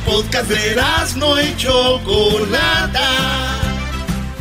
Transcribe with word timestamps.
El 0.00 0.12
podcast 0.14 0.48
de 0.48 0.82
no 1.16 1.40
y 1.40 1.56
Chocolata. 1.56 3.08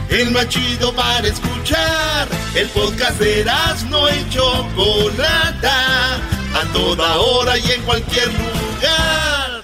El 0.10 0.32
más 0.32 0.48
chido 0.48 0.94
para 0.94 1.28
escuchar. 1.28 2.28
El 2.56 2.68
podcast 2.70 3.20
de 3.20 3.46
no 3.90 4.10
y 4.10 4.30
Chocolata. 4.30 6.16
A 6.16 6.64
toda 6.74 7.18
hora 7.18 7.58
y 7.58 7.72
en 7.72 7.82
cualquier 7.84 8.28
lugar. 8.28 9.64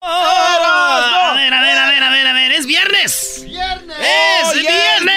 a 0.00 1.34
ver, 1.36 1.54
a 1.54 1.60
ver, 1.62 1.78
a 1.78 1.86
ver, 1.86 2.02
a 2.02 2.10
ver, 2.10 2.26
a 2.26 2.32
ver. 2.32 2.52
Es 2.52 2.66
viernes. 2.66 3.44
¡Viernes! 3.44 3.96
¡Es 3.98 4.48
¡Oh, 4.48 4.52
viernes! 4.54 5.12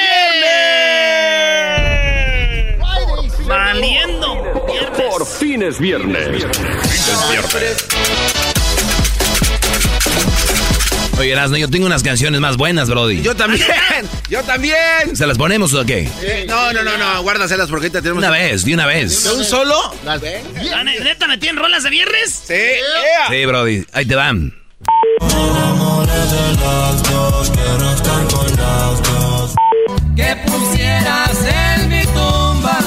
viernes! 3.27 3.47
Valiendo. 3.47 4.65
Viernes. 4.67 5.01
Por 5.01 5.25
fin 5.25 5.63
es 5.63 5.79
viernes. 5.79 6.45
Oye, 11.17 11.31
Erasmo, 11.31 11.55
yo 11.57 11.69
tengo 11.69 11.85
unas 11.85 12.03
canciones 12.03 12.41
más 12.41 12.57
buenas, 12.57 12.89
Brody. 12.89 13.21
Yo 13.21 13.35
también, 13.35 13.65
yo 14.29 14.43
también. 14.43 15.15
¿Se 15.15 15.25
las 15.25 15.37
ponemos 15.37 15.73
o 15.73 15.85
qué? 15.85 16.09
No, 16.47 16.73
no, 16.73 16.83
no, 16.83 16.97
no, 16.97 17.21
guárdaselas 17.23 17.69
porque 17.69 17.85
ahorita 17.87 18.01
tenemos. 18.01 18.19
Una 18.19 18.29
vez, 18.31 18.65
de 18.65 18.73
una 18.73 18.85
vez. 18.85 19.23
¿De 19.23 19.31
un 19.33 19.45
solo? 19.45 19.75
¿La 20.03 20.17
ne- 20.17 20.99
¿Neta 20.99 21.27
me 21.27 21.37
tienen 21.37 21.61
rolas 21.61 21.83
de 21.83 21.89
viernes? 21.89 22.43
Sí. 22.47 22.53
Sí, 23.29 23.45
Brody, 23.45 23.85
ahí 23.93 24.05
te 24.05 24.15
van. 24.15 24.53
Que 30.15 30.35
pusieras 30.47 31.37
en 31.45 31.89
mi 31.89 32.03
tumba 32.05 32.77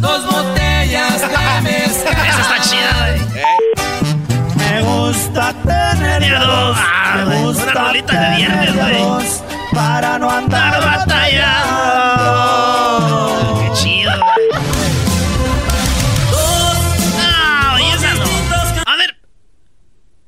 dos 0.00 0.24
botellas 0.30 1.20
de 1.20 1.26
mezcal. 1.62 2.26
Esa 2.26 2.40
está 2.40 2.60
chida, 2.62 3.16
güey. 3.32 4.56
Me 4.56 4.82
gusta 4.82 5.54
tener 6.28 6.38
Mira, 6.40 6.44
dos. 6.44 6.76
Ah, 6.78 7.24
una 7.26 7.72
rolita 7.72 8.20
de 8.20 8.36
viernes, 8.36 8.74
güey. 8.74 9.04
para 9.74 10.18
no 10.18 10.28
Dar 10.48 10.80
batalla. 10.80 11.54
Qué 13.60 13.72
chido, 13.80 14.12
güey. 14.18 14.48
Y 17.80 17.90
esa 17.92 18.14
no. 18.14 18.24
A 18.92 18.96
ver. 18.96 19.16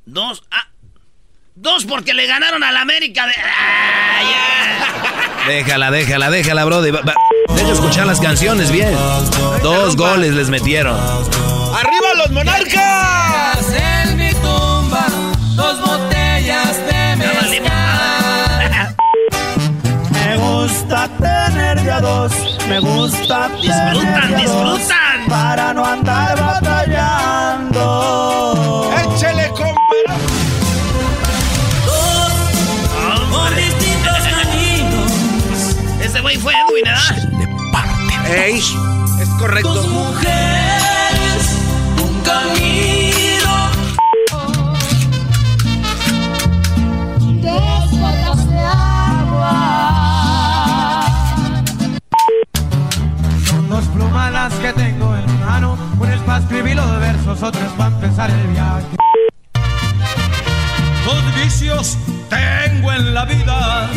Dos. 0.05 0.43
Ah. 0.51 0.67
Dos 1.55 1.85
porque 1.85 2.13
le 2.13 2.25
ganaron 2.27 2.63
al 2.63 2.77
América 2.77 3.25
de. 3.27 3.33
Ah, 3.37 4.21
ya. 4.23 5.47
Déjala, 5.51 5.89
déjala, 5.91 6.29
déjala, 6.29 6.65
Brody. 6.65 6.91
Va- 6.91 7.01
va- 7.01 7.15
Deja 7.55 7.71
escuchar 7.73 8.05
las 8.07 8.19
canciones 8.21 8.71
bien. 8.71 8.95
Dos 9.63 9.95
goles 9.95 10.33
les 10.33 10.49
metieron. 10.49 10.95
¡Arriba 10.97 12.13
los 12.17 12.31
monarcas! 12.31 13.65
Botellas 16.51 16.77
de 16.87 17.15
mezcal. 17.17 18.95
Me 20.25 20.37
gusta 20.37 21.07
tener 21.19 21.81
de 21.81 21.91
a 21.91 21.99
dos, 22.01 22.31
me 22.67 22.79
gusta 22.79 23.49
Disfrutan, 23.61 24.35
disfrutan. 24.37 25.25
para 25.27 25.73
no 25.73 25.83
andar 25.85 26.39
batallando. 26.39 27.83
¡Échele, 29.15 29.49
compa! 29.49 30.15
Con 33.31 33.55
distintos 33.55 34.17
caminos, 34.29 35.11
Ese 36.01 36.21
güey 36.21 36.37
fue 36.37 36.53
Edwin, 36.53 36.83
¿verdad? 36.85 37.17
¡Ey! 38.33 38.59
Es 39.21 39.29
correcto. 39.39 39.73
dos 39.73 39.87
mujeres, 39.87 40.80
Dos 53.71 53.85
plumas 53.85 54.31
las 54.33 54.53
que 54.55 54.73
tengo 54.73 55.15
en 55.15 55.39
mano, 55.45 55.77
una 55.97 56.13
es 56.13 56.19
para 56.21 56.39
escribir 56.39 56.75
los 56.75 56.99
versos, 56.99 57.41
otra 57.41 57.61
es 57.65 57.71
para 57.71 57.95
empezar 57.95 58.29
el 58.29 58.47
viaje. 58.47 58.85
Dos 61.05 61.35
vicios 61.41 61.97
tengo 62.29 62.91
en 62.91 63.13
la 63.13 63.23
vida. 63.25 63.87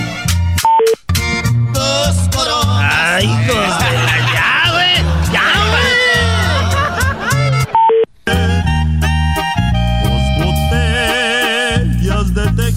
Dos 1.73 2.17
coronas. 2.35 2.95
Ay, 2.95 3.25
hijos 3.27 3.79
de 3.81 3.93
la- 3.93 4.19
Ya, 4.33 4.71
güey. 4.73 4.95
Ya, 5.33 5.43
güey. 5.71 6.95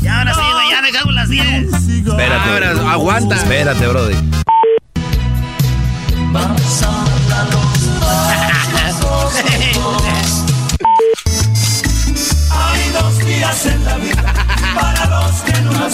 Ya, 0.01 0.19
ahora 0.19 0.33
sí, 0.33 0.41
güey. 0.53 0.69
Ya 0.71 0.81
dejamos 0.81 1.13
las 1.13 1.29
10. 1.29 1.45
Espérate. 1.73 2.49
Ahora, 2.49 2.91
aguanta. 2.91 3.35
Espérate, 3.35 3.87
Brody. 3.87 4.15
Hay 12.51 12.89
dos 12.91 13.25
días 13.25 13.65
en 13.67 13.85
la 13.85 13.95
vida 13.97 14.33
para 14.75 15.05
los 15.05 15.41
que 15.41 15.61
no 15.61 15.71
las 15.71 15.93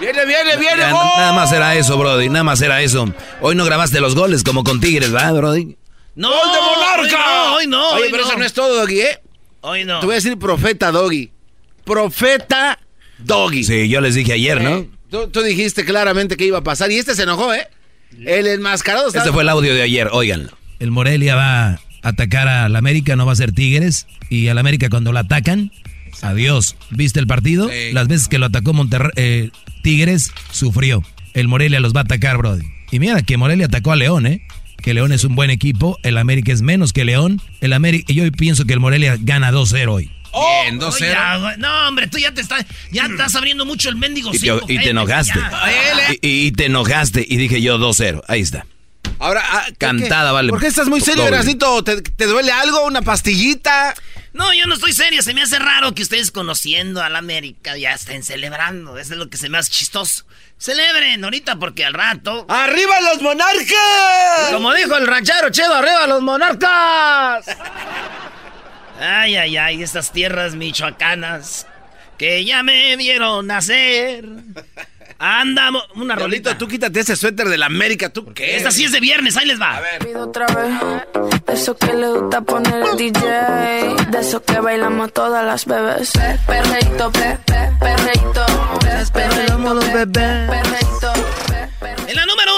Viene, 0.00 0.26
viene, 0.26 0.56
viene, 0.56 0.82
Ya, 0.82 0.90
nada 0.92 1.32
más 1.32 1.52
era 1.52 1.76
eso, 1.76 1.96
Brody. 1.96 2.28
Nada 2.28 2.42
más 2.42 2.60
era 2.62 2.82
eso. 2.82 3.06
Hoy 3.40 3.54
no 3.54 3.64
grabaste 3.64 4.00
los 4.00 4.16
goles 4.16 4.42
como 4.42 4.64
con 4.64 4.80
Tigres, 4.80 5.12
¿verdad, 5.12 5.34
Brody? 5.34 5.76
No, 6.16 6.30
¡Gol 6.30 6.52
de 6.52 6.60
Monarca! 6.60 7.52
Hoy 7.52 7.52
no, 7.52 7.54
hoy 7.54 7.66
no. 7.68 7.90
Oye, 7.90 8.02
hoy 8.02 8.08
pero 8.10 8.24
no. 8.24 8.28
eso 8.30 8.38
no 8.38 8.44
es 8.44 8.52
todo, 8.52 8.74
Doggy, 8.80 9.00
¿eh? 9.02 9.20
Hoy 9.60 9.84
no. 9.84 10.00
Te 10.00 10.06
voy 10.06 10.14
a 10.14 10.16
decir 10.16 10.36
profeta, 10.36 10.90
Doggy. 10.90 11.30
Profeta, 11.84 12.78
Doggy. 13.18 13.62
Sí, 13.62 13.88
yo 13.88 14.00
les 14.00 14.16
dije 14.16 14.32
ayer, 14.32 14.60
¿no? 14.60 14.76
Eh, 14.78 14.90
Tú, 15.10 15.28
tú 15.28 15.42
dijiste 15.42 15.84
claramente 15.84 16.36
que 16.36 16.44
iba 16.44 16.58
a 16.58 16.64
pasar 16.64 16.90
y 16.90 16.98
este 16.98 17.14
se 17.14 17.22
enojó, 17.22 17.54
¿eh? 17.54 17.68
El 18.24 18.46
enmascarado. 18.46 19.08
Este 19.08 19.32
fue 19.32 19.42
el 19.42 19.48
audio 19.48 19.74
de 19.74 19.82
ayer, 19.82 20.08
óiganlo. 20.12 20.50
El 20.78 20.90
Morelia 20.90 21.34
va 21.34 21.68
a 21.70 21.80
atacar 22.02 22.48
al 22.48 22.76
América, 22.76 23.16
no 23.16 23.26
va 23.26 23.32
a 23.32 23.36
ser 23.36 23.52
Tigres. 23.52 24.06
Y 24.30 24.48
al 24.48 24.58
América 24.58 24.88
cuando 24.88 25.12
lo 25.12 25.18
atacan, 25.18 25.70
adiós. 26.22 26.76
¿Viste 26.90 27.20
el 27.20 27.26
partido? 27.26 27.68
Sí. 27.68 27.92
Las 27.92 28.08
veces 28.08 28.28
que 28.28 28.38
lo 28.38 28.46
atacó 28.46 28.72
Monterrey, 28.72 29.12
eh, 29.16 29.50
Tigres, 29.82 30.32
sufrió. 30.50 31.02
El 31.34 31.48
Morelia 31.48 31.80
los 31.80 31.94
va 31.94 32.00
a 32.00 32.04
atacar, 32.04 32.38
Brody. 32.38 32.64
Y 32.90 33.00
mira 33.00 33.22
que 33.22 33.36
Morelia 33.36 33.66
atacó 33.66 33.92
a 33.92 33.96
León, 33.96 34.26
¿eh? 34.26 34.42
Que 34.82 34.94
León 34.94 35.12
es 35.12 35.24
un 35.24 35.34
buen 35.34 35.50
equipo, 35.50 35.98
el 36.02 36.18
América 36.18 36.52
es 36.52 36.62
menos 36.62 36.92
que 36.92 37.04
León. 37.04 37.40
El 37.60 37.72
América, 37.72 38.12
yo 38.12 38.30
pienso 38.32 38.66
que 38.66 38.74
el 38.74 38.80
Morelia 38.80 39.16
gana 39.18 39.50
2-0 39.50 39.88
hoy. 39.88 40.10
Bien, 40.34 40.82
Oye, 40.82 40.86
2-0. 40.86 41.12
ya, 41.12 41.36
güey. 41.38 41.56
No, 41.58 41.88
hombre, 41.88 42.06
tú 42.08 42.18
ya 42.18 42.32
te 42.32 42.40
estás, 42.40 42.64
ya 42.90 43.04
estás 43.06 43.34
abriendo 43.34 43.64
mucho 43.64 43.88
el 43.88 43.96
mendigo 43.96 44.30
Y 44.34 44.38
te, 44.38 44.46
cinco, 44.50 44.66
y 44.68 44.78
te 44.78 44.90
enojaste. 44.90 45.38
ya. 45.38 46.12
Y, 46.22 46.46
y 46.46 46.52
te 46.52 46.66
enojaste 46.66 47.24
y 47.28 47.36
dije 47.36 47.60
yo 47.62 47.78
2-0. 47.78 48.22
Ahí 48.28 48.40
está. 48.40 48.66
Ahora, 49.18 49.42
ah, 49.44 49.64
¿qué- 49.68 49.74
Cantada, 49.76 50.30
qué? 50.30 50.34
vale. 50.34 50.48
¿Por 50.50 50.60
qué 50.60 50.66
estás 50.66 50.88
muy 50.88 51.00
serio, 51.00 51.22
Doble. 51.24 51.36
Erasnito? 51.36 51.84
¿Te, 51.84 52.02
te 52.02 52.26
duele 52.26 52.50
algo? 52.52 52.84
¿Una 52.84 53.00
pastillita? 53.02 53.94
No, 54.32 54.52
yo 54.52 54.66
no 54.66 54.74
estoy 54.74 54.92
serio. 54.92 55.22
Se 55.22 55.32
me 55.34 55.42
hace 55.42 55.60
raro 55.60 55.94
que 55.94 56.02
ustedes 56.02 56.32
conociendo 56.32 57.00
a 57.02 57.08
la 57.08 57.18
América 57.20 57.76
ya 57.76 57.92
estén 57.92 58.24
celebrando. 58.24 58.98
Eso 58.98 59.12
es 59.12 59.18
lo 59.18 59.30
que 59.30 59.36
se 59.36 59.48
me 59.48 59.58
hace 59.58 59.70
chistoso. 59.70 60.24
Celebren 60.58 61.22
ahorita 61.22 61.56
porque 61.56 61.84
al 61.84 61.94
rato. 61.94 62.44
¡Arriba 62.48 63.00
los 63.12 63.22
monarcas! 63.22 64.50
Como 64.50 64.74
dijo 64.74 64.96
el 64.96 65.06
ranchero 65.06 65.50
Chedo, 65.50 65.74
arriba 65.74 66.06
los 66.08 66.20
monarcas. 66.22 67.46
Ay, 69.04 69.36
ay, 69.36 69.56
ay, 69.56 69.82
estas 69.82 70.10
tierras 70.12 70.54
michoacanas. 70.54 71.66
que 72.18 72.44
ya 72.44 72.62
me 72.62 72.96
vieron 72.96 73.46
nacer. 73.46 74.24
Andamos, 75.18 75.82
una 75.94 76.14
Rolito, 76.16 76.50
rolita. 76.50 76.58
tú 76.58 76.66
quítate 76.68 77.00
ese 77.00 77.14
suéter 77.16 77.48
de 77.48 77.56
la 77.56 77.66
América, 77.66 78.08
¿tú 78.08 78.32
qué? 78.34 78.56
Esta 78.56 78.70
sí 78.70 78.84
es 78.84 78.92
de 78.92 79.00
viernes, 79.00 79.36
ahí 79.36 79.46
les 79.46 79.60
va. 79.60 79.80
Pido 80.00 80.24
otra 80.28 80.46
vez. 80.46 81.44
De 81.46 81.52
eso 81.52 81.76
que 81.76 81.92
le 81.94 82.08
gusta 82.08 82.40
poner 82.40 82.74
el 82.84 82.96
DJ. 82.96 83.20
De 84.10 84.18
eso 84.20 84.42
que 84.42 84.58
bailamos 84.58 85.12
todas 85.12 85.44
las 85.44 85.64
bebés. 85.66 86.12
Perreito, 86.46 87.12
pe, 87.12 87.38
pe, 87.46 87.70
perreito. 87.80 88.46
pe, 88.80 88.88
Perreito, 89.12 89.56
pe, 89.58 90.06
perreito, 90.06 90.06
pe, 90.06 90.06
perreito. 90.06 91.12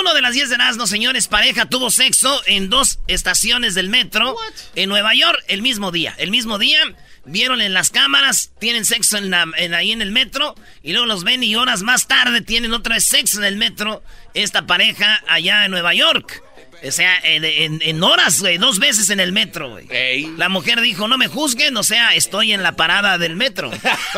Uno 0.07 0.15
de 0.15 0.23
las 0.23 0.35
10 0.35 0.51
de 0.51 0.57
Nazno, 0.59 0.87
señores, 0.87 1.27
pareja 1.27 1.67
tuvo 1.69 1.91
sexo 1.91 2.41
en 2.47 2.71
dos 2.71 3.01
estaciones 3.09 3.75
del 3.75 3.89
metro 3.89 4.37
en 4.77 4.89
Nueva 4.89 5.15
York 5.15 5.43
el 5.49 5.63
mismo 5.63 5.91
día. 5.91 6.15
El 6.17 6.31
mismo 6.31 6.61
día, 6.61 6.79
vieron 7.25 7.61
en 7.61 7.75
las 7.75 7.91
cámaras, 7.91 8.53
tienen 8.61 8.85
sexo 8.85 9.19
en 9.19 9.31
la- 9.33 9.49
en 9.57 9.75
ahí 9.75 9.91
en 9.91 10.03
el 10.03 10.13
metro 10.13 10.55
y 10.85 10.93
luego 10.93 11.07
los 11.07 11.25
ven 11.25 11.43
y 11.43 11.57
horas 11.57 11.83
más 11.83 12.07
tarde 12.07 12.41
tienen 12.41 12.73
otra 12.73 12.95
vez 12.95 13.05
sexo 13.05 13.39
en 13.39 13.47
el 13.47 13.57
metro 13.57 14.01
esta 14.33 14.65
pareja 14.65 15.25
allá 15.27 15.65
en 15.65 15.73
Nueva 15.73 15.93
York. 15.93 16.41
O 16.87 16.91
sea, 16.91 17.19
en, 17.25 17.45
en- 17.45 17.81
en 17.83 18.03
horas, 18.03 18.41
güey, 18.41 18.59
dos 18.59 18.79
veces 18.79 19.11
en 19.11 19.19
el 19.21 19.33
metro, 19.33 19.71
güey. 19.71 19.87
Ey. 19.91 20.33
La 20.37 20.49
mujer 20.49 20.81
dijo, 20.81 21.09
no 21.09 21.19
me 21.19 21.27
juzguen, 21.29 21.77
o 21.77 21.83
sea, 21.83 22.15
estoy 22.15 22.53
en 22.53 22.63
la 22.63 22.73
parada 22.73 23.19
del 23.19 23.35
metro. 23.37 23.71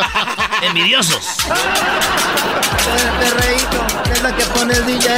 Envidiosos. 0.63 1.25
Perreíto, 3.21 3.87
es 4.13 4.23
la 4.23 4.35
que 4.37 4.45
pone 4.47 4.75
el 4.75 4.87
DJ, 4.87 5.09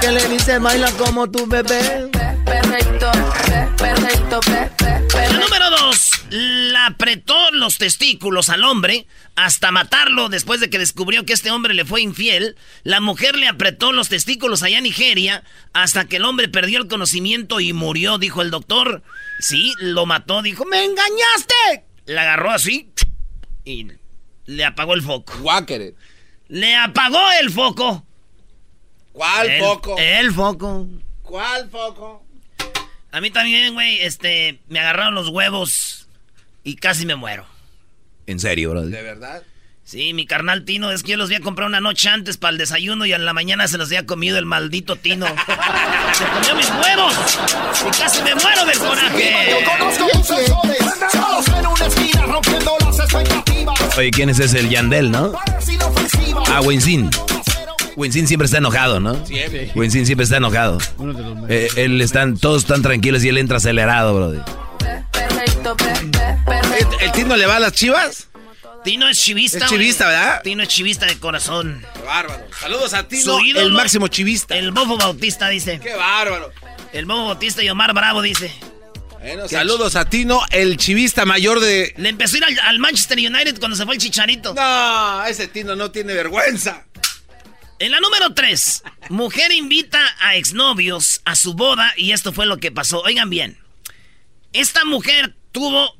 que 0.00 0.10
le 0.12 0.28
dice 0.28 0.58
baila 0.58 0.90
como 0.92 1.30
tu 1.30 1.46
bebé. 1.46 2.08
Perreito, 2.44 3.10
pe, 3.46 3.68
perreito, 3.78 4.40
pe, 4.40 4.70
pe, 4.76 4.84
La 4.84 5.08
perreito. 5.08 5.40
número 5.40 5.70
dos, 5.70 6.10
la 6.32 6.86
apretó 6.86 7.50
los 7.50 7.76
testículos 7.76 8.48
al 8.48 8.64
hombre 8.64 9.06
hasta 9.36 9.70
matarlo 9.70 10.30
después 10.30 10.60
de 10.60 10.70
que 10.70 10.78
descubrió 10.78 11.26
que 11.26 11.34
este 11.34 11.50
hombre 11.50 11.74
le 11.74 11.84
fue 11.84 12.00
infiel. 12.00 12.56
La 12.84 13.00
mujer 13.00 13.36
le 13.36 13.48
apretó 13.48 13.92
los 13.92 14.08
testículos 14.08 14.62
allá 14.62 14.78
en 14.78 14.84
Nigeria 14.84 15.44
hasta 15.74 16.06
que 16.06 16.16
el 16.16 16.24
hombre 16.24 16.48
perdió 16.48 16.78
el 16.78 16.88
conocimiento 16.88 17.60
y 17.60 17.74
murió, 17.74 18.16
dijo 18.16 18.40
el 18.40 18.50
doctor. 18.50 19.02
Sí, 19.40 19.74
lo 19.78 20.06
mató, 20.06 20.40
dijo, 20.40 20.64
¡me 20.64 20.82
engañaste! 20.82 21.84
La 22.06 22.22
agarró 22.22 22.50
así 22.50 22.90
y 23.66 23.88
le 24.46 24.64
apagó 24.64 24.94
el 24.94 25.02
foco. 25.02 25.34
Le 26.48 26.74
apagó 26.76 27.20
el 27.40 27.50
foco. 27.50 28.06
¿Cuál 29.12 29.50
El- 29.50 29.60
foco? 29.60 29.96
El 29.98 30.32
foco. 30.32 30.88
¿Cuál 31.22 31.68
foco? 31.70 32.26
A 33.10 33.20
mí 33.20 33.30
también, 33.30 33.74
güey, 33.74 34.00
este, 34.00 34.62
me 34.68 34.78
agarraron 34.78 35.14
los 35.14 35.28
huevos 35.28 36.01
y 36.64 36.76
casi 36.76 37.06
me 37.06 37.16
muero. 37.16 37.46
En 38.26 38.38
serio, 38.38 38.70
bro. 38.70 38.86
¿De 38.86 39.02
verdad? 39.02 39.42
Sí, 39.84 40.14
mi 40.14 40.26
carnal 40.26 40.64
Tino, 40.64 40.92
es 40.92 41.02
que 41.02 41.12
yo 41.12 41.16
los 41.16 41.28
voy 41.28 41.36
a 41.36 41.40
comprar 41.40 41.66
una 41.66 41.80
noche 41.80 42.08
antes 42.08 42.36
para 42.36 42.52
el 42.52 42.58
desayuno 42.58 43.04
y 43.04 43.12
en 43.12 43.24
la 43.24 43.32
mañana 43.32 43.66
se 43.66 43.78
los 43.78 43.88
había 43.88 44.06
comido 44.06 44.38
el 44.38 44.46
maldito 44.46 44.96
Tino. 44.96 45.26
se 46.12 46.24
comió 46.24 46.54
mis 46.54 46.70
huevos 46.70 47.14
y 47.86 48.00
casi 48.00 48.22
me 48.22 48.34
muero 48.36 48.64
del 48.64 48.78
coraje. 48.78 49.56
Oye, 53.98 54.10
¿quién 54.12 54.30
es 54.30 54.38
ese? 54.38 54.60
El 54.60 54.70
Yandel, 54.70 55.10
¿no? 55.10 55.32
Ah, 56.48 56.60
Winsin. 56.60 57.10
Winsin 57.96 58.26
siempre 58.26 58.46
está 58.46 58.58
enojado, 58.58 59.00
¿no? 59.00 59.26
Siempre. 59.26 59.70
Winsin 59.74 60.06
siempre 60.06 60.24
está 60.24 60.36
enojado. 60.38 60.78
Eh, 61.48 61.68
él 61.76 62.00
están, 62.00 62.38
todos 62.38 62.62
están 62.62 62.82
tranquilos 62.82 63.22
y 63.24 63.28
él 63.28 63.38
entra 63.38 63.58
acelerado, 63.58 64.14
bro. 64.14 64.44
Perreito, 65.10 65.76
pe, 65.76 65.84
pe, 65.84 66.21
¿El, 67.00 67.12
Tino 67.12 67.36
le 67.36 67.46
va 67.46 67.56
a 67.56 67.60
las 67.60 67.72
chivas? 67.72 68.28
Tino 68.84 69.08
es 69.08 69.18
chivista. 69.18 69.58
Es 69.58 69.66
chivista. 69.66 70.06
¿verdad? 70.06 70.40
Tino 70.42 70.62
es 70.62 70.68
chivista 70.68 71.06
de 71.06 71.18
corazón. 71.18 71.84
Qué 71.94 72.00
bárbaro. 72.02 72.46
Saludos 72.58 72.94
a 72.94 73.06
Tino, 73.06 73.40
ídolo, 73.40 73.66
el 73.66 73.72
máximo 73.72 74.08
chivista. 74.08 74.56
El 74.56 74.72
Bofo 74.72 74.96
Bautista 74.96 75.48
dice. 75.48 75.80
Qué 75.80 75.94
bárbaro. 75.94 76.52
El 76.92 77.06
Bofo 77.06 77.26
Bautista 77.26 77.62
y 77.62 77.68
Omar 77.68 77.92
Bravo 77.94 78.22
dice. 78.22 78.52
Bueno, 79.20 79.48
saludos 79.48 79.94
a 79.94 80.08
Tino, 80.08 80.42
el 80.50 80.76
chivista 80.78 81.24
mayor 81.24 81.60
de... 81.60 81.94
Le 81.96 82.08
empezó 82.08 82.34
a 82.34 82.38
ir 82.38 82.44
al, 82.44 82.58
al 82.58 82.78
Manchester 82.80 83.18
United 83.18 83.60
cuando 83.60 83.76
se 83.76 83.84
fue 83.84 83.94
el 83.94 84.00
Chicharito. 84.00 84.52
No, 84.52 85.24
ese 85.26 85.46
Tino 85.46 85.76
no 85.76 85.92
tiene 85.92 86.12
vergüenza. 86.12 86.86
En 87.78 87.92
la 87.92 88.00
número 88.00 88.34
3, 88.34 88.82
mujer 89.10 89.52
invita 89.52 90.00
a 90.20 90.34
exnovios 90.34 91.20
a 91.24 91.36
su 91.36 91.54
boda 91.54 91.92
y 91.96 92.10
esto 92.10 92.32
fue 92.32 92.46
lo 92.46 92.58
que 92.58 92.72
pasó. 92.72 93.00
Oigan 93.02 93.30
bien, 93.30 93.58
esta 94.52 94.84
mujer 94.84 95.36
tuvo 95.52 95.96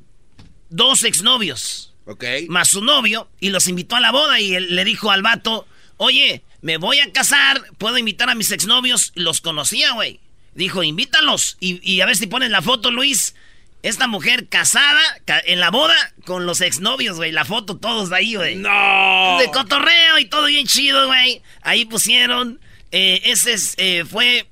dos 0.75 1.03
exnovios 1.03 1.93
Ok. 2.05 2.23
más 2.49 2.69
su 2.69 2.81
novio 2.81 3.29
y 3.39 3.49
los 3.49 3.67
invitó 3.67 3.95
a 3.95 3.99
la 4.01 4.11
boda 4.11 4.39
y 4.39 4.55
él 4.55 4.75
le 4.75 4.83
dijo 4.85 5.11
al 5.11 5.21
vato, 5.21 5.67
oye, 5.97 6.43
me 6.61 6.77
voy 6.77 6.99
a 6.99 7.11
casar, 7.11 7.61
puedo 7.77 7.97
invitar 7.97 8.29
a 8.29 8.35
mis 8.35 8.51
exnovios. 8.51 9.11
Los 9.15 9.41
conocía, 9.41 9.91
güey. 9.93 10.19
Dijo, 10.55 10.83
invítalos 10.83 11.57
y, 11.59 11.79
y 11.89 12.01
a 12.01 12.05
ver 12.05 12.15
si 12.15 12.27
pones 12.27 12.49
la 12.51 12.61
foto, 12.61 12.91
Luis. 12.91 13.35
Esta 13.83 14.07
mujer 14.07 14.47
casada 14.47 15.01
ca- 15.25 15.41
en 15.45 15.59
la 15.59 15.69
boda 15.69 15.95
con 16.25 16.45
los 16.45 16.61
exnovios, 16.61 17.17
güey. 17.17 17.31
La 17.33 17.43
foto 17.43 17.77
todos 17.77 18.11
ahí, 18.13 18.35
güey. 18.35 18.55
No. 18.55 19.37
De 19.39 19.51
cotorreo 19.51 20.19
y 20.19 20.25
todo 20.25 20.45
bien 20.45 20.65
chido, 20.67 21.07
güey. 21.07 21.41
Ahí 21.63 21.83
pusieron. 21.85 22.59
eh, 22.91 23.21
ese 23.25 23.53
es, 23.53 23.73
eh, 23.77 24.05
fue. 24.09 24.45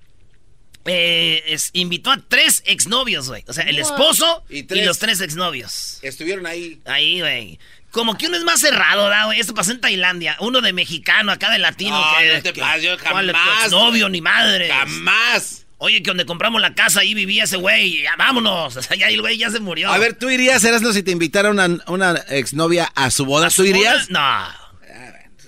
Eh, 0.86 1.44
es- 1.48 1.70
invitó 1.74 2.12
a 2.12 2.18
tres 2.28 2.64
exnovios, 2.66 3.28
güey. 3.28 3.44
O 3.48 3.54
sea, 3.54 3.64
el 3.66 3.78
esposo 3.80 4.44
Y 4.50 4.60
y, 4.60 4.64
tres. 4.64 4.86
los 4.86 5.00
tres 5.00 5.22
exnovios. 5.22 6.00
Estuvieron 6.02 6.46
ahí. 6.46 6.80
Ahí, 6.86 7.20
güey. 7.22 7.60
Como 7.92 8.18
que 8.18 8.28
uno 8.28 8.38
es 8.38 8.44
más 8.44 8.62
cerrado, 8.62 9.10
¿da, 9.10 9.26
güey? 9.26 9.40
Esto 9.40 9.54
pasó 9.54 9.72
en 9.72 9.82
Tailandia. 9.82 10.38
Uno 10.40 10.62
de 10.62 10.72
mexicano, 10.72 11.32
acá 11.32 11.52
de 11.52 11.60
latino. 11.60 12.00
No, 12.00 12.18
que, 12.18 12.34
no 12.36 12.42
te 12.42 12.54
que- 12.54 12.62
pases, 12.62 12.84
yo 12.84 12.98
¿cuál 13.00 13.30
es 13.30 13.36
tu 13.36 13.40
jamás, 13.40 13.64
exnovio, 13.66 14.06
güey. 14.06 14.12
ni 14.14 14.22
madre. 14.22 14.70
Jamás. 14.70 15.66
Oye, 15.78 16.04
que 16.04 16.10
donde 16.12 16.26
compramos 16.26 16.62
la 16.62 16.74
casa, 16.76 17.02
ahí 17.02 17.14
vivía 17.14 17.44
ese 17.46 17.58
güey. 17.58 18.04
Ya 18.04 18.16
vámonos. 18.18 18.76
O 18.78 18.82
sea, 18.82 18.96
ya 18.96 19.08
el 19.10 19.20
güey 19.22 19.38
ya 19.38 19.50
se 19.50 19.60
murió. 19.60 19.92
A 19.92 19.98
ver, 19.98 20.14
¿tú 20.14 20.30
irías, 20.30 20.64
Erasno, 20.64 20.94
si 20.94 21.04
te 21.04 21.12
invitara 21.12 21.50
una, 21.50 21.68
una 21.88 22.16
exnovia 22.30 22.86
a 22.96 23.12
su 23.12 23.26
boda? 23.26 23.50
¿Tú 23.50 23.64
irías? 23.66 24.10
No. 24.10 24.62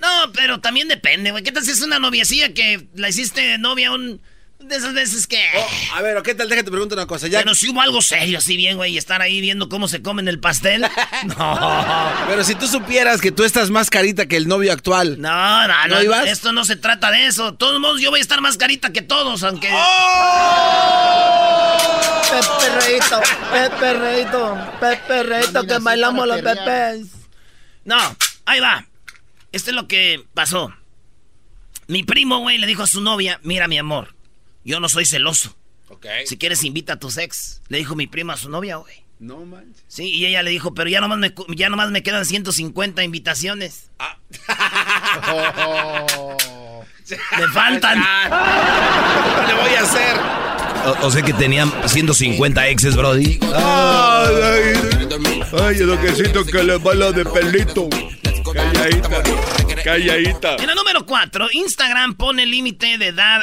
No, 0.02 0.34
pero 0.34 0.60
también 0.60 0.90
depende, 0.90 1.32
güey. 1.32 1.44
¿Qué 1.44 1.52
tal 1.54 1.64
si 1.64 1.72
es 1.72 1.82
una 1.82 1.98
noviecilla 1.98 2.54
que 2.54 2.88
la 2.96 3.08
hiciste 3.08 3.58
novia 3.58 3.92
un... 3.92 4.22
De 4.64 4.76
esas 4.78 4.94
veces 4.94 5.28
que... 5.28 5.42
Oh, 5.58 5.96
a 5.96 6.02
ver, 6.02 6.22
¿qué 6.24 6.34
tal? 6.36 6.48
Déjate 6.48 6.72
preguntar 6.72 6.98
una 6.98 7.06
cosa. 7.06 7.28
Ya, 7.28 7.40
Pero 7.40 7.54
si 7.54 7.70
hubo 7.70 7.82
algo 7.82 8.02
serio 8.02 8.38
así 8.38 8.56
bien, 8.56 8.78
güey, 8.78 8.94
y 8.94 8.98
estar 8.98 9.22
ahí 9.22 9.42
viendo 9.42 9.68
cómo 9.68 9.88
se 9.88 10.02
comen 10.02 10.28
el 10.28 10.40
pastel. 10.40 10.86
No. 11.38 12.14
Pero 12.28 12.44
si 12.44 12.56
tú 12.56 12.68
supieras 12.68 13.22
que 13.22 13.32
tú 13.32 13.44
estás 13.44 13.70
más 13.70 13.90
carita 13.90 14.26
que 14.26 14.36
el 14.36 14.48
novio 14.48 14.72
actual. 14.74 15.20
No, 15.22 15.68
no, 15.68 15.88
¿No 15.88 15.96
no. 15.96 16.04
ibas? 16.04 16.28
Esto 16.28 16.52
no 16.52 16.66
se 16.66 16.76
trata 16.76 17.12
de 17.12 17.28
eso. 17.28 17.52
De 17.52 17.58
todos 17.58 17.80
modos, 17.80 18.02
yo 18.02 18.10
voy 18.10 18.20
a 18.20 18.22
estar 18.22 18.42
más 18.42 18.58
carita 18.58 18.92
que 18.92 19.02
todos, 19.02 19.44
aunque... 19.44 19.70
Pepe 22.30 22.80
Reito, 22.82 23.22
Pepe 23.52 23.94
Reito, 23.94 24.58
Pepe 24.80 25.24
Reito, 25.24 25.68
que 25.68 25.78
bailamos 25.80 26.28
los 26.28 26.42
pepes. 26.42 27.08
No, 27.86 27.98
ahí 28.46 28.60
va. 28.60 28.86
Esto 29.52 29.70
es 29.70 29.76
lo 29.76 29.88
que 29.88 30.24
pasó. 30.34 30.74
Mi 31.88 32.04
primo, 32.04 32.40
güey, 32.40 32.58
le 32.58 32.68
dijo 32.68 32.84
a 32.84 32.88
su 32.88 33.02
novia, 33.02 33.40
mira, 33.44 33.68
mi 33.68 33.78
amor, 33.78 34.16
yo 34.64 34.80
no 34.80 34.90
soy 34.90 35.06
celoso. 35.06 35.56
Ok. 35.90 36.06
Si 36.26 36.38
quieres, 36.38 36.64
invita 36.64 36.94
a 36.94 37.00
tus 37.00 37.18
ex. 37.18 37.62
Le 37.68 37.78
dijo 37.80 37.96
mi 37.96 38.08
prima 38.08 38.34
a 38.34 38.38
su 38.38 38.50
novia, 38.50 38.78
güey. 38.78 39.04
No 39.20 39.46
manches. 39.46 39.84
Sí, 39.88 40.06
y 40.10 40.26
ella 40.26 40.44
le 40.44 40.50
dijo, 40.52 40.74
pero 40.74 40.90
ya 40.90 41.00
nomás 41.00 41.18
me, 41.20 41.34
cu- 41.34 41.46
ya 41.56 41.70
nomás 41.70 41.92
me 41.92 42.04
quedan 42.04 42.26
150 42.26 43.04
invitaciones. 43.04 43.90
Me 47.38 47.48
faltan. 47.50 48.02
¿Qué 49.46 49.48
le 49.48 49.54
voy 49.62 49.74
a 49.76 49.82
hacer? 49.82 50.18
O, 50.86 51.08
o 51.08 51.12
sea 51.12 51.22
que 51.22 51.34
tenían 51.34 51.72
150 51.88 52.68
exes, 52.70 52.96
Brody. 52.96 53.40
Ay, 53.54 54.36
ay, 54.44 54.74
ay, 55.62 55.78
lo 55.80 56.00
que 56.02 56.14
siento 56.16 56.46
que 56.46 56.64
le 56.64 56.78
baila 56.78 57.12
de 57.12 57.26
pelito. 57.26 57.88
Calladita, 58.54 59.24
calladita. 59.84 60.56
En 60.58 60.68
la 60.68 60.76
número 60.76 61.06
4, 61.06 61.50
Instagram 61.54 62.16
pone 62.16 62.46
límite 62.46 62.98
de 62.98 63.08
edad 63.08 63.42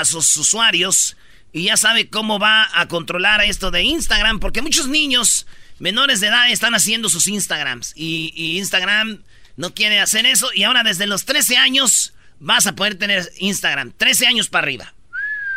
a 0.00 0.04
sus 0.04 0.36
usuarios 0.36 1.16
y 1.52 1.64
ya 1.64 1.76
sabe 1.76 2.08
cómo 2.08 2.38
va 2.38 2.68
a 2.74 2.88
controlar 2.88 3.42
esto 3.42 3.70
de 3.70 3.82
Instagram, 3.82 4.40
porque 4.40 4.62
muchos 4.62 4.88
niños 4.88 5.46
menores 5.78 6.20
de 6.20 6.28
edad 6.28 6.50
están 6.50 6.74
haciendo 6.74 7.08
sus 7.08 7.28
Instagrams 7.28 7.92
y, 7.96 8.58
Instagram 8.58 9.22
no 9.56 9.74
quiere 9.74 9.98
hacer 9.98 10.26
eso 10.26 10.48
y 10.54 10.62
ahora 10.62 10.82
desde 10.84 11.06
los 11.06 11.24
13 11.24 11.56
años 11.56 12.14
vas 12.38 12.66
a 12.66 12.74
poder 12.76 12.96
tener 12.96 13.28
Instagram, 13.38 13.92
13 13.92 14.26
años 14.26 14.48
para 14.48 14.64
arriba. 14.64 14.94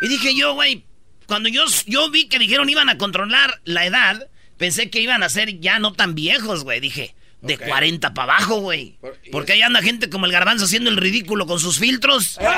Y 0.00 0.08
dije 0.08 0.34
yo, 0.34 0.54
güey, 0.54 0.84
cuando 1.26 1.48
yo, 1.48 1.64
yo 1.86 2.10
vi 2.10 2.26
que 2.26 2.40
dijeron 2.40 2.68
iban 2.68 2.88
a 2.88 2.98
controlar 2.98 3.60
la 3.64 3.86
edad, 3.86 4.28
pensé 4.58 4.90
que 4.90 5.00
iban 5.00 5.22
a 5.22 5.28
ser 5.28 5.60
ya 5.60 5.78
no 5.78 5.92
tan 5.92 6.16
viejos, 6.16 6.64
güey. 6.64 6.80
Dije, 6.80 7.14
de 7.42 7.58
40 7.58 8.14
para 8.14 8.34
abajo, 8.34 8.60
güey. 8.60 8.96
Porque 9.30 9.52
ahí 9.52 9.62
anda 9.62 9.82
gente 9.82 10.08
como 10.08 10.26
el 10.26 10.32
garbanzo 10.32 10.64
haciendo 10.64 10.90
el 10.90 10.96
ridículo 10.96 11.46
con 11.46 11.60
sus 11.60 11.78
filtros. 11.78 12.38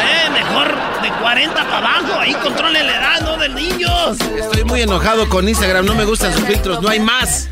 Eh, 0.00 0.30
mejor 0.30 0.74
de 1.02 1.10
40 1.10 1.54
para 1.54 1.78
abajo. 1.78 2.20
Ahí 2.20 2.32
controlen 2.34 2.86
la 2.86 2.96
edad, 2.96 3.20
¿no? 3.22 3.36
De 3.36 3.48
niños. 3.48 4.18
Estoy 4.38 4.64
muy 4.64 4.80
enojado 4.80 5.28
con 5.28 5.48
Instagram. 5.48 5.84
No 5.84 5.94
me 5.94 6.04
gustan 6.04 6.32
sus 6.32 6.44
filtros. 6.44 6.80
No 6.80 6.88
hay 6.88 7.00
más. 7.00 7.48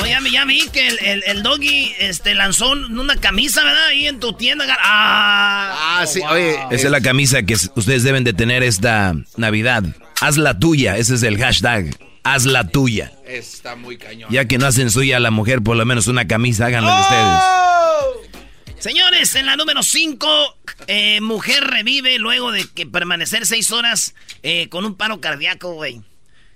Oye, 0.00 0.10
ya, 0.10 0.20
ya 0.30 0.44
vi 0.44 0.68
que 0.68 0.88
el, 0.88 0.98
el, 1.00 1.22
el, 1.26 1.42
doggy 1.42 1.92
este, 1.98 2.34
lanzó 2.34 2.70
una 2.70 3.16
camisa, 3.16 3.62
¿verdad? 3.64 3.86
Ahí 3.88 4.06
en 4.06 4.20
tu 4.20 4.32
tienda. 4.32 4.64
Ah, 4.80 6.00
ah 6.00 6.06
sí, 6.06 6.20
oye. 6.30 6.58
Esa 6.70 6.86
es 6.86 6.90
la 6.90 7.00
camisa 7.00 7.42
que 7.42 7.54
ustedes 7.54 8.04
deben 8.04 8.24
de 8.24 8.32
tener 8.32 8.62
esta 8.62 9.14
Navidad. 9.36 9.84
Haz 10.20 10.36
la 10.36 10.58
tuya, 10.58 10.96
ese 10.96 11.14
es 11.14 11.22
el 11.22 11.38
hashtag. 11.38 12.07
Haz 12.34 12.44
la 12.44 12.68
tuya. 12.68 13.12
Está 13.26 13.74
muy 13.74 13.96
cañón. 13.96 14.30
Ya 14.30 14.44
que 14.44 14.58
no 14.58 14.66
hacen 14.66 14.90
suya 14.90 15.16
a 15.16 15.20
la 15.20 15.30
mujer, 15.30 15.62
por 15.62 15.78
lo 15.78 15.86
menos 15.86 16.08
una 16.08 16.26
camisa, 16.26 16.66
háganla 16.66 16.94
¡Oh! 16.94 18.20
ustedes. 18.20 18.82
Señores, 18.82 19.34
en 19.34 19.46
la 19.46 19.56
número 19.56 19.82
5, 19.82 20.58
eh, 20.88 21.22
mujer 21.22 21.64
revive 21.64 22.18
luego 22.18 22.52
de 22.52 22.66
que 22.68 22.86
permanecer 22.86 23.46
seis 23.46 23.72
horas 23.72 24.14
eh, 24.42 24.68
con 24.68 24.84
un 24.84 24.94
paro 24.94 25.22
cardíaco, 25.22 25.72
güey. 25.72 26.02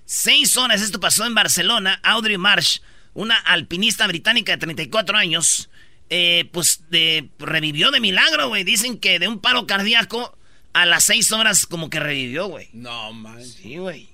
Seis 0.05 0.57
horas, 0.57 0.81
esto 0.81 0.99
pasó 0.99 1.25
en 1.25 1.33
Barcelona. 1.33 1.99
Audrey 2.03 2.37
Marsh, 2.37 2.79
una 3.15 3.35
alpinista 3.35 4.05
británica 4.05 4.51
de 4.51 4.59
34 4.59 5.17
años, 5.17 5.71
eh, 6.11 6.47
pues 6.53 6.83
de, 6.91 7.29
revivió 7.39 7.89
de 7.89 7.99
milagro, 7.99 8.47
güey. 8.49 8.63
Dicen 8.63 8.99
que 8.99 9.17
de 9.17 9.27
un 9.27 9.39
paro 9.39 9.65
cardíaco 9.65 10.37
a 10.73 10.85
las 10.85 11.05
seis 11.05 11.31
horas 11.31 11.65
como 11.65 11.89
que 11.89 11.99
revivió, 11.99 12.45
güey. 12.45 12.69
No, 12.73 13.11
man. 13.11 13.43
Sí, 13.43 13.77
güey. 13.77 14.12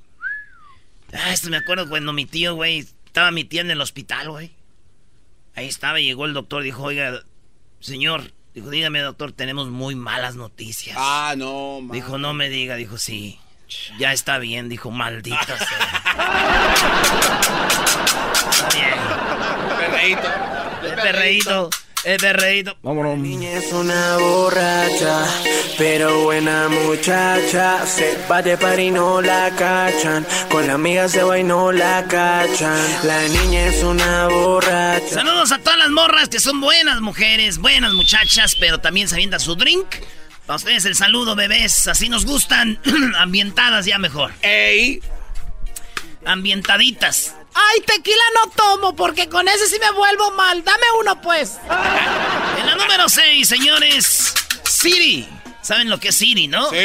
Ah, 1.13 1.31
esto 1.33 1.49
me 1.49 1.57
acuerdo 1.57 1.89
cuando 1.89 2.13
mi 2.13 2.25
tío, 2.25 2.55
güey, 2.55 2.85
estaba 3.05 3.31
mi 3.31 3.43
tía 3.43 3.61
en 3.61 3.71
el 3.71 3.81
hospital, 3.81 4.29
güey. 4.29 4.51
Ahí 5.55 5.67
estaba 5.67 5.99
y 5.99 6.05
llegó 6.05 6.25
el 6.25 6.33
doctor, 6.33 6.63
dijo, 6.63 6.83
oiga, 6.83 7.21
señor, 7.79 8.31
dijo, 8.53 8.69
dígame, 8.69 8.99
doctor, 8.99 9.31
tenemos 9.31 9.69
muy 9.69 9.95
malas 9.95 10.35
noticias. 10.35 10.95
Ah, 10.99 11.33
no, 11.37 11.81
man. 11.81 11.91
Dijo, 11.91 12.17
no 12.17 12.33
me 12.33 12.49
diga, 12.49 12.75
dijo, 12.75 12.97
sí. 12.97 13.39
Ya 13.99 14.13
está 14.13 14.39
bien, 14.39 14.67
dijo, 14.69 14.89
maldita 14.91 15.45
sea. 15.45 15.57
está 18.41 18.69
bien. 18.73 19.77
Perreíto. 19.77 20.29
Perreíto. 21.01 21.69
El 22.06 22.18
perreíto. 22.18 22.77
Vámonos. 22.82 23.18
niña 23.18 23.51
es 23.51 23.74
una 23.74 24.18
borracha, 24.18 25.25
pero 25.77 26.24
buena 26.24 26.70
muchacha. 26.70 27.86
Se 27.86 28.18
va 28.32 28.41
de 28.41 28.58
par 28.58 28.79
y 28.79 28.89
no 28.89 29.22
la 29.22 29.51
cachan. 29.58 30.25
Con 30.50 30.68
la 30.68 30.74
amiga 30.74 31.10
se 31.10 31.24
va 31.24 31.38
y 31.38 31.44
no 31.44 31.74
la 31.74 32.06
cachan. 32.08 32.79
La 33.03 33.27
niña 33.27 33.68
es 33.68 33.84
una 33.84 34.27
borracha. 34.27 35.10
Saludos 35.10 35.51
a 35.51 35.58
todas 35.60 35.77
las 35.77 35.89
morras 35.89 36.29
que 36.29 36.39
son 36.39 36.62
buenas 36.62 37.01
mujeres, 37.01 37.58
buenas 37.58 37.94
muchachas, 37.94 38.56
pero 38.56 38.79
también 38.79 39.10
se 39.10 39.15
avienta 39.15 39.38
su 39.38 39.56
drink. 39.56 39.88
Para 40.46 40.56
ustedes 40.56 40.86
el 40.86 40.96
saludo, 40.96 41.36
bebés. 41.36 41.88
Así 41.89 42.08
nos 42.08 42.25
gustan. 42.25 42.79
Ambientadas 43.18 43.86
ya 43.86 43.98
mejor. 43.98 44.32
¡Ey! 44.41 45.01
Ambientaditas. 46.24 47.36
Ay, 47.59 47.81
tequila 47.81 48.23
no 48.35 48.51
tomo 48.51 48.95
porque 48.95 49.27
con 49.27 49.47
ese 49.47 49.67
sí 49.67 49.77
me 49.79 49.91
vuelvo 49.91 50.31
mal. 50.31 50.63
Dame 50.63 50.85
uno, 50.99 51.19
pues. 51.21 51.57
En 52.59 52.65
la 52.65 52.75
número 52.75 53.09
6, 53.09 53.47
señores, 53.47 54.33
Siri. 54.63 55.27
¿Saben 55.61 55.89
lo 55.89 55.99
que 55.99 56.09
es 56.09 56.15
Siri, 56.15 56.47
no? 56.47 56.69
Sí. 56.69 56.77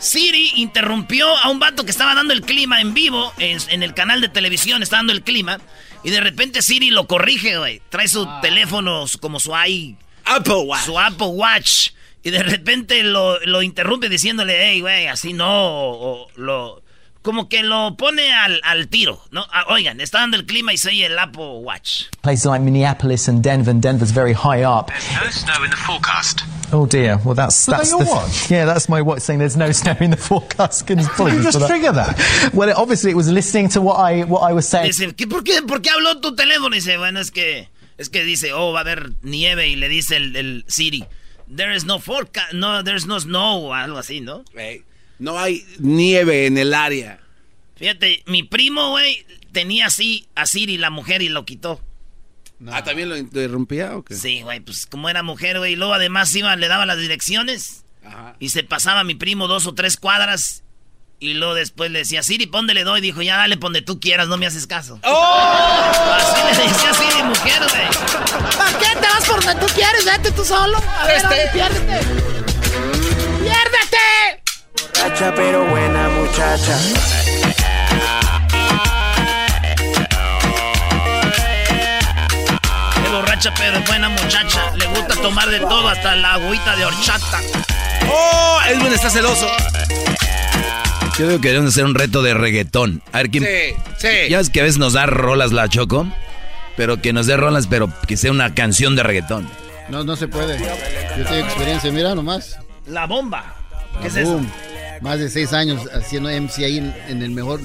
Siri 0.00 0.52
interrumpió 0.56 1.36
a 1.36 1.50
un 1.50 1.58
vato 1.58 1.84
que 1.84 1.90
estaba 1.90 2.14
dando 2.14 2.32
el 2.32 2.42
clima 2.42 2.80
en 2.80 2.94
vivo 2.94 3.32
en, 3.38 3.82
el 3.82 3.92
canal 3.92 4.20
de 4.20 4.28
televisión, 4.28 4.82
está 4.82 4.96
dando 4.96 5.12
el 5.12 5.22
clima. 5.22 5.58
Y 6.04 6.10
de 6.10 6.20
repente 6.20 6.62
Siri 6.62 6.90
lo 6.90 7.06
corrige, 7.06 7.58
güey. 7.58 7.82
Trae 7.88 8.06
su 8.06 8.22
ah. 8.22 8.40
teléfono 8.40 9.06
como 9.20 9.40
su 9.40 9.52
i... 9.66 9.96
Apple 10.26 10.54
Watch. 10.54 10.84
Su 10.84 10.98
Apple 10.98 11.26
Watch. 11.26 11.90
Y 12.22 12.30
de 12.30 12.42
repente 12.42 13.02
lo, 13.02 13.38
lo 13.40 13.62
interrumpe 13.62 14.08
diciéndole, 14.08 14.56
hey, 14.58 14.80
güey, 14.80 15.08
así 15.08 15.32
no. 15.32 15.50
O, 15.50 16.28
lo 16.36 16.83
como 17.24 17.48
que 17.48 17.62
lo 17.62 17.96
pone 17.96 18.32
al, 18.34 18.60
al 18.62 18.88
tiro, 18.88 19.18
¿no? 19.30 19.46
Ah, 19.50 19.64
oigan, 19.70 20.00
está 20.00 20.18
dando 20.20 20.36
el 20.36 20.44
clima 20.44 20.74
y 20.74 20.76
se 20.76 20.90
oye 20.90 21.06
el 21.06 21.18
Apple 21.18 21.62
Watch. 21.62 22.04
Places 22.20 22.44
like 22.44 22.62
Minneapolis 22.62 23.28
and 23.28 23.42
Denver, 23.42 23.70
and 23.70 23.80
Denver's 23.80 24.12
very 24.12 24.34
high 24.34 24.62
up. 24.62 24.88
There's 24.88 25.10
no 25.14 25.30
snow 25.30 25.64
in 25.64 25.70
the 25.70 25.76
forecast. 25.76 26.42
Oh 26.70 26.84
dear. 26.84 27.18
Well, 27.24 27.34
that's 27.34 27.64
that's 27.64 27.90
that 27.90 27.98
the, 27.98 28.10
watch. 28.10 28.50
Yeah, 28.50 28.66
that's 28.66 28.90
my 28.90 29.00
watch 29.00 29.22
saying 29.22 29.38
there's 29.38 29.56
no 29.56 29.72
snow 29.82 29.96
in 30.00 30.10
the 30.10 30.18
forecast. 30.18 30.86
How 30.86 31.26
you 31.26 31.42
just 31.42 31.66
trigger 31.66 31.92
that? 31.92 32.50
Well, 32.52 32.68
it, 32.68 32.76
obviously 32.76 33.10
it 33.10 33.16
was 33.16 33.32
listening 33.32 33.70
to 33.70 33.80
what 33.80 33.96
I 33.98 34.24
what 34.24 34.42
I 34.42 34.52
was 34.52 34.68
saying. 34.68 34.86
Dice, 34.86 35.12
¿por 35.26 35.42
qué, 35.42 35.62
¿por 35.66 35.80
qué 35.80 35.90
habló 35.90 36.20
tu 36.20 36.36
teléfono? 36.36 36.74
Dice, 36.74 36.98
bueno, 36.98 37.20
es 37.20 37.30
que 37.30 37.68
es 37.96 38.10
que 38.10 38.22
dice, 38.22 38.52
oh, 38.52 38.72
va 38.72 38.80
a 38.80 38.82
haber 38.82 39.12
nieve 39.22 39.68
y 39.68 39.76
le 39.76 39.88
dice 39.88 40.16
el, 40.16 40.36
el 40.36 40.64
Siri, 40.68 41.06
there 41.48 41.74
is 41.74 41.86
no 41.86 41.98
forecast, 41.98 42.52
no, 42.52 42.82
there's 42.82 43.06
no 43.06 43.18
snow, 43.18 43.72
algo 43.72 43.96
así, 43.96 44.20
¿no? 44.20 44.44
Hey, 44.54 44.84
no 45.18 45.38
hay 45.38 45.64
nieve 45.78 46.46
en 46.46 46.58
el 46.58 46.74
área. 46.74 47.20
Fíjate, 47.76 48.22
mi 48.26 48.42
primo, 48.42 48.90
güey, 48.90 49.26
tenía 49.52 49.86
así 49.86 50.26
a 50.34 50.46
Siri, 50.46 50.78
la 50.78 50.90
mujer, 50.90 51.22
y 51.22 51.28
lo 51.28 51.44
quitó. 51.44 51.80
Ah, 52.70 52.84
¿también 52.84 53.08
lo 53.08 53.16
interrumpía 53.16 53.96
o 53.96 54.04
qué? 54.04 54.14
Sí, 54.14 54.42
güey, 54.42 54.60
pues 54.60 54.86
como 54.86 55.08
era 55.08 55.22
mujer, 55.22 55.58
güey, 55.58 55.72
y 55.72 55.76
luego 55.76 55.94
además 55.94 56.34
iba, 56.34 56.54
le 56.56 56.68
daba 56.68 56.86
las 56.86 56.98
direcciones. 56.98 57.84
Ajá. 58.04 58.36
Y 58.38 58.50
se 58.50 58.62
pasaba 58.62 59.04
mi 59.04 59.14
primo 59.14 59.48
dos 59.48 59.66
o 59.66 59.74
tres 59.74 59.96
cuadras. 59.96 60.62
Y 61.20 61.34
luego 61.34 61.54
después 61.54 61.90
le 61.90 62.00
decía, 62.00 62.22
Siri, 62.22 62.46
¿pónde 62.46 62.74
le 62.74 62.84
doy? 62.84 63.00
Dijo, 63.00 63.22
ya 63.22 63.36
dale, 63.36 63.56
donde 63.56 63.82
tú 63.82 63.98
quieras, 63.98 64.28
no 64.28 64.36
me 64.36 64.46
haces 64.46 64.66
caso. 64.66 65.00
¡Oh! 65.04 65.80
Así 66.18 66.42
le 66.42 66.68
decía 66.68 66.92
Siri, 66.92 67.22
mujer, 67.22 67.62
güey. 67.70 68.56
¿Para 68.56 68.78
qué 68.78 69.00
te 69.00 69.06
vas 69.06 69.26
por 69.26 69.44
donde 69.44 69.66
tú 69.66 69.72
quieres? 69.74 70.04
Vete 70.04 70.30
tú 70.32 70.44
solo. 70.44 70.78
A 70.78 71.06
ver, 71.06 71.16
este... 71.16 71.50
piérdete. 71.52 72.06
¡Piérdete! 73.40 74.43
Borracha 74.74 75.32
pero 75.34 75.64
buena 75.66 76.08
muchacha. 76.08 76.78
borracha, 83.12 83.54
pero 83.56 83.78
es 83.78 83.86
buena 83.86 84.08
muchacha. 84.08 84.74
Le 84.76 84.86
gusta 84.86 85.14
tomar 85.22 85.48
de 85.48 85.60
todo, 85.60 85.88
hasta 85.88 86.16
la 86.16 86.34
agüita 86.34 86.76
de 86.76 86.84
horchata. 86.84 87.40
¡Oh! 88.10 88.58
Edwin 88.68 88.92
está 88.92 89.08
celoso. 89.10 89.46
Yo 91.18 91.28
digo 91.28 91.40
que 91.40 91.48
debemos 91.48 91.70
hacer 91.70 91.84
un 91.84 91.94
reto 91.94 92.22
de 92.22 92.34
reggaetón. 92.34 93.02
A 93.12 93.18
ver 93.18 93.30
quién. 93.30 93.44
Sí, 93.44 93.76
sí. 93.98 94.28
Ya 94.30 94.38
ves 94.38 94.50
que 94.50 94.60
a 94.60 94.64
veces 94.64 94.78
nos 94.78 94.94
da 94.94 95.06
rolas 95.06 95.52
la 95.52 95.68
Choco. 95.68 96.08
Pero 96.76 97.00
que 97.00 97.12
nos 97.12 97.26
dé 97.26 97.36
rolas, 97.36 97.68
pero 97.68 97.88
que 98.08 98.16
sea 98.16 98.32
una 98.32 98.52
canción 98.54 98.96
de 98.96 99.04
reggaetón. 99.04 99.48
No, 99.88 100.02
no 100.02 100.16
se 100.16 100.26
puede. 100.26 100.58
Yo 100.58 101.24
tengo 101.24 101.46
experiencia, 101.46 101.92
mira 101.92 102.16
nomás. 102.16 102.58
La 102.86 103.06
bomba. 103.06 103.63
¿Qué 104.00 104.08
es 104.08 104.16
eso? 104.16 104.40
Más 105.00 105.18
de 105.18 105.28
seis 105.28 105.52
años 105.52 105.82
haciendo 105.92 106.30
MC 106.30 106.64
ahí 106.64 106.78
en 107.08 107.22
el 107.22 107.30
mejor 107.30 107.60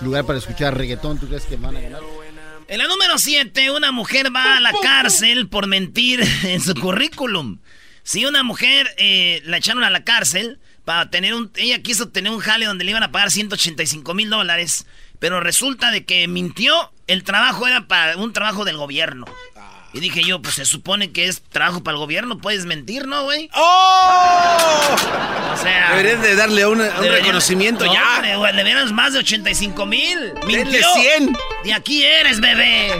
lugar 0.00 0.24
para 0.24 0.38
escuchar 0.38 0.76
reggaetón. 0.76 1.18
¿Tú 1.18 1.26
crees 1.26 1.44
que 1.44 1.56
van 1.56 1.76
a 1.76 1.80
ganar? 1.80 2.00
En 2.66 2.78
la 2.78 2.86
número 2.86 3.18
7, 3.18 3.70
una 3.70 3.92
mujer 3.92 4.34
va 4.34 4.56
a 4.56 4.60
la 4.60 4.72
cárcel 4.82 5.48
por 5.48 5.66
mentir 5.66 6.24
en 6.44 6.60
su 6.60 6.74
currículum. 6.74 7.58
Si 8.02 8.24
una 8.26 8.42
mujer 8.42 8.94
eh, 8.96 9.42
la 9.44 9.58
echaron 9.58 9.84
a 9.84 9.90
la 9.90 10.04
cárcel 10.04 10.58
para 10.84 11.10
tener 11.10 11.34
un... 11.34 11.50
Ella 11.56 11.82
quiso 11.82 12.08
tener 12.08 12.32
un 12.32 12.38
jale 12.38 12.66
donde 12.66 12.84
le 12.84 12.90
iban 12.90 13.02
a 13.02 13.12
pagar 13.12 13.30
185 13.30 14.14
mil 14.14 14.30
dólares, 14.30 14.86
pero 15.18 15.40
resulta 15.40 15.90
de 15.90 16.04
que 16.04 16.26
mintió. 16.28 16.92
El 17.06 17.22
trabajo 17.22 17.66
era 17.66 17.86
para 17.86 18.16
un 18.16 18.32
trabajo 18.32 18.64
del 18.64 18.78
gobierno. 18.78 19.26
Y 19.94 20.00
dije 20.00 20.24
yo, 20.24 20.42
pues 20.42 20.56
se 20.56 20.64
supone 20.64 21.12
que 21.12 21.28
es 21.28 21.40
trabajo 21.40 21.84
para 21.84 21.94
el 21.94 22.00
gobierno, 22.00 22.38
puedes 22.38 22.66
mentir, 22.66 23.06
¿no, 23.06 23.22
güey? 23.22 23.48
¡Oh! 23.54 24.96
O 25.52 25.56
sea... 25.56 25.90
Deberías 25.90 26.20
de 26.20 26.34
darle 26.34 26.66
un 26.66 26.80
reconocimiento 26.80 27.84
ya. 27.86 28.20
Le, 28.20 28.52
le 28.52 28.64
dieron 28.64 28.92
más 28.92 29.12
de 29.12 29.20
85 29.20 29.86
mil. 29.86 30.34
Denle 30.48 30.82
100. 30.82 31.36
Y 31.64 31.70
aquí 31.70 32.02
eres, 32.02 32.40
bebé. 32.40 32.98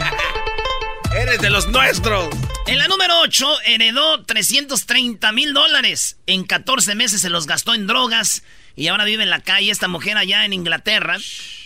eres 1.21 1.41
de 1.41 1.51
los 1.51 1.67
nuestros. 1.67 2.29
En 2.69 2.79
la 2.79 2.87
número 2.87 3.19
8, 3.23 3.63
heredó 3.67 4.23
330 4.23 5.33
mil 5.33 5.53
dólares. 5.53 6.17
En 6.27 6.45
14 6.45 6.95
meses 6.95 7.21
se 7.21 7.29
los 7.29 7.49
gastó 7.49 7.75
en 7.75 7.89
drogas 7.89 8.45
y 8.77 8.89
ahora 8.89 9.05
vive 9.05 9.23
en 9.23 9.31
la 9.31 9.41
calle. 9.41 9.71
Esta 9.71 9.89
mujer 9.89 10.17
allá 10.17 10.45
en 10.45 10.53
Inglaterra 10.53 11.17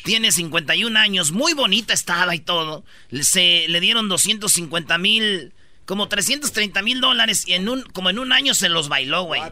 tiene 0.04 0.32
51 0.32 0.98
años, 0.98 1.32
muy 1.32 1.54
bonita 1.54 1.92
estaba 1.92 2.34
y 2.34 2.40
todo. 2.40 2.84
Se 3.20 3.66
le 3.68 3.80
dieron 3.80 4.08
250 4.08 4.98
mil, 4.98 5.54
como 5.86 6.08
330 6.08 6.82
mil 6.82 7.00
dólares 7.00 7.46
y 7.46 7.54
en 7.54 7.68
un, 7.68 7.82
como 7.82 8.10
en 8.10 8.18
un 8.18 8.32
año 8.32 8.54
se 8.54 8.68
los 8.68 8.88
bailó, 8.88 9.22
güey. 9.22 9.42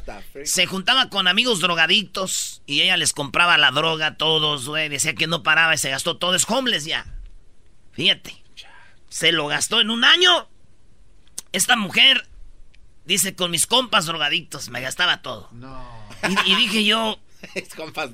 Se 0.44 0.66
juntaba 0.66 1.08
con 1.08 1.28
amigos 1.28 1.60
drogadictos 1.60 2.62
y 2.66 2.82
ella 2.82 2.96
les 2.96 3.12
compraba 3.12 3.56
la 3.58 3.70
droga 3.70 4.08
a 4.08 4.16
todos, 4.16 4.68
güey. 4.68 4.88
Decía 4.88 5.14
que 5.14 5.26
no 5.26 5.42
paraba 5.42 5.74
y 5.74 5.78
se 5.78 5.90
gastó 5.90 6.16
todo. 6.16 6.34
Es 6.34 6.48
homeless 6.48 6.84
ya. 6.84 7.06
Fíjate. 7.92 8.42
Se 9.08 9.32
lo 9.32 9.46
gastó 9.46 9.80
en 9.80 9.90
un 9.90 10.04
año. 10.04 10.48
Esta 11.52 11.76
mujer 11.76 12.28
dice, 13.06 13.34
con 13.34 13.50
mis 13.50 13.66
compas 13.66 14.04
drogadictos 14.04 14.68
me 14.68 14.82
gastaba 14.82 15.22
todo. 15.22 15.48
No. 15.52 16.06
y 16.44 16.54
dije 16.56 16.84
yo, 16.84 17.18
Es 17.54 17.68
compas 17.76 18.10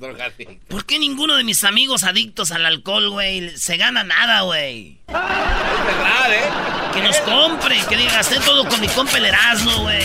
¿Por 0.67 0.85
qué 0.85 0.99
ninguno 0.99 1.35
de 1.35 1.43
mis 1.43 1.63
amigos 1.63 2.03
adictos 2.03 2.51
al 2.51 2.65
alcohol, 2.65 3.09
güey, 3.09 3.57
se 3.57 3.77
gana 3.77 4.03
nada, 4.03 4.41
güey? 4.41 4.97
Es 5.07 5.13
verdad, 5.13 6.33
¿eh? 6.33 6.93
Que 6.93 7.01
nos 7.01 7.17
compre, 7.17 7.77
que 7.89 7.97
diga, 7.97 8.13
gasté 8.13 8.39
todo 8.39 8.67
con 8.67 8.79
mi 8.79 8.87
compa 8.87 9.17
el 9.17 9.25
Erasmo, 9.25 9.79
güey. 9.79 10.03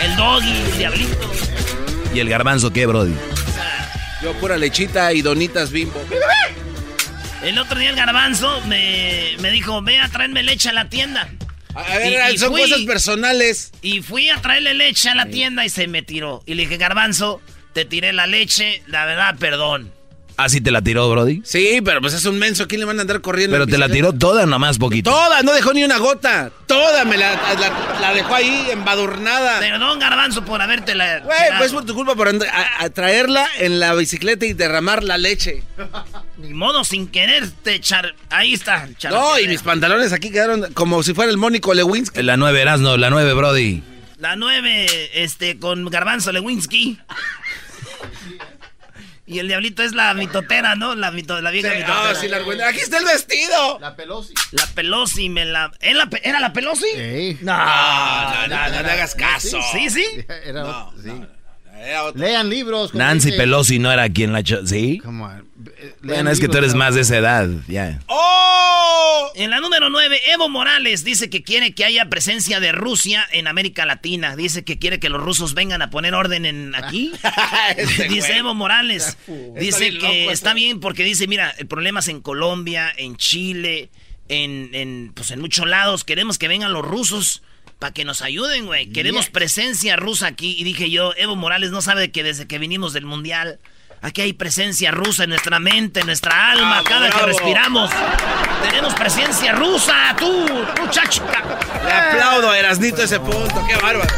El 0.00 0.16
doggy, 0.16 0.50
el 0.50 0.78
diablito. 0.78 1.30
¿Y 2.14 2.20
el 2.20 2.28
garbanzo 2.28 2.72
qué, 2.72 2.86
Brody? 2.86 3.14
Yo 4.22 4.32
pura 4.34 4.56
lechita 4.56 5.12
y 5.12 5.22
donitas 5.22 5.70
bimbo. 5.70 6.00
El 7.42 7.58
otro 7.58 7.78
día 7.78 7.90
el 7.90 7.96
garbanzo 7.96 8.60
me, 8.66 9.36
me 9.40 9.50
dijo, 9.50 9.82
ve 9.82 9.98
a 9.98 10.08
traerme 10.08 10.42
leche 10.42 10.68
a 10.68 10.72
la 10.72 10.88
tienda. 10.88 11.28
A 11.74 11.98
ver, 11.98 12.38
son 12.38 12.52
cosas 12.52 12.82
personales. 12.82 13.72
Y 13.82 14.02
fui 14.02 14.28
a 14.28 14.40
traerle 14.40 14.74
leche 14.74 15.08
a 15.08 15.14
la 15.14 15.26
tienda 15.26 15.64
y 15.64 15.70
se 15.70 15.88
me 15.88 16.02
tiró. 16.02 16.42
Y 16.46 16.54
le 16.54 16.64
dije, 16.64 16.76
garbanzo, 16.76 17.40
te 17.72 17.84
tiré 17.84 18.12
la 18.12 18.26
leche, 18.26 18.82
la 18.86 19.04
verdad, 19.06 19.36
perdón. 19.38 19.90
¿Así 20.38 20.62
te 20.62 20.70
la 20.70 20.80
tiró, 20.80 21.10
Brody? 21.10 21.42
Sí, 21.44 21.80
pero 21.84 22.00
pues 22.00 22.14
es 22.14 22.24
un 22.24 22.38
menso. 22.38 22.66
¿Quién 22.66 22.80
le 22.80 22.86
van 22.86 22.98
a 22.98 23.02
andar 23.02 23.20
corriendo? 23.20 23.54
Pero 23.54 23.66
te 23.66 23.76
la 23.76 23.90
tiró 23.90 24.14
toda, 24.14 24.46
nomás 24.46 24.78
poquito. 24.78 25.10
Toda, 25.10 25.42
no 25.42 25.52
dejó 25.52 25.74
ni 25.74 25.84
una 25.84 25.98
gota. 25.98 26.50
Toda 26.66 27.04
me 27.04 27.18
la, 27.18 27.34
la, 27.34 27.98
la 28.00 28.14
dejó 28.14 28.34
ahí 28.34 28.66
embadurnada. 28.72 29.60
Perdón, 29.60 29.98
garbanzo, 29.98 30.42
por 30.42 30.62
haberte 30.62 30.94
la. 30.94 31.20
Güey, 31.20 31.38
pues 31.58 31.72
por 31.72 31.84
tu 31.84 31.94
culpa 31.94 32.14
por 32.14 32.28
a- 32.28 32.34
a 32.82 32.90
traerla 32.90 33.46
en 33.58 33.78
la 33.78 33.94
bicicleta 33.94 34.46
y 34.46 34.54
derramar 34.54 35.04
la 35.04 35.18
leche. 35.18 35.62
Ni 36.38 36.54
modo, 36.54 36.82
sin 36.82 37.08
quererte 37.08 37.74
echar. 37.74 38.14
Ahí 38.30 38.54
está. 38.54 38.88
echar- 38.88 39.12
No, 39.12 39.38
y 39.38 39.46
mis 39.48 39.60
pantalones 39.62 40.14
aquí 40.14 40.30
quedaron 40.30 40.72
como 40.72 41.02
si 41.02 41.12
fuera 41.12 41.30
el 41.30 41.36
Mónico 41.36 41.74
Lewinsky. 41.74 42.22
La 42.22 42.38
nueve, 42.38 42.62
Erasno, 42.62 42.96
la 42.96 43.10
nueve, 43.10 43.34
Brody. 43.34 43.82
La 44.18 44.36
9, 44.36 44.86
este, 45.14 45.58
con 45.58 45.84
Garbanzo 45.86 46.30
Lewinsky. 46.30 46.96
Y 49.32 49.38
el 49.38 49.48
diablito 49.48 49.82
es 49.82 49.92
la 49.94 50.12
mitotera, 50.14 50.74
¿no? 50.76 50.94
La, 50.94 51.10
mito, 51.10 51.40
la 51.40 51.50
vieja 51.50 51.68
mitotera. 51.70 52.10
Ah, 52.10 52.14
sí, 52.14 52.28
la. 52.28 52.38
Aquí 52.68 52.78
está 52.80 52.98
el 52.98 53.04
vestido. 53.04 53.78
La 53.80 53.96
Pelosi. 53.96 54.34
La 54.52 54.66
Pelosi 54.66 55.28
me 55.28 55.44
la... 55.44 55.72
¿Era 55.80 55.94
la, 55.98 56.06
pe- 56.10 56.20
¿era 56.28 56.38
la 56.40 56.52
Pelosi? 56.52 56.84
Sí. 56.94 57.38
No, 57.40 57.56
No, 57.56 58.46
no, 58.48 58.48
no, 58.48 58.68
no 58.76 58.82
le 58.82 58.90
hagas 58.90 59.14
caso. 59.14 59.58
Sí, 59.72 59.88
sí. 59.90 60.04
Era, 60.44 60.86
sí. 61.02 61.10
Era 61.80 62.04
otra. 62.04 62.20
Lean 62.26 62.48
libros. 62.50 62.94
Nancy 62.94 63.28
dice- 63.28 63.38
Pelosi 63.38 63.78
no 63.78 63.90
era 63.92 64.08
quien 64.10 64.32
la. 64.32 64.42
¿Sí? 64.66 64.98
Come 65.02 65.24
on. 65.24 65.48
Eh, 65.82 65.94
Bueno, 66.02 66.30
es 66.30 66.40
que 66.40 66.48
tú 66.48 66.58
eres 66.58 66.74
más 66.74 66.94
de 66.94 67.00
esa 67.02 67.16
edad, 67.18 67.48
ya. 67.68 68.00
¡Oh! 68.06 69.30
En 69.34 69.50
la 69.50 69.60
número 69.60 69.88
9, 69.90 70.20
Evo 70.32 70.48
Morales 70.48 71.04
dice 71.04 71.30
que 71.30 71.42
quiere 71.42 71.74
que 71.74 71.84
haya 71.84 72.08
presencia 72.10 72.60
de 72.60 72.72
Rusia 72.72 73.26
en 73.32 73.46
América 73.46 73.86
Latina. 73.86 74.36
Dice 74.36 74.62
que 74.64 74.78
quiere 74.78 75.00
que 75.00 75.08
los 75.08 75.22
rusos 75.22 75.54
vengan 75.54 75.80
a 75.82 75.90
poner 75.90 76.14
orden 76.14 76.44
en 76.46 76.74
aquí. 76.74 77.12
Dice 78.08 78.28
güey. 78.28 78.38
Evo 78.38 78.54
Morales. 78.54 79.16
Dice 79.58 79.90
que 79.98 80.24
loco 80.24 80.30
está 80.32 80.54
bien 80.54 80.80
porque 80.80 81.02
dice, 81.04 81.26
mira, 81.26 81.50
el 81.58 81.66
problema 81.66 82.00
es 82.00 82.08
en 82.08 82.20
Colombia, 82.20 82.92
en 82.96 83.16
Chile, 83.16 83.90
en, 84.28 84.70
en, 84.74 85.12
pues 85.14 85.30
en 85.30 85.40
muchos 85.40 85.66
lados. 85.66 86.04
Queremos 86.04 86.38
que 86.38 86.48
vengan 86.48 86.72
los 86.72 86.84
rusos 86.84 87.42
para 87.78 87.92
que 87.94 88.04
nos 88.04 88.22
ayuden, 88.22 88.66
güey. 88.66 88.90
Queremos 88.90 89.24
Yes. 89.26 89.32
presencia 89.32 89.96
rusa 89.96 90.26
aquí. 90.26 90.54
Y 90.58 90.64
dije 90.64 90.90
yo, 90.90 91.14
Evo 91.16 91.36
Morales 91.36 91.70
no 91.70 91.80
sabe 91.82 92.12
que 92.12 92.22
desde 92.22 92.46
que 92.46 92.58
vinimos 92.58 92.92
del 92.92 93.06
Mundial... 93.06 93.58
Aquí 94.02 94.20
hay 94.20 94.32
presencia 94.32 94.90
rusa 94.90 95.22
en 95.24 95.30
nuestra 95.30 95.60
mente, 95.60 96.00
en 96.00 96.06
nuestra 96.06 96.50
alma, 96.50 96.82
Bravo, 96.82 96.88
cada 96.88 97.10
que 97.10 97.26
respiramos. 97.26 97.88
Tenemos 98.68 98.94
presencia 98.94 99.52
rusa, 99.52 100.16
tú, 100.18 100.44
muchacho. 100.80 101.22
Le 101.84 101.92
aplaudo 101.92 102.50
a 102.50 102.58
Erasnito 102.58 103.00
ese 103.00 103.20
punto. 103.20 103.64
Qué 103.68 103.76
bárbaro. 103.76 104.10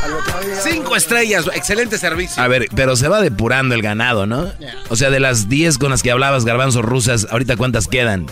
Cinco 0.62 0.96
estrellas. 0.96 1.44
Excelente 1.54 1.98
servicio. 1.98 2.42
A 2.42 2.48
ver, 2.48 2.66
pero 2.74 2.96
se 2.96 3.08
va 3.08 3.20
depurando 3.20 3.74
el 3.74 3.82
ganado, 3.82 4.24
¿no? 4.26 4.50
O 4.88 4.96
sea, 4.96 5.10
de 5.10 5.20
las 5.20 5.50
10 5.50 5.76
con 5.76 5.90
las 5.90 6.02
que 6.02 6.10
hablabas, 6.10 6.46
garbanzos 6.46 6.82
rusas, 6.82 7.26
¿ahorita 7.30 7.56
cuántas 7.58 7.86
quedan? 7.86 8.26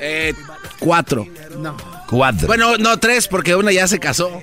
Eh, 0.00 0.34
cuatro. 0.80 1.26
No. 1.58 1.76
Cuatro. 2.08 2.48
Bueno, 2.48 2.78
no, 2.78 2.98
tres, 2.98 3.28
porque 3.28 3.54
una 3.54 3.70
ya 3.70 3.86
se 3.86 4.00
casó. 4.00 4.42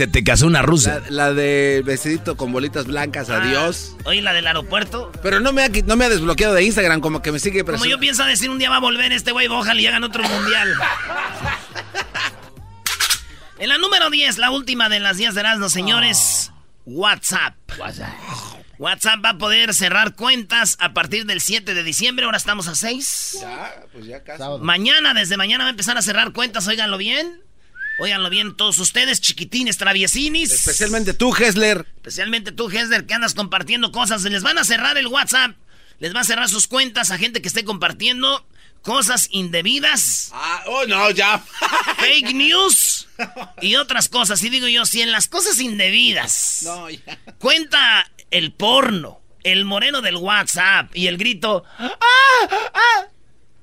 Se 0.00 0.06
te 0.06 0.24
casó 0.24 0.46
una 0.46 0.62
rusa. 0.62 1.02
La, 1.10 1.26
la 1.26 1.34
de 1.34 1.82
vestidito 1.84 2.34
con 2.34 2.52
bolitas 2.52 2.86
blancas, 2.86 3.28
adiós. 3.28 3.96
Oye, 4.04 4.22
la 4.22 4.32
del 4.32 4.46
aeropuerto. 4.46 5.12
Pero 5.22 5.40
no 5.40 5.52
me, 5.52 5.62
ha, 5.62 5.68
no 5.68 5.94
me 5.94 6.06
ha 6.06 6.08
desbloqueado 6.08 6.54
de 6.54 6.64
Instagram, 6.64 7.02
como 7.02 7.20
que 7.20 7.30
me 7.32 7.38
sigue 7.38 7.62
Como 7.64 7.84
yo 7.84 7.98
pienso 7.98 8.24
decir 8.24 8.48
un 8.48 8.58
día 8.58 8.70
va 8.70 8.76
a 8.76 8.80
volver 8.80 9.12
este 9.12 9.30
güey, 9.32 9.46
ojalá 9.48 9.78
y 9.78 9.86
hagan 9.86 10.02
otro 10.02 10.22
mundial. 10.22 10.74
En 13.58 13.68
la 13.68 13.76
número 13.76 14.08
10, 14.08 14.38
la 14.38 14.50
última 14.50 14.88
de 14.88 15.00
las 15.00 15.18
10 15.18 15.34
de 15.34 15.40
Erasmo, 15.40 15.68
señores. 15.68 16.50
WhatsApp. 16.86 17.56
WhatsApp 18.78 19.22
va 19.22 19.28
a 19.28 19.36
poder 19.36 19.74
cerrar 19.74 20.14
cuentas 20.14 20.78
a 20.80 20.94
partir 20.94 21.26
del 21.26 21.42
7 21.42 21.74
de 21.74 21.82
diciembre. 21.82 22.24
Ahora 22.24 22.38
estamos 22.38 22.68
a 22.68 22.74
6. 22.74 23.38
Ya, 23.42 23.84
pues 23.92 24.06
ya 24.06 24.24
casi. 24.24 24.42
Mañana, 24.62 25.12
desde 25.12 25.36
mañana 25.36 25.64
va 25.64 25.68
a 25.68 25.72
empezar 25.72 25.98
a 25.98 26.00
cerrar 26.00 26.32
cuentas. 26.32 26.66
Óiganlo 26.66 26.96
bien. 26.96 27.42
Óiganlo 28.00 28.30
bien 28.30 28.56
todos 28.56 28.78
ustedes, 28.78 29.20
chiquitines, 29.20 29.76
traviesinis. 29.76 30.50
Especialmente 30.50 31.12
tú, 31.14 31.34
Hessler. 31.36 31.86
Especialmente 31.96 32.50
tú, 32.50 32.70
Hesler, 32.70 33.04
que 33.06 33.14
andas 33.14 33.34
compartiendo 33.34 33.92
cosas. 33.92 34.22
Les 34.22 34.42
van 34.42 34.56
a 34.58 34.64
cerrar 34.64 34.96
el 34.96 35.06
WhatsApp. 35.06 35.54
Les 35.98 36.14
va 36.14 36.20
a 36.20 36.24
cerrar 36.24 36.48
sus 36.48 36.66
cuentas 36.66 37.10
a 37.10 37.18
gente 37.18 37.42
que 37.42 37.48
esté 37.48 37.62
compartiendo 37.64 38.46
cosas 38.80 39.28
indebidas, 39.30 40.30
Ah, 40.32 40.62
oh, 40.66 40.86
no, 40.86 41.10
ya. 41.10 41.44
fake 41.98 42.32
news 42.32 43.06
y 43.60 43.76
otras 43.76 44.08
cosas. 44.08 44.42
Y 44.42 44.48
digo 44.48 44.66
yo, 44.68 44.86
si 44.86 45.02
en 45.02 45.12
las 45.12 45.28
cosas 45.28 45.60
indebidas 45.60 46.60
No, 46.62 46.88
ya. 46.88 47.18
cuenta 47.38 48.10
el 48.30 48.52
porno, 48.52 49.20
el 49.44 49.66
moreno 49.66 50.00
del 50.00 50.16
WhatsApp 50.16 50.90
y 50.96 51.08
el 51.08 51.18
grito, 51.18 51.64
¡Ah! 51.78 51.90
¡Ah! 52.72 53.06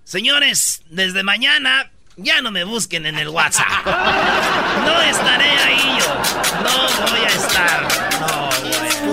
Señores, 0.04 0.84
desde 0.92 1.24
mañana 1.24 1.92
ya 2.18 2.42
no 2.42 2.52
me 2.52 2.64
busquen 2.64 3.06
en 3.06 3.18
el 3.18 3.30
WhatsApp. 3.30 3.86
No 3.86 5.02
estaré 5.02 5.50
ahí 5.50 6.00
yo. 6.00 6.14
No 6.64 7.12
voy 7.12 7.22
a 7.22 7.28
estar. 7.28 7.88
No. 8.20 8.50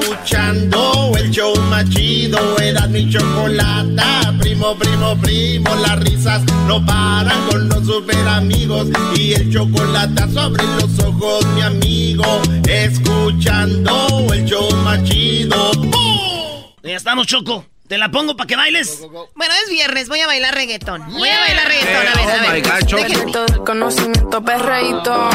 Escuchando 0.01 1.12
el 1.17 1.31
show 1.31 1.55
más 1.69 1.88
chido, 1.90 2.59
era 2.59 2.87
mi 2.87 3.11
chocolata. 3.11 4.33
Primo, 4.40 4.77
primo, 4.77 5.17
primo, 5.19 5.75
las 5.77 6.01
risas 6.01 6.43
no 6.67 6.85
paran 6.85 7.47
con 7.51 7.69
los 7.69 7.87
super 7.87 8.27
amigos. 8.27 8.88
Y 9.17 9.35
el 9.35 9.53
chocolate 9.53 10.33
sobre 10.33 10.64
los 10.64 10.99
ojos, 11.01 11.47
mi 11.55 11.62
amigo. 11.62 12.25
Escuchando 12.67 14.33
el 14.33 14.45
show 14.47 14.75
más 14.79 15.03
chido. 15.05 15.73
¡Bum! 15.75 16.75
Ya 16.83 16.97
estamos, 16.97 17.27
Choco. 17.27 17.74
¿Te 17.88 17.99
la 17.99 18.09
pongo 18.11 18.35
para 18.37 18.47
que 18.47 18.57
bailes? 18.57 19.01
Bueno, 19.35 19.55
es 19.62 19.70
viernes, 19.70 20.09
voy 20.09 20.20
a 20.20 20.27
bailar 20.27 20.55
reggaetón. 20.55 21.05
Voy 21.12 21.29
a 21.29 21.38
bailar 21.40 21.68
reggaetón, 21.68 21.97
a 21.97 22.14
ver, 22.16 22.31
a 22.31 22.35
Oh 22.35 22.40
ver. 22.40 22.62
my 22.62 23.33
God, 23.33 23.64
conocimiento 23.64 24.42
perreíto, 24.42 25.29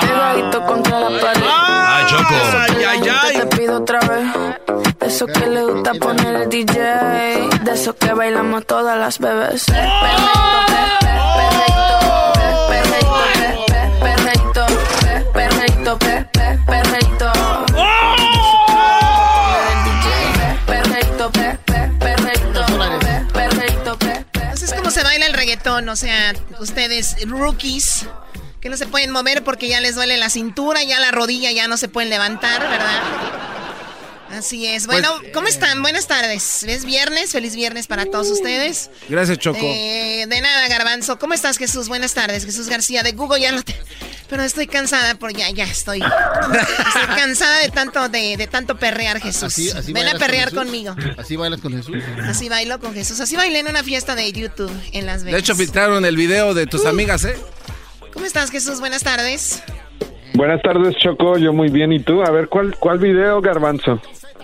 pegadito 0.00 0.66
contra 0.66 1.00
la 1.00 1.20
pared. 1.20 1.42
Ah, 1.46 2.06
Choco. 2.08 2.34
Ay, 2.58 2.84
ay, 2.84 3.08
ay. 3.22 3.38
Te 3.38 3.56
pido 3.56 3.78
otra 3.78 4.00
vez. 4.00 4.26
De 5.00 5.06
eso 5.06 5.26
que 5.26 5.46
le 5.46 5.62
gusta 5.64 5.94
poner 5.94 6.34
el 6.42 6.48
DJ. 6.50 6.74
De 7.62 7.72
eso 7.72 7.96
que 7.96 8.12
bailamos 8.12 8.66
todas 8.66 8.98
las 8.98 9.18
bebés. 9.18 9.64
Perreíto, 9.64 10.38
pe- 12.68 12.82
perreíto, 14.00 14.66
pe- 15.00 15.24
perreíto, 15.32 15.98
pe- 15.98 16.26
pe- 16.32 16.58
perreíto. 16.66 16.66
Perreíto, 16.66 16.93
se 24.94 25.02
baila 25.02 25.26
el 25.26 25.34
reggaetón, 25.34 25.88
o 25.88 25.96
sea, 25.96 26.34
ustedes 26.60 27.16
rookies 27.26 28.06
que 28.60 28.68
no 28.68 28.76
se 28.76 28.86
pueden 28.86 29.10
mover 29.10 29.42
porque 29.42 29.66
ya 29.66 29.80
les 29.80 29.96
duele 29.96 30.16
la 30.16 30.30
cintura, 30.30 30.84
ya 30.84 31.00
la 31.00 31.10
rodilla 31.10 31.50
ya 31.50 31.66
no 31.66 31.76
se 31.76 31.88
pueden 31.88 32.10
levantar, 32.10 32.62
¿verdad? 32.62 33.02
Así 34.30 34.66
es. 34.66 34.86
Bueno, 34.86 35.08
¿cómo 35.32 35.48
están? 35.48 35.82
Buenas 35.82 36.06
tardes. 36.06 36.62
Es 36.62 36.84
viernes, 36.84 37.32
feliz 37.32 37.56
viernes 37.56 37.88
para 37.88 38.06
todos 38.06 38.30
ustedes. 38.30 38.90
Gracias, 39.08 39.38
Choco. 39.38 39.58
Eh, 39.60 40.26
de 40.28 40.40
nada, 40.40 40.66
Garbanzo. 40.68 41.18
¿Cómo 41.18 41.34
estás, 41.34 41.58
Jesús? 41.58 41.88
Buenas 41.88 42.14
tardes, 42.14 42.44
Jesús 42.44 42.68
García 42.68 43.02
de 43.02 43.12
Google. 43.12 43.40
Ya 43.40 43.52
no 43.52 43.62
te... 43.62 43.76
Pero 44.28 44.42
estoy 44.42 44.66
cansada 44.66 45.14
por 45.16 45.32
ya, 45.36 45.50
ya 45.50 45.64
estoy. 45.64 46.00
Estoy 46.00 47.16
cansada 47.16 47.58
de 47.60 47.68
tanto, 47.68 48.08
de, 48.08 48.36
de 48.36 48.46
tanto 48.46 48.76
perrear, 48.76 49.20
Jesús. 49.20 49.42
Así, 49.44 49.70
así 49.70 49.92
Ven 49.92 50.04
a 50.08 50.12
bailas 50.12 50.12
con 50.14 50.20
perrear 50.20 50.48
Jesús. 50.50 50.58
conmigo. 50.64 50.96
Así 51.18 51.36
bailas 51.36 51.60
con 51.60 51.72
Jesús. 51.72 51.96
Así 52.26 52.48
bailo 52.48 52.80
con 52.80 52.94
Jesús. 52.94 53.20
Así 53.20 53.36
bailé 53.36 53.58
en 53.60 53.68
una 53.68 53.82
fiesta 53.82 54.14
de 54.14 54.32
YouTube 54.32 54.72
en 54.92 55.06
Las 55.06 55.20
De 55.20 55.26
Vegas. 55.26 55.40
hecho, 55.40 55.54
filtraron 55.54 56.04
el 56.04 56.16
video 56.16 56.54
de 56.54 56.66
tus 56.66 56.86
amigas, 56.86 57.24
¿eh? 57.24 57.36
¿Cómo 58.12 58.24
estás, 58.26 58.50
Jesús? 58.50 58.80
Buenas 58.80 59.02
tardes. 59.02 59.62
Buenas 60.32 60.62
tardes, 60.62 60.96
Choco. 60.96 61.36
Yo 61.38 61.52
muy 61.52 61.68
bien. 61.68 61.92
¿Y 61.92 62.00
tú? 62.00 62.22
A 62.22 62.30
ver, 62.30 62.48
¿cuál, 62.48 62.74
cuál 62.78 62.98
video, 62.98 63.40
Garbanzo? 63.40 64.00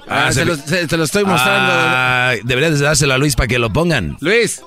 Ah, 0.08 0.30
se 0.32 0.40
te, 0.40 0.44
lo, 0.46 0.56
se- 0.56 0.86
te 0.88 0.96
lo 0.96 1.04
estoy 1.04 1.24
mostrando. 1.24 1.72
Ah, 1.72 2.34
deberías 2.44 2.78
de 2.78 2.84
dárselo 2.84 3.14
a 3.14 3.18
Luis 3.18 3.34
para 3.34 3.46
que 3.48 3.58
lo 3.58 3.72
pongan. 3.72 4.16
Luis, 4.20 4.60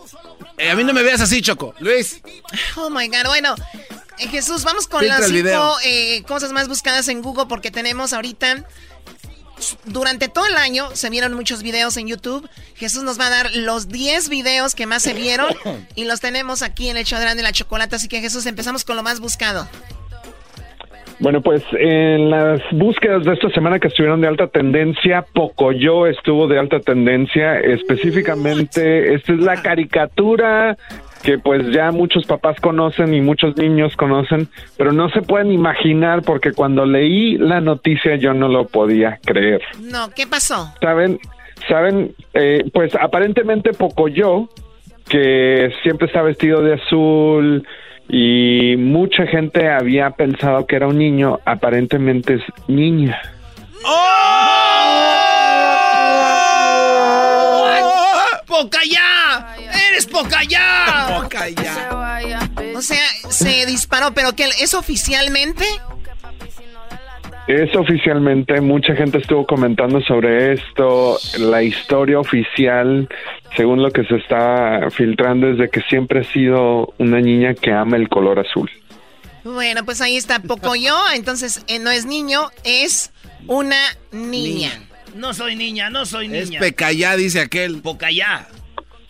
eh, 0.57 0.69
a 0.71 0.75
mí 0.75 0.83
no 0.83 0.93
me 0.93 1.03
veas 1.03 1.21
así, 1.21 1.41
Choco. 1.41 1.75
Luis. 1.79 2.21
Oh 2.77 2.89
my 2.89 3.07
God. 3.07 3.25
Bueno, 3.27 3.55
eh, 4.19 4.27
Jesús, 4.27 4.63
vamos 4.63 4.87
con 4.87 5.01
Filtra 5.01 5.19
las 5.19 5.29
cinco 5.29 5.75
eh, 5.85 6.23
cosas 6.23 6.51
más 6.51 6.67
buscadas 6.67 7.07
en 7.07 7.21
Google 7.21 7.45
porque 7.47 7.71
tenemos 7.71 8.13
ahorita. 8.13 8.65
Durante 9.85 10.27
todo 10.27 10.45
el 10.45 10.57
año 10.57 10.89
se 10.93 11.09
vieron 11.09 11.33
muchos 11.33 11.63
videos 11.63 11.95
en 11.97 12.07
YouTube. 12.07 12.49
Jesús 12.75 13.03
nos 13.03 13.19
va 13.19 13.27
a 13.27 13.29
dar 13.29 13.55
los 13.55 13.87
10 13.87 14.27
videos 14.27 14.75
que 14.75 14.87
más 14.87 15.03
se 15.03 15.13
vieron 15.13 15.47
y 15.95 16.05
los 16.05 16.19
tenemos 16.19 16.63
aquí 16.63 16.89
en 16.89 16.97
el 16.97 17.05
show 17.05 17.19
de 17.19 17.41
la 17.41 17.51
chocolate. 17.51 17.95
Así 17.95 18.07
que 18.07 18.19
Jesús, 18.19 18.45
empezamos 18.45 18.83
con 18.83 18.97
lo 18.97 19.03
más 19.03 19.19
buscado. 19.19 19.67
Bueno, 21.19 21.41
pues 21.41 21.63
en 21.79 22.29
las 22.29 22.59
búsquedas 22.71 23.23
de 23.23 23.33
esta 23.33 23.49
semana 23.51 23.79
que 23.79 23.87
estuvieron 23.87 24.19
de 24.19 24.27
alta 24.27 24.47
tendencia, 24.47 25.21
Pocoyo 25.33 26.07
estuvo 26.07 26.47
de 26.47 26.59
alta 26.59 26.79
tendencia. 26.81 27.59
Específicamente, 27.59 29.13
esta 29.13 29.31
es 29.31 29.39
la 29.39 29.61
caricatura 29.61 30.77
que 31.23 31.39
pues 31.39 31.71
ya 31.71 31.91
muchos 31.91 32.25
papás 32.25 32.59
conocen 32.59 33.13
y 33.13 33.21
muchos 33.21 33.55
niños 33.57 33.95
conocen, 33.95 34.49
pero 34.77 34.91
no 34.91 35.09
se 35.09 35.21
pueden 35.21 35.51
imaginar 35.51 36.21
porque 36.21 36.51
cuando 36.51 36.85
leí 36.85 37.37
la 37.37 37.61
noticia 37.61 38.17
yo 38.17 38.33
no 38.33 38.49
lo 38.49 38.67
podía 38.67 39.19
creer. 39.25 39.61
No, 39.81 40.09
¿qué 40.13 40.27
pasó? 40.27 40.73
Saben, 40.81 41.19
saben, 41.69 42.13
eh, 42.33 42.65
pues 42.73 42.93
aparentemente 42.95 43.71
Pocoyo, 43.71 44.49
que 45.07 45.71
siempre 45.81 46.07
está 46.07 46.21
vestido 46.21 46.61
de 46.61 46.73
azul 46.73 47.65
y 48.09 48.75
mucha 48.77 49.25
gente 49.25 49.69
había 49.69 50.11
pensado 50.11 50.67
que 50.67 50.75
era 50.75 50.87
un 50.87 50.97
niño, 50.97 51.39
aparentemente 51.45 52.35
es 52.35 52.43
niña. 52.67 53.19
¡Pocayá! 58.45 59.55
¡Eres 59.89 60.05
Pocayá! 60.07 61.27
O 62.75 62.81
sea, 62.81 63.05
se 63.29 63.65
disparó, 63.65 64.13
pero 64.13 64.33
que 64.33 64.45
es 64.59 64.73
oficialmente. 64.73 65.65
Es 67.47 67.75
oficialmente, 67.75 68.61
mucha 68.61 68.95
gente 68.95 69.17
estuvo 69.17 69.45
comentando 69.45 69.99
sobre 70.01 70.53
esto. 70.53 71.17
La 71.39 71.61
historia 71.61 72.19
oficial, 72.19 73.09
según 73.57 73.83
lo 73.83 73.91
que 73.91 74.05
se 74.05 74.15
está 74.15 74.87
filtrando, 74.91 75.49
es 75.49 75.57
de 75.57 75.69
que 75.69 75.81
siempre 75.81 76.21
ha 76.21 76.23
sido 76.23 76.93
una 76.99 77.19
niña 77.19 77.53
que 77.53 77.71
ama 77.71 77.97
el 77.97 78.07
color 78.07 78.39
azul. 78.39 78.71
Bueno, 79.43 79.83
pues 79.83 79.99
ahí 79.99 80.15
está 80.15 80.39
Pocoyo. 80.39 80.95
Entonces, 81.13 81.65
eh, 81.67 81.79
no 81.79 81.91
es 81.91 82.05
niño, 82.05 82.49
es 82.63 83.11
una 83.47 83.77
niña. 84.13 84.71
No 85.15 85.33
soy 85.33 85.55
niña, 85.55 85.89
no 85.89 86.05
soy 86.05 86.27
niña. 86.27 86.59
Es 86.59 86.65
Pecayá, 86.65 87.15
dice 87.15 87.41
aquel. 87.41 87.81
Pocayá. 87.81 88.47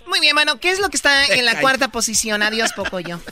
Muy 0.07 0.19
bien, 0.19 0.35
bueno, 0.35 0.59
¿qué 0.59 0.69
es 0.69 0.79
lo 0.79 0.89
que 0.89 0.97
está 0.97 1.25
en 1.27 1.45
la 1.45 1.59
cuarta 1.59 1.87
posición? 1.87 2.43
Adiós, 2.43 2.73
Pocoyo. 2.73 3.19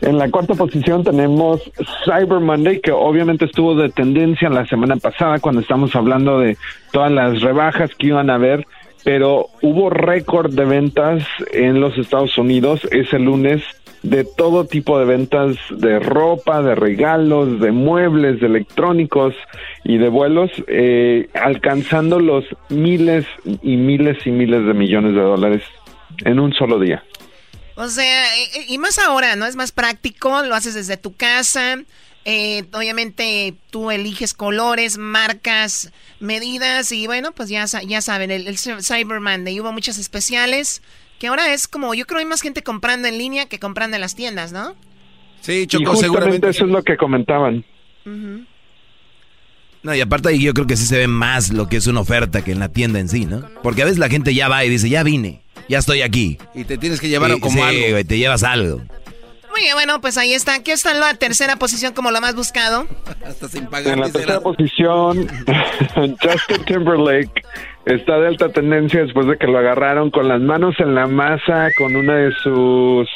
En 0.00 0.18
la 0.18 0.28
cuarta 0.28 0.54
posición 0.54 1.04
tenemos 1.04 1.60
Cyber 2.04 2.40
Monday, 2.40 2.80
que 2.80 2.90
obviamente 2.90 3.44
estuvo 3.44 3.74
de 3.74 3.90
tendencia 3.90 4.48
la 4.48 4.66
semana 4.66 4.96
pasada 4.96 5.38
cuando 5.38 5.60
estamos 5.60 5.94
hablando 5.94 6.40
de 6.40 6.56
todas 6.92 7.12
las 7.12 7.40
rebajas 7.42 7.90
que 7.96 8.08
iban 8.08 8.28
a 8.28 8.34
haber, 8.34 8.66
pero 9.04 9.50
hubo 9.62 9.90
récord 9.90 10.52
de 10.52 10.64
ventas 10.64 11.24
en 11.52 11.80
los 11.80 11.96
Estados 11.96 12.36
Unidos 12.38 12.80
ese 12.90 13.18
lunes 13.18 13.62
de 14.06 14.22
todo 14.22 14.66
tipo 14.66 15.00
de 15.00 15.04
ventas 15.04 15.56
de 15.70 15.98
ropa, 15.98 16.62
de 16.62 16.76
regalos, 16.76 17.60
de 17.60 17.72
muebles, 17.72 18.40
de 18.40 18.46
electrónicos 18.46 19.34
y 19.82 19.98
de 19.98 20.08
vuelos, 20.08 20.50
eh, 20.68 21.28
alcanzando 21.34 22.20
los 22.20 22.44
miles 22.68 23.26
y 23.62 23.76
miles 23.76 24.24
y 24.24 24.30
miles 24.30 24.64
de 24.64 24.74
millones 24.74 25.14
de 25.14 25.20
dólares 25.20 25.62
en 26.24 26.38
un 26.38 26.52
solo 26.52 26.78
día. 26.78 27.02
O 27.74 27.88
sea, 27.88 28.24
y 28.68 28.78
más 28.78 28.98
ahora, 29.00 29.34
¿no? 29.34 29.44
Es 29.44 29.56
más 29.56 29.72
práctico, 29.72 30.42
lo 30.42 30.54
haces 30.54 30.74
desde 30.74 30.96
tu 30.96 31.16
casa. 31.16 31.78
Eh, 32.24 32.64
obviamente 32.74 33.54
tú 33.70 33.90
eliges 33.90 34.34
colores, 34.34 34.98
marcas, 34.98 35.92
medidas 36.20 36.92
y 36.92 37.08
bueno, 37.08 37.32
pues 37.32 37.48
ya, 37.48 37.66
ya 37.66 38.00
saben, 38.00 38.30
el, 38.30 38.46
el 38.46 38.56
Cyber 38.58 39.20
Monday 39.20 39.60
hubo 39.60 39.72
muchas 39.72 39.98
especiales 39.98 40.80
que 41.18 41.28
ahora 41.28 41.52
es 41.52 41.66
como, 41.68 41.94
yo 41.94 42.06
creo 42.06 42.18
hay 42.20 42.26
más 42.26 42.42
gente 42.42 42.62
comprando 42.62 43.08
en 43.08 43.18
línea 43.18 43.46
que 43.46 43.58
comprando 43.58 43.96
en 43.96 44.00
las 44.02 44.14
tiendas, 44.14 44.52
¿no? 44.52 44.74
Sí, 45.40 45.66
Choco, 45.66 45.82
y 45.82 45.86
justamente 45.86 46.06
seguramente. 46.20 46.48
eso 46.50 46.64
es 46.64 46.70
lo 46.70 46.82
que 46.82 46.96
comentaban. 46.96 47.64
No, 49.82 49.94
y 49.94 50.00
aparte 50.00 50.36
yo 50.38 50.52
creo 50.52 50.66
que 50.66 50.76
sí 50.76 50.84
se 50.86 50.98
ve 50.98 51.06
más 51.06 51.52
lo 51.52 51.68
que 51.68 51.76
es 51.76 51.86
una 51.86 52.00
oferta 52.00 52.42
que 52.42 52.50
en 52.52 52.58
la 52.58 52.68
tienda 52.70 52.98
en 52.98 53.08
sí, 53.08 53.24
¿no? 53.24 53.48
Porque 53.62 53.82
a 53.82 53.84
veces 53.84 53.98
la 53.98 54.08
gente 54.08 54.34
ya 54.34 54.48
va 54.48 54.64
y 54.64 54.68
dice, 54.68 54.88
ya 54.88 55.02
vine, 55.04 55.42
ya 55.68 55.78
estoy 55.78 56.02
aquí. 56.02 56.38
Y 56.54 56.64
te 56.64 56.76
tienes 56.78 57.00
que 57.00 57.08
llevar 57.08 57.30
Sí, 57.32 57.40
como 57.40 57.56
sí, 57.56 57.62
algo. 57.62 57.90
güey, 57.92 58.04
te 58.04 58.18
llevas 58.18 58.42
algo. 58.42 58.82
Muy 59.50 59.60
bien, 59.62 59.74
bueno, 59.74 60.00
pues 60.00 60.18
ahí 60.18 60.34
está. 60.34 60.62
¿Qué 60.62 60.72
está 60.72 60.90
en 60.92 61.00
la 61.00 61.14
tercera 61.14 61.56
posición 61.56 61.94
como 61.94 62.10
lo 62.10 62.20
más 62.20 62.34
buscado? 62.34 62.86
Hasta 63.24 63.48
sin 63.48 63.66
pagar. 63.66 63.94
En 63.94 64.00
la 64.00 64.10
tercera 64.10 64.34
la- 64.34 64.40
posición, 64.40 65.28
Justin 66.20 66.64
Timberlake 66.66 67.42
está 67.86 68.18
de 68.18 68.26
alta 68.26 68.48
tendencia 68.48 69.00
después 69.00 69.26
de 69.26 69.38
que 69.38 69.46
lo 69.46 69.58
agarraron 69.58 70.10
con 70.10 70.28
las 70.28 70.40
manos 70.40 70.74
en 70.80 70.94
la 70.94 71.06
masa 71.06 71.68
con 71.78 71.94
una 71.94 72.16
de 72.16 72.32
sus 72.42 73.08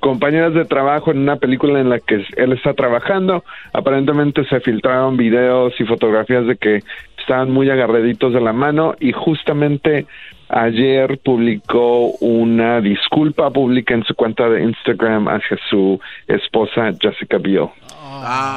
compañeras 0.00 0.52
de 0.54 0.66
trabajo 0.66 1.10
en 1.10 1.18
una 1.18 1.36
película 1.36 1.80
en 1.80 1.88
la 1.88 1.98
que 1.98 2.24
él 2.36 2.52
está 2.52 2.74
trabajando. 2.74 3.42
Aparentemente 3.72 4.44
se 4.44 4.60
filtraron 4.60 5.16
videos 5.16 5.72
y 5.80 5.84
fotografías 5.84 6.46
de 6.46 6.56
que 6.56 6.82
estaban 7.18 7.50
muy 7.50 7.70
agarraditos 7.70 8.34
de 8.34 8.40
la 8.40 8.52
mano 8.52 8.94
y 9.00 9.12
justamente 9.12 10.06
ayer 10.50 11.18
publicó 11.24 12.10
una 12.20 12.80
disculpa 12.82 13.50
pública 13.50 13.94
en 13.94 14.04
su 14.04 14.14
cuenta 14.14 14.48
de 14.48 14.62
Instagram 14.62 15.28
hacia 15.28 15.58
su 15.70 15.98
esposa 16.26 16.92
Jessica 17.00 17.38
Biel. 17.38 17.68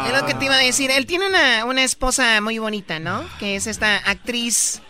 Es 0.05 0.19
lo 0.19 0.27
que 0.27 0.33
te 0.33 0.45
iba 0.45 0.55
a 0.55 0.63
decir. 0.63 0.91
Él 0.91 1.05
tiene 1.05 1.27
una, 1.27 1.65
una 1.65 1.83
esposa 1.83 2.41
muy 2.41 2.59
bonita, 2.59 2.99
¿no? 2.99 3.21
Que 3.39 3.55
es 3.55 3.67
esta 3.67 3.97
actriz. 3.97 4.81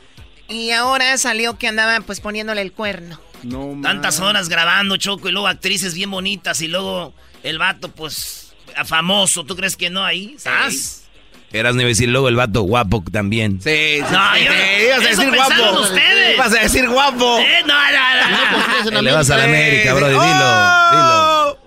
Y 0.52 0.72
ahora 0.72 1.18
salió 1.18 1.58
que 1.58 1.68
andaba 1.68 2.00
pues 2.02 2.20
poniéndole 2.20 2.62
el 2.62 2.72
cuerno. 2.74 3.20
No, 3.44 3.76
Tantas 3.82 4.20
horas 4.20 4.50
grabando, 4.50 4.98
Choco, 4.98 5.28
y 5.30 5.32
luego 5.32 5.48
actrices 5.48 5.96
bien 5.96 6.12
bonitas, 6.12 6.62
y 6.62 6.68
luego 6.68 7.14
el 7.42 7.58
vato, 7.58 7.90
pues, 7.90 8.54
famoso. 8.86 9.44
¿Tú 9.46 9.56
crees 9.56 9.76
que 9.76 9.90
no 9.90 10.06
ahí? 10.06 10.34
¿Estás? 10.38 11.04
Eras 11.52 11.76
ni 11.76 11.84
decir 11.84 12.08
luego 12.10 12.30
el 12.30 12.36
vato 12.36 12.62
guapo 12.62 13.04
también. 13.12 13.60
Sí, 13.62 13.70
sí, 13.98 14.02
No, 14.12 14.36
sí, 14.36 14.44
yo- 14.46 14.54
ibas 14.86 15.00
a 15.06 15.10
decir 15.10 15.36
guapo. 15.36 15.80
ustedes. 15.82 16.36
Ibas 16.36 16.54
a 16.54 16.60
decir 16.60 16.88
guapo. 16.90 17.40
Eh, 17.40 17.64
no, 17.66 17.74
no, 17.74 18.92
no. 18.92 19.00
Eh, 19.00 19.02
Le 19.02 19.12
vas 19.12 19.30
a 19.32 19.38
la 19.38 19.44
América, 19.46 19.94
bro, 19.96 20.08
dilo, 20.08 20.22
¡Oh! 20.22 21.58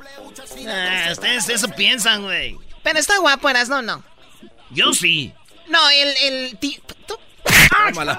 dilo. 0.55 0.71
Ah, 0.71 1.09
ustedes 1.13 1.49
eso 1.51 1.69
piensan, 1.69 2.23
güey. 2.23 2.57
Pero 2.83 2.99
está 2.99 3.19
guapo, 3.19 3.49
eras, 3.51 3.69
no, 3.69 3.83
no. 3.83 4.03
Yo 4.71 4.93
sí. 4.95 5.33
No, 5.69 5.79
el, 5.91 6.15
el 6.23 6.59
ti- 6.59 6.81
tú- 7.07 7.19
Tómala. 7.89 8.19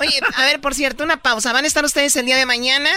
Oye, 0.00 0.20
a 0.34 0.42
ver, 0.44 0.60
por 0.60 0.74
cierto, 0.74 1.04
una 1.04 1.16
pausa. 1.18 1.52
Van 1.52 1.64
a 1.64 1.68
estar 1.68 1.84
ustedes 1.84 2.14
el 2.16 2.26
día 2.26 2.36
de 2.36 2.46
mañana 2.46 2.90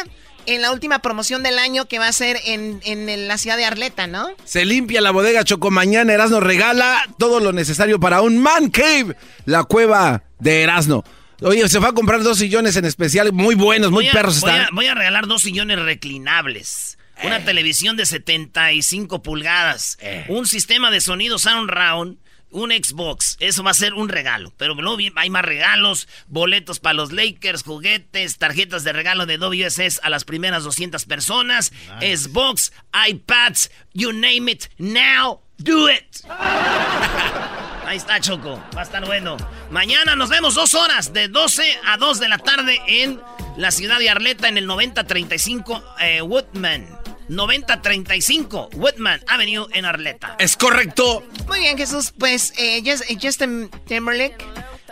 en 0.46 0.62
la 0.62 0.72
última 0.72 1.00
promoción 1.00 1.44
del 1.44 1.60
año 1.60 1.86
que 1.86 2.00
va 2.00 2.08
a 2.08 2.14
ser 2.14 2.40
en, 2.46 2.80
en 2.84 3.28
la 3.28 3.38
ciudad 3.38 3.58
de 3.58 3.66
Arleta, 3.66 4.08
¿no? 4.08 4.30
Se 4.46 4.66
limpia 4.66 5.00
la 5.02 5.12
bodega 5.12 5.44
Choco. 5.44 5.70
Mañana 5.72 6.14
Erasno 6.14 6.40
regala 6.40 7.06
todo 7.18 7.40
lo 7.40 7.52
necesario 7.54 8.00
para 8.00 8.22
un 8.22 8.38
Man 8.40 8.70
Cave, 8.70 9.16
la 9.46 9.64
cueva 9.66 10.24
de 10.40 10.64
Erasno. 10.64 11.04
Oye, 11.42 11.70
se 11.70 11.80
fue 11.80 11.90
a 11.90 11.94
comprar 11.94 12.22
dos 12.24 12.38
sillones 12.40 12.76
en 12.76 12.84
especial, 12.86 13.32
muy 13.32 13.56
buenos, 13.56 13.92
muy 13.92 14.06
Voy 14.06 14.10
a- 14.10 14.12
perros 14.14 14.42
voy 14.42 14.50
están. 14.52 14.66
a, 14.66 14.70
voy 14.74 14.88
a 14.88 14.96
regalar 14.96 15.28
dos 15.28 15.42
sillones 15.44 15.80
reclinables. 15.80 16.98
Una 17.24 17.44
televisión 17.44 17.98
de 17.98 18.06
75 18.06 19.22
pulgadas. 19.22 19.98
Un 20.30 20.48
sistema 20.48 20.90
de 20.92 21.02
sonido 21.02 21.38
Sound 21.38 21.70
Round. 21.70 22.18
Un 22.52 22.72
Xbox. 22.72 23.38
Eso 23.40 23.64
va 23.64 23.72
a 23.72 23.76
ser 23.76 23.94
un 23.94 24.10
regalo. 24.10 24.54
Pero 24.58 24.74
luego 24.76 24.98
hay 25.16 25.30
más 25.30 25.46
regalos. 25.46 26.08
Boletos 26.28 26.80
para 26.80 26.94
los 26.94 27.12
Lakers, 27.12 27.64
juguetes, 27.64 28.38
tarjetas 28.38 28.84
de 28.84 28.94
regalo 28.94 29.26
de 29.26 29.38
WSS 29.38 30.00
a 30.04 30.10
las 30.10 30.26
primeras 30.26 30.64
200 30.64 31.06
personas. 31.06 31.72
Xbox, 32.00 32.72
iPads, 33.08 33.72
you 33.94 34.12
name 34.12 34.52
it. 34.52 34.66
Now, 34.78 35.42
do 35.58 35.90
it. 35.90 36.26
Ahí 37.86 37.98
está, 37.98 38.20
Choco. 38.20 38.64
Va 38.76 38.82
a 38.82 38.84
estar 38.84 39.04
bueno. 39.04 39.36
Mañana 39.72 40.16
nos 40.16 40.30
vemos 40.30 40.54
dos 40.54 40.76
horas, 40.76 41.12
de 41.12 41.28
12 41.28 41.64
a 41.88 41.98
2 41.98 42.20
de 42.20 42.30
la 42.30 42.38
tarde 42.38 42.80
en 42.86 43.20
la 43.58 43.72
ciudad 43.72 43.98
de 43.98 44.12
Arleta, 44.12 44.48
en 44.48 44.60
el 44.60 44.68
9035 44.68 45.84
eh, 46.00 46.22
Woodman. 46.22 46.99
9035 47.30 48.70
Woodman 48.76 49.20
Avenue 49.28 49.66
en 49.74 49.86
Arleta. 49.86 50.36
Es 50.40 50.58
correcto. 50.58 51.24
Muy 51.48 51.60
bien, 51.60 51.78
Jesús. 51.78 52.14
Pues 52.18 52.54
eh, 52.60 52.82
Just- 52.84 53.06
Justin 53.22 53.70
Timberlake 53.86 54.38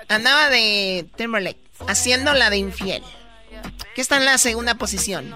andaba 0.10 0.50
de 0.50 1.06
Timberlake 1.16 1.60
haciendo 1.88 2.34
la 2.34 2.50
de 2.50 2.58
infiel. 2.58 3.04
Que 3.96 4.02
está 4.02 4.18
en 4.18 4.26
la 4.26 4.38
segunda 4.38 4.76
posición. 4.76 5.34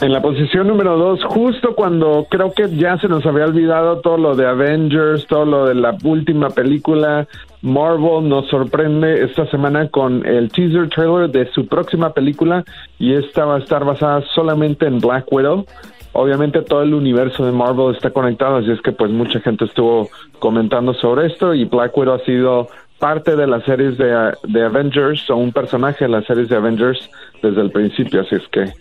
En 0.00 0.12
la 0.12 0.20
posición 0.20 0.66
número 0.66 0.98
dos, 0.98 1.20
justo 1.24 1.74
cuando 1.76 2.26
creo 2.28 2.52
que 2.52 2.68
ya 2.76 2.98
se 2.98 3.06
nos 3.08 3.24
había 3.24 3.44
olvidado 3.44 4.00
todo 4.00 4.18
lo 4.18 4.34
de 4.34 4.44
Avengers, 4.46 5.24
todo 5.28 5.44
lo 5.44 5.66
de 5.66 5.74
la 5.76 5.96
última 6.02 6.50
película, 6.50 7.28
Marvel 7.62 8.28
nos 8.28 8.48
sorprende 8.50 9.24
esta 9.24 9.48
semana 9.50 9.88
con 9.88 10.26
el 10.26 10.50
teaser 10.50 10.88
trailer 10.90 11.30
de 11.30 11.50
su 11.52 11.66
próxima 11.68 12.12
película 12.12 12.64
y 12.98 13.14
esta 13.14 13.44
va 13.44 13.56
a 13.56 13.58
estar 13.60 13.84
basada 13.84 14.22
solamente 14.34 14.84
en 14.86 14.98
Black 14.98 15.26
Widow. 15.32 15.64
Obviamente 16.14 16.62
todo 16.62 16.82
el 16.82 16.94
universo 16.94 17.44
de 17.44 17.50
Marvel 17.52 17.94
está 17.94 18.10
conectado, 18.10 18.56
así 18.56 18.70
es 18.70 18.80
que 18.80 18.92
pues 18.92 19.10
mucha 19.10 19.40
gente 19.40 19.64
estuvo 19.64 20.08
comentando 20.38 20.94
sobre 20.94 21.26
esto 21.26 21.52
y 21.54 21.64
Black 21.64 21.96
Widow 21.96 22.14
ha 22.14 22.24
sido 22.24 22.68
parte 23.00 23.34
de 23.34 23.48
las 23.48 23.64
series 23.64 23.98
de, 23.98 24.32
de 24.44 24.62
Avengers 24.64 25.28
o 25.28 25.36
un 25.36 25.52
personaje 25.52 26.04
de 26.04 26.10
las 26.10 26.24
series 26.24 26.48
de 26.48 26.56
Avengers 26.56 27.10
desde 27.42 27.60
el 27.60 27.72
principio, 27.72 28.20
así 28.20 28.36
es 28.36 28.48
que 28.52 28.72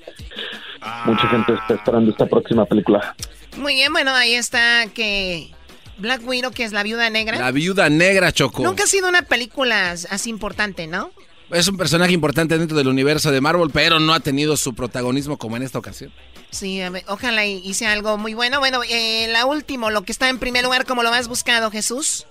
mucha 1.05 1.27
gente 1.27 1.53
está 1.53 1.73
esperando 1.73 2.11
esta 2.11 2.27
próxima 2.27 2.65
película. 2.65 3.15
Muy 3.57 3.73
bien, 3.73 3.91
bueno, 3.91 4.11
ahí 4.11 4.35
está 4.35 4.85
que 4.93 5.49
Black 5.97 6.21
Widow, 6.27 6.51
que 6.51 6.63
es 6.63 6.71
la 6.71 6.83
viuda 6.83 7.09
negra. 7.09 7.39
La 7.39 7.51
viuda 7.51 7.89
negra, 7.89 8.31
Choco. 8.31 8.63
Nunca 8.63 8.83
ha 8.83 8.87
sido 8.87 9.09
una 9.09 9.23
película 9.23 9.91
así 9.91 10.29
importante, 10.29 10.85
¿no? 10.85 11.11
Es 11.49 11.67
un 11.67 11.77
personaje 11.77 12.13
importante 12.13 12.57
dentro 12.57 12.77
del 12.77 12.87
universo 12.87 13.31
de 13.31 13.41
Marvel, 13.41 13.69
pero 13.71 13.99
no 13.99 14.13
ha 14.13 14.19
tenido 14.19 14.55
su 14.55 14.73
protagonismo 14.73 15.37
como 15.37 15.57
en 15.57 15.63
esta 15.63 15.79
ocasión. 15.79 16.11
Sí, 16.53 16.81
a 16.81 16.91
ver, 16.91 17.01
ojalá 17.07 17.47
hice 17.47 17.87
algo 17.87 18.19
muy 18.19 18.35
bueno. 18.35 18.59
Bueno, 18.59 18.81
eh, 18.87 19.27
la 19.31 19.47
última, 19.47 19.89
lo 19.89 20.03
que 20.03 20.11
está 20.11 20.29
en 20.29 20.37
primer 20.37 20.63
lugar 20.63 20.85
como 20.85 21.01
lo 21.01 21.09
más 21.09 21.27
buscado, 21.27 21.71
Jesús. 21.71 22.27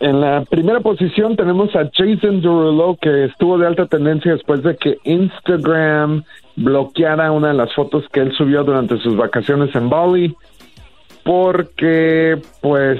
En 0.00 0.20
la 0.20 0.44
primera 0.46 0.80
posición 0.80 1.36
tenemos 1.36 1.76
a 1.76 1.90
Jason 1.92 2.40
Derulo, 2.40 2.96
que 3.00 3.26
estuvo 3.26 3.58
de 3.58 3.66
alta 3.66 3.86
tendencia 3.86 4.32
después 4.32 4.62
de 4.62 4.76
que 4.76 4.96
Instagram 5.04 6.24
bloqueara 6.56 7.30
una 7.32 7.48
de 7.48 7.54
las 7.54 7.72
fotos 7.74 8.04
que 8.12 8.20
él 8.20 8.32
subió 8.36 8.64
durante 8.64 8.98
sus 8.98 9.14
vacaciones 9.14 9.74
en 9.74 9.90
Bali, 9.90 10.34
porque 11.22 12.40
pues 12.62 12.98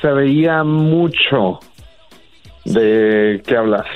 se 0.00 0.08
veía 0.08 0.64
mucho 0.64 1.60
de 2.64 3.42
qué 3.46 3.56
hablar. 3.56 3.86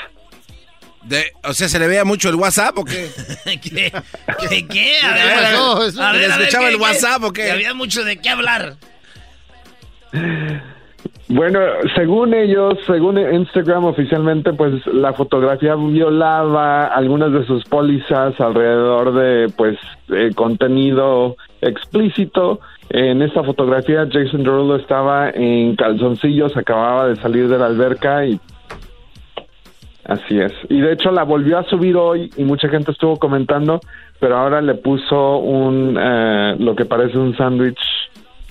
De, 1.09 1.25
o 1.45 1.53
sea, 1.53 1.69
¿se 1.69 1.79
le 1.79 1.87
veía 1.87 2.05
mucho 2.05 2.29
el 2.29 2.35
WhatsApp 2.35 2.77
o 2.79 2.85
qué? 2.85 3.09
¿Qué? 3.45 3.61
¿Qué? 3.61 4.67
qué? 4.69 4.99
A 5.03 5.15
¿Qué 5.15 5.15
ver, 5.15 5.23
a 5.23 5.41
ver. 5.41 5.43
pasó? 5.43 5.77
A 5.83 5.91
¿Se 5.91 6.01
ver, 6.01 6.15
le 6.29 6.33
a 6.33 6.37
ver, 6.37 6.41
escuchaba 6.41 6.65
¿qué- 6.67 6.71
el 6.73 6.77
qué? 6.79 6.83
WhatsApp 6.83 7.23
o 7.25 7.33
qué? 7.33 7.45
Que 7.45 7.51
había 7.53 7.75
mucho 7.75 8.05
de 8.05 8.17
qué 8.19 8.29
hablar. 8.29 8.75
Bueno, 11.29 11.59
según 11.97 12.35
ellos, 12.35 12.75
según 12.87 13.19
Instagram 13.19 13.85
oficialmente, 13.85 14.53
pues 14.53 14.87
la 14.87 15.13
fotografía 15.13 15.75
violaba 15.75 16.87
algunas 16.87 17.33
de 17.33 17.45
sus 17.47 17.65
pólizas 17.65 18.41
alrededor 18.41 19.13
de, 19.13 19.49
pues, 19.57 19.77
eh, 20.11 20.31
contenido 20.35 21.37
explícito. 21.61 22.61
En 22.91 23.23
esta 23.23 23.43
fotografía, 23.43 24.07
Jason 24.11 24.45
Derulo 24.45 24.77
estaba 24.77 25.31
en 25.31 25.75
calzoncillos, 25.75 26.57
acababa 26.57 27.09
de 27.09 27.17
salir 27.17 27.49
de 27.49 27.59
la 27.59 27.67
alberca 27.67 28.25
y 28.25 28.41
así 30.09 30.39
es. 30.41 30.53
Y 30.69 30.81
de 30.81 30.93
hecho 30.93 31.11
la 31.11 31.23
volvió 31.25 31.59
a 31.59 31.65
subir 31.65 31.97
hoy 31.97 32.31
y 32.37 32.45
mucha 32.45 32.69
gente 32.69 32.93
estuvo 32.93 33.17
comentando, 33.19 33.81
pero 34.21 34.37
ahora 34.39 34.61
le 34.61 34.75
puso 34.75 35.39
un, 35.39 35.97
eh, 36.01 36.57
lo 36.59 36.75
que 36.75 36.85
parece 36.85 37.19
un 37.19 37.37
sándwich 37.37 37.79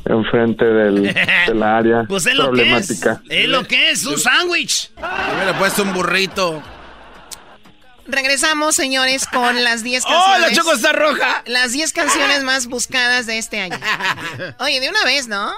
enfrente 0.05 0.65
del, 0.65 1.03
de 1.47 1.55
la 1.55 1.77
área 1.77 2.03
Pues 2.07 2.25
es 2.27 2.35
lo 2.35 2.51
que 2.51 2.61
es. 2.61 2.67
problemática. 2.67 3.21
Es 3.29 3.47
lo 3.47 3.63
que 3.63 3.89
es, 3.89 4.05
un 4.05 4.17
sándwich. 4.17 4.91
Hubiera 4.97 5.57
puesto 5.57 5.83
un 5.83 5.93
burrito. 5.93 6.61
Regresamos, 8.07 8.75
señores, 8.75 9.25
con 9.25 9.63
las 9.63 9.83
10 9.83 10.03
¡Oh, 10.05 10.09
canciones. 10.09 10.41
la 10.41 10.55
Choco 10.55 10.73
está 10.73 10.93
roja! 10.93 11.43
Las 11.47 11.71
10 11.71 11.91
canciones 11.93 12.43
más 12.43 12.67
buscadas 12.67 13.25
de 13.25 13.39
este 13.39 13.59
año. 13.61 13.77
Oye, 14.59 14.79
de 14.79 14.89
una 14.89 15.03
vez, 15.05 15.27
¿no? 15.27 15.51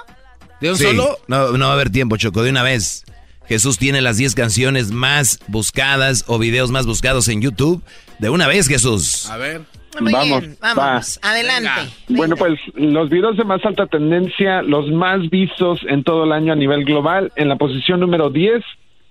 ¿De 0.60 0.70
un 0.70 0.76
Sí, 0.76 0.84
solo? 0.84 1.18
No, 1.26 1.52
no 1.58 1.66
va 1.66 1.72
a 1.72 1.74
haber 1.74 1.90
tiempo, 1.90 2.16
Choco, 2.16 2.42
de 2.42 2.50
una 2.50 2.62
vez. 2.62 3.04
Jesús 3.48 3.78
tiene 3.78 4.00
las 4.02 4.18
10 4.18 4.34
canciones 4.34 4.90
más 4.90 5.40
buscadas 5.48 6.24
o 6.28 6.38
videos 6.38 6.70
más 6.70 6.86
buscados 6.86 7.28
en 7.28 7.40
YouTube. 7.40 7.82
De 8.18 8.30
una 8.30 8.46
vez, 8.46 8.68
Jesús. 8.68 9.28
A 9.30 9.36
ver. 9.36 9.62
Muy 10.00 10.12
Vamos, 10.12 10.40
bien, 10.40 10.56
vamos. 10.60 11.18
Adelante. 11.22 11.92
Bueno, 12.08 12.36
pues 12.36 12.58
los 12.74 13.10
videos 13.10 13.36
de 13.36 13.44
más 13.44 13.64
alta 13.64 13.86
tendencia, 13.86 14.62
los 14.62 14.90
más 14.92 15.28
vistos 15.30 15.80
en 15.88 16.04
todo 16.04 16.24
el 16.24 16.32
año 16.32 16.52
a 16.52 16.56
nivel 16.56 16.84
global. 16.84 17.32
En 17.36 17.48
la 17.48 17.56
posición 17.56 18.00
número 18.00 18.30
10 18.30 18.62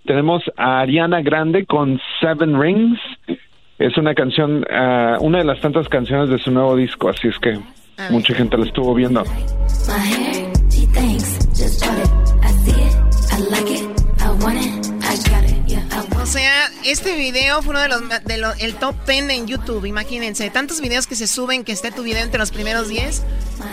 tenemos 0.05 0.43
a 0.55 0.79
Ariana 0.79 1.21
Grande 1.21 1.65
con 1.65 1.99
Seven 2.21 2.59
Rings. 2.59 2.99
Es 3.79 3.97
una 3.97 4.13
canción, 4.15 4.65
ah, 4.71 5.17
una 5.19 5.39
de 5.39 5.43
las 5.43 5.59
tantas 5.59 5.89
canciones 5.89 6.29
de 6.29 6.39
su 6.39 6.51
nuevo 6.51 6.75
disco, 6.75 7.09
así 7.09 7.27
es 7.27 7.37
que 7.39 7.59
mucha 8.09 8.33
gente 8.33 8.57
la 8.57 8.65
estuvo 8.65 8.93
viendo. 8.95 9.23
Este 16.91 17.15
video 17.15 17.61
fue 17.61 17.71
uno 17.71 17.81
de 17.81 17.89
los 17.89 18.01
de 18.25 18.37
lo- 18.37 18.53
el 18.59 18.75
top 18.75 18.95
10 19.07 19.29
en 19.29 19.47
YouTube, 19.47 19.85
imagínense. 19.85 20.49
Tantos 20.49 20.81
videos 20.81 21.07
que 21.07 21.15
se 21.15 21.27
suben 21.27 21.63
que 21.63 21.71
esté 21.71 21.91
tu 21.91 22.03
video 22.03 22.23
entre 22.23 22.39
los 22.39 22.51
primeros 22.51 22.87
10. 22.89 23.23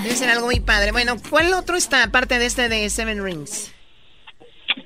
Debe 0.02 0.14
ser 0.16 0.30
algo 0.30 0.46
muy 0.46 0.60
padre. 0.60 0.92
Bueno, 0.92 1.14
¿cuál 1.30 1.52
otro 1.54 1.76
está 1.76 2.02
aparte 2.04 2.38
de 2.38 2.46
este 2.46 2.68
de 2.68 2.88
Seven 2.90 3.22
Rings? 3.22 3.70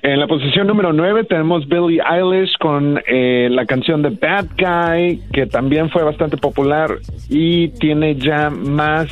En 0.03 0.19
la 0.19 0.27
posición 0.27 0.67
número 0.67 0.93
9 0.93 1.23
tenemos 1.25 1.67
Billie 1.67 1.99
Eilish 2.07 2.55
con 2.59 3.01
eh, 3.07 3.47
la 3.49 3.65
canción 3.65 4.01
de 4.03 4.09
Bad 4.09 4.45
Guy, 4.57 5.21
que 5.33 5.47
también 5.47 5.89
fue 5.89 6.03
bastante 6.03 6.37
popular 6.37 6.99
y 7.27 7.69
tiene 7.69 8.15
ya 8.15 8.49
más 8.51 9.07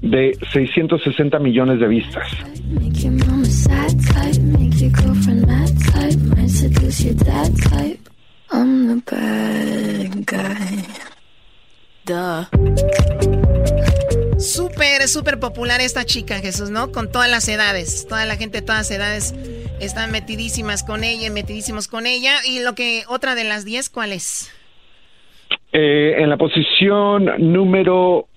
de 0.00 0.36
660 0.52 1.38
millones 1.38 1.78
de 1.78 1.86
vistas. 1.88 2.26
I'm 8.54 8.86
the 8.86 9.02
bad 9.10 10.26
guy. 10.26 10.84
Duh. 12.06 12.46
Súper, 14.38 15.08
súper 15.08 15.40
popular 15.40 15.80
esta 15.80 16.04
chica, 16.04 16.38
Jesús, 16.38 16.70
¿no? 16.70 16.92
Con 16.92 17.10
todas 17.10 17.28
las 17.28 17.48
edades. 17.48 18.06
Toda 18.08 18.24
la 18.26 18.36
gente 18.36 18.60
de 18.60 18.62
todas 18.66 18.88
las 18.88 18.90
edades 18.96 19.34
están 19.80 20.12
metidísimas 20.12 20.84
con 20.84 21.02
ella, 21.02 21.30
metidísimos 21.32 21.88
con 21.88 22.06
ella. 22.06 22.36
Y 22.46 22.62
lo 22.62 22.76
que, 22.76 23.02
otra 23.08 23.34
de 23.34 23.42
las 23.42 23.64
10, 23.64 23.90
¿cuál 23.90 24.12
es? 24.12 24.52
Eh, 25.72 26.14
en 26.18 26.30
la 26.30 26.36
posición 26.36 27.30
número 27.38 28.28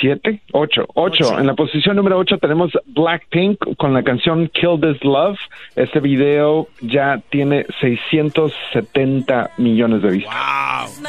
7, 0.00 0.40
8, 0.52 0.86
8. 0.94 1.38
En 1.38 1.46
la 1.46 1.54
posición 1.54 1.96
número 1.96 2.18
8 2.18 2.38
tenemos 2.38 2.72
Blackpink 2.86 3.76
con 3.76 3.92
la 3.92 4.02
canción 4.02 4.48
Kill 4.48 4.80
This 4.80 5.04
Love. 5.04 5.38
Este 5.76 6.00
video 6.00 6.68
ya 6.80 7.20
tiene 7.30 7.66
670 7.80 9.50
millones 9.58 10.02
de 10.02 10.10
vistas. 10.10 11.00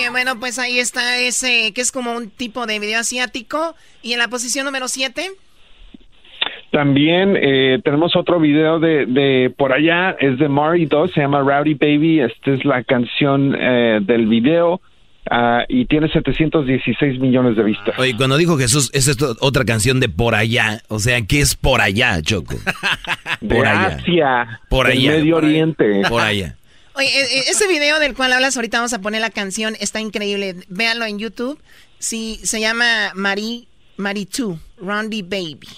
bien, 0.04 0.12
bueno, 0.12 0.38
pues 0.38 0.58
ahí 0.58 0.78
está 0.78 1.18
ese, 1.18 1.72
que 1.72 1.80
es 1.80 1.90
como 1.90 2.12
un 2.14 2.28
tipo 2.30 2.66
de 2.66 2.78
video 2.78 3.00
asiático. 3.00 3.74
Y 4.02 4.12
en 4.12 4.18
la 4.18 4.28
posición 4.28 4.66
número 4.66 4.88
7, 4.88 5.30
También 6.70 7.36
eh, 7.40 7.80
tenemos 7.84 8.16
otro 8.16 8.38
video 8.40 8.80
de, 8.80 9.06
de 9.06 9.50
por 9.56 9.72
allá, 9.72 10.16
es 10.20 10.38
de 10.38 10.48
Mari 10.48 10.86
2, 10.86 11.12
se 11.14 11.20
llama 11.20 11.40
Rowdy 11.40 11.74
Baby. 11.74 12.20
Esta 12.20 12.50
es 12.50 12.64
la 12.64 12.82
canción 12.82 13.56
eh, 13.58 14.00
del 14.02 14.26
video 14.26 14.80
ah, 15.30 15.64
y 15.68 15.86
tiene 15.86 16.08
716 16.08 17.18
millones 17.20 17.56
de 17.56 17.62
vistas. 17.62 17.98
Oye, 17.98 18.14
cuando 18.16 18.36
dijo 18.36 18.58
Jesús, 18.58 18.90
esa 18.92 19.12
es 19.12 19.22
otra 19.40 19.64
canción 19.64 20.00
de 20.00 20.08
por 20.08 20.34
allá. 20.34 20.82
O 20.88 20.98
sea, 20.98 21.22
¿qué 21.22 21.40
es 21.40 21.54
por 21.54 21.80
allá, 21.80 22.20
Choco? 22.20 22.56
De 23.40 23.54
Por 23.54 23.66
allá. 23.66 23.96
Asia, 23.96 24.60
Por 24.68 24.86
allá. 24.86 25.12
Medio 25.12 25.36
por 25.36 25.44
allá, 25.44 25.54
Oriente. 25.54 26.02
Por 26.08 26.20
allá. 26.20 26.56
Oye, 26.94 27.08
e- 27.08 27.38
e- 27.38 27.50
ese 27.50 27.66
video 27.66 27.98
del 27.98 28.14
cual 28.14 28.32
hablas 28.32 28.56
ahorita 28.56 28.78
vamos 28.78 28.92
a 28.92 29.00
poner 29.00 29.20
la 29.20 29.30
canción, 29.30 29.76
está 29.80 30.00
increíble. 30.00 30.56
Véanlo 30.68 31.04
en 31.06 31.18
YouTube. 31.18 31.60
Sí, 31.98 32.40
se 32.44 32.60
llama 32.60 33.12
Marie, 33.14 33.66
Marie 33.96 34.28
2, 34.30 34.58
Roundy 34.78 35.22
Baby. 35.22 35.68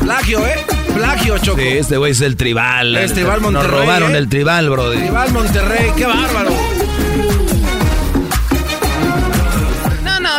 Plagio, 0.00 0.46
¿eh? 0.46 0.56
Plagio, 0.94 1.38
Choco. 1.38 1.60
Sí, 1.60 1.68
este 1.68 1.96
güey 1.96 2.12
es 2.12 2.20
el 2.20 2.36
tribal. 2.36 2.96
Es 2.96 3.14
tribal 3.14 3.40
Nos 3.42 3.52
Monterrey, 3.52 3.80
robaron 3.80 4.14
¿eh? 4.14 4.18
el 4.18 4.28
tribal, 4.28 4.68
brody. 4.70 4.98
Tribal 4.98 5.32
Monterrey, 5.32 5.90
qué 5.96 6.06
bárbaro. 6.06 6.50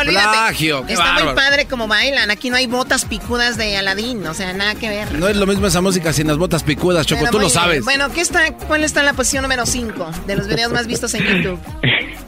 Olvídate. 0.08 0.28
Plagio, 0.38 0.86
qué 0.86 0.94
Está 0.94 1.24
muy 1.24 1.34
padre 1.34 1.66
como 1.66 1.88
bailan. 1.88 2.32
Aquí 2.32 2.50
no 2.50 2.56
hay 2.56 2.68
botas 2.68 3.06
picudas 3.06 3.58
de 3.58 3.78
Aladín, 3.78 4.26
o 4.28 4.34
sea, 4.34 4.54
nada 4.54 4.76
que 4.76 4.90
ver. 4.90 5.12
No 5.14 5.28
es 5.28 5.36
lo 5.38 5.46
mismo 5.48 5.68
esa 5.68 5.82
música 5.82 6.14
sin 6.14 6.28
las 6.28 6.38
botas 6.38 6.64
picudas, 6.64 7.06
Choco, 7.08 7.22
Pero 7.22 7.32
tú 7.32 7.38
lo 7.40 7.46
bien. 7.46 7.52
sabes. 7.54 7.84
Bueno, 7.84 8.12
¿qué 8.14 8.22
está, 8.22 8.54
¿cuál 8.68 8.84
está 8.84 9.00
en 9.02 9.08
la 9.08 9.14
posición 9.14 9.42
número 9.44 9.66
5 9.66 10.12
de 10.28 10.36
los 10.36 10.48
videos 10.48 10.72
más 10.72 10.88
vistos 10.88 11.14
en 11.16 11.24
YouTube? 11.26 11.60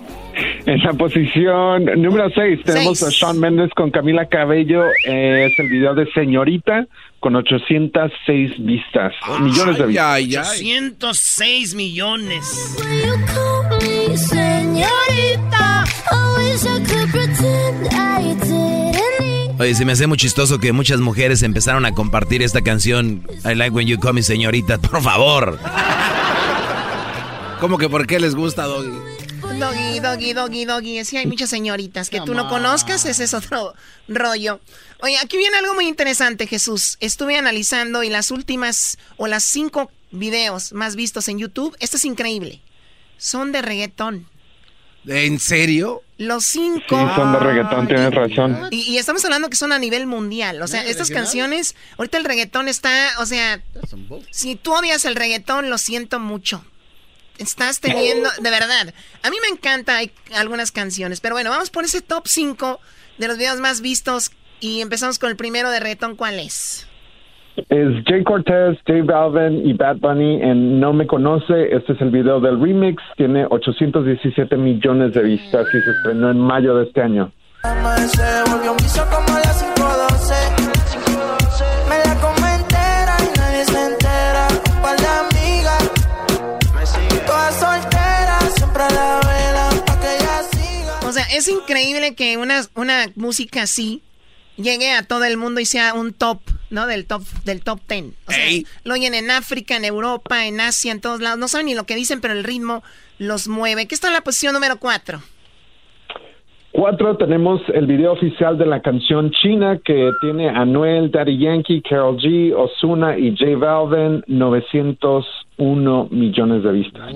En 0.66 0.80
la 0.82 0.94
posición 0.94 1.86
número 2.02 2.28
6 2.34 2.60
tenemos 2.66 2.98
Seis. 2.98 3.10
a 3.22 3.26
Shawn 3.28 3.40
Mendes 3.40 3.70
con 3.76 3.92
Camila 3.92 4.26
Cabello. 4.28 4.84
eh, 5.08 5.46
es 5.50 5.60
el 5.60 5.70
video 5.70 5.94
de 5.94 6.12
Señorita 6.12 6.88
con 7.20 7.36
806 7.36 8.54
vistas, 8.66 9.14
millones 9.42 9.78
de 9.78 9.86
vistas. 9.86 10.06
Ay, 10.08 10.36
ay. 10.36 10.58
106 10.58 11.76
millones. 11.76 12.76
Señorita 14.76 15.86
I 16.12 16.36
wish 16.38 16.66
I 16.66 16.84
could 16.84 17.10
pretend 17.12 17.88
I 17.94 18.36
didn't 18.36 19.60
Oye, 19.60 19.74
se 19.74 19.86
me 19.86 19.94
hace 19.94 20.06
muy 20.06 20.18
chistoso 20.18 20.60
que 20.60 20.74
muchas 20.74 21.00
mujeres 21.00 21.42
empezaron 21.42 21.86
a 21.86 21.94
compartir 21.94 22.42
esta 22.44 22.62
canción 22.62 23.26
I 23.46 23.56
like 23.56 23.74
when 23.74 23.88
you 23.88 23.98
call 23.98 24.14
me 24.14 24.22
señorita. 24.22 24.78
Por 24.82 25.02
favor. 25.02 25.58
¿Cómo 27.62 27.78
que 27.78 27.88
por 27.88 28.06
qué 28.06 28.20
les 28.20 28.36
gusta, 28.36 28.66
Doggy? 28.66 28.92
Doggy, 29.58 30.00
doggy, 30.02 30.34
doggy, 30.34 30.66
doggy. 30.66 31.06
Sí, 31.06 31.16
hay 31.16 31.26
muchas 31.26 31.50
señoritas 31.50 32.10
que 32.10 32.20
tú 32.20 32.34
no 32.34 32.50
conozcas, 32.50 33.06
ese 33.06 33.24
es 33.24 33.34
otro 33.34 33.74
rollo. 34.10 34.60
Oye, 35.02 35.18
aquí 35.18 35.38
viene 35.38 35.56
algo 35.58 35.74
muy 35.74 35.88
interesante, 35.88 36.48
Jesús. 36.48 36.98
Estuve 37.00 37.38
analizando 37.38 38.04
y 38.04 38.10
las 38.10 38.32
últimas 38.32 38.98
o 39.16 39.28
las 39.28 39.46
cinco 39.46 39.90
videos 40.12 40.74
más 40.74 40.98
vistos 40.98 41.30
en 41.30 41.40
YouTube, 41.40 41.76
esto 41.80 41.96
es 41.96 42.04
increíble. 42.04 42.62
Son 43.18 43.54
de 43.54 43.62
reggaetón. 43.62 44.28
¿En 45.08 45.40
serio? 45.40 46.02
Los 46.18 46.46
cinco. 46.46 46.98
Sí, 46.98 47.16
son 47.16 47.34
de 47.34 47.40
reggaetón, 47.40 47.88
tienes 47.88 48.14
razón. 48.14 48.70
Y, 48.72 48.82
y 48.82 48.98
estamos 48.98 49.24
hablando 49.26 49.50
que 49.50 49.58
son 49.58 49.72
a 49.72 49.80
nivel 49.80 50.08
mundial. 50.08 50.62
O 50.62 50.68
sea, 50.68 50.86
estas 50.86 51.10
canciones, 51.10 51.76
ahorita 51.98 52.18
el 52.18 52.26
reggaetón 52.26 52.68
está, 52.68 53.12
o 53.20 53.26
sea, 53.26 53.62
si 54.32 54.56
tú 54.56 54.74
odias 54.74 55.06
el 55.06 55.16
reggaetón, 55.16 55.70
lo 55.70 55.78
siento 55.78 56.20
mucho. 56.20 56.64
Estás 57.38 57.82
teniendo, 57.82 58.30
de 58.40 58.50
verdad. 58.50 58.94
A 59.22 59.30
mí 59.30 59.38
me 59.42 59.50
encanta 59.50 59.98
hay 59.98 60.12
algunas 60.34 60.72
canciones, 60.72 61.20
pero 61.20 61.36
bueno, 61.36 61.50
vamos 61.50 61.70
por 61.70 61.84
ese 61.84 62.02
top 62.02 62.28
5 62.28 62.80
de 63.18 63.28
los 63.28 63.38
videos 63.38 63.60
más 63.60 63.82
vistos 63.82 64.32
y 64.62 64.80
empezamos 64.80 65.20
con 65.20 65.30
el 65.30 65.36
primero 65.36 65.70
de 65.70 65.82
reggaetón. 65.82 66.16
¿Cuál 66.16 66.40
es? 66.40 66.88
Es 67.58 68.04
Jay 68.06 68.24
Cortez, 68.24 68.78
J 68.86 69.04
Balvin 69.04 69.66
y 69.66 69.74
Bad 69.74 69.98
Bunny 69.98 70.42
en 70.42 70.80
No 70.80 70.92
Me 70.92 71.08
Conoce. 71.08 71.74
Este 71.74 71.94
es 71.94 72.02
el 72.02 72.10
video 72.10 72.42
del 72.42 72.60
remix. 72.60 73.02
Tiene 73.16 73.46
817 73.50 74.58
millones 74.58 75.14
de 75.14 75.24
vistas 75.24 75.66
y 75.74 75.82
se 75.82 75.92
estrenó 75.92 76.32
en 76.32 76.40
mayo 76.40 76.76
de 76.76 76.84
este 76.86 77.02
año. 77.02 77.32
Se 77.64 78.52
volvió 78.52 78.72
un 78.72 78.78
vicio 78.78 79.04
como 79.10 79.40
las 79.40 79.64
512. 79.64 80.34
Me 81.90 81.98
la 81.98 82.16
come 82.20 82.56
entera 82.56 83.16
y 83.22 83.38
nadie 83.40 83.66
se 83.66 83.86
entera. 83.86 84.48
Pa' 84.82 84.96
la 84.96 85.20
amiga, 85.22 85.78
toda 87.26 87.52
soltera, 87.52 88.40
siempre 88.54 88.84
a 88.84 88.90
la 88.90 89.20
vela, 89.22 89.70
pa' 89.86 90.00
que 90.02 90.16
ella 90.18 90.44
siga. 90.52 91.08
O 91.08 91.12
sea, 91.14 91.24
es 91.34 91.48
increíble 91.48 92.16
que 92.16 92.36
una, 92.38 92.62
una 92.76 93.06
música 93.16 93.64
así 93.64 94.04
llegue 94.58 94.92
a 94.92 95.04
todo 95.04 95.24
el 95.24 95.38
mundo 95.38 95.62
y 95.62 95.66
sea 95.66 95.94
un 95.94 96.14
top, 96.14 96.40
¿no? 96.70 96.88
Del 96.88 97.06
top, 97.06 97.22
del 97.44 97.62
top 97.62 97.80
ten. 97.86 98.14
O 98.28 98.32
sea, 98.32 98.46
lo 98.84 98.94
oyen 98.94 99.14
en 99.14 99.32
África, 99.32 99.76
en 99.76 99.86
Europa, 99.86 100.46
en 100.46 100.60
Asia, 100.60 100.92
en 100.92 101.02
todos 101.02 101.22
lados. 101.22 101.40
No 101.40 101.48
saben 101.48 101.68
ni 101.68 101.76
lo 101.76 101.86
que 101.86 101.96
dicen, 101.96 102.22
pero 102.22 102.34
el 102.34 102.44
ritmo 102.44 102.84
los 103.18 103.48
mueve. 103.48 103.88
¿Qué 103.88 103.96
está 103.96 104.08
en 104.08 104.14
la 104.14 104.22
posición 104.22 104.54
número 104.54 104.78
cuatro? 104.78 105.22
Cuatro, 106.78 107.16
tenemos 107.16 107.62
el 107.74 107.88
video 107.88 108.12
oficial 108.12 108.58
de 108.58 108.66
la 108.66 108.82
canción 108.82 109.32
China 109.32 109.80
que 109.86 110.12
tiene 110.20 110.50
Anuel, 110.50 111.10
Daddy 111.10 111.40
Yankee, 111.40 111.82
Carol 111.82 112.18
G, 112.18 112.54
Osuna 112.54 113.18
y 113.18 113.32
J 113.32 113.56
Balvin, 113.56 114.22
901 114.28 116.08
millones 116.12 116.64
de 116.64 116.72
vistas. 116.74 117.14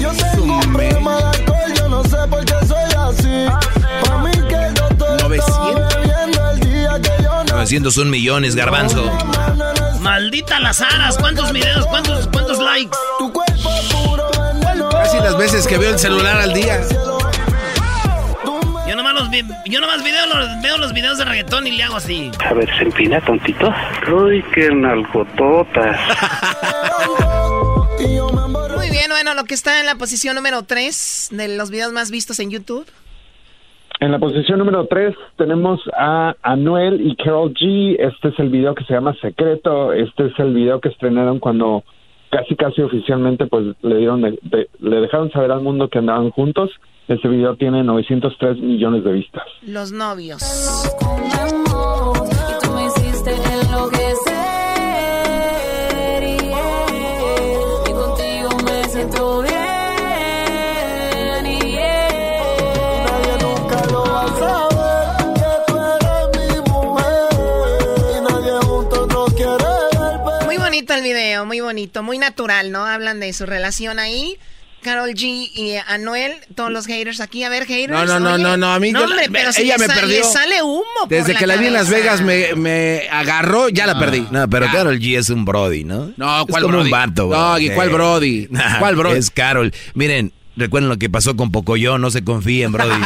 Yo 0.00 0.08
tengo 0.12 0.54
un 0.54 0.60
problema 0.72 1.18
de 1.18 1.24
alcohol, 1.24 1.74
yo 1.76 1.88
no 1.90 2.02
sé 2.04 2.16
por 2.30 2.42
qué 2.46 2.54
soy 2.64 2.90
así. 2.96 3.46
Pa' 4.08 4.22
mí 4.22 4.30
que 4.48 4.72
yo 4.80 4.88
todo 4.96 5.28
no 7.76 7.90
901 7.90 8.10
millones, 8.10 8.54
garbanzo. 8.56 9.10
Maldita 10.00 10.58
las 10.60 10.80
aras, 10.80 11.16
¿cuántos 11.18 11.52
videos, 11.52 11.86
cuántos, 11.86 12.26
cuántos 12.28 12.58
likes? 12.58 12.96
Casi 14.90 15.16
las 15.18 15.36
veces 15.36 15.66
que 15.66 15.76
veo 15.76 15.90
el 15.92 15.98
celular 15.98 16.38
al 16.38 16.54
día. 16.54 16.80
Yo 18.88 18.96
nomás, 18.96 19.14
los 19.14 19.28
vi- 19.30 19.44
yo 19.66 19.80
nomás 19.80 20.02
video 20.02 20.26
los- 20.26 20.62
veo 20.62 20.78
los 20.78 20.92
videos 20.94 21.18
de 21.18 21.24
reggaetón 21.26 21.66
y 21.66 21.72
le 21.72 21.82
hago 21.84 21.96
así. 21.96 22.30
A 22.44 22.54
ver, 22.54 22.68
se 22.78 22.84
empina 22.84 23.20
tontito. 23.20 23.72
Uy, 24.10 24.42
qué 24.54 24.70
nalgototas. 24.72 26.00
Muy 28.76 28.90
bien, 28.90 29.10
bueno, 29.10 29.34
lo 29.34 29.44
que 29.44 29.54
está 29.54 29.80
en 29.80 29.86
la 29.86 29.96
posición 29.96 30.36
número 30.36 30.62
3 30.62 31.28
de 31.32 31.48
los 31.48 31.68
videos 31.70 31.92
más 31.92 32.10
vistos 32.10 32.38
en 32.40 32.50
YouTube. 32.50 32.86
En 34.00 34.12
la 34.12 34.18
posición 34.20 34.60
número 34.60 34.86
3 34.86 35.14
tenemos 35.36 35.80
a 35.96 36.34
Anuel 36.42 37.00
y 37.04 37.16
Carol 37.16 37.52
G. 37.52 37.96
Este 37.98 38.28
es 38.28 38.38
el 38.38 38.48
video 38.48 38.74
que 38.74 38.84
se 38.84 38.94
llama 38.94 39.14
Secreto. 39.20 39.92
Este 39.92 40.26
es 40.26 40.32
el 40.38 40.54
video 40.54 40.80
que 40.80 40.88
estrenaron 40.88 41.40
cuando 41.40 41.82
casi 42.30 42.54
casi 42.54 42.80
oficialmente 42.82 43.46
pues 43.46 43.64
le 43.82 43.96
dieron 43.96 44.20
de- 44.22 44.38
de- 44.42 44.68
le 44.78 45.00
dejaron 45.00 45.30
saber 45.32 45.50
al 45.50 45.62
mundo 45.62 45.88
que 45.88 45.98
andaban 45.98 46.30
juntos. 46.30 46.70
Este 47.08 47.26
video 47.26 47.56
tiene 47.56 47.82
903 47.82 48.58
millones 48.58 49.02
de 49.02 49.12
vistas. 49.12 49.44
Los 49.66 49.90
novios. 49.92 50.42
Video, 71.38 71.46
muy 71.46 71.60
bonito, 71.60 72.02
muy 72.02 72.18
natural, 72.18 72.70
¿no? 72.72 72.84
Hablan 72.86 73.20
de 73.20 73.32
su 73.32 73.46
relación 73.46 73.98
ahí. 73.98 74.36
Carol 74.80 75.10
G 75.10 75.50
y 75.54 75.74
Anuel, 75.88 76.34
todos 76.54 76.70
los 76.70 76.86
haters 76.86 77.20
aquí. 77.20 77.42
A 77.42 77.48
ver, 77.48 77.66
haters. 77.66 77.90
No, 77.90 78.06
no, 78.06 78.20
no, 78.20 78.34
oye. 78.34 78.42
no, 78.44 78.56
no, 78.56 78.72
a 78.72 78.78
mí 78.78 78.92
No, 78.92 79.00
yo- 79.00 79.06
hombre, 79.06 79.26
pero 79.32 79.52
si 79.52 79.62
ella 79.62 79.76
me 79.76 79.88
perdió. 79.88 80.18
le 80.18 80.24
sale 80.24 80.62
humo 80.62 80.84
por 81.00 81.08
Desde 81.08 81.34
que 81.34 81.48
la 81.48 81.56
vi 81.56 81.66
en 81.66 81.72
Las. 81.72 81.90
Vegas 81.90 82.20
me, 82.20 82.54
me 82.54 83.08
agarró, 83.10 83.68
ya 83.70 83.86
la 83.86 83.98
perdí. 83.98 84.24
No, 84.30 84.48
pero 84.48 84.66
Carol 84.70 84.98
G 85.00 85.18
es 85.18 85.30
un 85.30 85.44
Brody, 85.44 85.82
¿no? 85.82 86.12
No, 86.16 86.40
es 86.42 86.46
¿cuál 86.48 86.62
como 86.62 86.74
Brody? 86.74 86.84
un 86.86 86.90
vato, 86.92 87.26
güey. 87.26 87.38
No, 87.40 87.58
¿y 87.58 87.70
cuál. 87.70 87.90
Brody? 87.90 88.46
Nah, 88.52 88.78
¿Cuál 88.78 88.94
Brody? 88.94 89.18
Es 89.18 89.30
Carol. 89.32 89.72
Miren, 89.94 90.32
recuerden 90.56 90.88
lo 90.88 90.96
que 90.96 91.10
pasó 91.10 91.34
con 91.36 91.50
Pocoyo, 91.50 91.98
no 91.98 92.12
se 92.12 92.22
confíen, 92.22 92.70
Brody. 92.70 92.90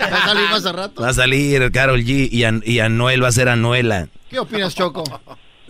Va 0.00 0.18
a 0.22 0.26
salir 0.26 0.50
más 0.50 0.66
a 0.66 0.72
rato. 0.72 1.02
Va 1.02 1.08
a 1.08 1.14
salir 1.14 1.72
Carol 1.72 2.04
G 2.04 2.28
y, 2.30 2.44
An- 2.44 2.62
y 2.64 2.78
Anuel 2.78 3.24
va 3.24 3.28
a 3.28 3.32
ser 3.32 3.48
Anuela. 3.48 4.06
¿Qué 4.30 4.38
opinas, 4.38 4.74
Choco? 4.74 5.02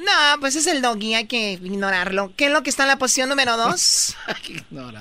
No, 0.09 0.41
pues 0.41 0.57
es 0.57 0.67
el 0.67 0.81
doggy, 0.81 1.13
hay 1.13 1.27
que 1.27 1.53
ignorarlo. 1.53 2.31
¿Qué 2.35 2.47
es 2.47 2.53
lo 2.53 2.63
que 2.63 2.71
está 2.71 2.85
en 2.85 2.89
la 2.89 2.97
posición 2.97 3.29
número 3.29 3.59
2? 3.59 4.17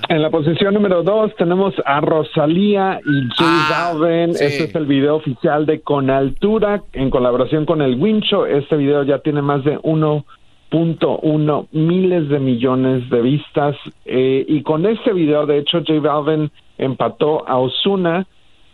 En 0.09 0.21
la 0.21 0.29
posición 0.29 0.73
número 0.73 1.01
2 1.03 1.35
tenemos 1.37 1.73
a 1.85 2.01
Rosalía 2.01 2.99
y 3.05 3.29
J 3.37 3.67
Balvin. 3.69 4.33
sí. 4.33 4.43
Este 4.43 4.65
es 4.65 4.75
el 4.75 4.85
video 4.85 5.15
oficial 5.15 5.65
de 5.65 5.79
Con 5.81 6.09
Altura 6.09 6.83
en 6.93 7.09
colaboración 7.09 7.65
con 7.65 7.81
el 7.81 7.95
Wincho. 7.95 8.45
Este 8.45 8.75
video 8.75 9.03
ya 9.03 9.19
tiene 9.19 9.41
más 9.41 9.63
de 9.63 9.77
1.1 9.79 11.67
miles 11.71 12.27
de 12.27 12.39
millones 12.39 13.09
de 13.09 13.21
vistas. 13.21 13.77
Eh, 14.05 14.43
y 14.47 14.61
con 14.63 14.85
este 14.85 15.13
video, 15.13 15.45
de 15.45 15.59
hecho, 15.59 15.79
J 15.79 16.01
Balvin 16.01 16.51
empató 16.77 17.47
a 17.47 17.57
Osuna 17.57 18.27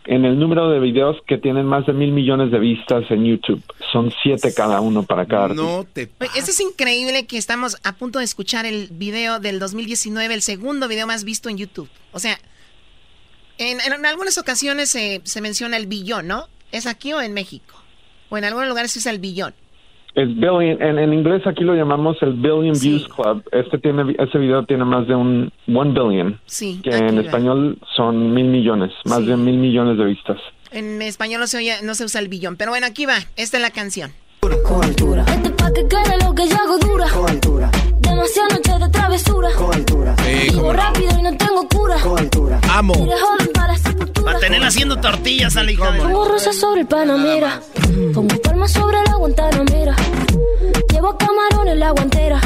en 0.06 0.24
el 0.24 0.38
número 0.38 0.68
de 0.68 0.80
videos 0.80 1.16
que 1.26 1.38
tienen 1.38 1.66
más 1.66 1.86
de 1.86 1.92
mil 1.92 2.12
millones 2.12 2.50
de 2.50 2.58
vistas 2.58 3.04
en 3.10 3.24
YouTube. 3.24 3.62
Son 3.92 4.12
siete 4.22 4.52
cada 4.52 4.80
uno 4.80 5.02
para 5.02 5.26
cada 5.26 5.44
artista. 5.44 5.62
No 5.62 5.84
te... 5.84 6.10
Es 6.36 6.60
increíble 6.60 7.26
que 7.26 7.38
estamos 7.38 7.78
a 7.84 7.94
punto 7.94 8.18
de 8.18 8.24
escuchar 8.24 8.66
el 8.66 8.88
video 8.90 9.40
del 9.40 9.58
2019, 9.58 10.34
el 10.34 10.42
segundo 10.42 10.88
video 10.88 11.06
más 11.06 11.24
visto 11.24 11.48
en 11.48 11.56
YouTube. 11.56 11.88
O 12.12 12.18
sea, 12.18 12.38
en, 13.58 13.80
en 13.80 14.06
algunas 14.06 14.36
ocasiones 14.36 14.90
se, 14.90 15.20
se 15.24 15.40
menciona 15.40 15.76
el 15.76 15.86
billón, 15.86 16.26
¿no? 16.26 16.48
¿Es 16.72 16.86
aquí 16.86 17.12
o 17.12 17.20
en 17.20 17.32
México? 17.32 17.74
O 18.28 18.36
en 18.36 18.44
algunos 18.44 18.68
lugares 18.68 18.92
se 18.92 18.98
usa 18.98 19.12
el 19.12 19.20
billón. 19.20 19.54
Es 20.14 20.28
billion, 20.36 20.78
en, 20.80 20.98
en 20.98 21.12
inglés 21.12 21.44
aquí 21.46 21.64
lo 21.64 21.74
llamamos 21.74 22.16
el 22.22 22.34
Billion 22.34 22.78
Views 22.80 23.08
Club. 23.08 23.42
Este 23.50 23.78
tiene, 23.78 24.14
ese 24.18 24.38
video 24.38 24.64
tiene 24.64 24.84
más 24.84 25.08
de 25.08 25.14
un 25.16 25.50
one 25.72 25.90
billion, 25.90 26.38
Sí. 26.46 26.80
que 26.84 26.90
en 26.90 27.16
va. 27.16 27.20
español 27.22 27.78
son 27.96 28.32
mil 28.32 28.46
millones, 28.46 28.92
más 29.06 29.26
de 29.26 29.36
mil 29.36 29.56
millones 29.56 29.98
de 29.98 30.04
vistas. 30.04 30.38
En 30.70 31.02
español 31.02 31.40
no 31.40 31.46
se, 31.48 31.58
oye- 31.58 31.82
no 31.82 31.94
se 31.94 32.04
usa 32.04 32.20
el 32.20 32.28
billón. 32.28 32.56
Pero 32.56 32.70
bueno, 32.70 32.86
aquí 32.86 33.06
va. 33.06 33.16
Esta 33.36 33.56
es 33.58 33.62
la 33.62 33.70
canción. 33.70 34.10
Este 34.82 35.50
pa' 35.50 35.72
que 35.72 35.86
quede 35.86 36.18
lo 36.24 36.34
que 36.34 36.48
yo 36.48 36.56
hago 36.56 36.78
dura. 36.78 37.06
Demasiadas 38.00 38.52
noches 38.54 38.80
de 38.80 38.88
travesura. 38.90 39.48
Vivo 40.50 40.72
rápido 40.72 41.18
y 41.18 41.22
no 41.22 41.36
tengo 41.36 41.68
cura. 41.68 41.96
Amo. 42.72 42.94
Iré 42.96 43.12
joven 43.18 43.50
para 43.54 44.38
tener 44.40 44.64
haciendo 44.64 44.96
tortillas 44.96 45.56
a 45.56 45.62
la 45.62 45.70
hija 45.70 45.90
de... 45.92 46.00
Pongo 46.00 46.26
rosas 46.28 46.56
sobre 46.56 46.80
el 46.82 46.86
Panamera. 46.88 47.60
Pongo 48.12 48.36
palmas 48.42 48.72
sobre 48.72 48.96
la 49.06 49.14
guantanamera. 49.14 49.94
Llevo 50.92 51.16
camarones 51.18 51.72
en 51.74 51.80
la 51.80 51.90
guantera. 51.90 52.40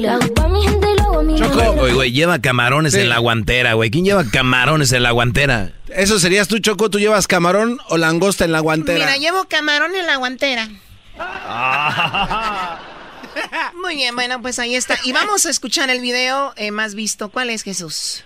La 0.00 0.14
hago 0.14 0.34
pa' 0.34 0.48
mi 0.48 0.62
gente 0.62 0.86
y 0.92 0.96
lo 0.96 1.02
hago 1.04 1.18
a 1.18 1.22
mi 1.22 1.40
manera. 1.40 1.70
Oye, 1.82 1.92
güey, 1.92 2.12
lleva 2.12 2.38
camarones 2.38 2.94
Sí. 2.94 3.00
en 3.00 3.08
la 3.10 3.18
guantera, 3.18 3.74
güey. 3.74 3.90
¿Quién 3.90 4.04
lleva 4.06 4.24
camarones 4.24 4.92
en 4.92 5.02
la 5.02 5.10
guantera? 5.10 5.72
Eso 5.88 6.18
serías 6.18 6.48
tú, 6.48 6.58
Choco. 6.58 6.88
¿Tú 6.90 6.98
llevas 6.98 7.26
camarón 7.26 7.78
o 7.88 7.96
langosta 7.98 8.44
en 8.46 8.52
la 8.52 8.60
guantera? 8.60 8.98
Mira, 9.04 9.16
llevo 9.18 9.44
camarón 9.48 9.94
en 9.94 10.06
la 10.06 10.16
guantera. 10.16 10.68
Muy 13.82 13.96
bien, 13.96 14.14
bueno, 14.14 14.40
pues 14.42 14.58
ahí 14.58 14.74
está. 14.74 14.96
Y 15.04 15.12
vamos 15.12 15.46
a 15.46 15.50
escuchar 15.50 15.90
el 15.90 16.00
video 16.00 16.52
eh, 16.56 16.70
más 16.70 16.94
visto. 16.94 17.30
¿Cuál 17.30 17.50
es, 17.50 17.62
Jesús? 17.62 18.24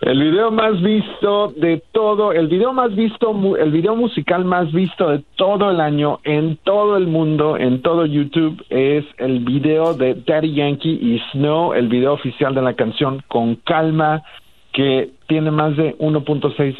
El 0.00 0.22
video 0.22 0.50
más 0.50 0.80
visto 0.80 1.52
de 1.56 1.82
todo, 1.92 2.32
el 2.32 2.48
video 2.48 2.72
más 2.72 2.94
visto, 2.94 3.34
el 3.56 3.70
video 3.70 3.94
musical 3.94 4.44
más 4.44 4.72
visto 4.72 5.10
de 5.10 5.22
todo 5.36 5.70
el 5.70 5.80
año 5.80 6.20
en 6.24 6.56
todo 6.64 6.96
el 6.96 7.06
mundo, 7.06 7.58
en 7.58 7.82
todo 7.82 8.06
YouTube, 8.06 8.64
es 8.70 9.04
el 9.18 9.40
video 9.40 9.92
de 9.92 10.14
Daddy 10.14 10.54
Yankee 10.54 10.98
y 11.02 11.20
Snow, 11.32 11.74
el 11.74 11.88
video 11.88 12.14
oficial 12.14 12.54
de 12.54 12.62
la 12.62 12.74
canción 12.74 13.22
Con 13.28 13.56
Calma, 13.56 14.22
que 14.72 15.10
tiene 15.26 15.50
más 15.50 15.76
de 15.76 15.94
1.6 15.98 16.76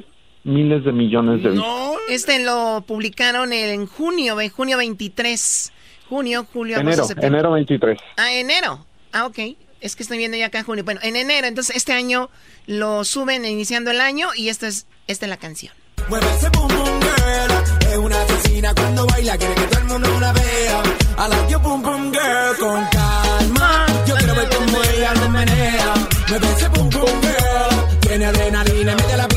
miles 0.49 0.85
de 0.85 0.93
millones 0.93 1.43
de 1.43 1.51
vistas. 1.51 1.71
Este 2.09 2.39
lo 2.43 2.83
publicaron 2.87 3.53
en 3.53 3.87
junio, 3.87 4.41
en 4.41 4.51
junio 4.51 4.77
23. 4.79 5.73
Junio, 6.09 6.47
julio, 6.53 6.77
agosto, 6.77 6.89
Enero, 6.91 7.05
septiembre. 7.07 7.39
enero 7.39 7.53
23. 7.53 7.99
Ah, 8.17 8.33
enero. 8.33 8.87
Ah, 9.13 9.27
ok. 9.27 9.39
Es 9.81 9.95
que 9.95 10.03
estoy 10.03 10.19
viendo 10.19 10.37
ya 10.37 10.47
acá 10.47 10.59
en 10.61 10.65
junio. 10.65 10.83
Bueno, 10.85 11.01
en 11.03 11.17
enero. 11.17 11.47
Entonces, 11.47 11.77
este 11.77 11.93
año 11.93 12.31
lo 12.67 13.05
suben 13.05 13.45
iniciando 13.45 13.91
el 13.91 14.01
año 14.01 14.29
y 14.35 14.49
esta 14.49 14.67
es, 14.69 14.87
esta 15.07 15.27
es 15.27 15.31
la 15.31 15.37
canción. 15.37 15.73
Mueve 16.09 16.27
ese 16.37 16.49
boom 16.51 16.69
boom 16.69 17.01
girl. 17.01 17.91
Es 17.93 17.99
una 17.99 18.23
asesina 18.23 18.75
cuando 18.75 19.07
baila, 19.07 19.37
quiere 19.37 19.55
que 19.55 19.63
todo 19.67 19.81
el 19.81 19.87
mundo 19.87 20.21
la 20.21 20.33
vea. 20.33 20.83
I 21.19 21.29
like 21.29 21.51
your 21.51 21.61
boom 21.61 21.83
boom 21.83 22.11
girl 22.13 22.57
con 22.59 22.85
calma. 22.87 23.87
Yo 24.07 24.15
quiero 24.17 24.35
ver 24.35 24.49
cómo 24.49 24.83
ella 24.95 25.15
lo 25.15 25.29
menea. 25.29 25.95
Mueve 26.29 26.47
ese 26.57 26.69
boom 26.69 26.89
boom 26.91 27.21
girl. 27.21 27.99
Tiene 28.01 28.25
adrenalina, 28.25 28.97
mete 28.97 29.17
la 29.17 29.29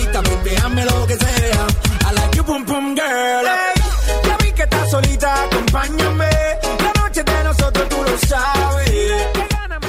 déjame 0.43 0.86
lo 0.86 1.07
que 1.07 1.15
sea. 1.17 1.67
I 2.09 2.15
like 2.15 2.41
boom 2.41 2.65
boom 2.65 2.95
girl. 2.95 3.45
Ey, 3.45 3.82
ya 4.28 4.38
vi 4.38 4.51
que 4.53 4.63
estás 4.63 4.89
solita, 4.91 5.43
acompáñame. 5.45 6.30
La 6.80 7.01
noche 7.01 7.24
de 7.24 7.43
nosotros 7.43 7.89
tú 7.89 7.97
lo 8.03 8.17
sabes. 8.28 8.91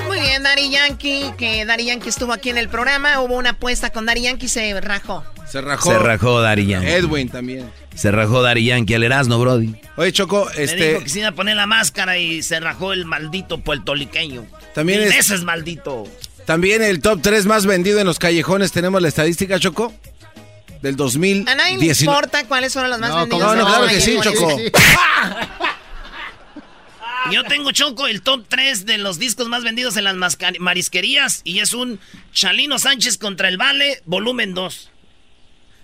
Muy 0.06 0.20
bien, 0.20 0.42
Dari 0.42 0.70
Yankee, 0.70 1.32
que 1.36 1.64
Dari 1.64 1.86
Yankee 1.86 2.08
estuvo 2.08 2.32
aquí 2.32 2.50
en 2.50 2.58
el 2.58 2.68
programa. 2.68 3.20
Hubo 3.20 3.36
una 3.36 3.50
apuesta 3.50 3.90
con 3.90 4.06
Dari 4.06 4.22
Yankee 4.22 4.46
y 4.46 4.48
se 4.48 4.80
rajó. 4.80 5.24
Se 5.50 5.60
rajó. 5.60 5.90
Se 5.90 5.98
rajó 5.98 6.40
Dari 6.40 6.66
Yankee. 6.66 6.88
Edwin 6.90 7.28
también. 7.28 7.70
Se 7.94 8.10
rajó 8.10 8.40
Dari 8.42 8.64
Yankee 8.64 8.94
al 8.94 9.02
Erasmo, 9.04 9.38
Brody. 9.38 9.74
Oye, 9.96 10.12
Choco, 10.12 10.48
Me 10.56 10.64
este. 10.64 10.88
dijo 10.92 11.02
que 11.04 11.08
se 11.10 11.18
iba 11.18 11.28
a 11.28 11.32
poner 11.32 11.56
la 11.56 11.66
máscara 11.66 12.16
y 12.16 12.42
se 12.42 12.58
rajó 12.58 12.92
el 12.94 13.04
maldito 13.04 13.58
puertoliqueño. 13.58 14.46
También 14.74 15.02
es- 15.02 15.10
veces 15.14 15.42
maldito. 15.44 16.04
También 16.46 16.82
el 16.82 17.00
top 17.00 17.20
3 17.22 17.44
más 17.46 17.66
vendido 17.66 18.00
en 18.00 18.06
los 18.06 18.18
callejones. 18.18 18.72
Tenemos 18.72 19.00
la 19.02 19.08
estadística, 19.08 19.58
Choco. 19.60 19.92
Del 20.82 20.94
A 20.94 21.54
nadie 21.54 21.78
le 21.78 21.86
2019. 21.86 22.04
importa 22.04 22.44
cuáles 22.48 22.72
fueron 22.72 22.90
los 22.90 23.00
más 23.00 23.10
No, 23.10 23.16
vendidos. 23.18 23.40
¿cómo 23.42 23.54
no? 23.54 23.60
en 23.60 23.66
Claro 23.66 23.86
que 23.88 24.00
sí. 24.00 24.18
Choco. 24.20 24.58
Yo 27.30 27.44
tengo 27.44 27.70
Choco 27.70 28.08
el 28.08 28.20
top 28.22 28.44
3 28.48 28.84
de 28.84 28.98
los 28.98 29.18
discos 29.18 29.48
más 29.48 29.62
vendidos 29.62 29.96
en 29.96 30.04
las 30.04 30.16
marisquerías 30.58 31.40
y 31.44 31.60
es 31.60 31.72
un 31.72 32.00
Chalino 32.32 32.78
Sánchez 32.80 33.16
contra 33.16 33.48
el 33.48 33.56
Vale, 33.56 34.02
volumen 34.06 34.54
2. 34.54 34.90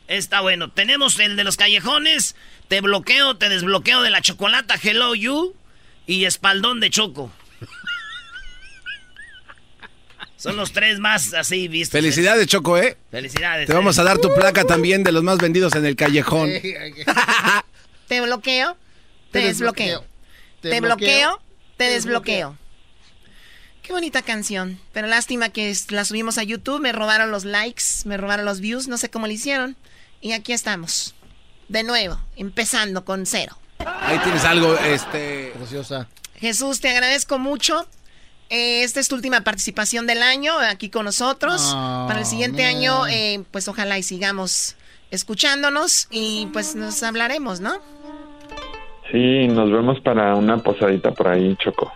Está 0.09 0.41
bueno. 0.41 0.71
Tenemos 0.71 1.19
el 1.21 1.37
de 1.37 1.45
los 1.45 1.57
callejones, 1.57 2.35
Te 2.67 2.81
bloqueo, 2.81 3.37
te 3.37 3.49
desbloqueo 3.49 4.03
de 4.03 4.11
la 4.11 4.21
chocolata 4.21 4.75
Hello 4.83 5.15
You 5.15 5.55
y 6.07 6.25
Espaldón 6.25 6.81
de 6.81 6.91
Choco. 6.91 7.31
Son 10.39 10.57
los 10.57 10.73
tres 10.73 11.01
más 11.01 11.35
así 11.35 11.67
vistos. 11.69 11.93
Felicidades, 11.93 12.47
Choco, 12.47 12.79
¿eh? 12.79 12.97
Felicidades. 13.11 13.67
Te 13.67 13.75
vamos 13.75 13.99
a 13.99 14.05
dar 14.05 14.19
tu 14.19 14.33
placa 14.35 14.65
también 14.65 15.03
de 15.03 15.11
los 15.13 15.23
más 15.25 15.39
vendidos 15.39 15.75
en 15.75 15.85
el 15.85 15.97
callejón. 15.97 16.49
Te 18.07 18.21
bloqueo, 18.21 18.77
te, 19.33 19.41
Te 19.41 19.47
desbloqueo. 19.47 20.01
desbloqueo. 20.01 20.05
Te, 20.63 20.71
Te 20.71 20.81
bloqueo, 20.81 21.43
te 21.77 21.85
desbloqueo. 21.85 22.57
Qué 23.83 23.93
bonita 23.93 24.23
canción. 24.23 24.81
Pero 24.93 25.07
lástima 25.09 25.49
que 25.49 25.75
la 25.89 26.05
subimos 26.05 26.39
a 26.39 26.43
YouTube, 26.43 26.81
me 26.81 26.93
robaron 26.93 27.31
los 27.31 27.45
likes, 27.45 27.85
me 28.05 28.17
robaron 28.17 28.45
los 28.47 28.61
views, 28.61 28.87
no 28.89 28.97
sé 28.97 29.11
cómo 29.11 29.27
lo 29.27 29.33
hicieron. 29.33 29.77
Y 30.21 30.33
aquí 30.33 30.53
estamos. 30.53 31.15
De 31.69 31.83
nuevo, 31.83 32.21
empezando 32.37 33.05
con 33.05 33.27
cero. 33.27 33.59
Ahí 33.79 34.19
tienes 34.21 34.45
algo, 34.45 34.77
este. 34.79 35.53
Preciosa. 35.57 36.09
Jesús, 36.37 36.81
te 36.81 36.89
agradezco 36.91 37.39
mucho. 37.39 37.87
Eh, 38.51 38.83
esta 38.83 39.01
es 39.01 39.09
tu 39.09 39.15
última 39.15 39.43
participación 39.43 40.07
del 40.07 40.23
año 40.23 40.59
aquí 40.59 40.89
con 40.89 41.05
nosotros. 41.05 41.61
Oh, 41.75 42.05
Para 42.09 42.21
el 42.21 42.27
siguiente 42.27 42.63
man. 42.63 42.77
año, 42.77 43.07
eh, 43.09 43.43
pues 43.51 43.69
ojalá 43.69 43.99
y 43.99 44.03
sigamos 44.03 44.77
escuchándonos 45.11 46.07
y 46.11 46.47
pues 46.53 46.75
nos 46.75 47.03
hablaremos, 47.03 47.61
¿no? 47.61 47.75
Sí, 49.11 49.47
nos 49.49 49.71
vemos 49.71 50.01
para 50.01 50.35
una 50.35 50.59
posadita 50.59 51.13
por 51.13 51.29
ahí, 51.29 51.57
Choco. 51.63 51.93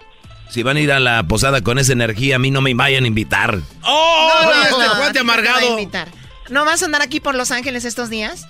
Si 0.49 0.63
van 0.63 0.77
a 0.77 0.81
ir 0.81 0.93
a 0.93 1.01
la 1.01 1.23
posada 1.23 1.63
con 1.63 1.79
esa 1.79 1.93
energía, 1.93 2.37
a 2.37 2.39
mí 2.39 2.51
no 2.51 2.61
me 2.61 2.75
vayan 2.75 3.05
a 3.05 3.07
invitar. 3.07 3.59
¡Oh! 3.83 4.31
No, 4.45 4.53
este 4.53 4.71
no, 4.71 4.77
cuate 4.77 4.89
no 4.89 4.97
te 4.97 5.05
voy 5.13 5.17
a 5.19 5.21
amargado! 5.21 5.71
invitar. 5.71 6.09
¿No 6.51 6.65
vas 6.65 6.83
a 6.83 6.87
andar 6.87 7.01
aquí 7.03 7.21
por 7.21 7.35
Los 7.35 7.51
Ángeles 7.51 7.85
estos 7.87 8.11
días? 8.11 8.47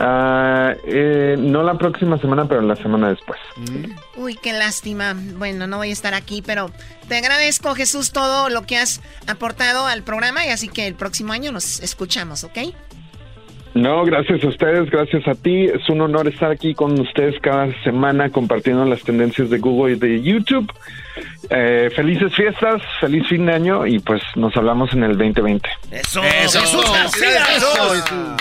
Ah, 0.00 0.74
eh, 0.86 1.36
no 1.38 1.62
la 1.62 1.78
próxima 1.78 2.18
semana, 2.18 2.46
pero 2.48 2.62
la 2.62 2.76
semana 2.76 3.10
después. 3.10 3.38
Uy, 4.16 4.34
qué 4.36 4.52
lástima. 4.52 5.14
Bueno, 5.36 5.66
no 5.66 5.76
voy 5.76 5.90
a 5.90 5.92
estar 5.92 6.14
aquí, 6.14 6.42
pero 6.44 6.70
te 7.08 7.16
agradezco, 7.16 7.74
Jesús, 7.74 8.12
todo 8.12 8.48
lo 8.48 8.62
que 8.62 8.76
has 8.76 9.00
aportado 9.26 9.86
al 9.86 10.02
programa 10.02 10.44
y 10.46 10.50
así 10.50 10.68
que 10.68 10.86
el 10.86 10.94
próximo 10.94 11.32
año 11.32 11.52
nos 11.52 11.80
escuchamos, 11.80 12.44
¿ok? 12.44 12.58
No, 13.74 14.04
gracias 14.04 14.42
a 14.44 14.48
ustedes, 14.48 14.88
gracias 14.88 15.26
a 15.26 15.34
ti. 15.34 15.64
Es 15.64 15.88
un 15.88 16.00
honor 16.00 16.28
estar 16.28 16.50
aquí 16.50 16.74
con 16.74 16.98
ustedes 17.00 17.34
cada 17.40 17.72
semana 17.82 18.30
compartiendo 18.30 18.84
las 18.84 19.02
tendencias 19.02 19.50
de 19.50 19.58
Google 19.58 19.94
y 19.94 19.98
de 19.98 20.22
YouTube. 20.22 20.72
Eh, 21.50 21.90
felices 21.94 22.32
fiestas, 22.34 22.80
feliz 23.00 23.26
fin 23.28 23.46
de 23.46 23.52
año 23.52 23.84
y 23.84 23.98
pues 23.98 24.22
nos 24.36 24.56
hablamos 24.56 24.92
en 24.92 25.02
el 25.02 25.18
2020. 25.18 25.68
Eso, 25.90 26.22
Eso, 26.22 26.60
Jesús 26.60 26.92
García. 26.92 27.44
eso, 27.56 27.94
eso. 27.94 28.36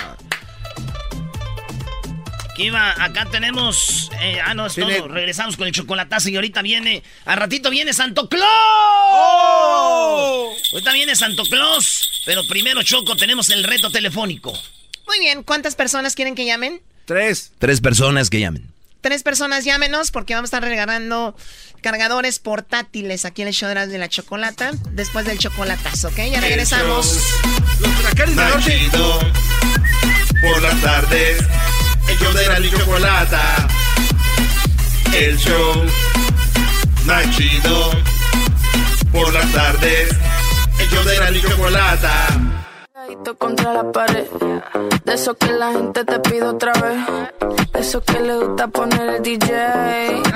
Aquí 2.54 2.70
va, 2.70 2.92
acá 3.04 3.26
tenemos. 3.32 4.10
eh, 4.22 4.40
ah, 4.46 4.54
no, 4.54 4.68
es 4.68 4.76
Tiene- 4.76 4.98
todo. 5.00 5.08
Regresamos 5.08 5.58
con 5.58 5.66
el 5.68 5.74
chocolatazo 5.74 6.30
y 6.30 6.36
ahorita 6.36 6.62
viene. 6.62 7.02
Al 7.26 7.38
ratito 7.38 7.70
viene 7.72 7.94
Santo 7.94 8.30
Claus. 8.30 8.46
¡Oh! 9.12 10.54
Ahorita 10.74 10.94
viene 10.94 11.16
Santo 11.16 11.44
Claus. 11.46 12.22
Pero 12.26 12.46
primero, 12.48 12.84
Choco, 12.84 13.16
tenemos 13.16 13.50
el 13.50 13.64
reto 13.64 13.90
telefónico. 13.90 14.54
Muy 15.08 15.20
bien, 15.20 15.44
¿cuántas 15.44 15.76
personas 15.76 16.14
quieren 16.16 16.36
que 16.36 16.46
llamen? 16.46 16.82
Tres. 17.06 17.52
Tres 17.58 17.82
personas 17.82 18.30
que 18.30 18.40
llamen. 18.40 18.72
Tres 19.02 19.24
personas 19.24 19.66
llámenos 19.66 20.12
porque 20.12 20.34
vamos 20.36 20.48
a 20.48 20.56
estar 20.58 20.64
regalando 20.70 21.36
cargadores 21.82 22.40
portátiles 22.40 23.26
aquí 23.26 23.42
en 23.42 23.50
el 23.50 23.54
show 23.54 23.68
de 23.68 23.76
la- 23.76 23.88
de 23.88 23.98
la 23.98 24.08
chocolata 24.08 24.72
después 24.92 25.26
del 25.26 25.40
chocolatazo, 25.40 26.08
¿ok? 26.10 26.18
Ya 26.32 26.40
regresamos. 26.40 27.18
Los 27.80 27.92
por 30.42 30.62
las 30.62 30.82
tardes. 30.82 31.38
El 32.08 32.18
show 32.18 32.34
de 32.34 32.48
la 32.48 32.70
chocolata. 32.70 33.68
El 35.14 35.38
show 35.38 35.86
más 37.06 37.26
por 39.12 39.34
las 39.34 39.52
tardes. 39.52 40.10
El 40.80 40.90
show 40.90 41.04
de 41.04 41.18
la 41.20 41.42
chocolata. 41.42 42.63
Pegadito 43.06 43.38
contra 43.38 43.74
la 43.74 43.92
pared. 43.92 44.26
De 45.04 45.14
eso 45.14 45.34
que 45.36 45.52
la 45.52 45.72
gente 45.74 46.06
te 46.06 46.20
pide 46.20 46.44
otra 46.44 46.72
vez. 46.74 47.72
De 47.74 47.80
eso 47.82 48.02
que 48.02 48.18
le 48.20 48.34
gusta 48.38 48.68
poner 48.70 49.16
el 49.16 49.22
DJ. 49.24 49.48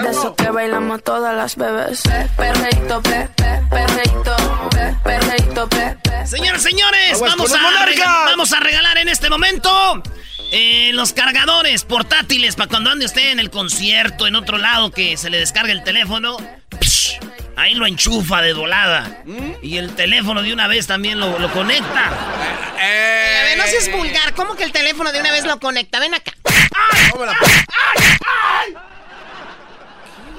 De 0.03 0.09
eso 0.09 0.36
que 0.36 0.49
bailamos 0.49 1.01
todas 1.01 1.34
las 1.36 1.55
bebés. 1.55 2.03
Perreito, 2.36 3.01
pe, 3.01 3.30
pe, 3.38 3.61
perreito, 3.70 4.36
pe, 4.72 4.95
perreito, 5.03 5.70
pe, 5.70 5.97
pe. 6.03 6.28
Señoras, 6.28 6.61
señores, 6.61 7.22
vamos 7.22 7.51
a, 7.53 7.57
los 7.57 7.61
monarcas. 7.61 7.86
rega- 7.95 8.26
vamos 8.26 8.51
a 8.51 8.59
regalar 8.59 8.97
en 8.97 9.07
este 9.07 9.30
momento 9.30 10.03
eh, 10.51 10.91
los 10.93 11.13
cargadores 11.13 11.86
portátiles 11.86 12.55
para 12.57 12.68
cuando 12.70 12.89
ande 12.89 13.05
usted 13.05 13.32
en 13.32 13.39
el 13.39 13.49
concierto, 13.49 14.28
en 14.28 14.36
otro 14.36 14.57
lado 14.57 14.91
que 14.91 15.15
se 15.15 15.30
le 15.30 15.39
descargue 15.39 15.72
el 15.72 15.84
teléfono. 15.84 16.36
psh, 16.82 17.18
ahí 17.57 17.73
lo 17.73 17.85
enchufa 17.85 18.41
de 18.41 18.53
volada. 18.53 19.23
Y 19.61 19.77
el 19.77 19.93
teléfono 19.95 20.41
de 20.41 20.53
una 20.53 20.67
vez 20.67 20.87
también 20.87 21.19
lo, 21.19 21.37
lo 21.39 21.51
conecta. 21.51 22.07
A 22.07 23.43
ver, 23.43 23.57
no 23.57 23.65
seas 23.65 23.91
vulgar. 23.91 24.33
¿Cómo 24.35 24.55
que 24.55 24.63
el 24.63 24.71
teléfono 24.71 25.11
de 25.11 25.19
una 25.19 25.31
vez 25.31 25.43
lo 25.45 25.59
conecta? 25.59 25.99
Ven 25.99 26.13
acá. 26.13 26.31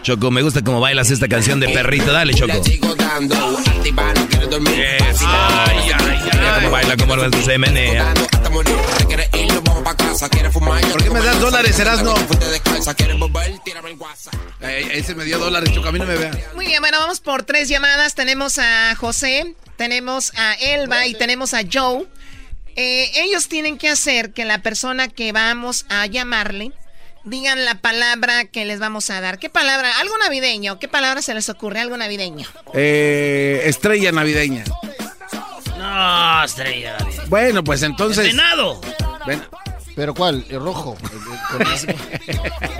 Choco, 0.02 0.30
me 0.30 0.42
gusta 0.42 0.62
cómo 0.62 0.80
bailas 0.80 1.10
esta 1.10 1.28
canción 1.28 1.60
de 1.60 1.68
perrito. 1.68 2.12
Dale, 2.12 2.34
Choco. 2.34 2.52
Eso. 2.52 2.70
Ay, 5.26 5.90
ay, 5.94 6.18
Mira 6.32 6.54
cómo 6.56 6.70
baila, 6.70 6.96
cómo 6.96 7.14
se 7.42 7.58
menea. 7.58 8.14
¿Por 8.14 8.64
qué 11.02 11.10
me 11.10 11.20
das 11.20 11.40
dólares, 11.40 11.78
Erasno? 11.78 12.14
Eh, 14.60 14.88
ese 14.92 15.14
me 15.14 15.24
dio 15.24 15.38
dólares, 15.38 15.72
Choco, 15.72 15.88
a 15.88 15.92
mí 15.92 15.98
no 15.98 16.06
me 16.06 16.16
vean. 16.16 16.38
Muy 16.54 16.66
bien, 16.66 16.80
bueno, 16.80 16.98
vamos 16.98 17.20
por 17.20 17.42
tres 17.42 17.68
llamadas. 17.68 18.14
Tenemos 18.14 18.58
a 18.58 18.94
José, 18.96 19.54
tenemos 19.76 20.32
a 20.36 20.54
Elba 20.54 21.06
y 21.06 21.14
tenemos 21.14 21.54
a 21.54 21.60
Joe. 21.70 22.06
Eh, 22.76 23.10
ellos 23.24 23.48
tienen 23.48 23.76
que 23.76 23.88
hacer 23.88 24.32
que 24.32 24.44
la 24.44 24.62
persona 24.62 25.08
que 25.08 25.32
vamos 25.32 25.84
a 25.88 26.06
llamarle 26.06 26.72
digan 27.24 27.64
la 27.64 27.76
palabra 27.76 28.44
que 28.46 28.64
les 28.64 28.78
vamos 28.80 29.10
a 29.10 29.20
dar. 29.20 29.38
¿Qué 29.38 29.50
palabra? 29.50 29.98
Algo 30.00 30.16
navideño. 30.18 30.78
¿Qué 30.78 30.88
palabra 30.88 31.22
se 31.22 31.34
les 31.34 31.48
ocurre? 31.48 31.80
Algo 31.80 31.96
navideño. 31.96 32.46
Eh, 32.74 33.62
estrella 33.64 34.12
navideña. 34.12 34.64
No, 35.76 36.44
estrella. 36.44 36.96
Bueno, 37.28 37.62
pues 37.64 37.82
entonces. 37.82 38.24
¡Venado! 38.26 38.80
Ven- 39.26 39.42
¿Pero 39.94 40.14
cuál? 40.14 40.44
El 40.48 40.60
rojo. 40.60 40.96
Con- 41.50 41.66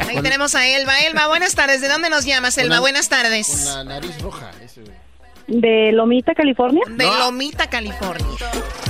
Ahí 0.09 0.23
tenemos 0.23 0.55
a 0.55 0.67
Elba. 0.69 0.99
Elba, 1.01 1.27
buenas 1.27 1.55
tardes. 1.55 1.81
¿De 1.81 1.89
dónde 1.89 2.11
nos 2.11 2.25
llamas, 2.25 2.57
Elba? 2.59 2.77
Con 2.77 2.83
Buenas 2.83 3.09
Con 3.09 3.19
tardes. 3.19 3.65
la 3.65 3.85
nariz 3.85 4.21
roja. 4.21 4.51
ese, 4.65 4.83
güey. 4.83 4.95
De 5.49 5.93
Lomita, 5.93 6.35
California. 6.35 6.83
De 6.87 7.05
Lomita, 7.07 7.69
California. 7.71 8.27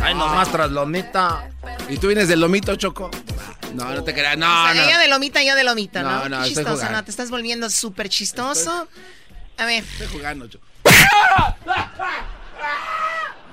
Ay, 0.03 0.15
nomás 0.15 0.51
tras 0.51 0.71
lomita. 0.71 1.49
¿Y 1.89 1.99
tú 1.99 2.09
vienes 2.09 2.29
del 2.29 2.41
lomito, 2.41 2.75
Choco? 2.75 3.11
No, 3.75 3.85
no 3.95 4.03
te 4.03 4.13
creas. 4.13 4.37
No, 4.37 4.47
O 4.47 4.65
sea, 4.67 4.75
no. 4.75 4.83
Ella 4.83 4.99
de 4.99 5.09
Lomita, 5.09 5.43
yo 5.43 5.55
de 5.55 5.63
Lomita, 5.63 6.03
¿no? 6.03 6.11
No, 6.11 6.29
no, 6.29 6.37
estoy 6.39 6.49
chistoso, 6.49 6.77
jugando. 6.77 6.99
¿no? 6.99 7.05
Te 7.05 7.11
estás 7.11 7.31
volviendo 7.31 7.71
súper 7.71 8.09
chistoso. 8.09 8.89
A 9.57 9.65
ver. 9.67 9.85
Estoy 9.85 10.07
jugando, 10.09 10.49
Choco. 10.49 10.65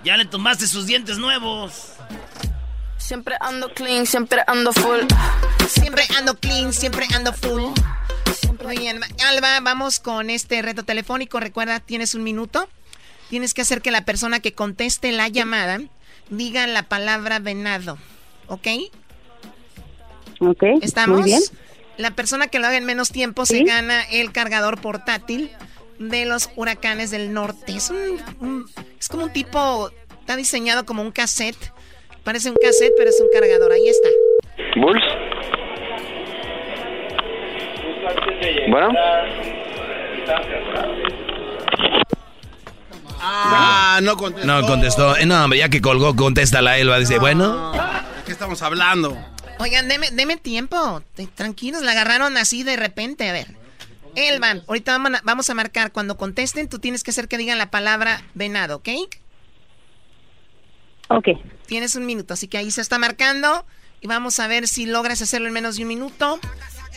Ya 0.03 0.17
le 0.17 0.25
tumbaste 0.25 0.67
sus 0.67 0.87
dientes 0.87 1.17
nuevos. 1.17 1.93
Siempre 2.97 3.35
ando 3.39 3.73
clean, 3.73 4.05
siempre 4.05 4.41
ando 4.47 4.73
full. 4.73 5.01
Siempre 5.67 6.03
ando 6.17 6.35
clean, 6.39 6.73
siempre 6.73 7.05
ando 7.13 7.33
full. 7.33 7.63
Muy 8.63 8.77
bien, 8.77 8.99
Alba, 9.27 9.59
vamos 9.61 9.99
con 9.99 10.29
este 10.29 10.61
reto 10.61 10.83
telefónico. 10.83 11.39
Recuerda, 11.39 11.79
tienes 11.79 12.15
un 12.15 12.23
minuto. 12.23 12.67
Tienes 13.29 13.53
que 13.53 13.61
hacer 13.61 13.81
que 13.81 13.91
la 13.91 14.05
persona 14.05 14.39
que 14.39 14.53
conteste 14.53 15.11
la 15.11 15.27
llamada 15.27 15.79
diga 16.29 16.67
la 16.67 16.83
palabra 16.83 17.39
venado. 17.39 17.97
¿Ok? 18.47 18.67
Ok. 20.39 20.63
¿Estamos? 20.81 21.21
Muy 21.21 21.29
bien. 21.29 21.41
La 21.97 22.11
persona 22.11 22.47
que 22.47 22.59
lo 22.59 22.67
haga 22.67 22.77
en 22.77 22.85
menos 22.85 23.09
tiempo 23.09 23.45
se 23.45 23.63
gana 23.63 24.01
el 24.11 24.31
cargador 24.31 24.81
portátil 24.81 25.49
de 25.97 26.25
los 26.25 26.49
huracanes 26.57 27.09
del 27.09 27.31
norte. 27.33 27.71
Es 27.73 27.89
un, 27.89 28.19
un- 28.41 28.65
es 28.99 29.07
como 29.07 29.23
un 29.23 29.31
tipo, 29.33 29.89
está 30.19 30.35
diseñado 30.35 30.85
como 30.85 31.01
un 31.01 31.11
cassette. 31.11 31.71
Parece 32.23 32.49
un 32.49 32.57
cassette, 32.61 32.93
pero 32.97 33.09
es 33.09 33.21
un 33.21 33.27
cargador. 33.31 33.71
Ahí 33.71 33.87
está. 33.87 34.09
Bulls. 34.75 35.03
Bueno. 38.69 38.89
Ah, 43.27 43.99
no 44.03 44.17
contestó. 44.17 44.47
No 44.47 44.67
contestó. 44.67 45.17
Eh, 45.17 45.25
No, 45.25 45.43
hombre, 45.43 45.59
ya 45.59 45.69
que 45.69 45.81
colgó, 45.81 46.15
contesta 46.15 46.61
la 46.61 46.77
Elba. 46.77 46.99
Dice, 46.99 47.17
bueno. 47.19 47.71
¿De 47.71 48.23
qué 48.25 48.31
estamos 48.31 48.61
hablando? 48.61 49.17
Oigan, 49.59 49.87
deme, 49.87 50.09
deme 50.11 50.37
tiempo. 50.37 51.01
Te- 51.15 51.27
Tranquilos, 51.27 51.81
la 51.81 51.91
agarraron 51.91 52.37
así 52.37 52.63
de 52.63 52.75
repente. 52.75 53.27
A 53.29 53.33
ver. 53.33 53.47
Elvan, 54.15 54.63
ahorita 54.67 54.91
vamos 54.97 55.13
a, 55.19 55.21
vamos 55.23 55.49
a 55.49 55.53
marcar. 55.53 55.91
Cuando 55.91 56.17
contesten, 56.17 56.69
tú 56.69 56.79
tienes 56.79 57.03
que 57.03 57.11
hacer 57.11 57.27
que 57.27 57.37
digan 57.37 57.57
la 57.57 57.71
palabra 57.71 58.21
venado, 58.33 58.77
¿ok? 58.77 58.89
Ok. 61.09 61.27
Tienes 61.67 61.95
un 61.95 62.05
minuto, 62.05 62.33
así 62.33 62.47
que 62.47 62.57
ahí 62.57 62.71
se 62.71 62.81
está 62.81 62.99
marcando. 62.99 63.65
Y 64.01 64.07
vamos 64.07 64.39
a 64.39 64.47
ver 64.47 64.67
si 64.67 64.85
logras 64.85 65.21
hacerlo 65.21 65.47
en 65.47 65.53
menos 65.53 65.77
de 65.77 65.83
un 65.83 65.87
minuto. 65.87 66.39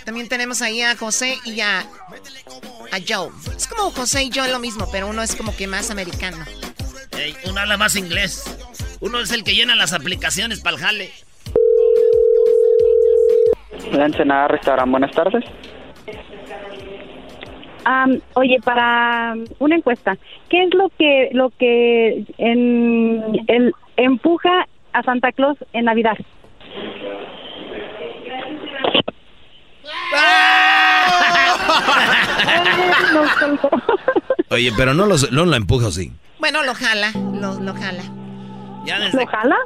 También 0.08 0.26
tenemos 0.26 0.62
ahí 0.62 0.80
a 0.80 0.96
José 0.96 1.34
y 1.44 1.60
a, 1.60 1.80
a 1.80 2.98
Joe. 3.06 3.28
Es 3.54 3.68
como 3.68 3.90
José 3.90 4.22
y 4.22 4.30
Joe 4.34 4.50
lo 4.50 4.58
mismo, 4.58 4.86
pero 4.90 5.06
uno 5.06 5.22
es 5.22 5.36
como 5.36 5.54
que 5.54 5.66
más 5.66 5.90
americano. 5.90 6.38
Uno 7.44 7.60
habla 7.60 7.76
más 7.76 7.94
inglés. 7.94 8.42
Uno 9.02 9.20
es 9.20 9.30
el 9.32 9.44
que 9.44 9.52
llena 9.52 9.76
las 9.76 9.92
aplicaciones 9.92 10.62
para 10.62 10.76
el 10.76 10.82
jale. 10.82 11.10
La 13.92 14.06
Ensenada 14.06 14.48
Restaurant, 14.48 14.90
buenas 14.90 15.10
tardes. 15.10 15.44
Oye, 18.32 18.60
para 18.64 19.36
una 19.58 19.76
encuesta, 19.76 20.16
¿qué 20.48 20.62
es 20.62 20.72
lo 20.72 20.88
que 20.98 21.28
lo 21.32 21.50
que 21.50 22.24
en, 22.38 23.44
el, 23.46 23.74
empuja 23.98 24.68
a 24.94 25.02
Santa 25.02 25.32
Claus 25.32 25.58
en 25.74 25.84
Navidad? 25.84 26.16
Oye, 34.50 34.72
pero 34.76 34.94
no, 34.94 35.06
los, 35.06 35.30
no 35.32 35.44
lo 35.44 35.56
empujo, 35.56 35.90
sí. 35.90 36.12
Bueno, 36.38 36.62
lo 36.62 36.74
jala, 36.74 37.10
lo, 37.14 37.60
lo 37.60 37.74
jala. 37.74 38.02
Ya 38.84 38.98
desde... 38.98 39.20
¿Lo 39.20 39.26
jala? 39.26 39.56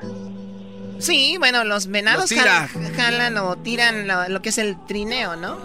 Sí, 0.98 1.36
bueno, 1.38 1.64
los 1.64 1.88
venados 1.88 2.22
Los 2.22 2.30
tira. 2.30 2.68
jal- 2.68 2.94
jalan 2.96 3.36
o 3.38 3.56
tiran 3.56 4.06
lo, 4.06 4.28
lo 4.28 4.42
que 4.42 4.50
es 4.50 4.58
el 4.58 4.76
trineo, 4.86 5.36
¿no? 5.36 5.56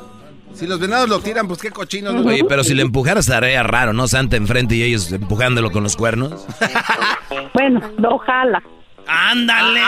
Si 0.54 0.66
los 0.66 0.80
venados 0.80 1.08
lo 1.10 1.20
tiran, 1.20 1.48
pues 1.48 1.60
qué 1.62 1.70
cochinos. 1.70 2.14
¿no? 2.16 2.22
Oye, 2.30 2.44
pero 2.48 2.64
si 2.64 2.74
le 2.74 2.82
empujara 2.82 3.20
estaría 3.20 3.62
raro, 3.64 3.94
¿no? 3.94 4.08
Santa 4.08 4.36
enfrente 4.38 4.76
y 4.76 4.82
ellos 4.84 5.12
empujándolo 5.12 5.72
con 5.72 5.84
los 5.84 5.96
cuernos. 5.96 6.46
Bueno, 7.54 7.82
lo 7.98 8.18
jala. 8.20 8.64
¡Ándale! 9.08 9.82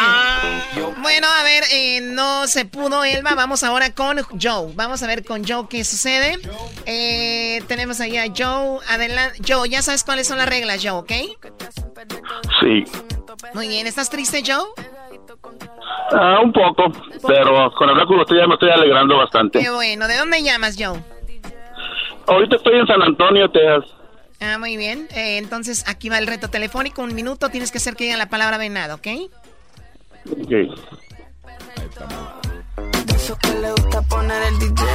Bueno, 1.02 1.28
a 1.28 1.44
ver, 1.44 1.64
eh, 1.72 2.02
no 2.02 2.48
se 2.48 2.66
pudo, 2.66 3.04
Elba. 3.04 3.36
Vamos 3.36 3.64
ahora 3.64 3.94
con 3.94 4.18
Joe. 4.42 4.74
Vamos 4.76 5.04
a 5.04 5.08
ver 5.08 5.26
con 5.26 5.46
Joe 5.46 5.66
qué 5.70 5.84
sucede. 5.84 6.38
Eh, 6.86 7.62
tenemos 7.68 8.00
ahí 8.00 8.18
a 8.18 8.26
Joe. 8.36 8.80
Adelante. 8.88 9.40
Joe, 9.48 9.68
ya 9.70 9.82
sabes 9.82 10.04
cuáles 10.04 10.28
son 10.28 10.38
las 10.38 10.48
reglas, 10.48 10.80
Joe, 10.82 10.92
¿ok? 10.92 11.12
Sí. 12.62 12.84
Muy 13.54 13.68
bien. 13.68 13.88
¿Estás 13.88 14.10
triste, 14.10 14.42
Joe? 14.46 14.66
Ah, 16.12 16.40
un 16.44 16.52
poco, 16.52 16.92
pero 17.28 17.72
con 17.74 17.90
hablar 17.90 18.08
con 18.08 18.20
usted 18.20 18.38
ya 18.38 18.48
me 18.48 18.56
estoy 18.56 18.72
alegrando 18.72 19.18
bastante. 19.18 19.60
Qué 19.60 19.70
bueno. 19.70 20.08
¿De 20.08 20.18
dónde 20.18 20.42
llamas, 20.42 20.76
Joe? 20.80 21.00
Ahorita 22.28 22.56
estoy 22.56 22.80
en 22.80 22.88
San 22.88 23.02
Antonio, 23.02 23.50
Texas. 23.52 23.99
Ah, 24.42 24.58
muy 24.58 24.78
bien. 24.78 25.08
Eh, 25.12 25.38
entonces, 25.38 25.84
aquí 25.88 26.10
va 26.10 26.18
el 26.18 26.28
reto 26.28 26.50
telefónico. 26.50 27.02
Un 27.02 27.14
minuto. 27.14 27.50
Tienes 27.50 27.72
que 27.72 27.78
hacer 27.78 27.96
que 27.96 28.06
digan 28.06 28.20
la 28.20 28.30
palabra 28.30 28.58
venado, 28.58 28.96
¿ok? 28.96 29.08
Ok. 30.32 30.50
De 33.06 33.16
eso 33.16 33.38
que 33.38 33.50
le 33.60 33.72
gusta 33.72 34.02
poner 34.04 34.42
el 34.44 34.60
DJ. 34.60 34.86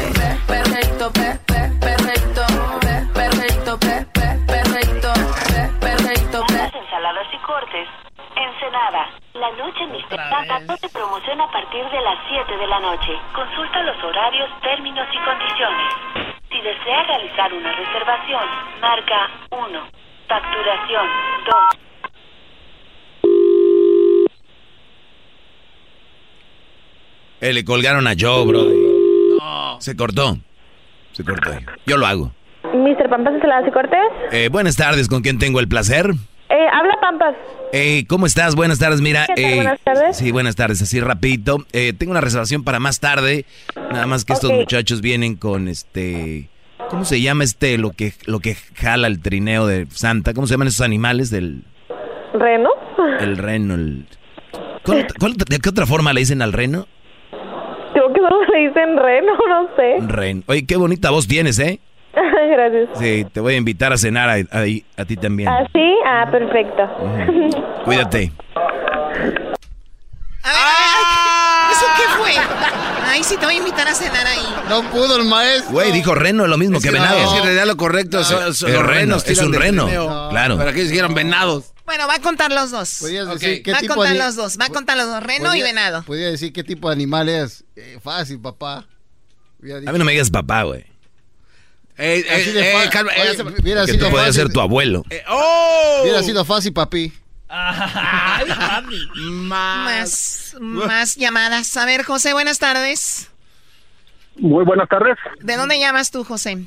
Perreito, 0.47 1.13
pe, 1.13 1.39
pe, 1.47 1.71
perreito, 1.81 2.47
pe, 2.81 3.07
perreito, 3.13 3.79
pe, 3.79 4.07
pe, 4.13 4.39
perreito, 4.47 5.13
pe, 5.13 5.71
perreito, 5.81 6.47
pe. 6.47 6.79
ensaladas 6.79 7.27
y 7.33 7.39
cortes. 7.45 7.89
Ensenada. 8.37 9.11
La 9.35 9.51
noche 9.53 9.87
Mr. 9.87 10.17
Tata 10.17 10.61
no 10.61 10.77
te 10.79 10.89
promociona 10.89 11.45
a 11.45 11.51
partir 11.53 11.85
de 11.85 12.01
las 12.01 12.19
7 12.29 12.57
de 12.57 12.67
la 12.67 12.81
noche. 12.81 13.13
Consulta 13.35 13.83
los 13.83 14.03
horarios, 14.03 14.49
términos 14.63 15.07
y 15.13 15.19
condiciones. 15.25 16.35
Si 16.55 16.61
desea 16.61 17.03
realizar 17.03 17.53
una 17.53 17.73
reservación, 17.73 18.45
marca 18.81 19.29
1. 19.51 19.89
Facturación 20.29 21.07
2. 21.45 21.55
Eh, 27.41 27.53
le 27.53 27.65
colgaron 27.65 28.07
a 28.07 28.13
Joe, 28.17 28.47
bro. 28.47 29.81
Se 29.81 29.97
cortó. 29.97 30.37
Se 31.11 31.25
cortó. 31.25 31.51
Yo 31.87 31.97
lo 31.97 32.07
hago. 32.07 32.31
Mr. 32.63 33.09
Pampas, 33.09 33.35
¿se 33.41 33.69
y 33.69 33.73
cortes? 33.73 33.99
Eh, 34.31 34.49
buenas 34.49 34.77
tardes, 34.77 35.09
¿con 35.09 35.23
quién 35.23 35.41
tengo 35.41 35.59
el 35.59 35.67
placer? 35.67 36.13
Eh, 36.55 36.67
habla 36.73 36.97
Pampas. 37.01 37.35
Eh, 37.73 38.05
¿Cómo 38.09 38.27
estás? 38.27 38.55
Buenas 38.55 38.79
tardes, 38.79 39.01
mira. 39.01 39.27
¿Qué 39.27 39.35
tal? 39.43 39.45
eh, 39.53 39.55
Buenas 39.57 39.81
tardes. 39.81 40.17
Sí, 40.17 40.31
buenas 40.31 40.55
tardes, 40.55 40.81
así 40.83 41.01
rapidito. 41.01 41.59
Eh, 41.73 41.93
tengo 41.99 42.13
una 42.13 42.21
reservación 42.21 42.63
para 42.63 42.79
más 42.79 43.01
tarde. 43.01 43.45
Nada 43.91 44.07
más 44.07 44.25
que 44.25 44.33
estos 44.35 44.53
muchachos 44.53 45.01
vienen 45.01 45.35
con 45.37 45.67
este... 45.69 46.49
¿Cómo 46.91 47.05
se 47.05 47.21
llama 47.21 47.43
este, 47.45 47.77
lo 47.79 47.91
que, 47.91 48.13
lo 48.27 48.39
que 48.41 48.55
jala 48.77 49.09
el 49.09 49.21
trineo 49.21 49.67
de 49.67 49.87
Santa? 49.91 50.33
¿Cómo 50.35 50.47
se 50.47 50.55
llaman 50.55 50.69
esos 50.69 50.83
animales 50.83 51.31
del 51.31 51.65
¿Reno? 52.35 52.71
el 53.21 53.37
reno? 53.39 53.75
El... 53.75 54.07
¿Cuál- 54.85 55.07
cuál- 55.19 55.35
¿De 55.35 55.59
qué 55.59 55.69
otra 55.71 55.87
forma 55.87 56.13
le 56.13 56.21
dicen 56.21 56.41
al 56.43 56.53
reno? 56.53 56.87
Creo 57.95 58.13
que 58.13 58.21
solo 58.21 58.37
se 58.53 58.59
dicen 58.59 58.97
reno, 58.97 59.33
no 59.49 59.69
sé. 59.77 59.97
Ren. 60.07 60.45
Oye, 60.47 60.67
qué 60.67 60.77
bonita 60.77 61.11
voz 61.11 61.27
tienes, 61.27 61.59
¿eh? 61.59 61.81
Gracias. 62.51 62.89
Sí, 62.99 63.27
te 63.33 63.41
voy 63.41 63.55
a 63.55 63.57
invitar 63.57 63.93
a 63.93 63.97
cenar 63.99 64.29
a, 64.31 64.35
a- 64.35 64.65
a 65.03 65.05
ti 65.05 65.17
también. 65.17 65.49
¿Ah, 65.49 65.67
sí? 65.73 65.95
Ah, 66.07 66.29
perfecto. 66.31 66.83
Cuídate. 67.85 68.33
A 70.43 70.49
ver, 70.49 70.57
a 70.59 71.69
ver, 71.69 71.73
¿eso 71.73 71.87
qué 71.97 72.03
fue? 72.23 72.33
Ay, 73.07 73.23
sí, 73.25 73.37
te 73.39 73.47
voy 73.47 73.55
a 73.55 73.59
invitar 73.59 73.89
a 73.89 73.95
cenar 73.95 74.27
ahí. 74.27 74.45
No 74.69 74.83
pudo 74.91 75.17
el 75.17 75.25
maestro. 75.27 75.73
Güey, 75.73 75.93
dijo 75.93 76.15
reno, 76.15 76.47
lo 76.47 76.59
mismo 76.59 76.79
Es 76.79 76.83
que, 76.83 76.91
que, 76.91 76.95
venado. 76.95 77.19
no, 77.19 77.25
es 77.25 77.31
que 77.33 77.39
en 77.39 77.45
realidad 77.45 77.67
lo 77.67 77.77
correcto 77.77 78.23
son, 78.25 78.55
son 78.55 78.69
Es 78.71 78.75
los 78.77 78.87
reno, 78.87 78.93
renos. 79.17 79.27
es 79.29 79.39
un 79.41 79.53
reno. 79.55 79.87
Claro. 80.31 80.57
¿Para 80.59 80.73
qué 80.73 80.83
dijeron 80.85 81.15
venados? 81.15 81.73
Bueno, 81.87 82.07
va 82.09 82.15
a 82.15 82.19
contar 82.21 82.51
los 82.53 82.71
dos. 82.71 83.01
Decir 83.01 83.63
qué 83.63 83.73
Va 83.73 83.79
a 83.79 83.81
tipo 83.81 83.95
contar 83.95 84.13
de- 84.15 84.19
los 84.19 84.37
dos. 84.37 84.59
Va 84.61 84.67
a 84.67 84.69
contar 84.71 84.97
los 84.97 85.07
dos, 85.07 85.23
reno 85.23 85.55
y 85.55 85.63
venado. 85.63 86.03
Podría 86.03 86.31
decir 86.31 86.53
qué 86.53 86.65
tipo 86.65 86.89
de 86.89 86.95
animal 86.95 87.29
es. 87.29 87.65
Eh, 87.77 87.99
fácil, 88.03 88.41
papá. 88.41 88.79
A 89.89 89.93
mí 89.93 89.99
no 89.99 90.05
me 90.05 90.13
digas 90.13 90.31
papá, 90.31 90.63
güey. 90.65 90.85
Eh, 91.97 92.25
Así 92.31 92.51
eh, 92.51 92.53
de 92.53 92.71
eh, 92.71 92.73
fa- 92.85 92.91
calma, 92.91 93.13
Oye, 93.13 93.31
eh, 93.31 93.35
se- 93.37 93.43
hubiera 93.43 93.87
Que 93.87 93.93
sido 93.93 94.07
tú 94.07 94.11
puedes 94.11 94.29
fácil. 94.29 94.43
ser 94.43 94.53
tu 94.53 94.61
abuelo. 94.61 95.05
eh, 95.11 95.23
¡Oh! 95.29 96.01
Hubiera 96.03 96.23
sido 96.23 96.45
fácil, 96.45 96.73
papi. 96.73 97.13
Más, 99.15 100.57
más 100.61 101.17
llamadas. 101.17 101.77
A 101.77 101.87
ver, 101.87 102.03
José, 102.05 102.33
buenas 102.33 102.59
tardes. 102.59 103.31
Muy 104.37 104.65
buenas 104.65 104.89
tardes. 104.89 105.17
¿De 105.41 105.57
dónde 105.57 105.79
llamas 105.79 106.11
tú, 106.11 106.25
José? 106.25 106.59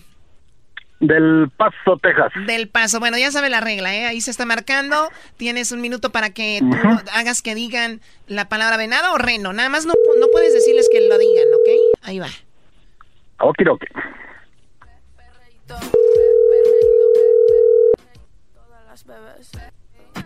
del 0.99 1.51
Paso, 1.55 1.99
Texas. 2.01 2.31
Del 2.47 2.69
Paso. 2.69 2.99
Bueno, 2.99 3.19
ya 3.19 3.29
sabe 3.31 3.51
la 3.51 3.59
regla, 3.59 3.93
¿eh? 3.95 4.05
Ahí 4.07 4.19
se 4.19 4.31
está 4.31 4.45
marcando. 4.47 5.11
Tienes 5.37 5.71
un 5.71 5.79
minuto 5.79 6.11
para 6.11 6.31
que 6.31 6.59
tú 6.59 6.75
hagas 7.13 7.43
que 7.43 7.53
digan 7.53 8.01
la 8.25 8.49
palabra 8.49 8.77
venado 8.77 9.13
o 9.13 9.17
reno. 9.19 9.53
Nada 9.53 9.69
más 9.69 9.85
no, 9.85 9.93
no 10.19 10.25
puedes 10.31 10.53
decirles 10.53 10.89
que 10.91 11.01
lo 11.07 11.17
digan, 11.19 11.45
¿ok? 11.53 11.69
Ahí 12.01 12.17
va. 12.17 12.29
Ok, 13.41 13.57
ok. 13.69 13.83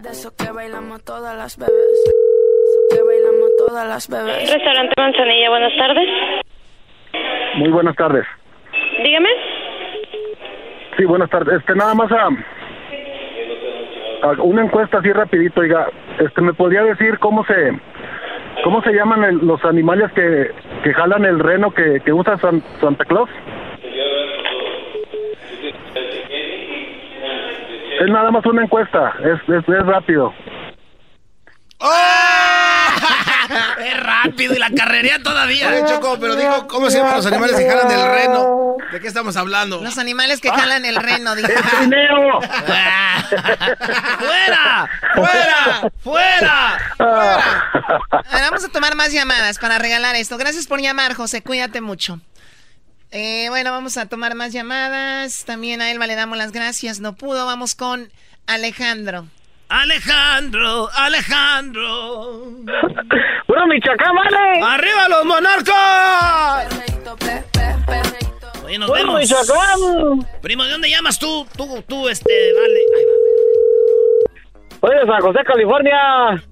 De 0.02 0.10
eso 0.10 0.32
que 0.36 0.52
bailamos 0.52 1.04
todas 1.04 1.36
las 1.38 1.58
bebés. 1.58 1.74
Eso 1.74 2.80
que 2.90 3.04
bailamos 3.04 3.50
todas 3.58 3.88
las 3.88 4.08
bebés. 4.10 4.52
Restaurante 4.52 4.94
Manzanilla, 4.98 5.50
buenas 5.50 5.72
tardes. 5.78 6.08
Muy 7.58 7.70
buenas 7.70 7.96
tardes. 7.96 8.26
Dígame. 9.04 9.30
Sí, 10.98 11.06
buenas 11.06 11.30
tardes. 11.30 11.60
Este, 11.60 11.76
nada 11.76 11.94
más 11.94 12.12
a, 12.12 12.30
a 14.28 14.32
una 14.42 14.64
encuesta 14.64 14.98
así 15.00 15.12
rapidito, 15.12 15.62
oiga, 15.62 15.88
este, 16.20 16.42
¿me 16.42 16.54
podría 16.54 16.84
decir 16.84 17.18
cómo 17.20 17.44
se 17.46 17.80
cómo 18.64 18.82
se 18.84 18.92
llaman 18.94 19.24
el- 19.24 19.46
los 19.48 19.64
animales 19.66 20.12
que, 20.14 20.52
que 20.84 20.94
jalan 20.94 21.26
el 21.26 21.40
reno 21.40 21.72
que, 21.72 22.00
que 22.02 22.14
usa 22.14 22.38
San- 22.38 22.64
Santa 22.80 23.06
Claus? 23.06 23.30
Es 28.02 28.10
nada 28.10 28.32
más 28.32 28.44
una 28.48 28.64
encuesta, 28.64 29.14
es, 29.20 29.40
es, 29.48 29.64
es 29.70 29.86
rápido. 29.86 30.34
Es 33.80 34.00
rápido 34.02 34.54
y 34.54 34.60
la 34.60 34.70
carrería 34.70 35.22
todavía. 35.22 35.68
Oye, 35.68 35.84
Choco, 35.86 36.18
pero 36.20 36.36
dijo, 36.36 36.68
¿cómo 36.68 36.90
se 36.90 37.00
llaman 37.00 37.18
los 37.18 37.26
animales 37.26 37.58
que 37.58 37.68
jalan 37.68 37.92
el 37.92 38.08
reno? 38.08 38.78
¿De 38.92 39.00
qué 39.02 39.08
estamos 39.08 39.36
hablando? 39.36 39.82
Los 39.82 39.98
animales 39.98 40.40
que 40.40 40.50
jalan 40.50 40.86
el 40.86 40.96
reno, 40.96 41.36
dijo. 41.36 41.50
¡Fuera! 44.20 44.90
¡Fuera! 45.16 45.92
¡Fuera! 46.02 46.78
A 47.00 48.36
ver, 48.36 48.42
vamos 48.44 48.64
a 48.64 48.70
tomar 48.70 48.96
más 48.96 49.12
llamadas 49.12 49.60
para 49.60 49.80
regalar 49.80 50.16
esto. 50.16 50.38
Gracias 50.38 50.68
por 50.68 50.80
llamar, 50.80 51.14
José. 51.14 51.42
Cuídate 51.44 51.82
mucho. 51.82 52.22
Eh, 53.12 53.48
bueno, 53.50 53.72
vamos 53.72 53.98
a 53.98 54.08
tomar 54.08 54.36
más 54.36 54.54
llamadas. 54.54 55.44
También 55.46 55.82
a 55.82 55.92
Elba 55.92 56.08
le 56.08 56.16
damos 56.16 56.38
las 56.38 56.52
gracias. 56.52 57.00
No 57.00 57.14
pudo. 57.16 57.46
Vamos 57.46 57.76
con 57.76 58.10
Alejandro. 58.48 59.26
Alejandro, 59.72 60.90
Alejandro. 60.94 62.32
¡Bueno, 63.48 63.68
Michoacán, 63.68 64.14
vale! 64.16 64.62
¡Arriba 64.62 65.08
los 65.08 65.26
monarcas! 65.26 66.68
Oye, 68.66 68.78
nos 68.78 68.90
¡Bueno, 68.90 69.14
vemos. 69.14 69.22
Michoacán! 69.22 70.28
Primo, 70.42 70.66
¿de 70.66 70.72
dónde 70.72 70.90
llamas 70.90 71.18
tú? 71.18 71.48
Tú, 71.56 71.82
tú, 71.88 72.10
este, 72.10 72.34
vale. 72.54 72.80
Ahí 74.82 75.00
Oye, 75.00 75.06
San 75.08 75.22
José, 75.22 75.40
California. 75.46 76.44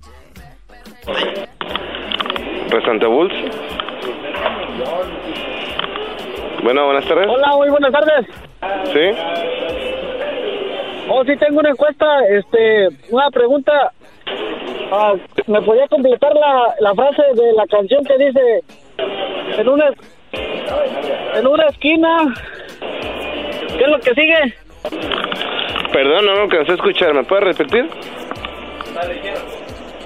Restaurante 2.70 3.06
Bulls. 3.06 3.34
Bueno, 6.64 6.86
buenas 6.86 7.06
tardes. 7.06 7.28
Hola, 7.28 7.56
muy 7.56 7.70
buenas 7.70 7.92
tardes. 7.92 8.26
¿Sí? 8.94 9.22
Oh, 11.10 11.24
sí, 11.24 11.36
tengo 11.38 11.60
una 11.60 11.70
encuesta, 11.70 12.06
este, 12.30 12.90
una 13.12 13.30
pregunta. 13.32 13.92
Ah, 14.92 15.14
¿Me 15.48 15.62
podía 15.62 15.88
completar 15.88 16.34
la, 16.36 16.76
la 16.80 16.94
frase 16.94 17.22
de 17.36 17.54
la 17.54 17.66
canción 17.68 18.04
que 18.04 18.18
dice 18.18 18.64
en 19.58 19.70
una 19.70 19.86
en 21.36 21.48
una 21.48 21.66
esquina? 21.68 22.18
¿Qué 23.78 23.84
es 23.84 23.88
lo 23.88 24.00
que 24.00 24.14
sigue? 24.14 24.56
Perdón, 25.94 26.26
no 26.26 26.34
me 26.34 26.42
alcancé 26.42 26.72
a 26.74 26.76
escuchar. 26.76 27.14
¿Me 27.14 27.24
puedes 27.24 27.58
repetir? 27.58 27.90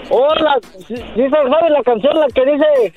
Hola, 0.09 0.59
sí, 0.87 0.95
sí, 0.95 1.29
¿sabes 1.29 1.71
la 1.71 1.83
canción 1.83 2.19
la 2.19 2.27
que 2.27 2.45
dice 2.45 2.93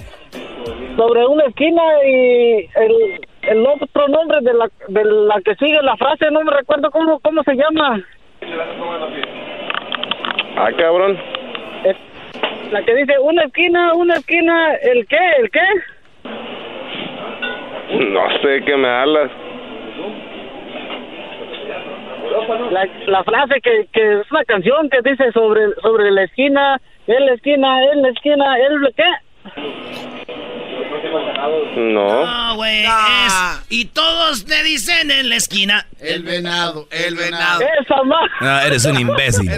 sobre 0.97 1.27
una 1.27 1.45
esquina 1.45 1.83
y 2.05 2.69
el, 2.75 3.21
el 3.47 3.67
otro 3.67 4.09
nombre 4.09 4.39
de 4.43 4.55
la, 4.55 4.69
de 4.89 5.05
la 5.05 5.41
que 5.43 5.55
sigue 5.57 5.81
la 5.83 5.97
frase? 5.97 6.31
No 6.31 6.43
me 6.43 6.53
recuerdo 6.53 6.91
cómo, 6.91 7.21
cómo 7.21 7.43
se 7.43 7.55
llama. 7.55 8.01
Ah, 10.57 10.71
cabrón. 10.77 11.19
Es 11.85 11.97
la 12.73 12.83
que 12.83 12.95
dice 12.95 13.19
una 13.21 13.45
esquina, 13.45 13.95
una 13.95 14.15
esquina, 14.15 14.75
¿el 14.83 15.07
qué? 15.07 15.19
¿El 15.39 15.51
qué? 15.51 15.61
No 18.11 18.29
sé 18.43 18.63
qué 18.65 18.77
me 18.77 18.89
hablas. 18.89 19.31
La, 22.71 22.89
la 23.07 23.25
frase 23.25 23.61
que, 23.61 23.87
que 23.93 24.21
es 24.21 24.31
una 24.31 24.45
canción 24.45 24.91
que 24.91 25.01
dice 25.09 25.33
sobre, 25.33 25.73
sobre 25.83 26.11
la 26.11 26.25
esquina, 26.25 26.81
en 27.07 27.27
la 27.27 27.33
esquina, 27.35 27.85
en 27.93 28.03
la 28.03 28.09
esquina, 28.09 28.59
el 28.59 28.95
qué? 28.95 29.05
No. 31.77 32.25
No, 32.25 32.55
güey. 32.57 32.85
Y 33.69 33.87
todos 33.87 34.45
te 34.45 34.63
dicen 34.63 35.11
en 35.11 35.29
la 35.29 35.37
esquina. 35.37 35.87
El 36.01 36.23
venado, 36.23 36.89
el 36.91 37.15
venado. 37.17 37.61
Esa 37.61 38.03
más. 38.05 38.31
No, 38.41 38.61
eres 38.61 38.85
un 38.85 38.99
imbécil. 38.99 39.51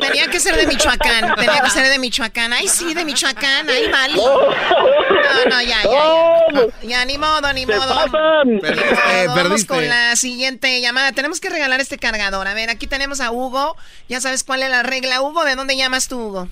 Tenía 0.00 0.26
que 0.28 0.40
ser 0.40 0.56
de 0.56 0.66
Michoacán. 0.66 1.34
Tenía 1.36 1.60
que 1.62 1.70
ser 1.70 1.88
de 1.88 1.98
Michoacán. 1.98 2.52
Ay, 2.52 2.68
sí, 2.68 2.94
de 2.94 3.04
Michoacán. 3.04 3.68
Ay, 3.68 3.88
vale. 3.90 4.14
No, 4.14 5.50
no, 5.50 5.62
ya, 5.62 5.82
ya. 5.82 6.62
Ya, 6.82 6.88
ya 6.88 7.04
ni 7.04 7.18
modo, 7.18 7.52
ni 7.52 7.64
Se 7.64 7.74
modo. 7.76 7.94
pasan. 7.94 8.60
Perdiste, 8.60 9.26
Vamos 9.26 9.34
perdiste. 9.42 9.66
con 9.66 9.88
la 9.88 10.16
siguiente 10.16 10.80
llamada. 10.80 11.12
Tenemos 11.12 11.40
que 11.40 11.50
regalar 11.50 11.80
este 11.80 11.98
cargador. 11.98 12.46
A 12.48 12.54
ver, 12.54 12.70
aquí 12.70 12.86
tenemos 12.86 13.20
a 13.20 13.30
Hugo. 13.30 13.76
Ya 14.08 14.20
sabes 14.20 14.44
cuál 14.44 14.62
es 14.62 14.70
la 14.70 14.82
regla, 14.82 15.20
Hugo. 15.22 15.44
¿De 15.44 15.54
dónde 15.56 15.76
llamas 15.76 16.08
tú, 16.08 16.18
Hugo? 16.28 16.48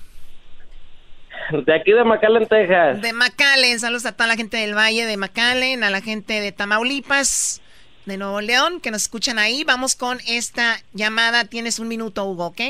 De 1.66 1.74
aquí 1.74 1.92
de 1.92 2.04
McAllen, 2.04 2.46
Texas. 2.46 3.00
De 3.00 3.12
McAllen. 3.12 3.80
Saludos 3.80 4.06
a 4.06 4.12
toda 4.12 4.28
la 4.28 4.36
gente 4.36 4.56
del 4.56 4.76
Valle 4.76 5.06
de 5.06 5.16
McAllen, 5.16 5.84
a 5.84 5.90
la 5.90 6.00
gente 6.00 6.40
de 6.40 6.52
Tamaulipas, 6.52 7.60
de 8.06 8.16
Nuevo 8.16 8.40
León, 8.40 8.80
que 8.80 8.90
nos 8.90 9.02
escuchan 9.02 9.38
ahí. 9.38 9.64
Vamos 9.64 9.96
con 9.96 10.18
esta 10.26 10.76
llamada. 10.92 11.44
Tienes 11.44 11.78
un 11.78 11.88
minuto, 11.88 12.24
Hugo, 12.24 12.46
¿ok? 12.46 12.60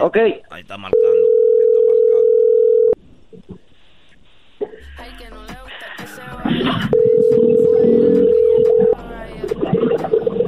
Ok. 0.00 0.16
Ahí 0.50 0.62
está 0.62 0.76
marcando. 0.76 1.06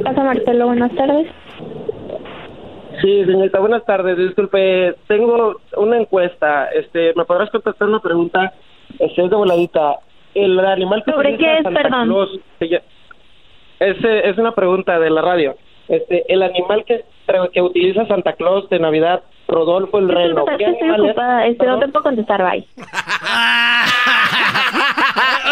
Casa 0.05 0.23
Marcelo, 0.23 0.67
buenas 0.67 0.95
tardes. 0.95 1.29
Sí, 3.01 3.25
señorita, 3.25 3.61
buenas 3.61 3.85
tardes. 3.85 4.17
Disculpe, 4.17 4.95
tengo 5.07 5.61
una 5.77 5.99
encuesta. 5.99 6.67
Este, 6.67 7.13
¿me 7.15 7.25
podrás 7.25 7.51
contestar 7.51 7.89
una 7.89 8.01
pregunta? 8.01 8.53
Este, 8.99 9.25
es 9.25 9.31
de 9.31 9.37
voladita. 9.37 9.99
El 10.35 10.59
animal 10.61 11.03
que 11.05 11.13
¿Sobre 11.13 11.35
utiliza 11.35 11.45
qué 11.45 11.57
es, 11.59 11.63
Santa 11.63 11.83
perdón? 11.83 12.29
Es, 12.61 14.05
es 14.05 14.39
una 14.39 14.53
pregunta 14.53 14.99
de 14.99 15.11
la 15.11 15.23
radio. 15.23 15.57
Este, 15.89 16.33
el 16.33 16.43
animal 16.43 16.85
que, 16.85 17.05
que 17.53 17.63
utiliza 17.63 18.07
Santa 18.07 18.35
Claus 18.35 18.69
de 18.69 18.79
Navidad, 18.79 19.23
Rodolfo 19.49 19.99
el 19.99 20.09
Reno. 20.09 20.45
Este, 20.59 21.67
no 21.67 21.81
te 21.81 21.89
puedo 21.89 22.05
contestar, 22.05 22.49
bye. 22.49 22.65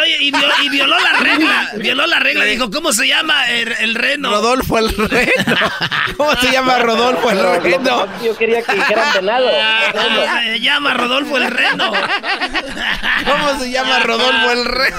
Oye, 0.08 0.16
y, 0.20 0.30
viol- 0.32 0.52
y 0.62 0.68
violó 0.70 0.98
la 0.98 1.12
regla. 1.14 1.70
Violó 1.76 2.06
la 2.06 2.18
regla. 2.18 2.44
Dijo, 2.44 2.70
¿cómo 2.70 2.92
se 2.92 3.06
llama 3.06 3.48
el, 3.50 3.72
el 3.80 3.94
reno? 3.94 4.30
Rodolfo 4.30 4.78
el 4.78 4.88
reno. 4.96 5.56
¿Cómo 6.16 6.34
se 6.36 6.50
llama 6.50 6.78
Rodolfo 6.78 7.30
el 7.30 7.38
No, 7.42 7.54
reno? 7.60 7.78
no, 8.06 8.24
yo 8.24 8.36
quería 8.36 8.62
que 8.62 8.74
dijeran 8.74 9.12
venado. 9.14 9.48
Ah, 9.60 10.40
Se 10.44 10.60
llama 10.60 10.94
Rodolfo 10.94 11.36
el 11.36 11.50
reno. 11.50 11.92
¿Cómo 13.24 13.58
se 13.60 13.70
llama 13.70 13.98
Rodolfo 14.00 14.50
el 14.52 14.64
reno? 14.64 14.96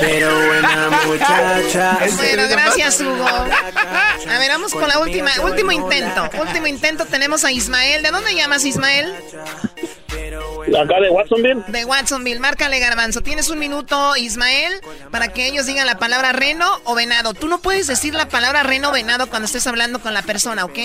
Pero 0.00 0.46
buena 0.46 0.90
muchacha. 1.06 1.98
Bueno, 2.16 2.42
gracias, 2.48 3.00
Hugo. 3.00 3.26
A 3.26 4.38
ver, 4.38 4.50
vamos 4.50 4.72
con 4.72 4.88
la 4.88 4.98
última, 4.98 5.30
último 5.42 5.72
intento. 5.72 6.30
Último 6.40 6.66
intento, 6.66 7.04
tenemos 7.06 7.44
a 7.44 7.52
Ismael. 7.52 8.02
¿De 8.02 8.10
dónde 8.10 8.34
llamas, 8.34 8.64
Ismael? 8.64 9.12
Acá 10.82 11.00
de 11.00 11.10
Watsonville. 11.10 11.62
De 11.68 11.84
Watsonville. 11.84 12.40
Márcale, 12.40 12.78
Garbanzo. 12.80 13.20
Tienes 13.20 13.48
un 13.48 13.58
minuto, 13.58 14.16
Ismael, 14.16 14.80
para 15.10 15.28
que 15.28 15.46
ellos 15.46 15.66
digan 15.66 15.86
la 15.86 15.98
palabra 15.98 16.32
reno 16.32 16.80
o 16.84 16.94
venado. 16.94 17.34
Tú 17.34 17.48
no 17.48 17.58
puedes 17.60 17.86
decir 17.86 18.14
la 18.14 18.28
palabra 18.28 18.62
reno 18.62 18.88
o 18.88 18.92
venado 18.92 19.28
cuando 19.28 19.46
estés 19.46 19.66
hablando 19.66 20.00
con 20.00 20.14
la 20.14 20.22
persona, 20.22 20.64
¿ok? 20.64 20.78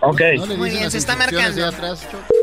Ok. 0.00 0.20
¿No 0.36 0.46
le 0.46 0.56
Muy 0.56 0.70
bien, 0.70 0.90
se 0.90 0.98
está 0.98 1.16
marcando. 1.16 1.56
de 1.56 1.64
atrás, 1.64 2.02
Choco? 2.10 2.36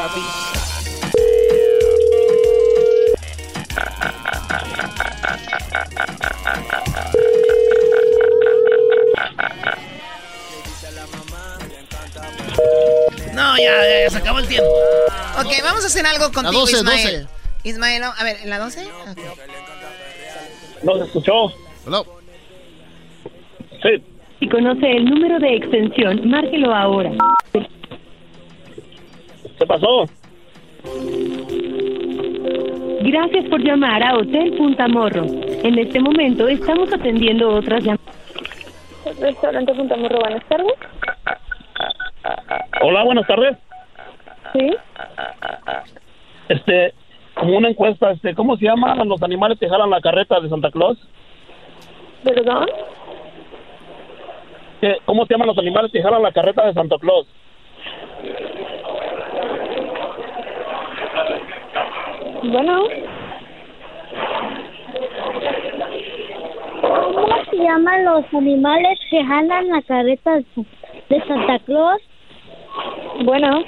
papi. 0.00 0.20
No, 13.34 13.56
ya, 13.58 14.02
ya, 14.02 14.10
se 14.10 14.18
acabó 14.18 14.38
el 14.38 14.48
tiempo. 14.48 14.70
Ok, 15.38 15.48
vamos 15.62 15.84
a 15.84 15.86
hacer 15.86 16.06
algo 16.06 16.32
contigo, 16.32 16.68
Ismael. 16.68 17.28
Ismael, 17.62 18.02
a 18.04 18.24
ver, 18.24 18.36
¿en 18.42 18.50
la 18.50 18.58
12? 18.58 18.88
¿No 20.82 20.96
se 20.96 21.04
escuchó? 21.04 21.52
Hola. 21.86 22.02
Sí. 23.82 24.02
Si 24.38 24.48
conoce 24.48 24.90
el 24.90 25.04
número 25.04 25.38
de 25.38 25.56
extensión, 25.56 26.26
márquelo 26.30 26.74
ahora. 26.74 27.12
¿Qué 29.70 29.74
pasó? 29.78 30.04
Gracias 33.02 33.44
por 33.48 33.62
llamar 33.62 34.02
a 34.02 34.16
Hotel 34.16 34.52
Punta 34.56 34.88
Morro. 34.88 35.22
En 35.62 35.78
este 35.78 36.00
momento 36.00 36.48
estamos 36.48 36.92
atendiendo 36.92 37.54
otras 37.54 37.84
llamadas. 37.84 38.16
Restaurante 39.20 39.72
Punta 39.74 39.96
Morro, 39.96 40.18
buenas 40.18 40.44
tardes. 40.48 40.72
Hola, 42.82 43.04
buenas 43.04 43.26
tardes. 43.28 43.56
Sí. 44.54 44.70
Este, 46.48 46.92
como 47.34 47.56
una 47.56 47.68
encuesta, 47.68 48.10
este, 48.10 48.34
¿cómo 48.34 48.56
se 48.56 48.64
llaman 48.64 49.06
los 49.08 49.22
animales 49.22 49.56
que 49.60 49.68
jalan 49.68 49.90
la 49.90 50.00
carreta 50.00 50.40
de 50.40 50.48
Santa 50.48 50.72
Claus? 50.72 50.98
¿Perdón? 52.24 52.66
¿Qué- 54.80 54.96
¿Cómo 55.04 55.26
se 55.26 55.34
llaman 55.34 55.46
los 55.46 55.58
animales 55.58 55.92
que 55.92 56.02
jalan 56.02 56.22
la 56.22 56.32
carreta 56.32 56.66
de 56.66 56.74
Santa 56.74 56.96
Claus? 56.98 57.28
Bueno. 62.42 62.84
¿Cómo 66.80 67.44
se 67.50 67.56
llaman 67.56 68.04
los 68.04 68.24
animales 68.32 68.98
que 69.10 69.22
jalan 69.22 69.68
la 69.68 69.82
carreta 69.82 70.36
de 70.36 70.44
de 71.10 71.20
Santa 71.26 71.58
Claus? 71.60 72.00
Bueno. 73.24 73.62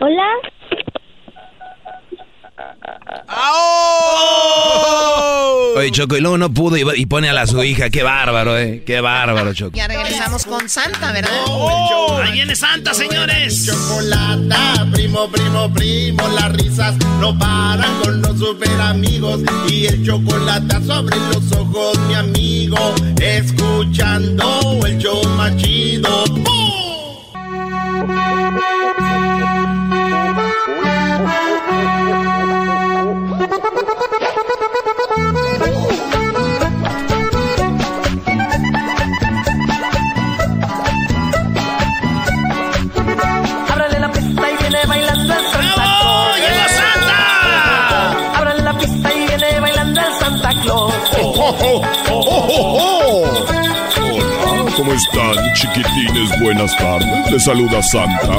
Hola. 0.00 0.28
Oye, 5.76 5.90
Choco, 5.92 6.16
y 6.16 6.20
luego 6.20 6.36
no 6.36 6.52
pudo 6.52 6.76
y, 6.76 7.00
y 7.00 7.06
pone 7.06 7.28
a 7.28 7.32
la 7.32 7.46
su 7.46 7.62
hija. 7.62 7.90
Qué 7.90 8.02
bárbaro, 8.02 8.58
eh. 8.58 8.82
Qué 8.84 9.00
bárbaro, 9.00 9.54
Choco. 9.54 9.76
Ya 9.76 9.88
regresamos 9.88 10.44
con 10.44 10.68
Santa, 10.68 11.12
¿verdad? 11.12 11.30
Ahí 12.22 12.32
viene 12.32 12.54
Santa, 12.56 12.92
señores. 12.92 13.66
Chocolata, 13.66 14.86
primo, 14.92 15.30
primo, 15.30 15.72
primo, 15.72 16.28
las 16.28 16.52
risas 16.52 16.96
no 17.20 17.38
paran 17.38 18.00
con 18.02 18.20
los 18.20 18.38
super 18.38 18.80
amigos 18.80 19.40
y 19.68 19.86
el 19.86 20.04
chocolate 20.04 20.84
sobre 20.84 21.16
los 21.16 21.52
ojos, 21.52 21.98
mi 22.08 22.14
amigo, 22.14 22.94
escuchando 23.20 24.80
el 24.84 24.98
show 24.98 25.22
más 25.36 25.56
chido. 25.56 26.24
Están, 55.00 55.54
chiquitines? 55.54 56.40
Buenas 56.40 56.76
tardes. 56.76 57.30
Les 57.32 57.44
saluda 57.44 57.82
Santa. 57.82 58.34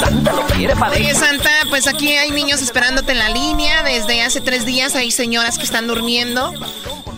Santa 0.00 0.32
lo 0.32 0.42
quiere 0.46 0.74
para 0.76 0.92
Oye, 0.92 1.14
Santa, 1.14 1.50
pues 1.70 1.86
aquí 1.86 2.12
hay 2.12 2.30
niños 2.30 2.60
esperándote 2.62 3.12
en 3.12 3.18
la 3.18 3.28
línea. 3.30 3.82
Desde 3.82 4.22
hace 4.22 4.40
tres 4.40 4.66
días 4.66 4.94
hay 4.94 5.10
señoras 5.10 5.56
que 5.58 5.64
están 5.64 5.86
durmiendo, 5.86 6.52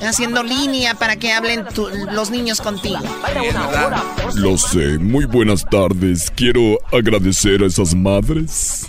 haciendo 0.07 0.43
línea 0.45 0.95
para 0.95 1.16
que 1.16 1.33
hablen 1.33 1.64
tu- 1.74 1.89
los 2.12 2.31
niños 2.31 2.61
contigo. 2.61 2.99
Lo 4.35 4.57
sé. 4.59 4.99
Muy 4.99 5.24
buenas 5.24 5.64
tardes. 5.64 6.31
Quiero 6.35 6.79
agradecer 6.93 7.62
a 7.62 7.66
esas 7.66 7.95
madres. 7.95 8.89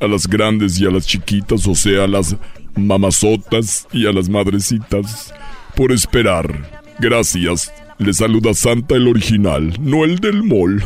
A 0.00 0.06
las 0.06 0.26
grandes 0.26 0.78
y 0.80 0.86
a 0.86 0.90
las 0.90 1.06
chiquitas, 1.06 1.66
o 1.66 1.74
sea, 1.74 2.04
a 2.04 2.06
las 2.08 2.36
mamazotas 2.76 3.86
y 3.92 4.06
a 4.06 4.12
las 4.12 4.28
madrecitas, 4.28 5.32
por 5.74 5.92
esperar. 5.92 6.82
Gracias. 6.98 7.72
Les 7.98 8.16
saluda 8.16 8.52
Santa 8.54 8.96
el 8.96 9.06
original, 9.06 9.72
no 9.80 10.04
el 10.04 10.18
del 10.18 10.42
mall. 10.42 10.82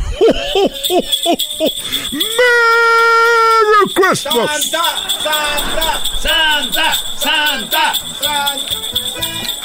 ¡Merry 2.11 3.93
Christmas! 3.95 4.71
¡Santa! 6.21 6.93
¡Santa! 7.17 7.93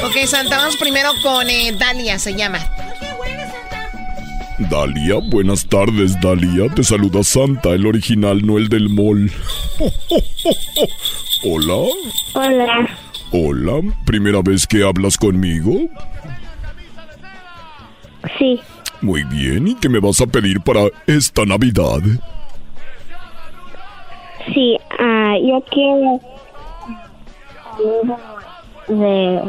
Ok, 0.03 0.27
Santa, 0.27 0.57
vamos 0.57 0.77
primero 0.77 1.11
con 1.23 1.51
eh, 1.51 1.73
Dalia, 1.79 2.19
se 2.19 2.35
llama. 2.35 2.61
Dalia, 4.59 5.17
buenas 5.31 5.67
tardes, 5.67 6.19
Dalia. 6.23 6.75
Te 6.75 6.83
saluda 6.83 7.23
Santa, 7.23 7.71
el 7.71 7.87
original, 7.87 8.45
no 8.47 8.57
el 8.57 8.71
del 8.71 8.89
mall. 8.89 9.31
Hola. 11.43 11.91
Hola. 12.33 12.99
Hola. 13.33 13.83
¿Primera 14.07 14.41
vez 14.41 14.67
que 14.67 14.83
hablas 14.83 15.19
conmigo? 15.19 15.91
Sí. 18.39 18.61
Muy 19.01 19.25
bien. 19.25 19.69
¿Y 19.69 19.75
qué 19.75 19.89
me 19.89 20.01
vas 20.01 20.21
a 20.21 20.27
pedir 20.27 20.61
para 20.61 20.89
esta 21.07 21.45
Navidad? 21.45 22.01
Sí, 24.53 24.77
ah, 24.99 25.35
yo 25.43 25.63
quiero 25.71 26.21
de 28.89 29.43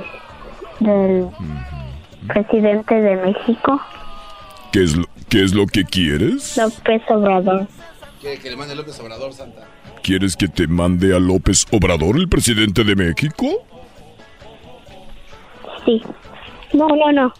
del 0.79 1.27
presidente 2.27 2.95
de 2.95 3.15
México, 3.17 3.79
¿Qué 4.75 4.83
es 4.83 4.97
lo, 4.97 5.05
qué 5.29 5.41
es 5.41 5.53
lo 5.53 5.67
que 5.67 5.85
quieres? 5.85 6.57
López 6.57 7.01
Obrador. 7.09 7.65
¿Quiere 8.19 8.39
que 8.39 8.49
le 8.49 8.57
mande 8.57 8.75
López 8.75 8.99
Obrador, 8.99 9.31
Santa? 9.31 9.65
¿Quieres 10.03 10.35
que 10.35 10.49
te 10.49 10.67
mande 10.67 11.15
a 11.15 11.19
López 11.19 11.65
Obrador, 11.71 12.17
el 12.17 12.27
presidente 12.27 12.83
de 12.83 12.93
México? 12.93 13.65
Sí. 15.85 16.01
No, 16.73 16.89
no, 16.89 17.11
no. 17.13 17.33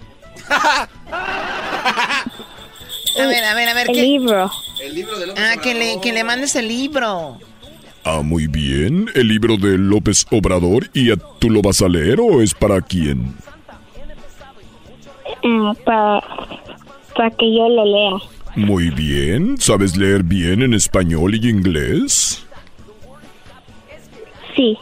A 3.18 3.28
ver, 3.28 3.44
a 3.46 3.54
ver, 3.54 3.70
a 3.70 3.74
ver. 3.74 3.90
El 3.90 3.96
¿qué? 3.96 4.02
libro. 4.02 4.52
El 4.84 4.94
libro 4.96 5.18
de 5.18 5.28
López 5.28 5.44
Ah, 5.44 5.58
que 5.62 5.74
le, 5.74 6.00
que 6.02 6.12
le 6.12 6.24
mandes 6.24 6.56
el 6.56 6.68
libro. 6.68 7.40
Ah, 8.04 8.22
muy 8.22 8.48
bien. 8.48 9.10
¿El 9.16 9.28
libro 9.30 9.58
de 9.58 9.78
López 9.78 10.26
Obrador? 10.32 10.90
¿Y 10.94 11.12
a- 11.12 11.16
tú 11.40 11.50
lo 11.50 11.62
vas 11.62 11.82
a 11.82 11.88
leer 11.88 12.20
o 12.20 12.42
es 12.42 12.54
para 12.54 12.82
quién? 12.82 13.34
para, 15.86 16.22
para 17.16 17.30
que 17.32 17.56
yo 17.56 17.70
lo 17.70 17.86
lea. 17.86 18.12
Muy 18.56 18.90
bien. 18.90 19.58
¿Sabes 19.60 19.96
leer 19.96 20.24
bien 20.24 20.62
en 20.64 20.74
español 20.74 21.36
y 21.36 21.50
inglés? 21.50 22.44
Sí. 24.56 24.78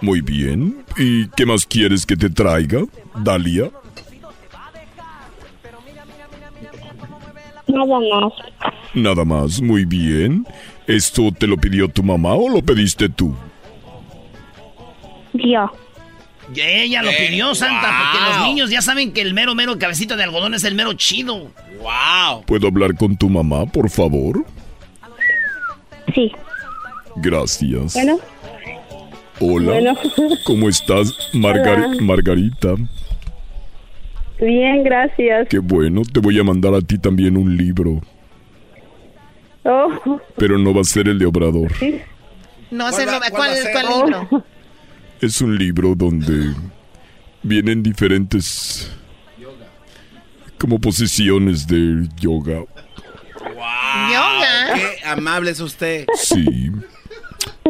Muy 0.00 0.20
bien. 0.20 0.84
¿Y 0.96 1.28
qué 1.30 1.46
más 1.46 1.66
quieres 1.66 2.04
que 2.06 2.16
te 2.16 2.30
traiga, 2.30 2.82
Dalia? 3.22 3.70
Nada 7.68 7.98
más. 8.00 8.32
Nada 8.94 9.24
más, 9.24 9.60
muy 9.60 9.84
bien. 9.84 10.46
¿Esto 10.86 11.30
te 11.38 11.46
lo 11.46 11.56
pidió 11.56 11.88
tu 11.88 12.02
mamá 12.02 12.34
o 12.34 12.48
lo 12.48 12.62
pediste 12.62 13.08
tú? 13.08 13.34
Yo. 15.34 15.70
Y 16.54 16.60
ella 16.62 17.02
lo 17.02 17.10
Eh, 17.10 17.26
pidió, 17.28 17.54
Santa, 17.54 17.90
porque 18.12 18.24
los 18.24 18.46
niños 18.48 18.70
ya 18.70 18.80
saben 18.80 19.12
que 19.12 19.20
el 19.20 19.34
mero, 19.34 19.54
mero 19.54 19.78
cabecito 19.78 20.16
de 20.16 20.24
algodón 20.24 20.54
es 20.54 20.64
el 20.64 20.74
mero 20.74 20.94
chido. 20.94 21.50
¡Wow! 21.82 22.42
¿Puedo 22.46 22.68
hablar 22.68 22.94
con 22.96 23.16
tu 23.18 23.28
mamá, 23.28 23.66
por 23.66 23.90
favor? 23.90 24.44
Sí. 26.14 26.32
Gracias. 27.16 27.92
Bueno. 27.92 28.18
Hola. 29.40 29.72
Bueno. 29.72 29.94
¿Cómo 30.46 30.68
estás, 30.70 31.12
Margar- 31.34 31.84
Hola. 31.84 32.00
Margarita? 32.02 32.74
Bien, 34.40 34.84
gracias. 34.84 35.48
Qué 35.48 35.58
bueno, 35.58 36.02
te 36.10 36.20
voy 36.20 36.38
a 36.38 36.44
mandar 36.44 36.74
a 36.74 36.80
ti 36.80 36.98
también 36.98 37.36
un 37.36 37.56
libro, 37.56 38.00
Oh, 39.64 40.20
pero 40.36 40.56
no 40.58 40.72
va 40.72 40.80
a 40.80 40.84
ser 40.84 41.08
el 41.08 41.18
de 41.18 41.26
Obrador. 41.26 41.70
No 42.70 42.88
¿Cuál 42.90 43.08
va- 43.08 43.18
¿Cuál, 43.18 43.30
cuál 43.32 43.50
a 43.50 43.54
ser? 43.56 43.72
cuál 43.72 43.86
Oh. 43.90 44.04
libro? 44.06 44.44
Es 45.20 45.40
un 45.42 45.58
libro 45.58 45.94
donde 45.94 46.54
vienen 47.42 47.82
diferentes 47.82 48.90
como 50.58 50.78
posiciones 50.78 51.66
de 51.66 52.08
yoga. 52.20 52.60
Yoga. 53.40 54.74
¡Qué 54.74 55.06
amable 55.08 55.50
es 55.50 55.60
usted! 55.60 56.06
Sí. 56.14 56.70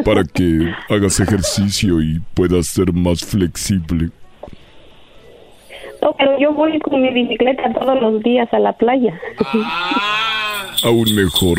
para 0.04 0.22
que 0.24 0.72
hagas 0.88 1.18
ejercicio 1.18 2.00
y 2.00 2.20
puedas 2.34 2.68
ser 2.68 2.92
más 2.92 3.24
flexible. 3.24 4.10
No, 6.02 6.14
pero 6.16 6.38
yo 6.38 6.52
voy 6.52 6.78
con 6.80 7.00
mi 7.00 7.10
bicicleta 7.10 7.72
todos 7.72 8.00
los 8.00 8.22
días 8.22 8.48
a 8.52 8.58
la 8.58 8.72
playa. 8.72 9.18
Aún 10.84 11.14
mejor. 11.14 11.58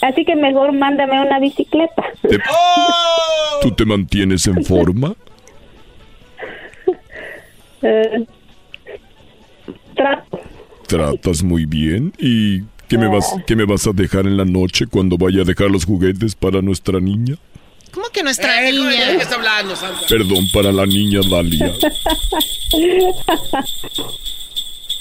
Así 0.00 0.24
que 0.24 0.34
mejor 0.34 0.72
mándame 0.72 1.20
una 1.20 1.38
bicicleta. 1.38 2.04
¿Tú 3.62 3.70
te 3.70 3.84
mantienes 3.84 4.46
en 4.46 4.64
forma? 4.64 5.14
Eh, 7.84 8.24
trato. 9.96 10.38
Tratas 10.86 11.42
muy 11.42 11.66
bien. 11.66 12.12
¿Y 12.16 12.60
qué 12.86 12.96
me, 12.96 13.08
vas, 13.08 13.34
qué 13.44 13.56
me 13.56 13.64
vas 13.64 13.88
a 13.88 13.92
dejar 13.92 14.28
en 14.28 14.36
la 14.36 14.44
noche 14.44 14.86
cuando 14.86 15.18
vaya 15.18 15.42
a 15.42 15.44
dejar 15.44 15.68
los 15.68 15.84
juguetes 15.84 16.36
para 16.36 16.62
nuestra 16.62 17.00
niña? 17.00 17.34
¿Cómo 17.92 18.06
que 18.12 18.22
nuestra 18.22 18.60
niña? 18.70 19.10
¿De 19.10 19.16
qué 19.18 19.22
está 19.22 19.34
hablando, 19.36 19.76
Santa? 19.76 20.00
Perdón, 20.08 20.46
para 20.52 20.72
la 20.72 20.86
niña 20.86 21.20
Dalia. 21.30 21.72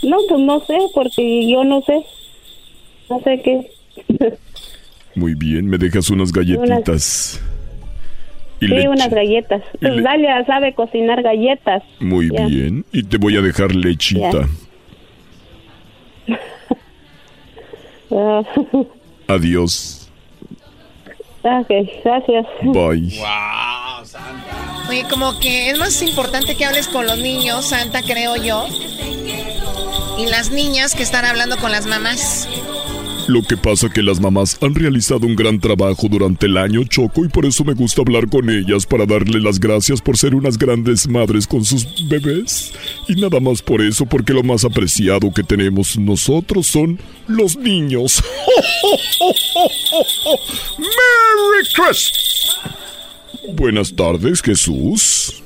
No, 0.04 0.18
pues 0.28 0.40
no 0.42 0.60
sé, 0.66 0.76
porque 0.96 1.48
yo 1.48 1.64
no 1.64 1.80
sé. 1.84 2.04
No 3.08 3.22
sé 3.24 3.40
qué. 3.46 3.72
Muy 5.14 5.36
bien, 5.36 5.68
me 5.68 5.78
dejas 5.78 6.10
unas 6.10 6.32
galletitas. 6.32 7.40
Y 8.60 8.66
sí, 8.66 8.74
leche. 8.74 8.88
unas 8.90 9.12
galletas. 9.12 9.62
Y 9.80 9.86
le- 9.86 9.92
Pues 9.92 10.04
Dalia 10.04 10.44
sabe 10.48 10.74
cocinar 10.74 11.22
galletas. 11.22 11.84
Muy 12.00 12.32
Ya. 12.32 12.48
bien. 12.48 12.84
Y 12.92 13.04
te 13.04 13.18
voy 13.18 13.38
a 13.38 13.42
dejar 13.42 13.76
lechita. 13.76 14.48
Adiós. 19.28 20.01
Ok, 21.44 21.70
gracias. 22.04 22.46
Bye. 22.64 23.22
Oye, 24.90 25.06
como 25.10 25.40
que 25.40 25.70
es 25.70 25.78
más 25.78 26.02
importante 26.02 26.56
que 26.56 26.66
hables 26.66 26.88
con 26.88 27.06
los 27.06 27.18
niños, 27.18 27.70
Santa, 27.70 28.02
creo 28.02 28.36
yo. 28.36 28.66
Y 30.18 30.26
las 30.28 30.52
niñas 30.52 30.96
que 30.96 31.04
están 31.04 31.26
hablando 31.26 31.58
con 31.58 31.72
las 31.72 31.86
mamás. 31.86 32.48
Lo 33.28 33.44
que 33.44 33.56
pasa 33.56 33.90
que 33.90 34.02
las 34.02 34.20
mamás 34.20 34.58
han 34.62 34.74
realizado 34.76 35.28
un 35.28 35.36
gran 35.36 35.60
trabajo 35.60 36.08
durante 36.10 36.48
el 36.48 36.58
año, 36.58 36.84
Choco, 36.84 37.24
y 37.24 37.30
por 37.30 37.46
eso 37.46 37.64
me 37.64 37.74
gusta 37.74 38.02
hablar 38.02 38.28
con 38.30 38.50
ellas 38.50 38.86
para 38.86 39.06
darle 39.06 39.40
las 39.40 39.60
gracias 39.60 40.02
por 40.02 40.18
ser 40.18 40.36
unas 40.36 40.58
grandes 40.58 41.08
madres 41.08 41.48
con 41.48 41.64
sus 41.64 41.86
bebés. 42.10 42.74
Y 43.08 43.22
nada 43.22 43.40
más 43.40 43.62
por 43.62 43.82
eso, 43.82 44.06
porque 44.06 44.34
lo 44.34 44.44
más 44.44 44.66
apreciado 44.66 45.32
que 45.32 45.44
tenemos 45.44 45.98
nosotros 45.98 46.68
son 46.68 47.00
los 47.28 47.56
niños. 47.58 48.22
¡Merry 50.78 51.66
Christmas! 51.74 52.12
Buenas 53.56 53.96
tardes, 53.96 54.42
Jesús. 54.42 55.42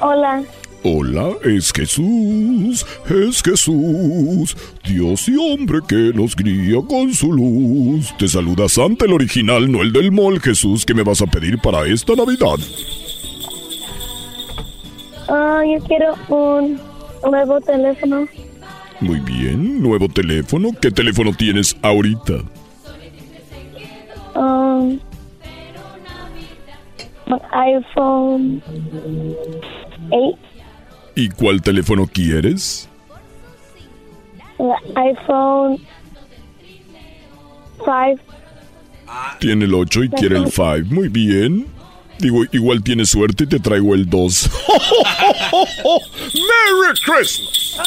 Hola. 0.00 0.42
Hola, 0.82 1.32
es 1.44 1.74
Jesús, 1.74 2.86
es 3.06 3.42
Jesús, 3.42 4.56
Dios 4.82 5.28
y 5.28 5.36
hombre 5.36 5.80
que 5.86 6.10
nos 6.14 6.34
guía 6.34 6.78
con 6.88 7.12
su 7.12 7.30
luz. 7.30 8.16
Te 8.16 8.26
saluda 8.26 8.66
Santa 8.66 9.04
el 9.04 9.12
original, 9.12 9.70
no 9.70 9.82
el 9.82 9.92
del 9.92 10.10
mall, 10.10 10.40
Jesús, 10.40 10.86
que 10.86 10.94
me 10.94 11.02
vas 11.02 11.20
a 11.20 11.26
pedir 11.26 11.58
para 11.58 11.86
esta 11.86 12.14
Navidad. 12.14 12.56
Ah, 15.28 15.62
yo 15.66 15.84
quiero 15.86 16.14
un 16.28 16.80
nuevo 17.30 17.60
teléfono. 17.60 18.26
Muy 19.00 19.20
bien, 19.20 19.82
nuevo 19.82 20.08
teléfono. 20.08 20.70
¿Qué 20.80 20.90
teléfono 20.90 21.32
tienes 21.34 21.76
ahorita? 21.82 22.42
Um, 24.34 24.98
iPhone 27.52 28.62
8. 30.10 30.49
¿Y 31.20 31.28
cuál 31.28 31.60
teléfono 31.60 32.06
quieres? 32.06 32.88
un 34.56 34.74
iPhone 34.96 35.76
5. 37.84 38.22
Tiene 39.38 39.66
el 39.66 39.74
8 39.74 40.04
y 40.04 40.08
quiere 40.08 40.38
el 40.38 40.50
5. 40.50 40.94
Muy 40.94 41.08
bien. 41.08 41.66
Digo, 42.18 42.44
igual 42.52 42.82
tienes 42.82 43.10
suerte 43.10 43.44
y 43.44 43.48
te 43.48 43.60
traigo 43.60 43.94
el 43.94 44.08
2. 44.08 44.50
¡Merry 46.34 47.00
Christmas! 47.04 47.80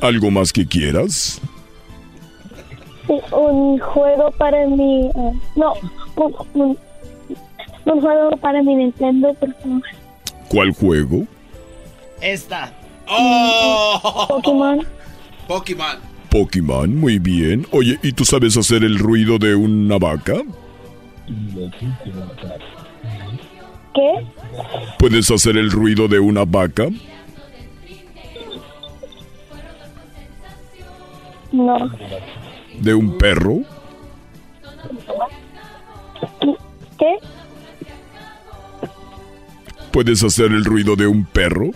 ¿Algo 0.00 0.32
más 0.32 0.52
que 0.52 0.66
quieras? 0.66 1.40
Sí, 3.06 3.14
un 3.30 3.78
juego 3.78 4.32
para 4.32 4.66
mi... 4.66 5.06
eh, 5.06 5.32
no, 5.54 5.74
un, 6.16 6.34
un, 6.54 6.78
un 7.84 8.00
juego 8.00 8.36
para 8.38 8.64
mi 8.64 8.74
Nintendo, 8.74 9.32
por 9.34 9.54
favor. 9.60 9.82
¿Cuál 10.50 10.72
juego? 10.72 11.28
Esta. 12.20 12.72
Pokémon. 14.28 14.84
Pokémon. 15.46 15.96
Pokémon, 16.28 16.96
muy 16.96 17.20
bien. 17.20 17.68
Oye, 17.70 18.00
¿y 18.02 18.12
tú 18.12 18.24
sabes 18.24 18.56
hacer 18.56 18.82
el 18.82 18.98
ruido 18.98 19.38
de 19.38 19.54
una 19.54 19.98
vaca? 19.98 20.42
¿Qué? 23.94 24.26
¿Puedes 24.98 25.30
hacer 25.30 25.56
el 25.56 25.70
ruido 25.70 26.08
de 26.08 26.18
una 26.18 26.44
vaca? 26.44 26.88
No. 31.52 31.92
¿De 32.80 32.92
un 32.92 33.16
perro? 33.18 33.60
¿Qué? 36.98 37.18
¿Puedes 39.92 40.22
hacer 40.22 40.52
el 40.52 40.64
ruido 40.64 40.96
de 40.96 41.06
un 41.06 41.24
perro? 41.24 41.70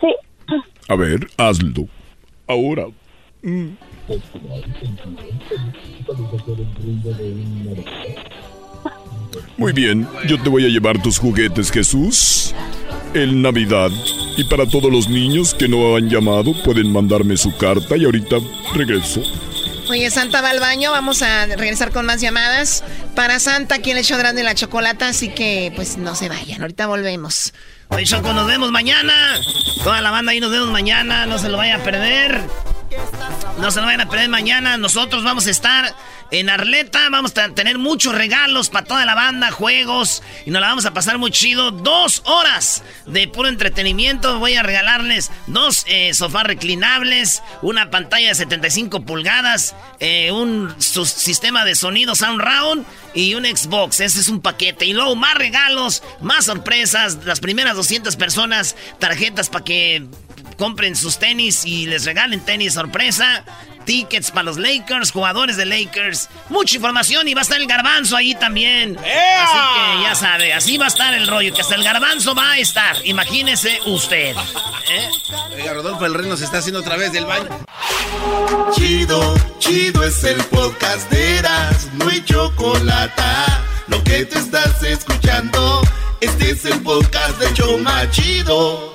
Sí. 0.00 0.08
A 0.88 0.96
ver, 0.96 1.28
hazlo. 1.36 1.86
Ahora. 2.46 2.86
Mm. 3.42 3.68
Muy 9.56 9.72
bien, 9.72 10.06
yo 10.26 10.40
te 10.42 10.48
voy 10.48 10.64
a 10.64 10.68
llevar 10.68 11.00
tus 11.02 11.18
juguetes, 11.18 11.70
Jesús. 11.70 12.54
En 13.14 13.42
Navidad. 13.42 13.90
Y 14.36 14.44
para 14.44 14.66
todos 14.66 14.90
los 14.90 15.08
niños 15.08 15.54
que 15.54 15.68
no 15.68 15.96
han 15.96 16.08
llamado, 16.08 16.52
pueden 16.64 16.90
mandarme 16.90 17.36
su 17.36 17.54
carta 17.56 17.96
y 17.96 18.04
ahorita 18.04 18.36
regreso. 18.74 19.20
Oye, 19.92 20.10
Santa 20.10 20.40
va 20.40 20.48
al 20.48 20.58
baño, 20.58 20.90
vamos 20.90 21.20
a 21.20 21.44
regresar 21.44 21.92
con 21.92 22.06
más 22.06 22.18
llamadas. 22.18 22.82
Para 23.14 23.38
Santa, 23.38 23.80
quien 23.80 23.96
le 23.96 24.00
echó 24.00 24.16
grande 24.16 24.42
la 24.42 24.54
chocolata, 24.54 25.08
así 25.08 25.28
que 25.28 25.70
pues 25.76 25.98
no 25.98 26.14
se 26.14 26.30
vayan, 26.30 26.62
ahorita 26.62 26.86
volvemos. 26.86 27.52
Oye, 27.88 28.06
Choco, 28.06 28.32
nos 28.32 28.46
vemos 28.46 28.70
mañana. 28.70 29.12
Toda 29.84 30.00
la 30.00 30.10
banda 30.10 30.32
ahí 30.32 30.40
nos 30.40 30.50
vemos 30.50 30.70
mañana. 30.70 31.26
No 31.26 31.38
se 31.38 31.50
lo 31.50 31.58
vayan 31.58 31.82
a 31.82 31.84
perder. 31.84 32.40
No 33.58 33.70
se 33.70 33.80
lo 33.80 33.86
vayan 33.86 34.00
a 34.00 34.08
perder 34.08 34.30
mañana. 34.30 34.78
Nosotros 34.78 35.24
vamos 35.24 35.46
a 35.46 35.50
estar 35.50 35.94
en 36.32 36.50
Arleta. 36.50 37.08
Vamos 37.10 37.36
a 37.38 37.50
tener 37.50 37.78
muchos 37.78 38.14
regalos 38.14 38.70
para 38.70 38.86
toda 38.86 39.04
la 39.04 39.14
banda, 39.14 39.52
juegos. 39.52 40.22
Y 40.44 40.50
nos 40.50 40.60
la 40.60 40.68
vamos 40.68 40.86
a 40.86 40.92
pasar 40.92 41.18
muy 41.18 41.30
chido. 41.30 41.70
Dos 41.70 42.22
horas 42.24 42.82
de 43.06 43.28
puro 43.28 43.48
entretenimiento. 43.48 44.40
Voy 44.40 44.56
a 44.56 44.62
regalarles 44.62 45.30
dos 45.46 45.84
eh, 45.86 46.12
sofás 46.14 46.44
reclinables, 46.44 47.42
una 47.60 47.90
pantalla 47.90 48.28
de 48.28 48.34
75 48.34 49.02
pulgadas, 49.02 49.76
eh, 50.00 50.32
un 50.32 50.74
sistema 50.78 51.64
de 51.64 51.76
sonido 51.76 52.14
Sound 52.14 52.40
Round 52.40 52.86
y 53.14 53.34
un 53.34 53.44
Xbox. 53.44 54.00
Ese 54.00 54.20
es 54.20 54.28
un 54.28 54.40
paquete. 54.40 54.86
Y 54.86 54.94
luego 54.94 55.14
más 55.14 55.34
regalos, 55.34 56.02
más 56.20 56.46
sorpresas. 56.46 57.24
Las 57.24 57.40
primeras 57.40 57.76
200 57.76 58.16
personas, 58.16 58.74
tarjetas 58.98 59.50
para 59.50 59.64
que 59.64 60.06
compren 60.56 60.96
sus 60.96 61.18
tenis 61.18 61.64
y 61.64 61.86
les 61.86 62.04
regalen 62.04 62.40
tenis 62.40 62.74
sorpresa. 62.74 63.44
Tickets 63.84 64.30
para 64.30 64.44
los 64.44 64.56
Lakers, 64.56 65.10
jugadores 65.10 65.56
de 65.56 65.66
Lakers. 65.66 66.28
Mucha 66.48 66.76
información 66.76 67.28
y 67.28 67.34
va 67.34 67.40
a 67.40 67.42
estar 67.42 67.60
el 67.60 67.66
garbanzo 67.66 68.16
ahí 68.16 68.34
también. 68.34 68.96
Así 68.98 69.58
que 69.74 70.02
ya 70.02 70.14
sabe, 70.14 70.52
así 70.52 70.76
va 70.78 70.86
a 70.86 70.88
estar 70.88 71.14
el 71.14 71.26
rollo, 71.26 71.54
que 71.54 71.60
hasta 71.60 71.74
el 71.74 71.84
garbanzo 71.84 72.34
va 72.34 72.52
a 72.52 72.58
estar. 72.58 72.96
Imagínese 73.04 73.78
usted. 73.86 74.34
¿eh? 74.90 75.08
Oiga, 75.54 75.74
Rodolfo, 75.74 76.06
el 76.06 76.14
reno 76.14 76.36
se 76.36 76.44
está 76.44 76.58
haciendo 76.58 76.80
otra 76.80 76.96
vez 76.96 77.12
del 77.12 77.26
baño. 77.26 77.48
Chido, 78.74 79.34
chido 79.58 80.04
es 80.04 80.22
el 80.24 80.42
podcast 80.44 81.10
de 81.10 81.38
Eras, 81.38 81.88
no 81.94 82.08
hay 82.08 82.24
chocolate. 82.24 83.22
Lo 83.88 84.02
que 84.04 84.24
te 84.24 84.38
estás 84.38 84.82
escuchando, 84.82 85.82
este 86.20 86.50
es 86.50 86.64
el 86.64 86.80
podcast 86.82 87.38
de 87.38 87.52
Choma 87.54 88.10
Chido. 88.10 88.91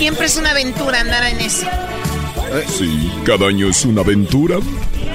Siempre 0.00 0.24
es 0.24 0.36
una 0.38 0.52
aventura 0.52 0.98
andar 1.00 1.24
en 1.24 1.40
eso. 1.40 1.66
Sí, 2.68 3.12
cada 3.26 3.48
año 3.48 3.68
es 3.68 3.84
una 3.84 4.00
aventura. 4.00 4.56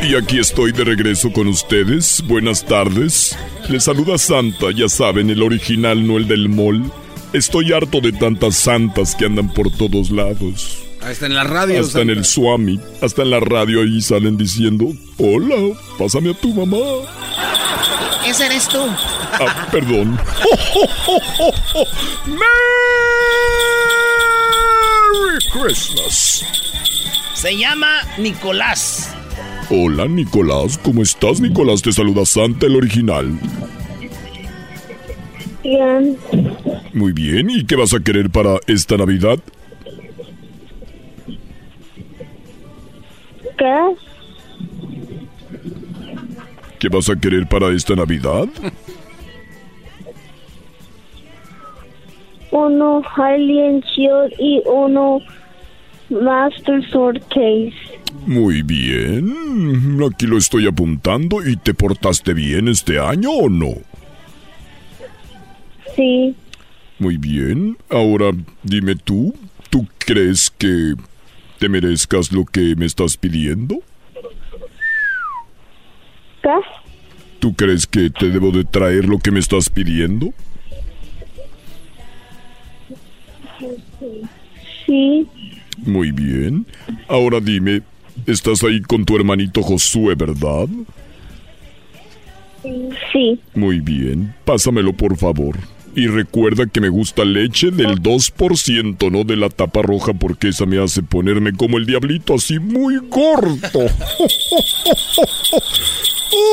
Y 0.04 0.14
aquí 0.14 0.38
estoy 0.38 0.74
de 0.74 0.84
regreso 0.84 1.32
con 1.34 1.48
ustedes. 1.48 2.22
Buenas 2.28 2.64
tardes. 2.64 3.36
Les 3.68 3.86
saluda 3.86 4.20
Santa, 4.20 4.68
ya 4.76 4.88
saben, 4.88 5.32
el 5.32 5.42
original, 5.42 6.06
no 6.06 6.18
el 6.18 6.28
del 6.28 6.50
mall. 6.50 6.84
Estoy 7.34 7.74
harto 7.74 8.00
de 8.00 8.12
tantas 8.12 8.58
santas 8.58 9.16
que 9.16 9.26
andan 9.26 9.52
por 9.52 9.72
todos 9.76 10.12
lados. 10.12 10.78
Hasta 11.02 11.26
en 11.26 11.34
la 11.34 11.46
radio. 11.46 11.82
Hasta 11.82 12.02
en 12.02 12.12
el 12.12 12.24
Swami, 12.24 12.80
hasta 13.02 13.24
en 13.24 13.32
la 13.32 13.40
radio 13.40 13.82
ahí 13.82 14.00
salen 14.02 14.38
diciendo, 14.38 14.94
hola, 15.18 15.76
pásame 15.98 16.30
a 16.30 16.36
tu 16.36 16.54
mamá. 16.54 16.78
Ese 18.24 18.46
eres 18.46 18.68
tú. 18.68 18.86
Ah, 19.34 19.68
perdón. 19.72 20.20
¡Merry 22.28 22.46
Christmas! 25.56 26.44
Se 27.34 27.58
llama 27.58 28.02
Nicolás. 28.18 29.16
Hola, 29.70 30.06
Nicolás. 30.06 30.78
¿Cómo 30.78 31.02
estás, 31.02 31.40
Nicolás? 31.40 31.82
Te 31.82 31.94
saluda 31.94 32.26
Santa, 32.26 32.66
el 32.66 32.76
original. 32.76 33.40
Bien. 35.64 36.18
Muy 36.94 37.14
bien. 37.14 37.50
¿Y 37.50 37.66
qué 37.66 37.78
vas 37.78 37.94
a 37.94 38.02
querer 38.02 38.30
para 38.30 38.60
esta 38.68 38.98
Navidad? 38.98 39.40
¿Qué? 43.58 43.96
¿Qué 46.80 46.90
vas 46.90 47.10
a 47.10 47.16
querer 47.16 47.48
para 47.48 47.70
esta 47.70 47.96
Navidad? 47.96 48.50
Uno 52.52 53.02
Hylian 53.16 53.80
Shield 53.80 54.34
y 54.38 54.62
uno 54.66 55.22
Master 56.10 56.84
Sword 56.92 57.22
Case. 57.30 57.74
Muy 58.26 58.62
bien. 58.62 60.00
Aquí 60.10 60.28
lo 60.28 60.38
estoy 60.38 60.68
apuntando. 60.68 61.46
¿Y 61.46 61.58
te 61.58 61.74
portaste 61.74 62.34
bien 62.34 62.68
este 62.68 63.00
año 63.00 63.32
o 63.32 63.50
no? 63.50 63.74
Sí. 65.96 66.36
Muy 67.00 67.18
bien. 67.18 67.78
Ahora 67.90 68.32
dime 68.64 68.96
tú, 68.96 69.34
¿tú 69.70 69.88
crees 69.98 70.50
que 70.50 70.94
te 71.60 71.70
merezcas 71.70 72.32
lo 72.32 72.46
que 72.46 72.76
me 72.76 72.86
estás 72.86 73.18
pidiendo? 73.18 73.80
¿Qué? 76.42 76.50
¿Tú 77.40 77.54
crees 77.54 77.86
que 77.86 78.10
te 78.10 78.30
debo 78.30 78.52
de 78.52 78.64
traer 78.64 79.06
lo 79.06 79.20
que 79.20 79.32
me 79.32 79.40
estás 79.40 79.70
pidiendo? 79.70 80.34
Sí. 84.86 85.28
Muy 85.86 86.12
bien. 86.12 86.66
Ahora 87.08 87.40
dime, 87.40 87.82
estás 88.26 88.64
ahí 88.64 88.82
con 88.82 89.06
tu 89.06 89.16
hermanito 89.16 89.62
Josué, 89.62 90.16
¿verdad? 90.16 90.68
Sí. 93.12 93.40
Muy 93.54 93.80
bien. 93.80 94.34
Pásamelo, 94.44 94.94
por 94.94 95.16
favor. 95.18 95.56
Y 95.96 96.08
recuerda 96.08 96.66
que 96.66 96.82
me 96.82 96.90
gusta 96.90 97.24
leche 97.24 97.72
del 97.72 98.02
2%, 98.02 99.12
no 99.12 99.24
de 99.24 99.38
la 99.38 99.50
tapa 99.50 99.82
roja, 99.82 100.14
porque 100.14 100.50
esa 100.50 100.66
me 100.66 100.78
hace 100.78 101.02
ponerme 101.02 101.54
como 101.54 101.78
el 101.78 101.86
diablito, 101.86 102.34
así 102.34 102.60
muy 102.60 102.98
gordo. 102.98 103.56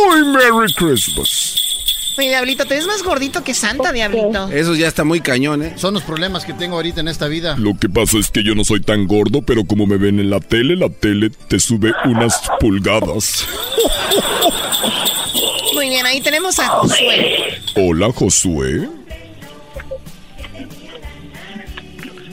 ¡Uy, 0.09 0.25
Merry 0.33 0.73
Christmas! 0.77 1.72
Oye, 2.19 2.29
Diablito, 2.29 2.67
te 2.67 2.75
ves 2.75 2.87
más 2.87 3.03
gordito 3.03 3.43
que 3.43 3.55
Santa, 3.55 3.93
Diablito. 3.93 4.49
Eso 4.49 4.75
ya 4.75 4.89
está 4.89 5.05
muy 5.05 5.21
cañón, 5.21 5.63
¿eh? 5.63 5.75
Son 5.77 5.95
los 5.95 6.03
problemas 6.03 6.45
que 6.45 6.53
tengo 6.53 6.77
ahorita 6.77 7.01
en 7.01 7.09
esta 7.09 7.27
vida. 7.27 7.57
Lo 7.59 7.79
que 7.79 7.89
pasa 7.89 8.19
es 8.19 8.31
que 8.31 8.43
yo 8.43 8.55
no 8.55 8.65
soy 8.65 8.81
tan 8.81 9.07
gordo, 9.07 9.43
pero 9.43 9.65
como 9.65 9.87
me 9.87 9.97
ven 9.97 10.21
en 10.21 10.29
la 10.29 10.41
tele, 10.41 10.77
la 10.77 10.91
tele 10.91 11.31
te 11.49 11.59
sube 11.59 11.93
unas 12.05 12.41
pulgadas. 12.61 13.47
Muy 15.75 15.89
bien, 15.89 16.05
ahí 16.05 16.21
tenemos 16.21 16.59
a 16.59 16.69
Josué. 16.69 17.55
Hola, 17.77 18.13
Josué. 18.13 18.89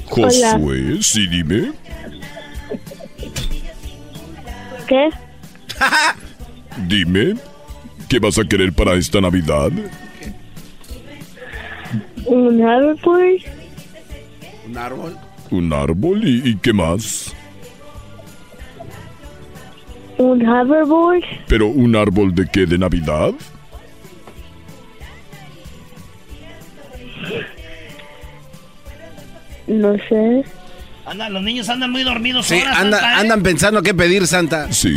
Josué, 0.05 0.97
sí, 1.01 1.27
dime. 1.27 1.71
¿Qué? 4.87 5.09
Dime, 6.87 7.35
¿qué 8.09 8.19
vas 8.19 8.37
a 8.39 8.43
querer 8.43 8.73
para 8.73 8.95
esta 8.95 9.21
Navidad? 9.21 9.71
Un 12.25 12.61
hoverboard. 12.61 13.41
¿Un 14.67 14.77
árbol? 14.77 15.17
¿Un 15.51 15.73
árbol? 15.73 16.27
¿Y, 16.27 16.49
y 16.49 16.55
qué 16.57 16.73
más? 16.73 17.33
Un 20.17 20.45
hoverboard. 20.45 21.23
¿Pero 21.47 21.67
un 21.67 21.95
árbol 21.95 22.35
de 22.35 22.45
qué? 22.51 22.65
¿De 22.65 22.77
Navidad? 22.77 23.31
No 29.67 29.93
sé. 30.09 30.43
Anda, 31.05 31.29
los 31.29 31.41
niños 31.43 31.69
andan 31.69 31.91
muy 31.91 32.03
dormidos 32.03 32.45
Sí, 32.47 32.55
ahora, 32.59 32.79
anda- 32.79 32.99
Santa, 32.99 33.11
¿eh? 33.13 33.21
andan 33.21 33.43
pensando 33.43 33.81
qué 33.81 33.93
pedir, 33.93 34.27
Santa. 34.27 34.71
Sí, 34.71 34.95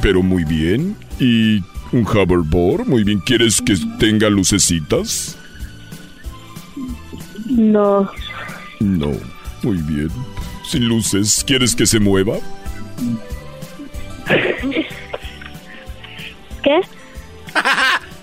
pero 0.00 0.22
muy 0.22 0.44
bien. 0.44 0.96
¿Y 1.18 1.62
un 1.94 2.04
hoverboard? 2.04 2.86
Muy 2.86 3.04
bien. 3.04 3.20
¿Quieres 3.20 3.62
que 3.62 3.76
tenga 3.98 4.28
lucecitas? 4.28 5.38
No. 7.46 8.10
No. 8.80 9.12
Muy 9.62 9.78
bien. 9.78 10.10
Sin 10.68 10.88
luces. 10.88 11.44
¿Quieres 11.46 11.74
que 11.76 11.86
se 11.86 12.00
mueva? 12.00 12.36
¿Qué? 16.62 16.80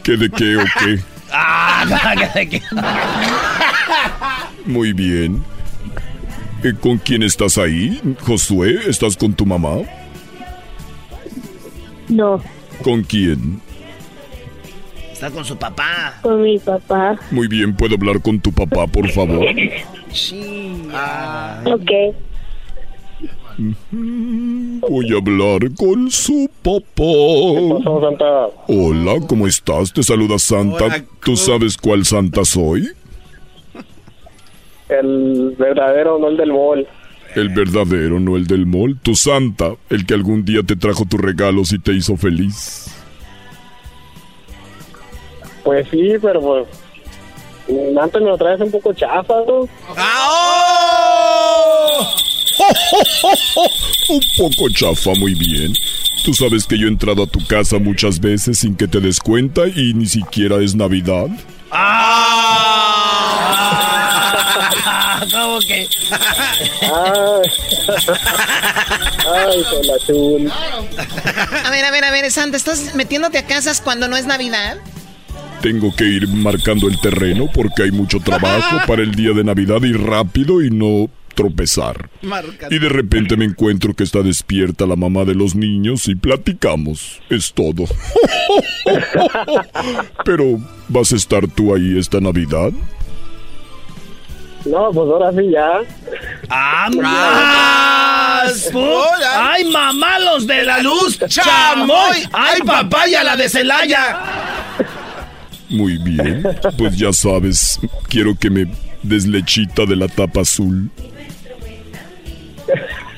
¿Qué 0.03 0.17
de 0.17 0.29
qué 0.29 0.57
o 0.57 0.63
qué? 0.79 0.99
Ah, 1.33 1.85
¿de 2.35 2.49
qué? 2.49 2.61
Muy 4.65 4.91
bien. 4.91 5.41
Eh, 6.61 6.73
¿Con 6.77 6.97
quién 6.97 7.23
estás 7.23 7.57
ahí? 7.57 8.01
Josué, 8.19 8.81
¿estás 8.85 9.15
con 9.15 9.33
tu 9.33 9.45
mamá? 9.45 9.77
No. 12.09 12.41
¿Con 12.83 13.03
quién? 13.03 13.61
Está 15.11 15.29
con 15.29 15.45
su 15.45 15.55
papá. 15.55 16.19
Con 16.21 16.41
mi 16.41 16.57
papá. 16.57 17.19
Muy 17.29 17.47
bien, 17.47 17.75
¿puedo 17.75 17.95
hablar 17.95 18.21
con 18.21 18.39
tu 18.39 18.51
papá, 18.51 18.87
por 18.87 19.07
favor? 19.09 19.45
Sí. 20.11 20.87
Ok. 21.65 21.91
Voy 24.89 25.13
a 25.13 25.17
hablar 25.17 25.59
con 25.77 26.09
su 26.09 26.49
papá. 26.63 27.03
Hola, 28.67 29.19
¿cómo 29.27 29.45
estás? 29.45 29.93
Te 29.93 30.01
saluda 30.01 30.39
Santa. 30.39 30.85
Hola, 30.85 31.03
¿Tú 31.23 31.35
sabes 31.35 31.77
cuál 31.77 32.03
Santa 32.05 32.43
soy? 32.43 32.89
El 34.89 35.55
verdadero, 35.57 36.17
no 36.17 36.29
el 36.29 36.37
del 36.37 36.51
mall. 36.51 36.87
El 37.35 37.49
verdadero, 37.49 38.19
no 38.19 38.35
el 38.35 38.47
del 38.47 38.65
mall. 38.65 38.99
Tu 39.01 39.15
Santa, 39.15 39.75
el 39.89 40.05
que 40.05 40.13
algún 40.13 40.43
día 40.43 40.63
te 40.63 40.75
trajo 40.75 41.05
tus 41.05 41.19
regalos 41.19 41.71
y 41.71 41.79
te 41.79 41.93
hizo 41.93 42.17
feliz. 42.17 42.91
Pues 45.63 45.87
sí, 45.89 46.13
pero 46.21 46.41
pues. 46.41 46.67
Antes 48.01 48.21
me 48.21 48.29
lo 48.29 48.37
traes 48.37 48.59
un 48.59 48.71
poco 48.71 48.93
chafa, 48.93 49.35
¿no? 49.47 49.61
Un 54.09 54.21
poco 54.37 54.69
chafa, 54.73 55.11
muy 55.15 55.33
bien. 55.35 55.73
Tú 56.25 56.33
sabes 56.33 56.65
que 56.65 56.77
yo 56.77 56.87
he 56.87 56.89
entrado 56.89 57.23
a 57.23 57.27
tu 57.27 57.39
casa 57.47 57.79
muchas 57.79 58.19
veces 58.19 58.59
sin 58.59 58.75
que 58.75 58.87
te 58.87 58.99
des 58.99 59.19
cuenta 59.19 59.67
y 59.67 59.93
ni 59.93 60.05
siquiera 60.05 60.57
es 60.57 60.75
Navidad. 60.75 61.29
Ah, 61.71 62.81
¿Cómo 65.31 65.59
que? 65.59 65.87
Ay, 69.33 69.63
la 69.83 69.97
chul. 70.05 70.51
A 71.63 71.71
ver, 71.71 71.85
a 71.85 71.91
ver, 71.91 72.03
a 72.03 72.11
ver, 72.11 72.31
Santa, 72.31 72.57
¿estás 72.57 72.95
metiéndote 72.95 73.37
a 73.37 73.45
casas 73.45 73.81
cuando 73.81 74.07
no 74.07 74.17
es 74.17 74.25
Navidad? 74.25 74.77
Tengo 75.61 75.95
que 75.95 76.05
ir 76.05 76.27
marcando 76.27 76.87
el 76.87 76.99
terreno 76.99 77.47
porque 77.53 77.83
hay 77.83 77.91
mucho 77.91 78.19
trabajo 78.19 78.77
para 78.87 79.03
el 79.03 79.11
día 79.11 79.33
de 79.33 79.43
Navidad 79.43 79.83
y 79.83 79.93
rápido 79.93 80.63
y 80.63 80.71
no 80.71 81.09
tropezar. 81.35 82.09
Y 82.69 82.79
de 82.79 82.89
repente 82.89 83.37
me 83.37 83.45
encuentro 83.45 83.93
que 83.93 84.03
está 84.03 84.21
despierta 84.21 84.85
la 84.85 84.95
mamá 84.95 85.23
de 85.23 85.35
los 85.35 85.55
niños 85.55 86.07
y 86.07 86.15
platicamos. 86.15 87.21
Es 87.29 87.53
todo. 87.53 87.85
Pero, 90.25 90.59
¿vas 90.89 91.13
a 91.13 91.15
estar 91.15 91.47
tú 91.47 91.73
ahí 91.73 91.97
esta 91.97 92.19
Navidad? 92.19 92.71
No, 94.65 94.91
pues 94.91 95.09
ahora 95.09 95.31
sí 95.31 95.49
ya. 95.51 95.81
¡Más! 97.01 98.71
¡Ay, 99.33 99.65
mamá, 99.65 100.19
los 100.19 100.45
de 100.45 100.63
la 100.63 100.79
luz! 100.79 101.19
¡Chamoy! 101.27 102.27
¡Ay, 102.31 102.61
papaya, 102.61 103.23
la 103.23 103.35
de 103.35 103.49
Celaya! 103.49 104.19
Muy 105.69 105.97
bien. 105.97 106.43
Pues 106.77 106.97
ya 106.97 107.13
sabes, 107.13 107.79
quiero 108.09 108.35
que 108.35 108.49
me 108.49 108.67
des 109.03 109.25
lechita 109.25 109.85
de 109.85 109.95
la 109.95 110.07
tapa 110.07 110.41
azul. 110.41 110.89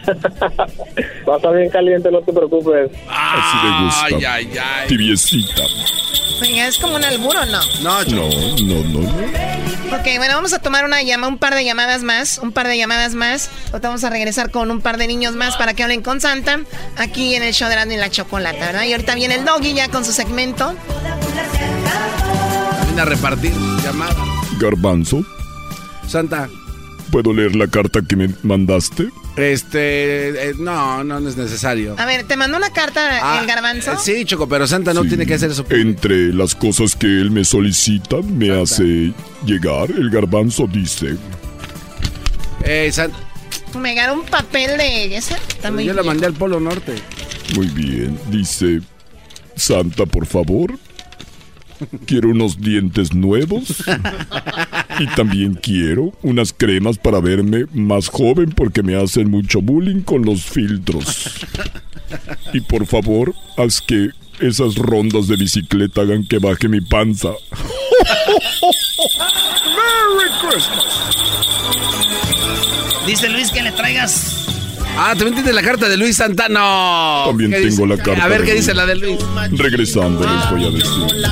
Va 1.28 1.34
a 1.34 1.38
estar 1.38 1.56
bien 1.56 1.70
caliente, 1.70 2.12
no 2.12 2.22
te 2.22 2.34
preocupes. 2.34 2.92
Así 3.10 3.58
me 3.66 3.86
gusta. 3.86 4.88
Tibiecita. 4.88 5.64
¿Es 6.44 6.78
como 6.78 6.96
un 6.96 7.04
albur 7.04 7.36
o 7.36 7.46
no? 7.46 7.62
No, 7.82 8.04
no, 8.04 8.30
no, 8.30 8.84
no. 8.84 9.02
no. 9.02 9.44
Ok, 9.94 10.06
bueno, 10.18 10.36
vamos 10.36 10.54
a 10.54 10.60
tomar 10.60 10.86
una 10.86 11.02
llama, 11.04 11.28
un 11.28 11.38
par 11.38 11.54
de 11.56 11.64
llamadas 11.64 12.04
más, 12.04 12.40
un 12.40 12.52
par 12.52 12.68
de 12.68 12.78
llamadas 12.78 13.14
más. 13.14 13.50
Ahorita 13.68 13.90
vamos 13.90 14.04
a 14.04 14.10
regresar 14.10 14.52
con 14.52 14.72
un 14.72 14.82
par 14.82 14.98
de 14.98 15.08
niños 15.08 15.36
más 15.36 15.56
para 15.56 15.74
que 15.74 15.84
hablen 15.84 16.02
con 16.02 16.20
Santa 16.20 16.62
aquí 16.98 17.36
en 17.36 17.44
el 17.44 17.54
show 17.54 17.68
de 17.68 17.76
Erasmo 17.76 17.94
y 17.94 17.98
la 17.98 18.10
Chocolata, 18.10 18.66
¿verdad? 18.66 18.84
Y 18.84 18.94
ahorita 18.94 19.16
viene 19.16 19.36
el 19.36 19.46
Doggy 19.46 19.74
ya 19.74 19.90
con 19.90 20.04
su 20.04 20.12
segmento. 20.12 20.76
Viene 22.86 23.02
a 23.02 23.06
repartir 23.06 23.54
llamada. 23.84 24.16
Garbanzo, 24.60 25.24
Santa, 26.08 26.50
¿puedo 27.12 27.34
leer 27.34 27.56
la 27.56 27.68
carta 27.68 28.02
que 28.08 28.16
me 28.16 28.30
mandaste? 28.44 29.10
Este, 29.36 30.50
eh, 30.50 30.54
no, 30.60 31.04
no, 31.04 31.20
no 31.20 31.30
es 31.30 31.36
necesario. 31.38 31.96
A 31.98 32.06
ver, 32.06 32.24
¿te 32.28 32.38
mandó 32.38 32.58
una 32.58 32.72
carta 32.72 33.20
Ah, 33.22 33.40
el 33.42 33.48
garbanzo? 33.48 33.94
eh, 33.94 33.96
sí, 34.00 34.26
Choco, 34.26 34.48
pero 34.48 34.68
Santa 34.68 34.94
no 34.94 35.04
Sí. 35.04 35.10
tiene 35.10 35.26
que 35.26 35.34
hacer 35.36 35.52
eso. 35.52 35.66
Entre 35.70 36.34
las 36.34 36.54
cosas 36.56 36.96
que 36.96 37.08
él 37.08 37.32
me 37.32 37.44
solicita, 37.44 38.18
me 38.22 38.52
hace 38.62 39.14
llegar, 39.46 39.90
el 39.92 40.10
garbanzo 40.10 40.68
dice, 40.68 41.16
Eh, 42.64 42.90
Santa, 42.92 43.18
Me 43.80 43.96
ganó 43.96 44.14
un 44.14 44.26
papel 44.26 44.78
de 44.78 45.18
esa. 45.18 45.36
Está 45.36 45.72
muy 45.72 45.84
yo 45.86 45.94
la 45.94 46.04
mandé 46.04 46.28
al 46.28 46.34
Polo 46.34 46.60
Norte. 46.60 46.94
muy 47.56 47.66
bien, 47.68 48.20
dice, 48.30 48.82
Santa, 49.56 50.06
por 50.06 50.28
favor, 50.28 50.78
quiero 52.06 52.30
unos 52.30 52.62
dientes 52.62 53.14
nuevos 53.14 53.84
y 55.00 55.08
también 55.16 55.56
quiero 55.56 56.12
unas 56.22 56.54
cremas 56.54 56.98
para 56.98 57.20
verme 57.20 57.66
más 57.74 58.08
joven 58.10 58.52
porque 58.56 58.84
me 58.84 58.96
hacen 58.96 59.30
mucho 59.32 59.62
bullying 59.62 60.02
con 60.02 60.24
los 60.26 60.44
filtros. 60.44 61.30
Y 62.54 62.62
por 62.62 62.86
favor, 62.86 63.34
haz 63.58 63.82
que 63.82 64.10
esas 64.40 64.76
rondas 64.76 65.28
de 65.28 65.36
bicicleta 65.38 66.02
hagan 66.02 66.26
que 66.28 66.38
baje 66.40 66.68
mi 66.68 66.82
panza. 66.82 67.30
Merry 69.76 70.32
Christmas. 70.42 70.86
Dice 73.08 73.30
Luis 73.30 73.50
que 73.52 73.62
le 73.62 73.72
traigas. 73.72 74.40
Ah, 74.96 75.14
también 75.18 75.34
tiene 75.36 75.54
la 75.54 75.64
carta 75.64 75.90
de 75.90 75.98
Luis 75.98 76.18
Santano. 76.18 77.24
También 77.26 77.50
¿Qué 77.52 77.58
tengo 77.62 77.70
dice? 77.72 77.88
la 77.88 77.98
carta 77.98 78.24
A 78.24 78.28
ver 78.28 78.42
de 78.42 78.46
qué 78.46 78.52
Luis. 78.54 78.66
dice 78.66 78.76
la 78.76 78.86
de 78.86 78.96
Luis. 78.96 79.18
Regresando 79.52 80.20
les 80.22 80.50
voy 80.52 80.66
a 80.66 80.70
decir. 80.70 81.26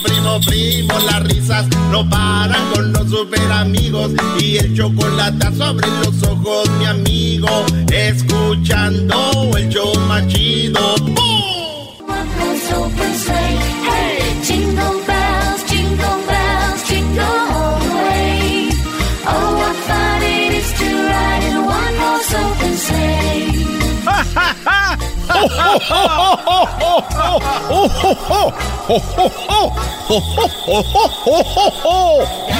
Primo, 0.00 0.40
primo, 0.46 0.94
las 1.00 1.22
risas 1.24 1.66
no 1.90 2.08
paran 2.08 2.72
con 2.72 2.92
los 2.94 3.10
super 3.10 3.52
amigos 3.52 4.10
y 4.40 4.56
el 4.56 4.74
chocolate 4.74 5.54
sobre 5.54 5.86
los 6.02 6.22
ojos, 6.22 6.70
mi 6.78 6.86
amigo, 6.86 7.48
escuchando 7.90 9.50
el 9.54 9.68
show 9.68 9.94
más 10.08 10.26
chido. 10.28 10.94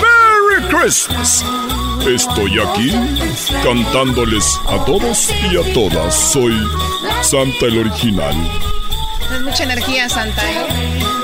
¡Merry 0.01 0.69
Christmas! 0.69 1.45
Estoy 2.07 2.59
aquí 2.59 2.91
cantándoles 3.63 4.45
a 4.69 4.85
todos 4.85 5.31
y 5.51 5.57
a 5.57 5.73
todas. 5.73 6.15
Soy 6.33 6.53
Santa 7.23 7.67
el 7.67 7.79
original. 7.79 8.35
Es 9.33 9.43
mucha 9.43 9.65
energía, 9.65 10.09
Santa, 10.09 10.43
¿eh? 10.51 11.22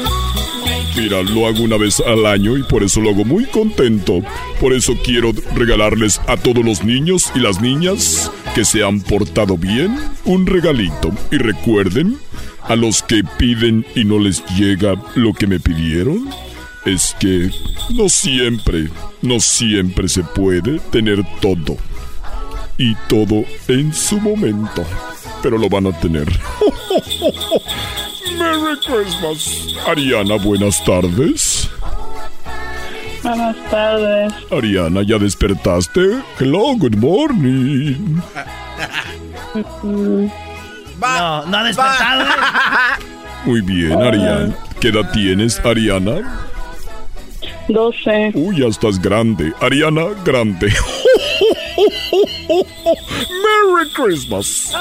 Mira, 0.98 1.22
lo 1.22 1.46
hago 1.46 1.62
una 1.62 1.76
vez 1.76 2.00
al 2.00 2.26
año 2.26 2.56
y 2.56 2.64
por 2.64 2.82
eso 2.82 3.00
lo 3.00 3.10
hago 3.10 3.24
muy 3.24 3.44
contento. 3.44 4.20
Por 4.60 4.72
eso 4.72 4.94
quiero 5.04 5.30
regalarles 5.54 6.20
a 6.26 6.36
todos 6.36 6.64
los 6.64 6.82
niños 6.82 7.30
y 7.36 7.38
las 7.38 7.60
niñas 7.60 8.32
que 8.56 8.64
se 8.64 8.82
han 8.82 9.00
portado 9.00 9.56
bien 9.56 9.96
un 10.24 10.44
regalito. 10.44 11.12
Y 11.30 11.36
recuerden, 11.36 12.18
a 12.62 12.74
los 12.74 13.04
que 13.04 13.22
piden 13.38 13.86
y 13.94 14.04
no 14.04 14.18
les 14.18 14.44
llega 14.56 15.00
lo 15.14 15.34
que 15.34 15.46
me 15.46 15.60
pidieron, 15.60 16.28
es 16.84 17.14
que 17.20 17.48
no 17.94 18.08
siempre, 18.08 18.88
no 19.22 19.38
siempre 19.38 20.08
se 20.08 20.24
puede 20.24 20.80
tener 20.90 21.24
todo. 21.40 21.76
Y 22.78 22.94
todo 23.08 23.44
en 23.66 23.92
su 23.92 24.20
momento. 24.20 24.84
Pero 25.42 25.58
lo 25.58 25.68
van 25.68 25.88
a 25.88 25.92
tener. 26.00 26.26
Merry 28.38 28.78
Christmas. 28.86 29.74
Ariana, 29.86 30.36
buenas 30.36 30.82
tardes. 30.84 31.68
Buenas 33.22 33.56
tardes. 33.70 34.32
Ariana, 34.50 35.02
¿ya 35.02 35.18
despertaste? 35.18 36.20
Hello, 36.38 36.74
good 36.76 36.96
morning. 36.96 38.20
No, 41.00 41.46
no 41.46 41.56
ha 41.56 41.64
despertado. 41.64 42.24
Muy 43.44 43.60
bien, 43.60 44.00
Ariana. 44.02 44.54
¿Qué 44.80 44.88
edad 44.88 45.10
tienes, 45.12 45.60
Ariana? 45.64 46.48
12. 47.68 48.32
Uy, 48.34 48.60
ya 48.60 48.66
estás 48.66 49.00
grande. 49.00 49.52
Ariana, 49.60 50.06
grande. 50.24 50.72
Merry 53.44 53.90
Christmas. 53.94 54.74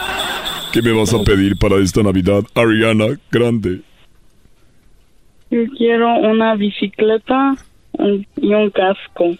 ¿Qué 0.73 0.81
me 0.81 0.91
vas 0.91 1.13
a 1.13 1.23
pedir 1.23 1.57
para 1.57 1.77
esta 1.77 2.01
Navidad, 2.01 2.43
Ariana, 2.55 3.17
grande? 3.31 3.81
Yo 5.49 5.59
quiero 5.77 6.13
una 6.19 6.55
bicicleta 6.55 7.55
y 8.35 8.53
un 8.53 8.69
casco. 8.71 9.37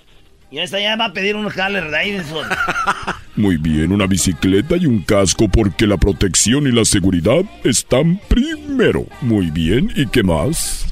Y 0.50 0.60
esta 0.60 0.80
ya 0.80 0.96
va 0.96 1.06
a 1.06 1.14
pedir 1.14 1.36
un 1.36 1.48
Harley 1.48 1.92
Davidson. 1.92 2.46
Muy 3.36 3.58
bien, 3.58 3.92
una 3.92 4.08
bicicleta 4.08 4.78
y 4.78 4.86
un 4.86 5.02
casco 5.02 5.48
porque 5.50 5.86
la 5.86 5.98
protección 5.98 6.66
y 6.68 6.72
la 6.72 6.86
seguridad 6.86 7.44
están 7.64 8.20
primero. 8.30 9.06
Muy 9.22 9.52
bien, 9.52 9.92
¿y 9.96 10.08
qué 10.08 10.24
más? 10.24 10.86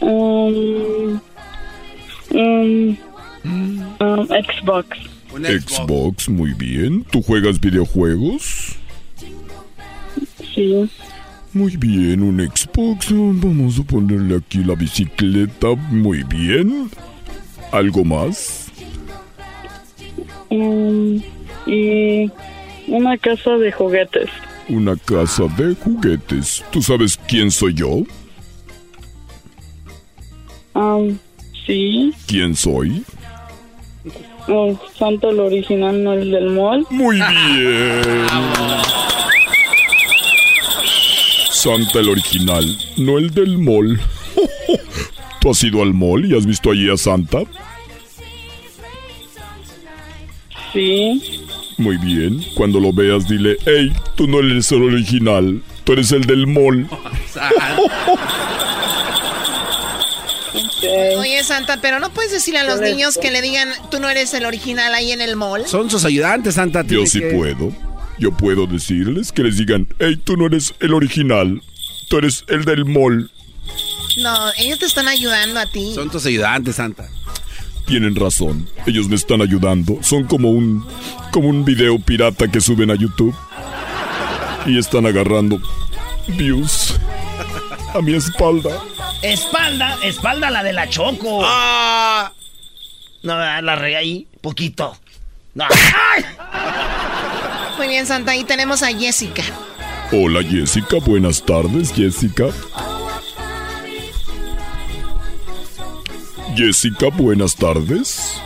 Un, 0.00 1.22
un, 2.30 2.98
um, 3.44 4.26
Xbox. 4.26 4.88
Xbox, 5.42 6.28
muy 6.28 6.54
bien. 6.54 7.04
¿Tú 7.10 7.22
juegas 7.22 7.60
videojuegos? 7.60 8.76
Sí. 10.54 10.88
Muy 11.52 11.76
bien, 11.76 12.22
un 12.22 12.40
Xbox. 12.40 13.08
Vamos 13.10 13.78
a 13.78 13.82
ponerle 13.82 14.36
aquí 14.36 14.58
la 14.58 14.74
bicicleta. 14.74 15.74
Muy 15.90 16.22
bien. 16.24 16.90
¿Algo 17.72 18.04
más? 18.04 18.68
Um, 20.50 21.20
y 21.66 22.30
una 22.86 23.16
casa 23.18 23.56
de 23.56 23.72
juguetes. 23.72 24.30
Una 24.68 24.96
casa 24.96 25.44
de 25.56 25.74
juguetes. 25.74 26.64
¿Tú 26.70 26.80
sabes 26.80 27.18
quién 27.28 27.50
soy 27.50 27.74
yo? 27.74 28.04
Um, 30.74 31.18
sí. 31.66 32.12
¿Quién 32.26 32.54
soy? 32.54 33.04
Oh, 34.48 34.78
Santo 34.98 35.30
el 35.30 35.40
original, 35.40 36.04
no 36.04 36.12
el 36.12 36.30
del 36.30 36.50
mall. 36.50 36.86
Muy 36.90 37.16
bien. 37.16 38.26
Santa 41.50 42.00
el 42.00 42.10
original, 42.10 42.78
no 42.98 43.16
el 43.18 43.30
del 43.30 43.56
mall. 43.56 43.98
¿Tú 45.40 45.50
has 45.50 45.64
ido 45.64 45.82
al 45.82 45.94
mall 45.94 46.30
y 46.30 46.36
has 46.36 46.44
visto 46.44 46.70
allí 46.70 46.90
a 46.90 46.96
Santa? 46.96 47.38
Sí. 50.74 51.40
Muy 51.78 51.96
bien. 51.96 52.44
Cuando 52.54 52.80
lo 52.80 52.92
veas, 52.92 53.26
dile, 53.26 53.56
hey, 53.64 53.90
tú 54.14 54.26
no 54.26 54.40
eres 54.40 54.70
el 54.72 54.82
original, 54.82 55.62
tú 55.84 55.94
eres 55.94 56.12
el 56.12 56.26
del 56.26 56.46
mall. 56.46 56.86
Oye, 61.18 61.42
Santa, 61.44 61.80
pero 61.80 62.00
no 62.00 62.10
puedes 62.10 62.30
decirle 62.32 62.60
a 62.60 62.64
los 62.64 62.76
Correcto. 62.76 62.96
niños 62.96 63.18
que 63.20 63.30
le 63.30 63.40
digan, 63.42 63.68
tú 63.90 64.00
no 64.00 64.08
eres 64.08 64.32
el 64.34 64.44
original 64.46 64.94
ahí 64.94 65.12
en 65.12 65.20
el 65.20 65.36
mall. 65.36 65.66
Son 65.66 65.90
sus 65.90 66.04
ayudantes, 66.04 66.54
Santa. 66.54 66.84
Yo 66.86 67.06
sí 67.06 67.20
que- 67.20 67.30
puedo. 67.30 67.72
Yo 68.18 68.30
puedo 68.36 68.66
decirles 68.66 69.32
que 69.32 69.42
les 69.42 69.56
digan, 69.56 69.88
hey, 69.98 70.16
tú 70.22 70.36
no 70.36 70.46
eres 70.46 70.72
el 70.80 70.94
original, 70.94 71.60
tú 72.08 72.18
eres 72.18 72.44
el 72.48 72.64
del 72.64 72.84
mall. 72.84 73.30
No, 74.22 74.52
ellos 74.58 74.78
te 74.78 74.86
están 74.86 75.08
ayudando 75.08 75.58
a 75.58 75.66
ti. 75.66 75.92
Son 75.94 76.08
tus 76.10 76.24
ayudantes, 76.26 76.76
Santa. 76.76 77.08
Tienen 77.86 78.14
razón, 78.14 78.68
ellos 78.86 79.08
me 79.08 79.16
están 79.16 79.42
ayudando. 79.42 79.98
Son 80.02 80.24
como 80.24 80.50
un 80.50 80.86
como 81.32 81.48
un 81.48 81.64
video 81.64 81.98
pirata 81.98 82.46
que 82.48 82.60
suben 82.60 82.90
a 82.90 82.94
YouTube 82.94 83.34
y 84.66 84.78
están 84.78 85.04
agarrando 85.06 85.60
views 86.28 86.94
a 87.94 88.00
mi 88.00 88.14
espalda. 88.14 88.70
Espalda, 89.24 89.96
espalda 90.02 90.50
la 90.50 90.62
de 90.62 90.74
la 90.74 90.86
Choco. 90.86 91.40
Ah. 91.42 92.30
No, 93.22 93.32
ah, 93.32 93.62
la 93.62 93.74
regué 93.74 93.96
ahí, 93.96 94.28
poquito. 94.42 94.94
No. 95.54 95.64
Muy 97.78 97.88
bien, 97.88 98.06
Santa, 98.06 98.32
ahí 98.32 98.44
tenemos 98.44 98.82
a 98.82 98.88
Jessica. 98.88 99.42
Hola 100.12 100.42
Jessica, 100.42 100.98
buenas 101.06 101.42
tardes 101.42 101.90
Jessica. 101.94 102.50
Jessica, 106.54 107.08
buenas 107.08 107.56
tardes. 107.56 108.38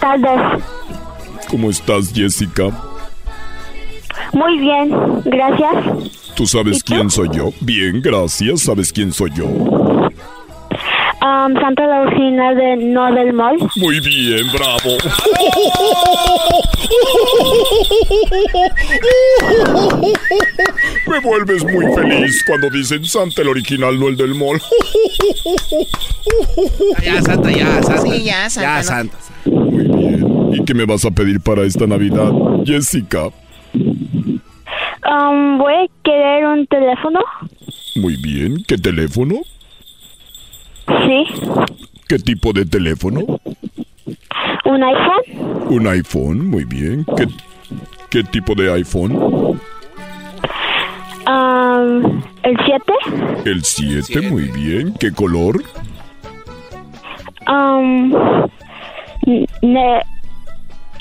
Tardes. 0.00 0.64
¿Cómo 1.48 1.70
estás 1.70 2.12
Jessica? 2.12 2.72
Muy 4.32 4.58
bien, 4.58 4.90
gracias. 5.24 6.23
¿Tú 6.36 6.46
sabes 6.46 6.82
quién 6.82 7.10
soy 7.10 7.28
yo? 7.32 7.52
Bien, 7.60 8.00
gracias. 8.02 8.62
¿Sabes 8.62 8.92
quién 8.92 9.12
soy 9.12 9.30
yo? 9.36 9.46
Um, 9.46 11.54
Santa 11.54 11.86
la 11.86 12.00
original 12.02 12.56
de 12.56 12.76
No 12.76 13.14
del 13.14 13.32
Mall. 13.32 13.56
Muy 13.76 14.00
bien, 14.00 14.46
bravo. 14.52 14.98
Me 21.06 21.20
vuelves 21.20 21.64
muy 21.64 21.86
feliz 21.94 22.42
cuando 22.46 22.68
dicen 22.68 23.04
Santa 23.04 23.42
el 23.42 23.48
original, 23.48 23.98
no 23.98 24.08
el 24.08 24.16
del 24.16 24.34
mall. 24.34 24.60
Ya, 27.02 27.22
Santa, 27.22 27.50
ya, 27.50 27.82
Santa. 27.82 28.02
Sí, 28.02 28.24
ya, 28.24 28.50
Santa, 28.50 28.62
Ya, 28.62 28.76
no. 28.78 28.82
Santa. 28.82 29.16
Muy 29.46 29.84
bien. 29.84 30.26
¿Y 30.52 30.64
qué 30.64 30.74
me 30.74 30.84
vas 30.84 31.04
a 31.04 31.10
pedir 31.10 31.40
para 31.40 31.62
esta 31.62 31.86
Navidad, 31.86 32.30
Jessica? 32.64 33.28
Um, 35.10 35.58
voy 35.58 35.74
a 35.74 35.86
querer 36.02 36.46
un 36.46 36.66
teléfono. 36.66 37.20
Muy 37.96 38.16
bien. 38.16 38.56
¿Qué 38.66 38.78
teléfono? 38.78 39.36
Sí. 40.86 41.24
¿Qué 42.08 42.18
tipo 42.18 42.52
de 42.52 42.64
teléfono? 42.64 43.20
Un 44.64 44.82
iPhone. 44.82 45.66
Un 45.70 45.86
iPhone, 45.88 46.48
muy 46.48 46.64
bien. 46.64 47.04
¿Qué, 47.16 47.26
qué 48.10 48.22
tipo 48.24 48.54
de 48.54 48.72
iPhone? 48.72 49.12
Um, 51.26 52.22
el 52.42 52.56
7. 52.66 52.92
El 53.46 53.62
7, 53.64 54.20
muy 54.30 54.48
bien. 54.50 54.94
¿Qué 55.00 55.10
color? 55.12 55.62
Um, 57.46 58.10
ne- 59.62 60.02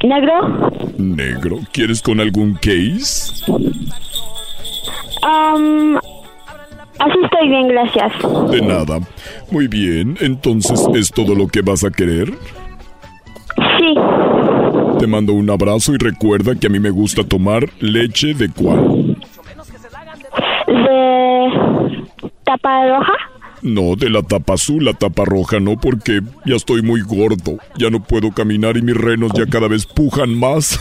negro. 0.04 0.72
Negro. 0.98 1.60
¿Quieres 1.72 2.02
con 2.02 2.20
algún 2.20 2.54
case? 2.56 3.32
Um, 5.24 5.96
así 7.00 7.18
estoy 7.24 7.50
bien, 7.50 7.68
gracias. 7.70 8.12
De 8.52 8.62
nada. 8.62 9.00
Muy 9.52 9.68
bien. 9.68 10.18
Entonces, 10.20 10.86
¿es 10.96 11.10
todo 11.12 11.34
lo 11.36 11.48
que 11.48 11.62
vas 11.62 11.84
a 11.84 11.90
querer? 11.90 12.34
Sí. 13.78 13.96
Te 15.00 15.08
mando 15.08 15.34
un 15.34 15.50
abrazo 15.50 15.94
y 15.94 15.98
recuerda 15.98 16.56
que 16.56 16.68
a 16.68 16.70
mí 16.70 16.80
me 16.80 16.90
gusta 16.90 17.24
tomar 17.24 17.68
leche 17.80 18.34
de 18.34 18.50
cuál. 18.50 19.18
De 20.68 22.04
tapa 22.44 22.88
roja. 22.88 23.33
No, 23.64 23.96
de 23.96 24.10
la 24.10 24.22
tapa 24.22 24.56
azul, 24.56 24.84
la 24.84 24.94
tapa 24.94 25.24
roja 25.24 25.62
no, 25.62 25.78
porque 25.78 26.20
ya 26.46 26.56
estoy 26.56 26.82
muy 26.82 27.02
gordo. 27.02 27.58
Ya 27.78 27.90
no 27.90 28.04
puedo 28.04 28.32
caminar 28.34 28.76
y 28.76 28.82
mis 28.82 28.96
renos 28.96 29.32
ya 29.34 29.46
cada 29.46 29.70
vez 29.70 29.86
pujan 29.86 30.38
más. 30.38 30.78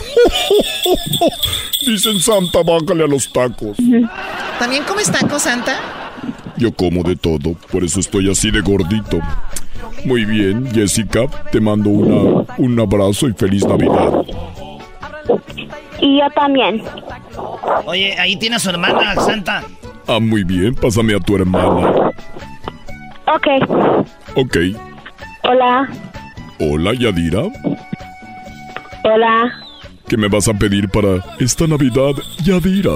Dicen 1.87 2.19
Santa, 2.19 2.59
bájale 2.61 3.05
a 3.05 3.07
los 3.07 3.31
tacos. 3.31 3.77
¿También 4.59 4.83
comes 4.83 5.09
tacos, 5.09 5.43
Santa? 5.43 5.79
Yo 6.57 6.73
como 6.73 7.03
de 7.03 7.15
todo, 7.15 7.55
por 7.71 7.85
eso 7.85 8.01
estoy 8.01 8.29
así 8.29 8.51
de 8.51 8.59
gordito. 8.59 9.19
Muy 10.03 10.25
bien, 10.25 10.69
Jessica, 10.73 11.27
te 11.51 11.61
mando 11.61 11.89
una, 11.89 12.45
un 12.57 12.79
abrazo 12.81 13.29
y 13.29 13.33
feliz 13.33 13.65
Navidad. 13.65 14.25
Y 16.01 16.19
yo 16.19 16.29
también. 16.35 16.83
Oye, 17.85 18.19
ahí 18.19 18.35
tiene 18.35 18.57
a 18.57 18.59
su 18.59 18.69
hermana, 18.69 19.15
Santa. 19.15 19.63
Ah, 20.07 20.19
muy 20.19 20.43
bien, 20.43 20.75
pásame 20.75 21.15
a 21.15 21.19
tu 21.19 21.35
hermana. 21.35 22.11
Ok. 23.27 23.47
Ok. 24.35 24.57
Hola. 25.43 25.89
Hola, 26.59 26.93
Yadira. 26.93 27.43
Hola. 29.03 29.51
¿Qué 30.07 30.17
me 30.17 30.27
vas 30.27 30.47
a 30.47 30.53
pedir 30.53 30.89
para 30.89 31.23
esta 31.39 31.65
Navidad, 31.67 32.11
Yadira? 32.43 32.95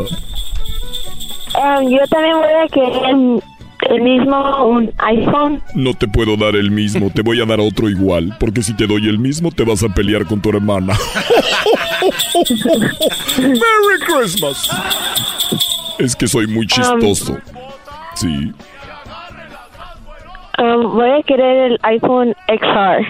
Um, 1.56 1.90
yo 1.90 2.06
también 2.10 2.36
voy 2.38 2.54
a 2.54 2.68
querer 2.68 3.42
el 3.90 4.02
mismo, 4.02 4.66
un 4.66 4.92
iPhone. 4.98 5.62
No 5.74 5.94
te 5.94 6.08
puedo 6.08 6.36
dar 6.36 6.56
el 6.56 6.72
mismo, 6.72 7.10
te 7.10 7.22
voy 7.22 7.42
a 7.42 7.46
dar 7.46 7.60
otro 7.60 7.90
igual, 7.90 8.36
porque 8.40 8.62
si 8.62 8.76
te 8.76 8.86
doy 8.86 9.08
el 9.08 9.18
mismo 9.18 9.52
te 9.52 9.64
vas 9.64 9.82
a 9.84 9.90
pelear 9.90 10.26
con 10.26 10.42
tu 10.42 10.50
hermana. 10.50 10.94
¡Merry 13.40 14.00
Christmas! 14.06 14.70
Es 16.00 16.16
que 16.16 16.28
soy 16.28 16.48
muy 16.48 16.68
chistoso. 16.68 17.38
Sí. 18.16 18.52
Um, 20.60 20.94
voy 20.94 21.10
a 21.12 21.24
querer 21.24 21.72
el 21.72 21.80
iPhone 21.84 22.34
XR. 22.48 23.06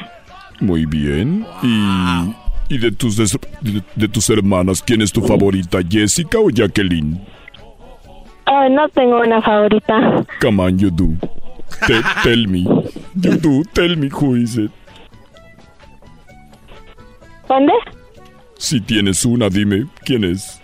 Muy 0.60 0.86
bien. 0.86 1.46
Y, 1.64 2.74
y 2.76 2.78
de 2.78 2.92
tus 2.92 3.16
de, 3.18 3.84
de 3.96 4.08
tus 4.08 4.30
hermanas, 4.30 4.82
¿quién 4.82 5.02
es 5.02 5.12
tu 5.12 5.22
favorita, 5.22 5.80
Jessica 5.88 6.40
o 6.40 6.50
Jacqueline? 6.50 7.26
Ah, 8.46 8.68
no 8.70 8.88
tengo 8.90 9.22
una 9.22 9.42
favorita. 9.42 10.26
Come 10.42 10.64
on, 10.64 10.80
you 10.80 10.90
do. 10.90 11.10
Te- 11.86 12.02
tell 12.24 12.48
me. 12.48 12.64
You 13.16 13.38
do. 13.38 13.64
Tell 13.74 13.96
me 13.98 14.10
who 14.10 14.36
is 14.38 14.58
it. 14.58 14.72
¿Dónde? 17.48 17.74
Si 18.58 18.82
tienes 18.82 19.24
una, 19.26 19.50
dime 19.50 19.86
quién 20.04 20.24
es. 20.24 20.62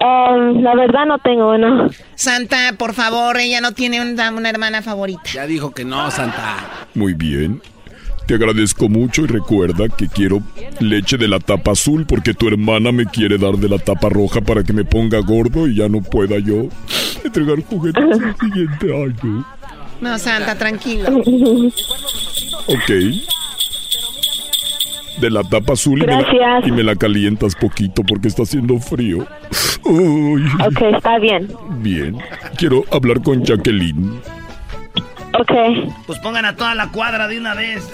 Um, 0.00 0.62
la 0.62 0.74
verdad 0.76 1.06
no 1.06 1.18
tengo 1.18 1.52
una. 1.52 1.88
Santa, 2.14 2.74
por 2.78 2.94
favor, 2.94 3.36
ella 3.38 3.60
no 3.60 3.72
tiene 3.72 4.00
una, 4.00 4.30
una 4.30 4.48
hermana 4.50 4.82
favorita. 4.82 5.22
Ya 5.32 5.46
dijo 5.46 5.72
que 5.72 5.84
no, 5.84 6.10
Santa. 6.10 6.56
Muy 6.94 7.14
bien. 7.14 7.60
Te 8.26 8.34
agradezco 8.34 8.90
mucho 8.90 9.22
y 9.22 9.26
recuerda 9.26 9.88
que 9.88 10.06
quiero 10.06 10.42
leche 10.80 11.16
de 11.16 11.28
la 11.28 11.40
tapa 11.40 11.72
azul 11.72 12.04
porque 12.06 12.34
tu 12.34 12.46
hermana 12.46 12.92
me 12.92 13.06
quiere 13.06 13.38
dar 13.38 13.54
de 13.54 13.70
la 13.70 13.78
tapa 13.78 14.10
roja 14.10 14.42
para 14.42 14.62
que 14.62 14.74
me 14.74 14.84
ponga 14.84 15.18
gordo 15.20 15.66
y 15.66 15.76
ya 15.76 15.88
no 15.88 16.02
pueda 16.02 16.38
yo 16.38 16.68
entregar 17.24 17.62
juguetes 17.64 18.04
el 18.04 18.36
siguiente 18.36 18.94
año. 18.94 19.46
No, 20.02 20.18
Santa, 20.18 20.56
tranquilo. 20.56 21.08
Ok. 22.66 22.90
De 25.20 25.30
la 25.30 25.42
tapa 25.42 25.72
azul 25.72 26.02
y 26.02 26.06
me, 26.06 26.14
la, 26.14 26.60
y 26.64 26.70
me 26.70 26.82
la 26.84 26.94
calientas 26.94 27.54
poquito 27.56 28.02
porque 28.04 28.28
está 28.28 28.44
haciendo 28.44 28.78
frío. 28.78 29.26
Uy. 29.84 30.44
Ok, 30.64 30.80
está 30.94 31.18
bien. 31.18 31.48
Bien. 31.80 32.16
Quiero 32.56 32.84
hablar 32.92 33.22
con 33.22 33.44
Jacqueline. 33.44 34.20
Ok. 35.38 35.52
Pues 36.06 36.18
pongan 36.20 36.44
a 36.44 36.54
toda 36.54 36.74
la 36.74 36.88
cuadra 36.90 37.26
de 37.26 37.38
una 37.38 37.54
vez. 37.54 37.90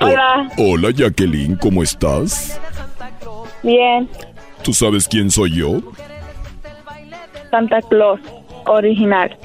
Hola. 0.00 0.48
Hola 0.58 0.90
Jacqueline, 0.90 1.56
¿cómo 1.56 1.82
estás? 1.82 2.60
Bien. 3.62 4.08
¿Tú 4.62 4.72
sabes 4.72 5.08
quién 5.08 5.30
soy 5.30 5.56
yo? 5.56 5.80
Santa 7.50 7.80
Claus. 7.82 8.20
Original. 8.66 9.36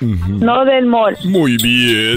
No 0.00 0.64
del 0.64 0.86
mall. 0.86 1.16
Muy 1.24 1.56
bien. 1.56 2.16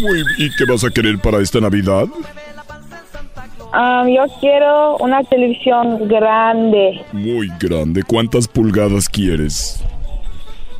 Muy 0.00 0.22
¿Y 0.38 0.50
qué 0.56 0.64
vas 0.68 0.84
a 0.84 0.90
querer 0.90 1.18
para 1.18 1.38
esta 1.40 1.60
Navidad? 1.60 2.06
Um, 3.74 4.08
yo 4.08 4.26
quiero 4.40 4.98
una 4.98 5.22
televisión 5.24 6.06
grande. 6.08 7.02
Muy 7.12 7.48
grande. 7.58 8.02
¿Cuántas 8.02 8.46
pulgadas 8.46 9.08
quieres? 9.08 9.82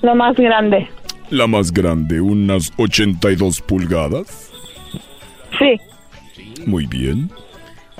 Lo 0.02 0.14
más 0.14 0.34
grande. 0.36 0.88
La 1.30 1.46
más 1.46 1.72
grande, 1.72 2.20
unas 2.20 2.70
82 2.76 3.62
pulgadas. 3.62 4.50
Sí. 5.58 5.80
Muy 6.66 6.86
bien. 6.86 7.30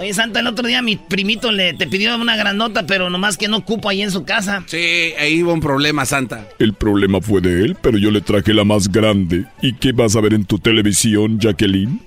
Oye, 0.03 0.13
Santa, 0.15 0.41
el 0.41 0.49
otro 0.49 0.67
día 0.67 0.83
mi 0.83 0.97
primito 0.97 1.53
le 1.53 1.75
te 1.75 1.87
pidió 1.87 2.17
una 2.17 2.35
granota, 2.35 2.85
pero 2.89 3.09
nomás 3.09 3.37
que 3.39 3.47
no 3.47 3.65
cupo 3.65 3.89
ahí 3.89 4.03
en 4.03 4.11
su 4.11 4.25
casa. 4.25 4.65
Sí, 4.67 5.13
ahí 5.17 5.41
hubo 5.45 5.53
un 5.53 5.61
problema, 5.61 6.05
Santa. 6.05 6.49
El 6.59 6.75
problema 6.75 7.21
fue 7.21 7.41
de 7.41 7.63
él, 7.65 7.77
pero 7.81 7.99
yo 7.99 8.11
le 8.11 8.21
traje 8.21 8.53
la 8.53 8.65
más 8.65 8.91
grande. 8.91 9.45
¿Y 9.61 9.75
qué 9.75 9.93
vas 9.93 10.17
a 10.17 10.21
ver 10.21 10.35
en 10.35 10.45
tu 10.45 10.59
televisión, 10.59 11.39
Jacqueline? 11.39 12.01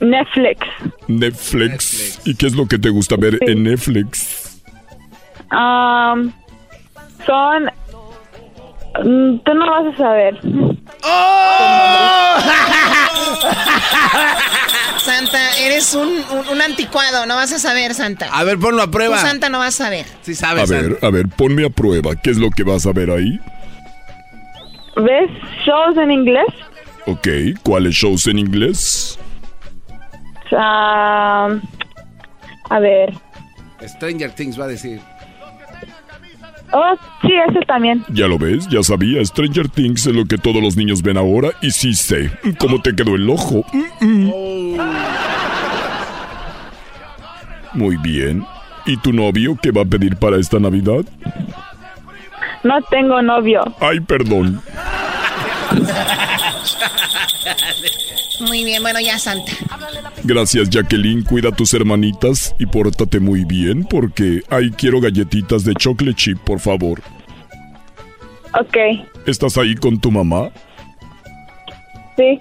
Netflix. 0.00 0.66
Netflix. 1.08 2.20
¿Y 2.24 2.34
qué 2.36 2.46
es 2.46 2.54
lo 2.54 2.66
que 2.68 2.78
te 2.78 2.88
gusta 2.88 3.16
ver 3.16 3.36
en 3.42 3.62
Netflix? 3.64 4.62
Um, 5.52 6.32
son... 7.26 7.64
mm, 9.04 9.40
Tú 9.44 9.52
no 9.52 9.70
vas 9.70 9.92
a 9.92 9.96
saber. 9.98 10.40
Santa, 15.04 15.58
eres 15.58 15.94
un, 15.94 16.08
un, 16.08 16.48
un 16.52 16.62
anticuado, 16.62 17.26
no 17.26 17.36
vas 17.36 17.52
a 17.52 17.58
saber, 17.58 17.94
Santa. 17.94 18.26
A 18.32 18.42
ver, 18.44 18.58
ponlo 18.58 18.82
a 18.82 18.90
prueba. 18.90 19.20
Tú, 19.20 19.26
Santa, 19.26 19.48
no 19.48 19.58
vas 19.58 19.80
a 19.80 19.84
saber. 19.84 20.06
Sí 20.22 20.32
A 20.32 20.34
sabes, 20.34 20.70
ver, 20.70 20.98
a 21.02 21.10
ver, 21.10 21.28
ponme 21.28 21.64
a 21.66 21.70
prueba. 21.70 22.14
¿Qué 22.16 22.30
es 22.30 22.38
lo 22.38 22.50
que 22.50 22.62
vas 22.62 22.86
a 22.86 22.92
ver 22.92 23.10
ahí? 23.10 23.38
¿Ves 24.96 25.30
shows 25.66 25.96
en 25.98 26.10
inglés? 26.10 26.46
Ok, 27.06 27.28
¿cuáles 27.62 27.94
shows 27.94 28.26
en 28.28 28.38
inglés? 28.38 29.18
Um, 30.52 31.60
A 32.70 32.78
ver. 32.80 33.12
Stranger 33.86 34.30
Things 34.30 34.58
va 34.58 34.64
a 34.64 34.68
decir. 34.68 35.00
Oh, 36.76 36.96
sí, 37.22 37.32
ese 37.48 37.60
también. 37.66 38.04
Ya 38.08 38.26
lo 38.26 38.36
ves, 38.36 38.66
ya 38.68 38.82
sabía, 38.82 39.24
Stranger 39.24 39.68
Things 39.68 40.08
es 40.08 40.14
lo 40.14 40.24
que 40.24 40.38
todos 40.38 40.60
los 40.60 40.76
niños 40.76 41.02
ven 41.02 41.16
ahora 41.16 41.50
y 41.62 41.70
sí 41.70 41.94
sé 41.94 42.32
cómo 42.58 42.82
te 42.82 42.96
quedó 42.96 43.14
el 43.14 43.30
ojo. 43.30 43.64
Mm, 43.72 44.04
mm. 44.04 44.76
Muy 47.74 47.96
bien. 47.98 48.44
¿Y 48.86 48.96
tu 48.96 49.12
novio 49.12 49.56
qué 49.62 49.70
va 49.70 49.82
a 49.82 49.84
pedir 49.84 50.16
para 50.16 50.36
esta 50.36 50.58
Navidad? 50.58 51.04
No 52.64 52.82
tengo 52.90 53.22
novio. 53.22 53.62
Ay, 53.80 54.00
perdón. 54.00 54.60
Muy 58.46 58.64
bien, 58.64 58.82
bueno, 58.82 59.00
ya 59.00 59.18
Santa. 59.18 59.52
Gracias, 60.24 60.68
Jacqueline. 60.70 61.22
Cuida 61.22 61.48
a 61.50 61.52
tus 61.52 61.72
hermanitas 61.74 62.54
y 62.58 62.66
pórtate 62.66 63.20
muy 63.20 63.44
bien 63.44 63.84
porque 63.84 64.42
ahí 64.50 64.70
quiero 64.70 65.00
galletitas 65.00 65.64
de 65.64 65.74
chocolate 65.74 66.16
chip, 66.16 66.38
por 66.38 66.60
favor. 66.60 67.00
Ok, 68.58 68.76
¿Estás 69.26 69.56
ahí 69.58 69.74
con 69.74 69.98
tu 69.98 70.10
mamá? 70.12 70.50
sí, 72.16 72.38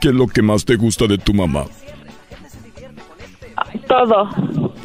¿Qué 0.00 0.08
es 0.08 0.14
lo 0.14 0.26
que 0.26 0.42
más 0.42 0.64
te 0.64 0.74
gusta 0.76 1.06
de 1.06 1.16
tu 1.18 1.32
mamá? 1.32 1.64
todo. 3.86 4.28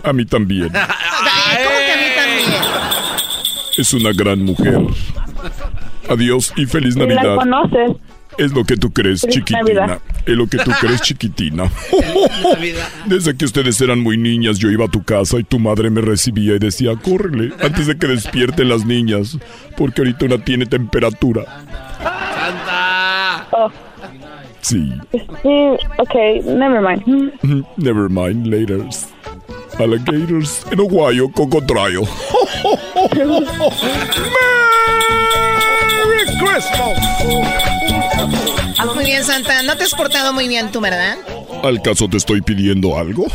A 0.04 0.14
mí 0.14 0.26
también. 0.26 0.70
¿Cómo 0.70 0.80
que 0.80 1.92
a 1.92 1.98
mí 1.98 2.04
también? 2.16 2.62
Es 3.78 3.94
una 3.94 4.12
gran 4.14 4.44
mujer. 4.44 4.78
Adiós 6.10 6.54
y 6.58 6.66
feliz 6.66 6.96
¿La 6.96 7.06
Navidad. 7.06 7.36
conoces? 7.36 7.92
Es 8.40 8.52
lo 8.54 8.64
que 8.64 8.78
tú 8.78 8.92
crees, 8.92 9.22
Feliz 9.22 9.36
chiquitina. 9.36 9.62
Navidad. 9.62 10.00
Es 10.26 10.36
lo 10.36 10.48
que 10.48 10.58
tú 10.60 10.72
crees, 10.80 11.02
chiquitina. 11.02 11.70
Desde 13.06 13.36
que 13.36 13.46
ustedes 13.46 13.80
eran 13.82 14.00
muy 14.00 14.18
niñas, 14.18 14.58
yo 14.60 14.70
iba 14.72 14.86
a 14.86 14.88
tu 14.88 15.04
casa 15.04 15.38
y 15.40 15.44
tu 15.44 15.60
madre 15.60 15.90
me 15.90 16.02
recibía 16.02 16.56
y 16.56 16.60
decía, 16.60 16.96
córrele, 16.96 17.54
antes 17.62 17.88
de 17.88 17.98
que 17.98 18.08
despierten 18.08 18.70
las 18.70 18.86
niñas, 18.86 19.38
porque 19.78 20.02
ahorita 20.02 20.26
una 20.26 20.38
tiene 20.44 20.66
temperatura. 20.66 21.44
¡Santa! 22.02 23.48
Oh, 23.52 23.70
Sí. 24.62 24.92
ok, 25.98 26.16
never 26.46 26.82
mind. 26.82 27.34
Never 27.78 28.10
mind, 28.10 28.48
laters. 28.48 29.08
Alligators 29.80 30.66
en 30.72 30.80
Ohio, 30.82 31.30
cocotrayo. 31.30 32.02
¡Merry 35.92 36.26
Christmas! 36.40 37.69
Muy 38.96 39.06
bien, 39.06 39.24
Santa. 39.24 39.64
No 39.64 39.76
te 39.78 39.84
has 39.84 39.94
portado 39.94 40.34
muy 40.34 40.48
bien 40.48 40.72
tú, 40.72 40.82
¿verdad? 40.82 41.18
¿Al 41.64 41.82
caso 41.82 42.08
te 42.08 42.18
estoy 42.18 42.42
pidiendo 42.42 42.98
algo? 42.98 43.26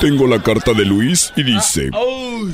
Tengo 0.00 0.26
la 0.26 0.42
carta 0.42 0.72
de 0.72 0.84
Luis 0.84 1.32
y 1.36 1.42
dice, 1.44 1.90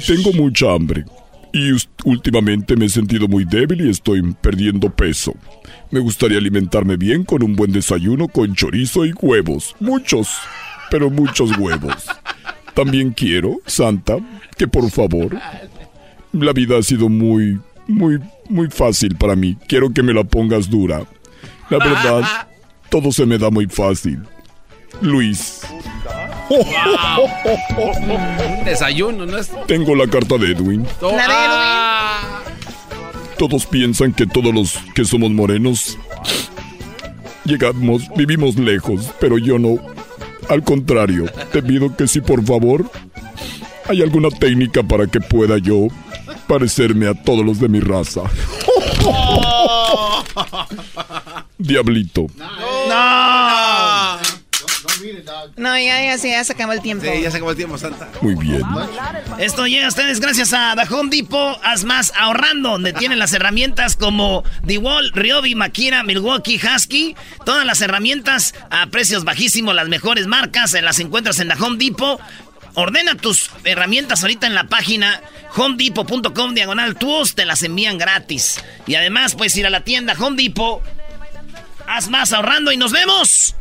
tengo 0.06 0.32
mucha 0.34 0.72
hambre 0.72 1.04
y 1.52 1.72
últimamente 2.04 2.76
me 2.76 2.86
he 2.86 2.88
sentido 2.88 3.26
muy 3.26 3.44
débil 3.44 3.86
y 3.86 3.90
estoy 3.90 4.22
perdiendo 4.40 4.90
peso. 4.90 5.34
Me 5.90 6.00
gustaría 6.00 6.38
alimentarme 6.38 6.96
bien 6.96 7.24
con 7.24 7.42
un 7.42 7.56
buen 7.56 7.72
desayuno 7.72 8.28
con 8.28 8.54
chorizo 8.54 9.06
y 9.06 9.12
huevos. 9.20 9.74
Muchos, 9.80 10.28
pero 10.90 11.10
muchos 11.10 11.56
huevos. 11.56 12.06
También 12.74 13.12
quiero, 13.12 13.56
Santa, 13.66 14.18
que 14.56 14.68
por 14.68 14.90
favor, 14.90 15.36
la 16.32 16.52
vida 16.52 16.78
ha 16.78 16.82
sido 16.82 17.08
muy, 17.08 17.58
muy, 17.86 18.18
muy 18.48 18.68
fácil 18.70 19.16
para 19.16 19.36
mí. 19.36 19.56
Quiero 19.66 19.92
que 19.92 20.02
me 20.02 20.14
la 20.14 20.24
pongas 20.24 20.68
dura. 20.68 21.02
La 21.70 21.78
verdad, 21.78 22.48
todo 22.90 23.12
se 23.12 23.26
me 23.26 23.38
da 23.38 23.50
muy 23.50 23.66
fácil. 23.66 24.20
Luis. 25.00 25.60
Un 26.48 26.58
desayuno, 28.64 29.26
¿no 29.26 29.36
es? 29.36 29.50
Tengo 29.66 29.94
la 29.94 30.06
carta 30.06 30.38
de 30.38 30.52
Edwin. 30.52 30.86
La 31.02 31.08
de 31.08 31.16
Ah, 31.28 32.40
Todos 33.38 33.66
piensan 33.66 34.12
que 34.12 34.26
todos 34.26 34.54
los 34.54 34.78
que 34.94 35.04
somos 35.04 35.30
morenos 35.30 35.98
llegamos, 37.44 38.02
vivimos 38.16 38.56
lejos, 38.56 39.12
pero 39.20 39.38
yo 39.38 39.58
no. 39.58 39.76
Al 40.48 40.62
contrario, 40.62 41.26
te 41.52 41.62
pido 41.62 41.94
que 41.94 42.08
si 42.08 42.22
por 42.22 42.42
favor 42.44 42.90
hay 43.86 44.02
alguna 44.02 44.30
técnica 44.30 44.82
para 44.82 45.06
que 45.06 45.20
pueda 45.20 45.58
yo 45.58 45.88
parecerme 46.48 47.06
a 47.06 47.14
todos 47.14 47.44
los 47.44 47.60
de 47.60 47.68
mi 47.68 47.80
raza. 47.80 48.22
Diablito. 51.58 52.26
¡No! 52.88 54.18
No, 55.56 55.76
ya, 55.76 56.02
ya, 56.02 56.18
sí, 56.18 56.30
ya 56.30 56.42
se 56.44 56.52
acabó 56.52 56.72
el 56.72 56.80
tiempo. 56.80 57.04
Sí, 57.04 57.22
ya 57.22 57.30
se 57.30 57.36
acabó 57.36 57.50
el 57.50 57.56
tiempo, 57.56 57.78
Santa. 57.78 58.08
Muy 58.20 58.34
bien. 58.34 58.62
Esto 59.38 59.66
llega 59.66 59.86
a 59.86 59.88
ustedes 59.88 60.20
gracias 60.20 60.52
a 60.52 60.74
The 60.76 60.92
Home 60.94 61.10
Depot. 61.10 61.58
Haz 61.62 61.84
más 61.84 62.12
ahorrando, 62.16 62.70
donde 62.70 62.92
tienen 62.92 63.18
las 63.18 63.32
herramientas 63.32 63.96
como 63.96 64.44
DeWalt, 64.62 65.14
Ryobi, 65.14 65.54
Makira, 65.54 66.02
Milwaukee, 66.02 66.60
Husky. 66.60 67.16
Todas 67.44 67.64
las 67.64 67.80
herramientas 67.80 68.54
a 68.70 68.86
precios 68.86 69.24
bajísimos, 69.24 69.74
las 69.74 69.88
mejores 69.88 70.26
marcas, 70.26 70.74
eh, 70.74 70.82
las 70.82 70.98
encuentras 70.98 71.38
en 71.40 71.48
The 71.48 71.62
Home 71.62 71.78
Depot. 71.78 72.20
Ordena 72.74 73.16
tus 73.16 73.50
herramientas 73.64 74.22
ahorita 74.22 74.46
en 74.46 74.54
la 74.54 74.64
página 74.64 75.20
homedepot.com 75.56 76.54
diagonal 76.54 76.94
tools, 76.96 77.34
te 77.34 77.44
las 77.44 77.62
envían 77.62 77.98
gratis. 77.98 78.62
Y 78.86 78.94
además 78.94 79.34
puedes 79.34 79.56
ir 79.56 79.66
a 79.66 79.70
la 79.70 79.80
tienda 79.80 80.14
Home 80.18 80.42
Depot. 80.42 80.82
Haz 81.86 82.08
más 82.08 82.32
ahorrando 82.32 82.70
y 82.72 82.76
nos 82.76 82.92
vemos. 82.92 83.54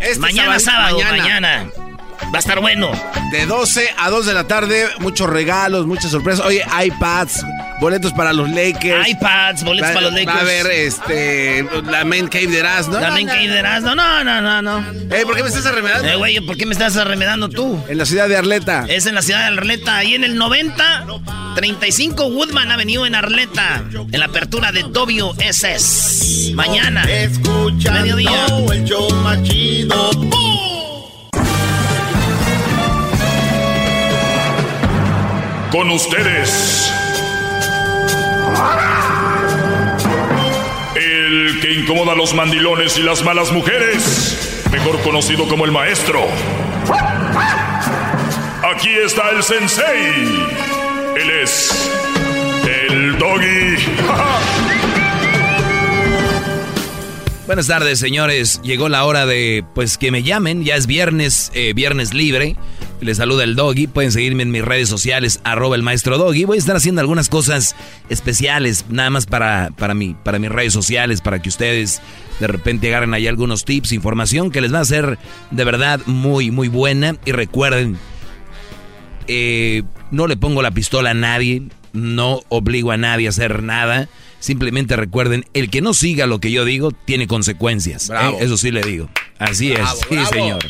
Este 0.00 0.18
mañana 0.18 0.58
sábado, 0.58 0.98
sábado, 0.98 1.16
mañana. 1.16 1.64
mañana. 1.66 1.89
Va 2.32 2.36
a 2.36 2.38
estar 2.38 2.60
bueno. 2.60 2.90
De 3.32 3.46
12 3.46 3.88
a 3.96 4.10
2 4.10 4.26
de 4.26 4.34
la 4.34 4.44
tarde, 4.44 4.86
muchos 4.98 5.28
regalos, 5.30 5.86
muchas 5.86 6.10
sorpresas. 6.10 6.44
Oye, 6.44 6.62
iPads, 6.84 7.44
boletos 7.80 8.12
para 8.12 8.32
los 8.32 8.48
Lakers. 8.50 9.08
iPads, 9.08 9.64
boletos 9.64 9.90
Va- 9.90 9.94
para 9.94 10.06
los 10.10 10.12
Va 10.14 10.16
a 10.16 10.24
Lakers. 10.24 10.40
haber 10.40 10.66
este, 10.70 11.66
la 11.90 12.04
main 12.04 12.28
cave 12.28 12.46
de 12.48 12.58
Erasmo. 12.58 12.98
La 13.00 13.10
main 13.10 13.26
cave 13.26 13.48
de 13.48 13.58
Erasmo. 13.58 13.94
No, 13.94 14.22
no, 14.24 14.40
no, 14.40 14.62
no. 14.62 14.78
Eh, 15.14 15.22
¿por 15.24 15.34
qué 15.36 15.42
me 15.42 15.48
estás 15.48 15.66
arremedando? 15.66 16.08
Eh, 16.08 16.16
güey, 16.16 16.40
¿por 16.40 16.56
qué 16.56 16.66
me 16.66 16.72
estás 16.72 16.96
arremedando 16.96 17.48
tú? 17.48 17.82
En 17.88 17.98
la 17.98 18.04
ciudad 18.06 18.28
de 18.28 18.36
Arleta. 18.36 18.84
Es 18.88 19.06
en 19.06 19.14
la 19.14 19.22
ciudad 19.22 19.40
de 19.40 19.58
Arleta, 19.58 19.96
ahí 19.96 20.14
en 20.14 20.24
el 20.24 20.36
90, 20.36 21.06
35 21.56 22.26
Woodman 22.28 22.70
Avenue 22.70 23.06
en 23.06 23.14
Arleta, 23.14 23.82
en 24.12 24.20
la 24.20 24.26
apertura 24.26 24.72
de 24.72 24.82
WSS. 24.84 26.52
Mañana, 26.54 27.04
mediodía. 27.04 28.46
el 28.72 28.84
show 28.84 29.10
más 29.22 29.42
chido. 29.42 30.10
Con 35.70 35.90
ustedes. 35.90 36.92
El 40.96 41.60
que 41.60 41.72
incomoda 41.74 42.12
a 42.12 42.16
los 42.16 42.34
mandilones 42.34 42.98
y 42.98 43.02
las 43.02 43.22
malas 43.22 43.52
mujeres. 43.52 44.64
Mejor 44.72 45.00
conocido 45.02 45.46
como 45.46 45.64
el 45.64 45.70
maestro. 45.70 46.26
Aquí 48.74 48.90
está 49.04 49.30
el 49.30 49.44
sensei. 49.44 50.06
Él 51.16 51.30
es 51.42 51.90
el 52.88 53.16
doggy. 53.18 53.76
Buenas 57.46 57.68
tardes, 57.68 58.00
señores. 58.00 58.60
Llegó 58.62 58.88
la 58.88 59.04
hora 59.04 59.26
de, 59.26 59.64
pues, 59.74 59.98
que 59.98 60.10
me 60.10 60.22
llamen. 60.22 60.64
Ya 60.64 60.74
es 60.74 60.86
viernes, 60.86 61.52
eh, 61.54 61.72
viernes 61.74 62.14
libre. 62.14 62.56
Les 63.00 63.16
saluda 63.16 63.44
el 63.44 63.56
Doggy. 63.56 63.86
Pueden 63.86 64.12
seguirme 64.12 64.42
en 64.42 64.50
mis 64.50 64.64
redes 64.64 64.88
sociales, 64.88 65.40
arroba 65.42 65.76
el 65.76 65.82
maestro 65.82 66.18
Doggy. 66.18 66.44
Voy 66.44 66.56
a 66.56 66.58
estar 66.58 66.76
haciendo 66.76 67.00
algunas 67.00 67.28
cosas 67.28 67.74
especiales, 68.08 68.84
nada 68.90 69.10
más 69.10 69.26
para, 69.26 69.70
para, 69.76 69.94
mí, 69.94 70.14
para 70.22 70.38
mis 70.38 70.50
redes 70.50 70.72
sociales, 70.72 71.20
para 71.20 71.40
que 71.40 71.48
ustedes 71.48 72.02
de 72.40 72.46
repente 72.46 72.88
agarren 72.88 73.14
ahí 73.14 73.26
algunos 73.26 73.64
tips, 73.64 73.92
información 73.92 74.50
que 74.50 74.60
les 74.60 74.72
va 74.72 74.80
a 74.80 74.84
ser 74.84 75.18
de 75.50 75.64
verdad 75.64 76.00
muy, 76.06 76.50
muy 76.50 76.68
buena. 76.68 77.16
Y 77.24 77.32
recuerden, 77.32 77.96
eh, 79.28 79.82
no 80.10 80.26
le 80.26 80.36
pongo 80.36 80.60
la 80.60 80.70
pistola 80.70 81.10
a 81.10 81.14
nadie, 81.14 81.62
no 81.92 82.40
obligo 82.48 82.92
a 82.92 82.98
nadie 82.98 83.26
a 83.26 83.30
hacer 83.30 83.62
nada. 83.62 84.08
Simplemente 84.40 84.96
recuerden, 84.96 85.44
el 85.52 85.70
que 85.70 85.80
no 85.82 85.94
siga 85.94 86.26
lo 86.26 86.38
que 86.38 86.50
yo 86.50 86.64
digo 86.64 86.92
tiene 86.92 87.26
consecuencias. 87.26 88.10
¿eh? 88.10 88.36
Eso 88.40 88.56
sí 88.56 88.70
le 88.70 88.82
digo. 88.82 89.08
Así 89.38 89.72
es. 89.72 89.88
Sí, 90.08 90.14
bravo. 90.14 90.28
señor. 90.28 90.64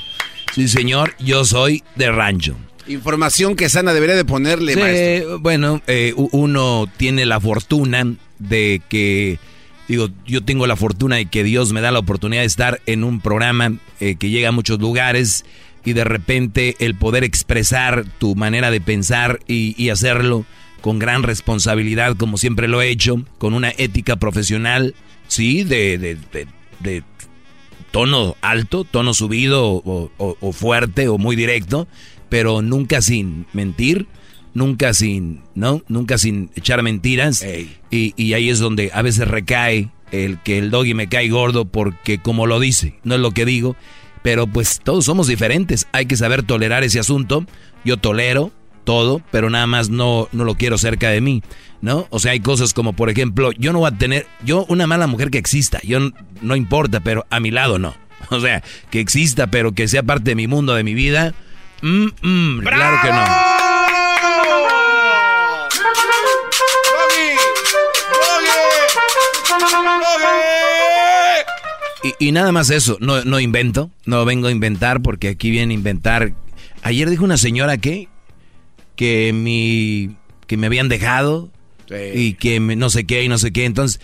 Sí, 0.54 0.68
señor. 0.68 1.14
Yo 1.18 1.44
soy 1.44 1.82
de 1.96 2.10
rancho. 2.10 2.56
Información 2.88 3.54
que 3.56 3.68
Sana 3.68 3.92
debería 3.92 4.16
de 4.16 4.24
ponerle, 4.24 4.74
Sí, 4.74 4.80
maestro. 4.80 5.38
bueno, 5.38 5.80
eh, 5.86 6.12
uno 6.16 6.86
tiene 6.96 7.24
la 7.26 7.38
fortuna 7.38 8.04
de 8.38 8.82
que, 8.88 9.38
digo, 9.86 10.08
yo 10.26 10.42
tengo 10.42 10.66
la 10.66 10.76
fortuna 10.76 11.16
de 11.16 11.26
que 11.26 11.44
Dios 11.44 11.72
me 11.72 11.80
da 11.82 11.92
la 11.92 12.00
oportunidad 12.00 12.42
de 12.42 12.46
estar 12.46 12.80
en 12.86 13.04
un 13.04 13.20
programa 13.20 13.74
eh, 14.00 14.16
que 14.16 14.30
llega 14.30 14.48
a 14.48 14.52
muchos 14.52 14.80
lugares 14.80 15.44
y 15.84 15.92
de 15.92 16.04
repente 16.04 16.74
el 16.80 16.94
poder 16.96 17.22
expresar 17.22 18.04
tu 18.18 18.34
manera 18.34 18.70
de 18.70 18.80
pensar 18.80 19.38
y, 19.46 19.74
y 19.82 19.90
hacerlo 19.90 20.44
con 20.80 20.98
gran 20.98 21.22
responsabilidad, 21.22 22.16
como 22.16 22.38
siempre 22.38 22.66
lo 22.66 22.82
he 22.82 22.88
hecho, 22.88 23.22
con 23.38 23.54
una 23.54 23.70
ética 23.76 24.16
profesional, 24.16 24.94
sí, 25.28 25.62
de, 25.62 25.96
de, 25.98 26.16
de- 26.32 26.46
de 26.80 27.02
tono 27.90 28.36
alto, 28.40 28.84
tono 28.84 29.14
subido 29.14 29.82
o, 29.84 30.52
fuerte 30.52 31.08
o 31.08 31.18
muy 31.18 31.36
directo, 31.36 31.88
pero 32.28 32.62
nunca 32.62 33.02
sin 33.02 33.46
mentir, 33.52 34.06
nunca 34.54 34.94
sin, 34.94 35.42
¿no? 35.54 35.82
Nunca 35.88 36.18
sin 36.18 36.50
echar 36.54 36.82
mentiras. 36.82 37.44
Y, 37.90 38.14
y, 38.16 38.32
ahí 38.34 38.50
es 38.50 38.58
donde 38.58 38.90
a 38.94 39.02
veces 39.02 39.26
recae 39.28 39.90
el 40.12 40.38
que 40.42 40.58
el 40.58 40.70
doggy 40.70 40.94
me 40.94 41.08
cae 41.08 41.28
gordo 41.28 41.64
porque 41.64 42.18
como 42.18 42.46
lo 42.46 42.60
dice, 42.60 42.98
no 43.04 43.14
es 43.14 43.20
lo 43.20 43.30
que 43.32 43.44
digo, 43.44 43.76
pero 44.22 44.46
pues 44.46 44.80
todos 44.82 45.04
somos 45.04 45.26
diferentes, 45.26 45.86
hay 45.92 46.06
que 46.06 46.16
saber 46.16 46.42
tolerar 46.42 46.84
ese 46.84 47.00
asunto. 47.00 47.46
Yo 47.84 47.96
tolero 47.96 48.52
todo, 48.84 49.22
pero 49.30 49.50
nada 49.50 49.66
más 49.66 49.88
no, 49.90 50.28
no 50.32 50.44
lo 50.44 50.54
quiero 50.54 50.78
cerca 50.78 51.10
de 51.10 51.20
mí, 51.20 51.42
¿no? 51.80 52.06
O 52.10 52.18
sea, 52.18 52.32
hay 52.32 52.40
cosas 52.40 52.74
como, 52.74 52.92
por 52.92 53.10
ejemplo, 53.10 53.52
yo 53.52 53.72
no 53.72 53.80
voy 53.80 53.88
a 53.88 53.96
tener, 53.96 54.26
yo 54.44 54.64
una 54.68 54.86
mala 54.86 55.06
mujer 55.06 55.30
que 55.30 55.38
exista, 55.38 55.80
yo 55.82 55.98
no, 56.40 56.56
importa, 56.56 57.00
pero 57.00 57.26
a 57.30 57.40
mi 57.40 57.50
lado 57.50 57.78
no. 57.78 57.94
O 58.30 58.38
sea, 58.38 58.62
que 58.90 59.00
exista, 59.00 59.46
pero 59.46 59.72
que 59.72 59.88
sea 59.88 60.02
parte 60.02 60.30
de 60.30 60.34
mi 60.34 60.46
mundo, 60.46 60.74
de 60.74 60.84
mi 60.84 60.94
vida, 60.94 61.34
mm, 61.82 62.06
mm, 62.22 62.58
claro 62.60 62.98
que 63.02 63.10
no. 63.10 63.24
Y, 72.02 72.28
y, 72.28 72.32
nada 72.32 72.50
más 72.52 72.70
eso, 72.70 72.96
no, 73.00 73.24
no 73.24 73.40
invento, 73.40 73.90
no 74.06 74.24
vengo 74.24 74.48
a 74.48 74.50
inventar 74.50 75.02
porque 75.02 75.28
aquí 75.28 75.50
viene 75.50 75.74
a 75.74 75.76
inventar. 75.76 76.32
Ayer 76.82 77.10
dijo 77.10 77.24
una 77.24 77.36
señora 77.36 77.76
que, 77.76 78.08
que, 79.00 79.32
mi, 79.32 80.14
que 80.46 80.58
me 80.58 80.66
habían 80.66 80.90
dejado 80.90 81.50
y 82.14 82.34
que 82.34 82.60
no 82.60 82.90
sé 82.90 83.04
qué 83.04 83.24
y 83.24 83.28
no 83.28 83.38
sé 83.38 83.50
qué. 83.50 83.64
Entonces, 83.64 83.98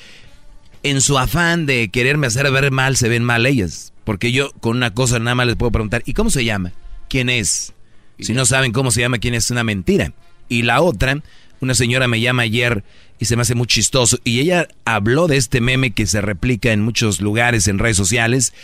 en 0.83 1.03
su 1.03 1.19
afán 1.19 1.67
de 1.67 1.91
quererme 1.91 2.29
hacer 2.29 2.51
ver 2.51 2.71
mal, 2.71 2.97
se 2.97 3.11
ven 3.11 3.23
mal 3.23 3.45
ellas. 3.45 3.93
Porque 4.05 4.33
yo 4.33 4.53
con 4.53 4.75
una 4.75 4.95
cosa 4.95 5.19
nada 5.19 5.35
más 5.35 5.49
les 5.49 5.57
puedo 5.57 5.71
preguntar, 5.71 6.03
¿y 6.07 6.15
cómo 6.15 6.31
se 6.31 6.47
llama? 6.47 6.73
¿Quién 7.11 7.29
es? 7.29 7.75
Si 8.21 8.33
no 8.33 8.47
saben 8.47 8.73
cómo 8.73 8.91
se 8.91 9.03
llama, 9.03 9.19
quién 9.19 9.35
es 9.35 9.51
una 9.51 9.65
mentira. 9.65 10.15
Y 10.49 10.63
la 10.63 10.81
otra, 10.81 11.23
una 11.61 11.75
señora 11.75 12.09
me 12.09 12.23
llama 12.23 12.45
ayer 12.45 12.83
y 13.19 13.27
se 13.27 13.37
me 13.37 13.43
hace 13.43 13.55
muy 13.55 13.67
chistoso. 13.67 14.19
Y 14.25 14.41
ella 14.41 14.67
habló 14.87 15.27
de 15.27 15.37
este 15.37 15.61
meme 15.61 15.91
que 15.91 16.07
se 16.07 16.23
replica 16.23 16.73
en 16.73 16.81
muchos 16.81 17.21
lugares, 17.21 17.69
en 17.69 17.79
redes 17.79 17.99
sociales. 17.99 18.55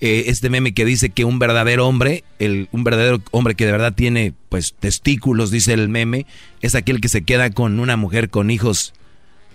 Eh, 0.00 0.24
este 0.26 0.48
meme 0.48 0.74
que 0.74 0.84
dice 0.84 1.10
que 1.10 1.24
un 1.24 1.38
verdadero 1.38 1.86
hombre, 1.88 2.22
el, 2.38 2.68
un 2.70 2.84
verdadero 2.84 3.20
hombre 3.32 3.56
que 3.56 3.66
de 3.66 3.72
verdad 3.72 3.92
tiene 3.92 4.32
pues 4.48 4.74
testículos, 4.78 5.50
dice 5.50 5.72
el 5.72 5.88
meme, 5.88 6.26
es 6.60 6.74
aquel 6.74 7.00
que 7.00 7.08
se 7.08 7.22
queda 7.22 7.50
con 7.50 7.80
una 7.80 7.96
mujer 7.96 8.30
con 8.30 8.50
hijos, 8.50 8.94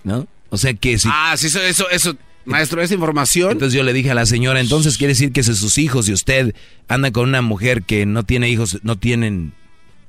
¿no? 0.04 0.28
O 0.50 0.58
sea 0.58 0.74
que 0.74 0.98
si... 0.98 1.08
Ah, 1.12 1.34
sí, 1.38 1.48
eso, 1.48 1.62
eso, 1.62 1.90
eso, 1.90 2.18
maestro, 2.44 2.82
esa 2.82 2.94
información. 2.94 3.54
Entonces 3.54 3.74
yo 3.74 3.84
le 3.84 3.94
dije 3.94 4.12
a 4.12 4.16
la 4.16 4.26
señora, 4.26 4.60
entonces 4.60 4.98
quiere 4.98 5.14
decir 5.14 5.32
que 5.32 5.44
si 5.44 5.56
sus 5.56 5.78
hijos 5.78 6.10
y 6.10 6.14
usted 6.14 6.54
anda 6.90 7.12
con 7.12 7.30
una 7.30 7.42
mujer 7.42 7.84
que 7.84 8.06
no 8.06 8.24
tiene 8.24 8.50
hijos, 8.50 8.80
no 8.84 8.98
tienen 8.98 9.54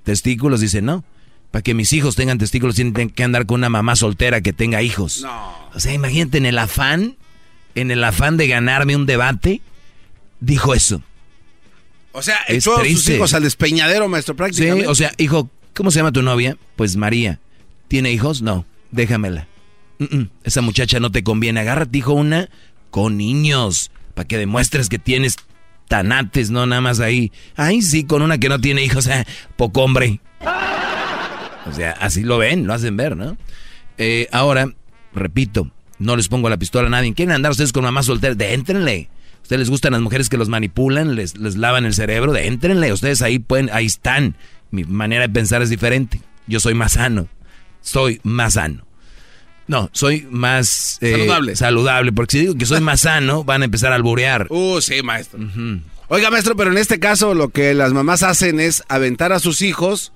testículos, 0.02 0.60
dice, 0.60 0.82
no 0.82 1.04
para 1.54 1.62
que 1.62 1.72
mis 1.72 1.92
hijos 1.92 2.16
tengan 2.16 2.36
testículos 2.36 2.74
tienen 2.74 3.10
que 3.10 3.22
andar 3.22 3.46
con 3.46 3.60
una 3.60 3.68
mamá 3.68 3.94
soltera 3.94 4.40
que 4.40 4.52
tenga 4.52 4.82
hijos. 4.82 5.20
No. 5.22 5.54
O 5.72 5.78
sea, 5.78 5.94
imagínate 5.94 6.38
en 6.38 6.46
el 6.46 6.58
afán, 6.58 7.16
en 7.76 7.92
el 7.92 8.02
afán 8.02 8.36
de 8.36 8.48
ganarme 8.48 8.96
un 8.96 9.06
debate, 9.06 9.62
dijo 10.44 10.74
eso. 10.74 11.02
O 12.12 12.22
sea, 12.22 12.38
echó 12.46 12.76
a 12.76 12.84
sus 12.84 13.08
hijos 13.08 13.34
al 13.34 13.42
despeñadero, 13.42 14.08
maestro, 14.08 14.36
prácticamente. 14.36 14.84
Sí, 14.84 14.90
o 14.90 14.94
sea, 14.94 15.12
hijo, 15.18 15.50
¿cómo 15.74 15.90
se 15.90 15.98
llama 15.98 16.12
tu 16.12 16.22
novia? 16.22 16.56
Pues 16.76 16.96
María. 16.96 17.40
¿Tiene 17.88 18.12
hijos? 18.12 18.40
No, 18.40 18.66
déjamela. 18.92 19.48
esa 20.44 20.60
muchacha 20.60 21.00
no 21.00 21.10
te 21.10 21.24
conviene. 21.24 21.60
Agárrate, 21.60 21.98
hijo, 21.98 22.12
una 22.12 22.48
con 22.90 23.16
niños, 23.16 23.90
para 24.14 24.28
que 24.28 24.38
demuestres 24.38 24.88
que 24.88 25.00
tienes 25.00 25.36
tanates, 25.88 26.50
no 26.50 26.66
nada 26.66 26.80
más 26.80 27.00
ahí. 27.00 27.32
Ay, 27.56 27.82
sí, 27.82 28.04
con 28.04 28.22
una 28.22 28.38
que 28.38 28.48
no 28.48 28.60
tiene 28.60 28.84
hijos, 28.84 29.04
sea, 29.04 29.26
poco 29.56 29.82
hombre. 29.82 30.20
O 31.66 31.72
sea, 31.72 31.92
así 31.92 32.22
lo 32.22 32.38
ven, 32.38 32.66
lo 32.66 32.74
hacen 32.74 32.96
ver, 32.96 33.16
¿no? 33.16 33.36
Eh, 33.98 34.28
ahora, 34.30 34.68
repito, 35.12 35.70
no 35.98 36.16
les 36.16 36.28
pongo 36.28 36.48
la 36.48 36.56
pistola 36.56 36.86
a 36.86 36.90
nadie. 36.90 37.14
¿Quieren 37.14 37.34
andar 37.34 37.50
ustedes 37.50 37.72
con 37.72 37.82
mamá 37.84 38.02
soltera? 38.02 38.34
Déntrenle. 38.34 39.08
¿Ustedes 39.44 39.60
les 39.60 39.68
gustan 39.68 39.92
las 39.92 40.00
mujeres 40.00 40.30
que 40.30 40.38
los 40.38 40.48
manipulan, 40.48 41.16
les, 41.16 41.36
les 41.36 41.56
lavan 41.56 41.84
el 41.84 41.92
cerebro? 41.92 42.32
Déntrenle. 42.32 42.94
Ustedes 42.94 43.20
ahí 43.20 43.38
pueden, 43.38 43.68
ahí 43.74 43.84
están. 43.84 44.36
Mi 44.70 44.84
manera 44.84 45.28
de 45.28 45.28
pensar 45.28 45.60
es 45.60 45.68
diferente. 45.68 46.22
Yo 46.46 46.60
soy 46.60 46.72
más 46.72 46.92
sano. 46.92 47.28
Soy 47.82 48.22
más 48.22 48.54
sano. 48.54 48.86
No, 49.66 49.90
soy 49.92 50.26
más 50.30 50.96
eh, 51.02 51.10
saludable. 51.10 51.56
saludable. 51.56 52.12
Porque 52.12 52.32
si 52.32 52.40
digo 52.40 52.54
que 52.54 52.64
soy 52.64 52.80
más 52.80 53.02
sano, 53.02 53.44
van 53.44 53.60
a 53.60 53.66
empezar 53.66 53.92
a 53.92 53.96
alburear. 53.96 54.46
Uh, 54.48 54.80
sí, 54.80 55.02
maestro. 55.02 55.38
Oiga, 56.08 56.30
maestro, 56.30 56.56
pero 56.56 56.70
en 56.70 56.78
este 56.78 56.98
caso 56.98 57.34
lo 57.34 57.50
que 57.50 57.74
las 57.74 57.92
mamás 57.92 58.22
hacen 58.22 58.60
es 58.60 58.82
aventar 58.88 59.34
a 59.34 59.40
sus 59.40 59.60
hijos 59.60 60.14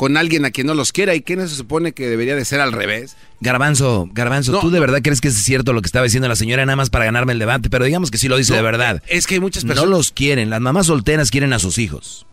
con 0.00 0.16
alguien 0.16 0.46
a 0.46 0.50
quien 0.50 0.66
no 0.66 0.72
los 0.72 0.92
quiera 0.92 1.14
y 1.14 1.20
que 1.20 1.36
no 1.36 1.46
se 1.46 1.54
supone 1.54 1.92
que 1.92 2.08
debería 2.08 2.34
de 2.34 2.46
ser 2.46 2.62
al 2.62 2.72
revés. 2.72 3.18
Garbanzo, 3.40 4.08
Garbanzo, 4.14 4.58
¿tú 4.58 4.70
de 4.70 4.80
verdad 4.80 5.00
crees 5.02 5.20
que 5.20 5.28
es 5.28 5.34
cierto 5.34 5.74
lo 5.74 5.82
que 5.82 5.88
estaba 5.88 6.04
diciendo 6.04 6.26
la 6.26 6.36
señora 6.36 6.64
nada 6.64 6.76
más 6.76 6.88
para 6.88 7.04
ganarme 7.04 7.34
el 7.34 7.38
debate? 7.38 7.68
Pero 7.68 7.84
digamos 7.84 8.10
que 8.10 8.16
sí 8.16 8.26
lo 8.26 8.38
dice 8.38 8.54
de 8.54 8.62
verdad. 8.62 9.02
Es 9.08 9.26
que 9.26 9.34
hay 9.34 9.40
muchas 9.40 9.66
personas... 9.66 9.90
No 9.90 9.94
los 9.94 10.10
quieren, 10.10 10.48
las 10.48 10.62
mamás 10.62 10.86
solteras 10.86 11.30
quieren 11.30 11.52
a 11.52 11.58
sus 11.58 11.76
hijos. 11.76 12.24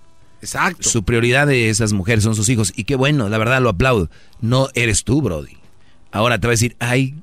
Exacto. 0.41 0.87
Su 0.87 1.03
prioridad 1.03 1.45
de 1.45 1.67
esas 1.67 1.91
mujeres 1.91 2.23
son 2.23 2.35
sus 2.35 2.47
hijos. 2.47 2.71
Y 2.73 2.85
qué 2.85 2.95
bueno, 2.95 3.27
la 3.27 3.37
verdad 3.37 3.61
lo 3.61 3.67
aplaudo. 3.67 4.09
No 4.39 4.69
eres 4.73 5.03
tú, 5.03 5.21
Brody. 5.21 5.57
Ahora 6.13 6.39
te 6.39 6.47
voy 6.47 6.51
a 6.51 6.55
decir, 6.55 6.77
ay, 6.79 7.15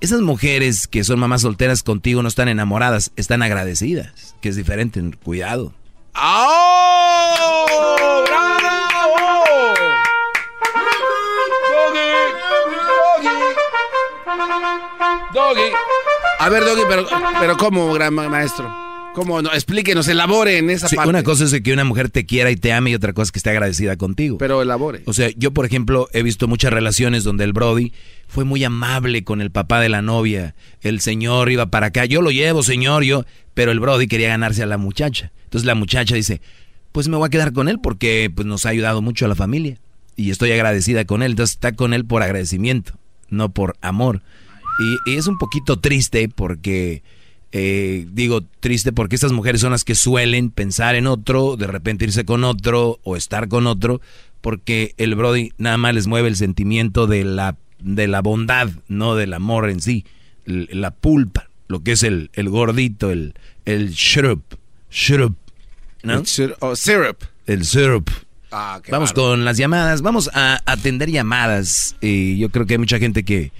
esas 0.00 0.20
mujeres 0.20 0.86
que 0.86 1.02
son 1.02 1.18
mamás 1.18 1.42
solteras 1.42 1.82
contigo 1.82 2.22
no 2.22 2.28
están 2.28 2.46
enamoradas, 2.46 3.10
están 3.16 3.42
agradecidas, 3.42 4.36
que 4.40 4.50
es 4.50 4.54
diferente, 4.54 5.02
cuidado. 5.24 5.74
¡Oh! 6.14 7.64
Doggy. 15.32 15.70
A 16.38 16.48
ver, 16.48 16.64
Doggy, 16.64 16.82
pero, 16.88 17.06
pero 17.40 17.56
¿cómo, 17.56 17.92
gran 17.92 18.14
maestro? 18.14 18.84
¿Cómo? 19.14 19.40
No, 19.40 19.52
explíquenos, 19.52 20.08
elabore 20.08 20.58
en 20.58 20.70
esa 20.70 20.88
parte. 20.88 21.08
Una 21.08 21.22
cosa 21.22 21.44
es 21.44 21.60
que 21.62 21.72
una 21.72 21.84
mujer 21.84 22.10
te 22.10 22.26
quiera 22.26 22.50
y 22.50 22.56
te 22.56 22.72
ame 22.72 22.90
y 22.90 22.94
otra 22.96 23.12
cosa 23.12 23.28
es 23.28 23.32
que 23.32 23.38
esté 23.38 23.50
agradecida 23.50 23.96
contigo. 23.96 24.38
Pero 24.38 24.60
elabore. 24.60 25.02
O 25.06 25.12
sea, 25.12 25.30
yo, 25.36 25.52
por 25.52 25.64
ejemplo, 25.64 26.08
he 26.12 26.24
visto 26.24 26.48
muchas 26.48 26.72
relaciones 26.72 27.22
donde 27.22 27.44
el 27.44 27.52
Brody 27.52 27.92
fue 28.26 28.44
muy 28.44 28.64
amable 28.64 29.22
con 29.22 29.40
el 29.40 29.52
papá 29.52 29.80
de 29.80 29.88
la 29.88 30.02
novia. 30.02 30.56
El 30.82 31.00
señor 31.00 31.52
iba 31.52 31.66
para 31.66 31.86
acá, 31.86 32.06
yo 32.06 32.22
lo 32.22 32.32
llevo, 32.32 32.64
señor, 32.64 33.04
yo. 33.04 33.24
Pero 33.54 33.70
el 33.70 33.78
Brody 33.78 34.08
quería 34.08 34.28
ganarse 34.30 34.64
a 34.64 34.66
la 34.66 34.78
muchacha. 34.78 35.30
Entonces 35.44 35.64
la 35.64 35.76
muchacha 35.76 36.16
dice, 36.16 36.40
pues 36.90 37.06
me 37.06 37.16
voy 37.16 37.28
a 37.28 37.30
quedar 37.30 37.52
con 37.52 37.68
él 37.68 37.78
porque 37.80 38.32
pues, 38.34 38.46
nos 38.46 38.66
ha 38.66 38.70
ayudado 38.70 39.00
mucho 39.00 39.26
a 39.26 39.28
la 39.28 39.36
familia. 39.36 39.78
Y 40.16 40.30
estoy 40.30 40.50
agradecida 40.50 41.04
con 41.04 41.22
él. 41.22 41.32
Entonces 41.32 41.54
está 41.54 41.72
con 41.72 41.94
él 41.94 42.04
por 42.04 42.24
agradecimiento, 42.24 42.94
no 43.28 43.50
por 43.50 43.76
amor. 43.80 44.22
Y, 44.78 45.16
es 45.16 45.26
un 45.26 45.38
poquito 45.38 45.78
triste 45.78 46.28
porque, 46.28 47.02
eh, 47.52 48.06
digo 48.12 48.42
triste 48.60 48.92
porque 48.92 49.14
estas 49.14 49.32
mujeres 49.32 49.60
son 49.60 49.72
las 49.72 49.84
que 49.84 49.94
suelen 49.94 50.50
pensar 50.50 50.94
en 50.94 51.06
otro, 51.06 51.56
de 51.56 51.66
repente 51.66 52.04
irse 52.04 52.24
con 52.24 52.44
otro 52.44 53.00
o 53.02 53.16
estar 53.16 53.48
con 53.48 53.66
otro, 53.66 54.00
porque 54.40 54.94
el 54.98 55.14
Brody 55.14 55.52
nada 55.58 55.76
más 55.76 55.94
les 55.94 56.06
mueve 56.06 56.28
el 56.28 56.36
sentimiento 56.36 57.06
de 57.06 57.24
la, 57.24 57.56
de 57.80 58.08
la 58.08 58.20
bondad, 58.20 58.70
no 58.88 59.14
del 59.14 59.32
amor 59.32 59.70
en 59.70 59.80
sí, 59.80 60.04
la 60.46 60.90
pulpa, 60.90 61.48
lo 61.68 61.82
que 61.82 61.92
es 61.92 62.02
el, 62.02 62.30
el 62.34 62.48
gordito, 62.48 63.10
el, 63.10 63.34
el 63.64 63.94
syrup, 63.94 64.42
syrup, 64.90 65.36
¿no? 66.02 66.14
El 66.14 66.54
oh, 66.60 66.76
syrup. 66.76 67.24
El 67.46 67.64
syrup. 67.64 68.10
Ah, 68.50 68.80
vamos 68.88 69.12
con 69.12 69.44
las 69.44 69.56
llamadas, 69.56 70.00
vamos 70.02 70.30
a 70.32 70.60
atender 70.64 71.10
llamadas. 71.10 71.96
Y 72.00 72.38
yo 72.38 72.50
creo 72.50 72.66
que 72.66 72.74
hay 72.74 72.78
mucha 72.78 72.98
gente 72.98 73.24
que 73.24 73.50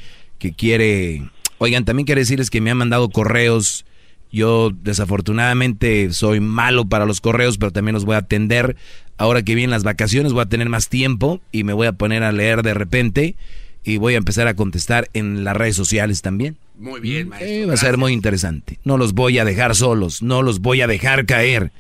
que 0.45 0.53
quiere... 0.53 1.23
Oigan, 1.57 1.87
también 1.87 2.05
quiero 2.05 2.21
decirles 2.21 2.51
que 2.51 2.61
me 2.61 2.71
han 2.71 2.77
mandado 2.77 3.09
correos. 3.09 3.87
Yo 4.31 4.71
desafortunadamente 4.71 6.13
soy 6.13 6.41
malo 6.41 6.85
para 6.85 7.07
los 7.07 7.23
correos, 7.23 7.57
pero 7.57 7.73
también 7.73 7.95
los 7.95 8.05
voy 8.05 8.17
a 8.17 8.19
atender. 8.19 8.77
Ahora 9.17 9.43
que 9.43 9.55
vienen 9.55 9.71
las 9.71 9.85
vacaciones 9.85 10.35
voy 10.35 10.43
a 10.43 10.47
tener 10.47 10.69
más 10.69 10.91
tiempo 10.91 11.41
y 11.51 11.65
me 11.65 11.73
voy 11.73 11.87
a 11.87 11.93
poner 11.93 12.25
a 12.25 12.33
leer 12.33 12.63
de 12.63 12.75
repente 12.75 13.37
y 13.85 13.97
voy 13.97 14.15
a 14.15 14.19
empezar 14.19 14.47
a 14.47 14.55
contestar 14.55 15.09
en 15.15 15.45
las 15.45 15.57
redes 15.57 15.77
sociales 15.77 16.21
también. 16.21 16.59
Muy 16.79 17.01
bien, 17.01 17.31
maestro. 17.31 17.69
va 17.69 17.75
a 17.75 17.79
ser 17.79 17.97
muy 17.97 18.13
interesante. 18.13 18.79
No 18.85 18.99
los 18.99 19.15
voy 19.15 19.39
a 19.39 19.47
dejar 19.47 19.75
solos, 19.75 20.23
no 20.23 20.43
los 20.43 20.61
voy 20.61 20.83
a 20.83 20.87
dejar 20.87 21.25
caer. 21.25 21.71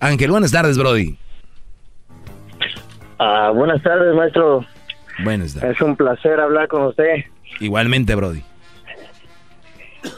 Ángel, 0.00 0.30
buenas 0.30 0.52
tardes, 0.52 0.78
Brody. 0.78 1.18
Ah, 3.18 3.52
buenas 3.54 3.82
tardes, 3.82 4.14
maestro. 4.14 4.64
Buenas 5.22 5.52
tardes. 5.52 5.76
Es 5.76 5.82
un 5.82 5.96
placer 5.96 6.40
hablar 6.40 6.68
con 6.68 6.86
usted. 6.86 7.24
Igualmente, 7.60 8.14
Brody. 8.14 8.42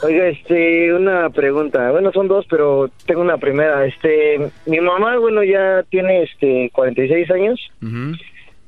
Oiga, 0.02 0.26
este, 0.28 0.92
una 0.92 1.30
pregunta. 1.30 1.90
Bueno, 1.90 2.12
son 2.12 2.28
dos, 2.28 2.44
pero 2.50 2.90
tengo 3.06 3.20
una 3.20 3.38
primera. 3.38 3.86
Este, 3.86 4.50
mi 4.66 4.80
mamá, 4.80 5.16
bueno, 5.18 5.44
ya 5.44 5.84
tiene, 5.88 6.22
este, 6.22 6.70
46 6.72 7.30
años, 7.30 7.70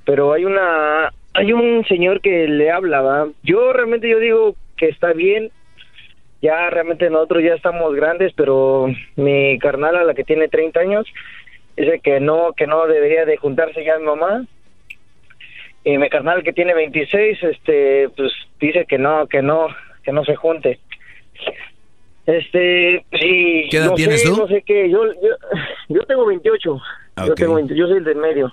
pero 0.05 0.32
hay 0.32 0.45
una, 0.45 1.12
hay 1.35 1.53
un 1.53 1.85
señor 1.86 2.20
que 2.20 2.47
le 2.47 2.70
hablaba. 2.70 3.28
Yo 3.43 3.73
realmente 3.73 4.09
yo 4.09 4.19
digo 4.20 4.55
que 4.77 4.89
está 4.89 5.12
bien, 5.12 5.51
ya 6.40 6.70
realmente 6.70 7.11
nosotros 7.11 7.43
ya 7.43 7.55
estamos 7.55 7.95
grandes, 7.95 8.32
pero 8.35 8.86
mi 9.16 9.59
carnal 9.59 9.97
a 9.97 10.05
la 10.05 10.15
que 10.15 10.24
tiene 10.24 10.49
30 10.49 10.81
años 10.81 11.07
dice 11.77 12.01
que 12.01 12.20
no, 12.20 12.53
que 12.57 12.66
no 12.66 12.86
debería 12.86 13.24
de 13.24 13.36
juntarse 13.36 13.85
ya 13.85 13.99
mi 13.99 14.05
mamá. 14.05 14.47
Y 15.89 15.97
mi 15.97 16.10
carnal 16.10 16.43
que 16.43 16.52
tiene 16.52 16.74
26, 16.74 17.43
este, 17.44 18.10
pues 18.15 18.31
dice 18.60 18.85
que 18.86 18.98
no, 18.98 19.27
que 19.27 19.40
no, 19.40 19.69
que 20.02 20.12
no 20.12 20.23
se 20.23 20.36
junte. 20.36 20.81
Este, 22.27 23.06
sí. 23.19 23.69
¿Qué 23.70 23.78
edad 23.78 23.86
no 23.86 23.94
tienes 23.94 24.20
sé, 24.20 24.28
tú? 24.28 24.36
No 24.36 24.47
sé 24.48 24.62
qué, 24.66 24.90
yo, 24.90 25.06
yo, 25.06 25.31
yo 25.89 26.02
tengo 26.02 26.27
28. 26.27 26.60
Yo 27.24 27.32
Ok. 27.32 27.35
tengo 27.36 27.55
20, 27.55 27.74
yo 27.74 27.86
soy 27.86 27.97
el 27.97 28.05
del 28.05 28.16
medio. 28.16 28.52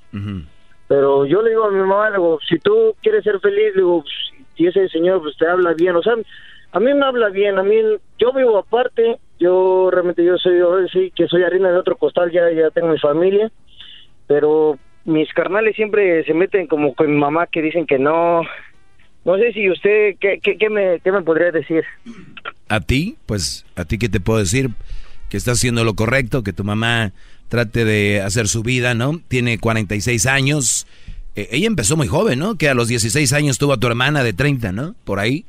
Pero 0.88 1.26
yo 1.26 1.42
le 1.42 1.50
digo 1.50 1.66
a 1.66 1.72
mi 1.72 1.80
mamá, 1.80 2.10
le 2.10 2.16
digo, 2.16 2.40
si 2.48 2.58
tú 2.60 2.96
quieres 3.04 3.26
ser 3.26 3.38
feliz, 3.42 3.76
le 3.76 3.82
digo, 3.82 4.06
si 4.56 4.68
ese 4.68 4.88
señor 4.88 5.22
pues, 5.22 5.36
te 5.36 5.46
habla 5.46 5.74
bien, 5.74 5.94
o 5.98 6.02
sea, 6.02 6.14
a 6.72 6.80
mí 6.80 6.94
me 6.94 7.06
habla 7.06 7.28
bien, 7.32 7.60
a 7.60 7.64
mí, 7.64 7.76
yo 8.18 8.32
vivo 8.32 8.58
aparte, 8.58 9.18
yo 9.40 9.90
realmente 9.92 10.24
yo 10.24 10.38
soy, 10.38 10.58
yo 10.60 10.88
sí, 10.88 11.12
que 11.14 11.28
soy 11.28 11.44
harina 11.44 11.70
de 11.70 11.80
otro 11.80 11.98
costal, 11.98 12.32
ya, 12.32 12.50
ya 12.52 12.70
tengo 12.70 12.88
mi 12.88 12.98
familia, 12.98 13.52
pero 14.26 14.80
mis 15.06 15.32
carnales 15.34 15.76
siempre 15.76 16.24
se 16.26 16.34
meten 16.34 16.68
como 16.68 16.94
con 16.96 17.12
mi 17.12 17.18
mamá 17.18 17.48
que 17.48 17.62
dicen 17.62 17.86
que 17.86 18.00
no, 18.00 18.42
no 19.24 19.38
sé 19.38 19.54
si 19.54 19.70
usted, 19.70 20.16
¿qué, 20.20 20.40
qué, 20.42 20.58
qué 20.58 20.70
me, 20.70 21.00
qué 21.00 21.12
me 21.12 21.22
podría 21.22 21.52
decir? 21.52 21.84
A 22.68 22.80
ti, 22.82 23.16
pues, 23.26 23.66
a 23.76 23.86
ti 23.86 23.98
qué 23.98 24.10
te 24.10 24.20
puedo 24.20 24.40
decir, 24.40 24.70
que 25.30 25.38
estás 25.38 25.60
haciendo 25.60 25.84
lo 25.84 25.94
correcto, 25.96 26.44
que 26.44 26.54
tu 26.54 26.64
mamá 26.64 27.12
trate 27.50 27.86
de 27.86 28.22
hacer 28.22 28.48
su 28.48 28.64
vida, 28.64 28.94
¿no? 28.94 29.22
Tiene 29.28 29.60
46 29.60 30.26
años. 30.26 30.88
Eh, 31.36 31.50
ella 31.52 31.68
empezó 31.68 31.96
muy 31.96 32.08
joven, 32.08 32.40
¿no? 32.40 32.56
Que 32.56 32.70
a 32.70 32.74
los 32.74 32.88
16 32.88 33.32
años 33.34 33.58
tuvo 33.58 33.74
a 33.74 33.80
tu 33.80 33.88
hermana 33.88 34.24
de 34.24 34.34
30, 34.34 34.72
¿no? 34.72 34.96
Por 35.04 35.20
ahí. 35.20 35.46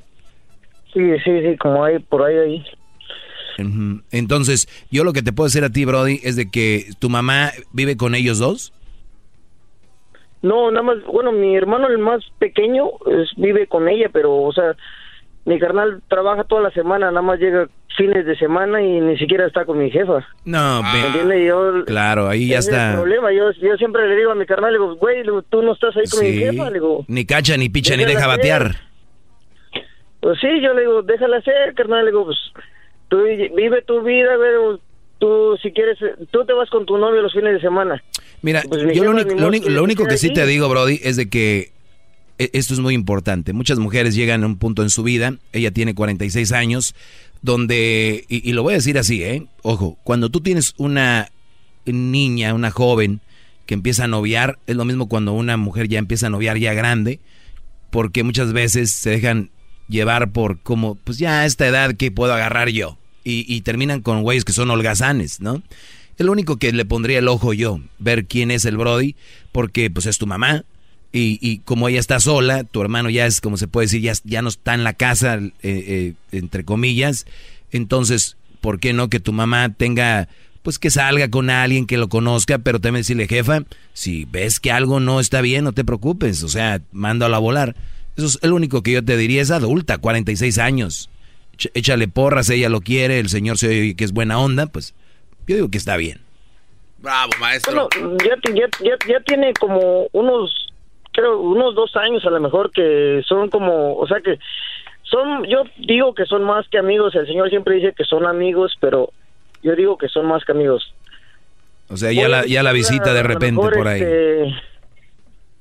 Sí, 0.92 1.02
sí, 1.24 1.40
sí, 1.42 1.56
como 1.58 1.84
hay, 1.84 1.98
por 1.98 2.22
ahí, 2.22 2.36
ahí. 2.36 2.64
Entonces, 4.10 4.68
yo 4.90 5.02
lo 5.02 5.14
que 5.14 5.22
te 5.22 5.32
puedo 5.32 5.46
decir 5.46 5.64
a 5.64 5.70
ti, 5.70 5.86
Brody, 5.86 6.20
es 6.22 6.36
de 6.36 6.50
que 6.50 6.86
tu 6.98 7.08
mamá 7.08 7.52
vive 7.72 7.96
con 7.96 8.14
ellos 8.14 8.38
dos. 8.38 8.72
No, 10.42 10.70
nada 10.70 10.82
más, 10.82 11.02
bueno, 11.04 11.32
mi 11.32 11.56
hermano 11.56 11.88
el 11.88 11.98
más 11.98 12.22
pequeño 12.38 12.90
es- 13.06 13.34
vive 13.36 13.66
con 13.66 13.88
ella, 13.88 14.08
pero, 14.12 14.34
o 14.42 14.52
sea, 14.52 14.74
mi 15.44 15.58
carnal 15.58 16.02
trabaja 16.08 16.44
toda 16.44 16.62
la 16.62 16.70
semana, 16.70 17.06
nada 17.10 17.22
más 17.22 17.38
llega 17.40 17.68
fines 17.96 18.26
de 18.26 18.36
semana 18.36 18.82
y 18.82 19.00
ni 19.00 19.16
siquiera 19.16 19.46
está 19.46 19.64
con 19.64 19.78
mi 19.78 19.90
jefa. 19.90 20.26
No, 20.44 20.82
¿Me? 20.82 21.44
Yo, 21.46 21.84
claro, 21.86 22.28
ahí 22.28 22.48
ya 22.48 22.58
ese 22.58 22.70
es 22.70 22.76
el 22.76 22.82
está. 22.82 22.94
problema. 22.96 23.32
Yo, 23.32 23.50
yo 23.52 23.76
siempre 23.76 24.06
le 24.08 24.16
digo 24.16 24.32
a 24.32 24.34
mi 24.34 24.44
carnal, 24.44 24.72
le 24.72 24.78
digo, 24.78 24.94
güey, 24.96 25.22
tú 25.48 25.62
no 25.62 25.72
estás 25.72 25.96
ahí 25.96 26.04
con 26.10 26.20
mi 26.22 26.32
jefa, 26.34 26.66
le 26.68 26.74
digo, 26.74 27.04
Ni 27.08 27.24
cacha, 27.24 27.56
ni 27.56 27.68
picha, 27.70 27.96
ni 27.96 28.04
deja 28.04 28.20
ser. 28.20 28.28
batear. 28.28 28.70
pues 30.20 30.38
sí, 30.40 30.48
yo 30.60 30.74
le 30.74 30.80
digo, 30.82 31.02
déjala 31.02 31.40
ser, 31.42 31.74
carnal, 31.74 32.04
le 32.04 32.10
digo, 32.10 32.24
pues 32.26 32.38
tú 33.08 33.22
vive 33.22 33.82
tu 33.82 34.02
vida, 34.02 34.36
güey, 34.36 34.78
tú 35.18 35.56
si 35.62 35.72
quieres, 35.72 35.98
tú 36.30 36.44
te 36.44 36.52
vas 36.52 36.68
con 36.70 36.84
tu 36.86 36.96
novio 36.98 37.22
los 37.22 37.32
fines 37.32 37.54
de 37.54 37.60
semana. 37.60 38.02
Mira, 38.42 38.62
Pues 38.68 38.82
yo 38.94 39.04
lo 39.04 39.12
lo 39.12 39.16
único- 39.16 39.28
que 39.64 39.70
lo 39.70 39.76
le 39.76 39.80
único 39.80 40.02
que 40.04 40.08
quede 40.10 40.18
sí 40.18 40.32
te 40.32 40.46
digo, 40.46 40.68
Brody, 40.68 41.00
es 41.02 41.16
de 41.16 41.28
que 41.28 41.72
e- 42.38 42.50
esto 42.52 42.74
es 42.74 42.80
muy 42.80 42.94
importante. 42.94 43.52
Muchas 43.52 43.78
mujeres 43.78 44.14
llegan 44.14 44.42
a 44.44 44.46
un 44.46 44.58
punto 44.58 44.82
en 44.82 44.90
su 44.90 45.02
vida, 45.02 45.34
ella 45.52 45.70
tiene 45.70 45.94
46 45.94 46.52
años, 46.52 46.94
donde, 47.42 48.24
y, 48.28 48.48
y 48.48 48.52
lo 48.52 48.62
voy 48.62 48.72
a 48.74 48.76
decir 48.76 48.98
así, 48.98 49.22
¿eh? 49.22 49.46
Ojo, 49.62 49.98
cuando 50.04 50.28
tú 50.30 50.40
tienes 50.40 50.74
una 50.76 51.30
niña, 51.84 52.52
una 52.54 52.70
joven 52.70 53.20
que 53.66 53.74
empieza 53.74 54.04
a 54.04 54.08
noviar, 54.08 54.58
es 54.66 54.76
lo 54.76 54.84
mismo 54.84 55.08
cuando 55.08 55.32
una 55.32 55.56
mujer 55.56 55.88
ya 55.88 55.98
empieza 55.98 56.26
a 56.26 56.30
noviar 56.30 56.58
ya 56.58 56.72
grande, 56.74 57.20
porque 57.90 58.22
muchas 58.22 58.52
veces 58.52 58.92
se 58.92 59.10
dejan 59.10 59.50
llevar 59.88 60.30
por 60.32 60.60
como, 60.60 60.96
pues 60.96 61.18
ya 61.18 61.40
a 61.40 61.46
esta 61.46 61.66
edad 61.66 61.94
que 61.96 62.10
puedo 62.10 62.32
agarrar 62.34 62.68
yo. 62.70 62.98
Y, 63.28 63.44
y 63.52 63.62
terminan 63.62 64.02
con 64.02 64.22
güeyes 64.22 64.44
que 64.44 64.52
son 64.52 64.70
holgazanes, 64.70 65.40
¿no? 65.40 65.60
Es 66.16 66.24
lo 66.24 66.30
único 66.30 66.58
que 66.58 66.72
le 66.72 66.84
pondría 66.84 67.18
el 67.18 67.26
ojo 67.28 67.52
yo, 67.52 67.80
ver 67.98 68.26
quién 68.26 68.52
es 68.52 68.64
el 68.64 68.76
Brody, 68.76 69.16
porque 69.50 69.90
pues 69.90 70.06
es 70.06 70.16
tu 70.16 70.28
mamá. 70.28 70.64
Y, 71.12 71.38
y 71.40 71.58
como 71.58 71.88
ella 71.88 71.98
está 71.98 72.20
sola, 72.20 72.64
tu 72.64 72.80
hermano 72.80 73.10
ya 73.10 73.26
es, 73.26 73.40
como 73.40 73.56
se 73.56 73.68
puede 73.68 73.86
decir, 73.86 74.00
ya, 74.00 74.12
ya 74.24 74.42
no 74.42 74.48
está 74.48 74.74
en 74.74 74.84
la 74.84 74.92
casa, 74.92 75.36
eh, 75.36 75.52
eh, 75.62 76.14
entre 76.30 76.64
comillas. 76.64 77.26
Entonces, 77.72 78.36
¿por 78.60 78.78
qué 78.78 78.92
no 78.92 79.10
que 79.10 79.18
tu 79.18 79.32
mamá 79.32 79.72
tenga, 79.74 80.28
pues 80.62 80.78
que 80.78 80.90
salga 80.90 81.30
con 81.30 81.50
alguien 81.50 81.86
que 81.86 81.96
lo 81.96 82.08
conozca, 82.08 82.58
pero 82.58 82.80
también 82.80 83.00
decirle, 83.00 83.28
jefa, 83.28 83.64
si 83.92 84.24
ves 84.24 84.60
que 84.60 84.70
algo 84.70 85.00
no 85.00 85.20
está 85.20 85.40
bien, 85.40 85.64
no 85.64 85.72
te 85.72 85.84
preocupes, 85.84 86.42
o 86.42 86.48
sea, 86.48 86.80
mándalo 86.92 87.36
a 87.36 87.40
volar. 87.40 87.76
Eso 88.16 88.26
es 88.26 88.38
el 88.42 88.52
único 88.52 88.82
que 88.82 88.92
yo 88.92 89.04
te 89.04 89.16
diría, 89.16 89.42
es 89.42 89.50
adulta, 89.50 89.98
46 89.98 90.58
años. 90.58 91.10
Ch- 91.58 91.70
Échale 91.74 92.08
porras, 92.08 92.50
ella 92.50 92.68
lo 92.68 92.80
quiere, 92.80 93.18
el 93.18 93.28
señor 93.28 93.58
se 93.58 93.68
oye 93.68 93.96
que 93.96 94.04
es 94.04 94.12
buena 94.12 94.38
onda, 94.38 94.66
pues 94.66 94.94
yo 95.46 95.56
digo 95.56 95.70
que 95.70 95.78
está 95.78 95.96
bien. 95.96 96.20
Bravo, 96.98 97.30
maestro. 97.40 97.88
Bueno, 98.00 98.16
ya, 98.24 98.52
ya, 98.52 98.66
ya, 98.82 98.96
ya 99.08 99.20
tiene 99.20 99.52
como 99.54 100.08
unos, 100.12 100.72
creo, 101.12 101.38
unos 101.40 101.74
dos 101.74 101.94
años 101.96 102.24
a 102.24 102.30
lo 102.30 102.40
mejor 102.40 102.70
que 102.72 103.22
son 103.26 103.48
como, 103.50 103.96
o 103.96 104.06
sea 104.08 104.20
que 104.20 104.38
son, 105.02 105.44
yo 105.44 105.64
digo 105.78 106.14
que 106.14 106.24
son 106.24 106.42
más 106.42 106.66
que 106.68 106.78
amigos, 106.78 107.14
el 107.14 107.26
señor 107.26 107.48
siempre 107.48 107.76
dice 107.76 107.92
que 107.96 108.04
son 108.04 108.26
amigos, 108.26 108.74
pero 108.80 109.12
yo 109.62 109.76
digo 109.76 109.96
que 109.98 110.08
son 110.08 110.26
más 110.26 110.44
que 110.44 110.52
amigos. 110.52 110.92
O 111.88 111.96
sea, 111.96 112.10
ya 112.10 112.28
la, 112.28 112.44
ya 112.46 112.64
la 112.64 112.72
visita 112.72 113.14
de 113.14 113.22
repente 113.22 113.60
por 113.60 113.86
ahí. 113.86 114.00
este, 114.02 114.54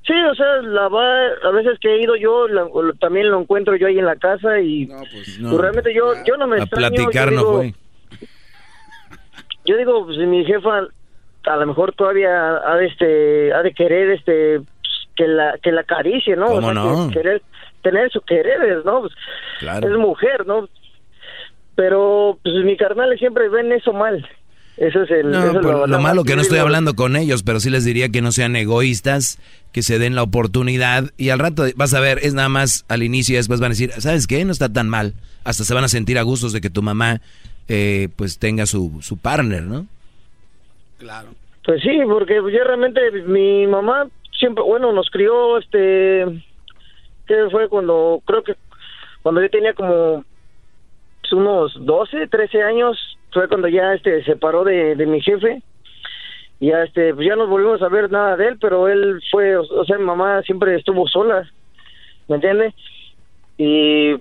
sí, 0.06 0.14
o 0.14 0.36
sea, 0.36 0.62
la 0.62 0.88
va, 0.88 1.28
a 1.44 1.52
veces 1.52 1.78
que 1.80 1.94
he 1.96 2.02
ido 2.02 2.16
yo, 2.16 2.48
la- 2.48 2.68
también 3.00 3.30
lo 3.30 3.42
encuentro 3.42 3.76
yo 3.76 3.88
ahí 3.88 4.00
en 4.00 4.06
la 4.06 4.16
casa 4.16 4.60
y 4.60 4.86
pues, 4.88 5.40
no. 5.40 5.58
realmente 5.58 5.94
yo, 5.94 6.14
yo 6.26 6.38
no 6.38 6.48
me 6.48 6.58
A 6.60 6.64
extraño, 6.64 7.12
yo 7.12 7.26
no 7.26 7.32
digo- 7.32 7.54
fue. 7.58 7.74
yo 9.66 9.78
digo, 9.78 10.06
pues, 10.06 10.18
mi 10.20 10.46
jefa 10.46 10.88
a 11.48 11.56
lo 11.58 11.66
mejor 11.68 11.94
todavía 11.94 12.58
ha 12.58 12.76
de, 12.78 12.86
este, 12.88 13.54
ha 13.54 13.62
de 13.62 13.74
querer 13.74 14.12
este 14.12 14.60
pues, 14.60 15.08
que 15.16 15.28
la 15.28 15.58
que 15.62 15.72
la 15.72 15.82
acaricie, 15.82 16.36
¿no? 16.36 16.48
¿Cómo 16.48 16.68
O 16.70 16.74
sea, 16.74 16.74
no? 16.74 17.08
que 17.10 17.14
querer 17.20 17.42
tener 17.84 18.10
sus 18.12 18.24
quereres, 18.26 18.84
¿no? 18.84 19.02
Pues, 19.02 19.14
Claro. 19.60 19.88
Es 19.88 19.98
mujer, 19.98 20.46
¿no? 20.48 20.68
Pero 21.76 22.38
pues 22.44 22.56
mi 22.64 22.78
carnal 22.78 23.16
siempre 23.18 23.48
ven 23.50 23.72
eso 23.72 23.94
mal. 23.94 24.28
Eso 24.78 25.04
es 25.04 25.12
el 25.12 25.32
No, 25.32 25.40
eso 25.40 25.60
es 25.60 25.66
pues, 25.66 25.90
lo 25.90 26.00
malo 26.00 26.24
que 26.24 26.36
no 26.36 26.42
estoy 26.42 26.60
hablando 26.60 26.96
con 26.96 27.16
ellos, 27.16 27.44
pero 27.44 27.60
sí 27.60 27.70
les 27.70 27.86
diría 27.86 28.10
que 28.10 28.22
no 28.22 28.32
sean 28.32 28.56
egoístas, 28.56 29.40
que 29.72 29.82
se 29.82 30.00
den 30.00 30.16
la 30.16 30.24
oportunidad 30.24 31.12
y 31.18 31.30
al 31.30 31.40
rato 31.40 31.64
vas 31.76 31.94
a 31.94 32.00
ver, 32.00 32.20
es 32.24 32.34
nada 32.34 32.50
más 32.50 32.86
al 32.90 33.04
inicio 33.04 33.34
y 33.34 33.38
después 33.38 33.60
van 33.60 33.68
a 33.68 33.76
decir, 33.76 33.92
¿sabes 33.98 34.28
qué? 34.28 34.44
No 34.44 34.52
está 34.52 34.72
tan 34.72 34.90
mal. 34.90 35.14
Hasta 35.44 35.64
se 35.64 35.74
van 35.74 35.84
a 35.84 35.88
sentir 35.88 36.18
a 36.18 36.24
gustos 36.24 36.52
de 36.52 36.60
que 36.60 36.70
tu 36.70 36.82
mamá 36.82 37.22
eh, 37.68 38.10
pues 38.16 38.38
tenga 38.38 38.66
su, 38.66 39.00
su 39.02 39.18
partner, 39.18 39.64
¿no? 39.64 39.86
Claro. 40.98 41.30
Pues 41.64 41.82
sí, 41.82 41.98
porque 42.08 42.36
yo 42.36 42.64
realmente 42.64 43.00
mi 43.28 43.66
mamá 43.68 44.08
siempre, 44.38 44.64
bueno, 44.64 44.92
nos 44.92 45.10
crió, 45.10 45.58
este, 45.58 46.26
que 47.28 47.36
fue 47.50 47.70
cuando, 47.70 48.22
creo 48.26 48.44
que 48.44 48.56
cuando 49.24 49.42
yo 49.42 49.50
tenía 49.50 49.74
como 49.74 50.24
unos 51.32 51.74
12, 51.84 52.28
13 52.28 52.62
años, 52.62 53.15
fue 53.36 53.48
cuando 53.48 53.68
ya 53.68 53.94
este 53.94 54.20
se 54.24 54.32
separó 54.32 54.64
de, 54.64 54.96
de 54.96 55.06
mi 55.06 55.22
jefe. 55.22 55.62
Y 56.60 56.70
ya 56.70 56.84
este, 56.84 57.14
pues 57.14 57.28
ya 57.28 57.36
no 57.36 57.48
volvimos 57.48 57.82
a 57.82 57.90
ver 57.90 58.10
nada 58.10 58.38
de 58.38 58.48
él, 58.48 58.58
pero 58.60 58.88
él 58.88 59.22
fue, 59.30 59.58
o, 59.58 59.62
o 59.64 59.86
sea, 59.86 59.98
mi 59.98 60.06
mamá 60.06 60.42
siempre 60.44 60.76
estuvo 60.76 61.06
sola, 61.08 61.48
¿me 62.30 62.36
entiendes? 62.36 62.74
Y 63.58 64.12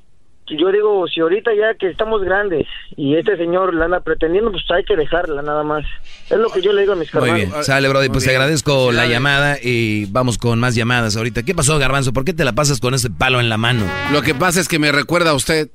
yo 0.49 0.71
digo, 0.73 1.07
si 1.09 1.21
ahorita 1.21 1.53
ya 1.55 1.75
que 1.75 1.89
estamos 1.89 2.23
grandes 2.23 2.67
y 2.97 3.17
este 3.17 3.37
señor 3.37 3.73
la 3.73 3.87
anda 3.87 4.01
pretendiendo, 4.01 4.51
pues 4.51 4.65
hay 4.71 4.85
que 4.85 4.97
dejarla 4.97 5.43
nada 5.43 5.63
más. 5.63 5.85
Es 6.29 6.37
lo 6.37 6.51
que 6.51 6.61
yo 6.61 6.73
le 6.73 6.83
digo 6.83 6.93
a 6.95 6.97
mis 6.97 7.13
Muy 7.15 7.23
carnales. 7.23 7.51
bien, 7.51 7.65
sale 7.65 7.89
Brody, 7.89 8.09
pues 8.09 8.25
te 8.25 8.31
agradezco 8.31 8.93
la 8.93 9.07
llamada 9.07 9.57
y 9.63 10.07
vamos 10.07 10.37
con 10.37 10.59
más 10.59 10.75
llamadas 10.75 11.17
ahorita. 11.17 11.45
¿Qué 11.45 11.55
pasó, 11.55 11.79
Garbanzo? 11.79 12.13
¿Por 12.13 12.25
qué 12.25 12.33
te 12.35 12.45
la 12.45 12.53
pasas 12.53 12.81
con 12.81 12.95
ese 12.95 13.11
palo 13.11 13.39
en 13.41 13.49
la 13.49 13.57
mano? 13.59 13.87
Lo 14.13 14.23
que 14.23 14.35
pasa 14.35 14.61
es 14.61 14.69
que 14.69 14.79
me 14.79 14.93
recuerda 14.93 15.31
a 15.31 15.35
usted. 15.35 15.71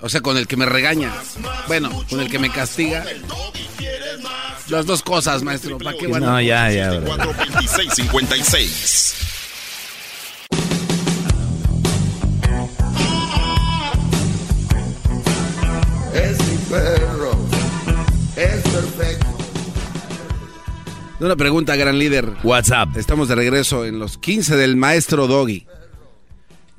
O 0.00 0.08
sea, 0.08 0.20
con 0.20 0.36
el 0.36 0.46
que 0.46 0.56
me 0.56 0.66
regaña. 0.66 1.12
Bueno, 1.66 1.90
con 2.10 2.20
el 2.20 2.30
que 2.30 2.38
me 2.38 2.50
castiga. 2.50 3.04
Las 4.68 4.86
dos 4.86 5.02
cosas, 5.02 5.42
maestro. 5.42 5.78
¿Para 5.78 5.96
qué 5.96 6.06
bueno? 6.06 6.26
No, 6.26 6.40
ya, 6.40 6.70
ya, 6.70 6.90
bro. 6.92 7.16
2656. 7.16 9.14
Es 16.14 16.38
mi 16.48 16.56
perro. 16.70 17.32
Es 18.36 18.62
perfecto. 18.62 19.26
Una 21.20 21.36
pregunta, 21.36 21.76
gran 21.76 21.98
líder. 21.98 22.32
WhatsApp. 22.42 22.96
Estamos 22.96 23.28
de 23.28 23.34
regreso 23.34 23.84
en 23.84 23.98
los 23.98 24.18
15 24.18 24.56
del 24.56 24.76
maestro 24.76 25.26
Doggy. 25.26 25.66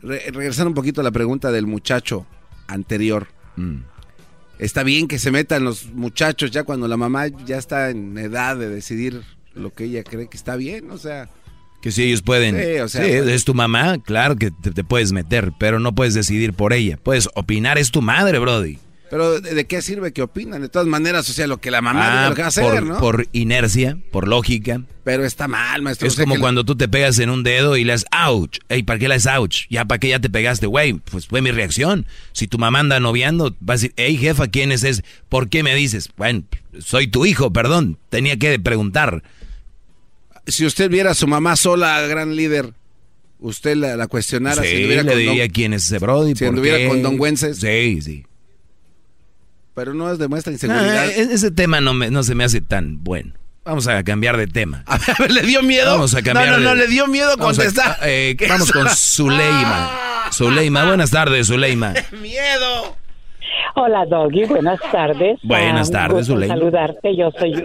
Re- 0.01 0.23
regresar 0.31 0.67
un 0.67 0.73
poquito 0.73 1.01
a 1.01 1.03
la 1.03 1.11
pregunta 1.11 1.51
del 1.51 1.65
muchacho 1.67 2.25
anterior. 2.67 3.27
Mm. 3.55 3.79
Está 4.59 4.83
bien 4.83 5.07
que 5.07 5.19
se 5.19 5.31
metan 5.31 5.63
los 5.63 5.87
muchachos 5.93 6.51
ya 6.51 6.63
cuando 6.63 6.87
la 6.87 6.95
mamá 6.97 7.27
ya 7.27 7.57
está 7.57 7.89
en 7.89 8.17
edad 8.17 8.55
de 8.57 8.69
decidir 8.69 9.21
lo 9.53 9.73
que 9.73 9.85
ella 9.85 10.03
cree 10.03 10.27
que 10.27 10.37
está 10.37 10.55
bien, 10.55 10.91
o 10.91 10.97
sea. 10.97 11.29
Que 11.81 11.91
si 11.91 12.03
ellos 12.03 12.21
pueden. 12.21 12.55
Sí, 12.55 12.79
o 12.79 12.87
sea, 12.87 13.03
Sí, 13.05 13.11
pues- 13.17 13.27
es 13.29 13.45
tu 13.45 13.53
mamá, 13.53 13.97
claro 14.01 14.35
que 14.37 14.51
te, 14.51 14.71
te 14.71 14.83
puedes 14.83 15.11
meter, 15.11 15.51
pero 15.59 15.79
no 15.79 15.93
puedes 15.93 16.13
decidir 16.13 16.53
por 16.53 16.73
ella. 16.73 16.97
Puedes 17.01 17.29
opinar, 17.35 17.77
es 17.77 17.91
tu 17.91 18.01
madre, 18.01 18.39
Brody. 18.39 18.79
Pero 19.09 19.39
¿de, 19.39 19.65
qué 19.65 19.81
sirve 19.81 20.11
que 20.13 20.23
opinan? 20.23 20.61
De 20.61 20.69
todas 20.69 20.87
maneras, 20.87 21.29
o 21.29 21.33
sea, 21.33 21.45
lo 21.45 21.59
que 21.59 21.69
la 21.69 21.81
mamá 21.81 22.27
Ah, 22.27 22.33
que 22.33 22.41
va 22.41 22.45
a 22.45 22.49
hacer, 22.49 22.63
por, 22.63 22.83
¿no? 22.83 22.97
por 22.99 23.27
inercia, 23.33 23.97
por 24.11 24.27
lógica. 24.27 24.81
Pero 25.03 25.23
está 25.23 25.47
mal, 25.47 25.83
maestro. 25.83 26.07
Es 26.07 26.13
o 26.13 26.15
sea, 26.15 26.25
como 26.25 26.39
cuando 26.39 26.65
tú 26.65 26.75
te 26.75 26.87
pegas 26.87 27.19
en 27.19 27.29
un 27.29 27.43
dedo 27.43 27.77
y 27.77 27.83
le 27.83 27.93
das 27.93 28.05
ouch. 28.11 28.57
Ey, 28.67 28.81
¿para 28.81 28.97
qué 28.97 29.07
le 29.07 29.15
das 29.15 29.27
ouch? 29.27 29.67
Ya, 29.69 29.85
¿para 29.85 29.99
qué 29.99 30.09
ya 30.09 30.19
te 30.19 30.29
pegaste, 30.29 30.65
güey? 30.65 30.93
Pues 30.93 31.27
fue 31.27 31.41
mi 31.41 31.51
reacción. 31.51 32.07
Si 32.31 32.47
tu 32.47 32.57
mamá 32.57 32.79
anda 32.79 32.99
noviando, 32.99 33.55
vas 33.59 33.75
a 33.75 33.81
decir, 33.81 33.93
hey, 33.97 34.17
jefa, 34.17 34.47
¿quién 34.47 34.71
es 34.71 34.83
ese? 34.83 35.03
¿Por 35.29 35.49
qué 35.49 35.61
me 35.61 35.75
dices? 35.75 36.09
Bueno, 36.17 36.43
soy 36.79 37.07
tu 37.07 37.27
hijo, 37.27 37.53
perdón. 37.53 37.99
Tenía 38.09 38.37
que 38.37 38.59
preguntar. 38.59 39.21
Si 40.47 40.65
usted 40.65 40.89
viera 40.89 41.11
a 41.11 41.15
su 41.15 41.27
mamá 41.27 41.55
sola, 41.55 42.01
gran 42.07 42.35
líder, 42.35 42.73
usted 43.39 43.75
la, 43.75 43.95
la 43.95 44.07
cuestionara 44.07 44.61
Sí, 44.63 44.67
si 44.69 44.83
le 44.87 45.05
con 45.05 45.17
diría 45.17 45.43
don, 45.43 45.49
quién 45.53 45.73
es 45.73 45.85
ese 45.85 45.99
brody. 45.99 46.33
si 46.35 46.39
¿por 46.39 46.49
anduviera 46.49 46.89
con 46.89 47.01
don 47.03 47.17
Güences. 47.17 47.57
Sí, 47.57 48.01
sí. 48.01 48.25
Pero 49.75 49.93
no 49.93 50.11
es 50.11 50.17
demuestra 50.17 50.51
inseguridad. 50.53 50.97
Ah, 50.99 51.05
e- 51.05 51.33
ese 51.33 51.51
tema 51.51 51.81
no, 51.81 51.93
me- 51.93 52.09
no 52.09 52.23
se 52.23 52.33
me 52.33 52.43
hace 52.43 52.61
tan 52.61 53.03
bueno. 53.03 53.33
Vamos 53.65 53.87
a 53.87 54.03
cambiar 54.03 54.37
de 54.37 54.47
tema. 54.47 54.83
A 54.87 54.97
ver, 55.19 55.31
¿le 55.31 55.41
dio 55.41 55.61
miedo? 55.61 55.91
Vamos 55.91 56.13
a 56.15 56.21
cambiar 56.23 56.47
no, 56.51 56.57
no, 56.57 56.63
no, 56.63 56.69
de- 56.71 56.75
le 56.77 56.87
dio 56.87 57.07
miedo 57.07 57.35
Vamos 57.37 57.59
a- 57.59 57.63
contestar. 57.63 57.97
eh, 58.03 58.35
¿Qué 58.37 58.47
vamos 58.47 58.71
con? 58.71 58.87
Zuleima. 58.95 60.29
Zuleima, 60.31 60.85
buenas 60.85 61.11
tardes, 61.11 61.47
Zuleima. 61.47 61.93
¡Miedo! 62.21 62.95
Hola 63.73 64.05
Doggy, 64.05 64.45
buenas 64.45 64.79
tardes. 64.91 65.39
Buenas 65.43 65.89
Ah, 65.89 65.93
tardes, 66.07 66.27
Zuleima. 66.27 66.53
saludarte. 66.55 67.15
Yo 67.15 67.31
soy 67.31 67.63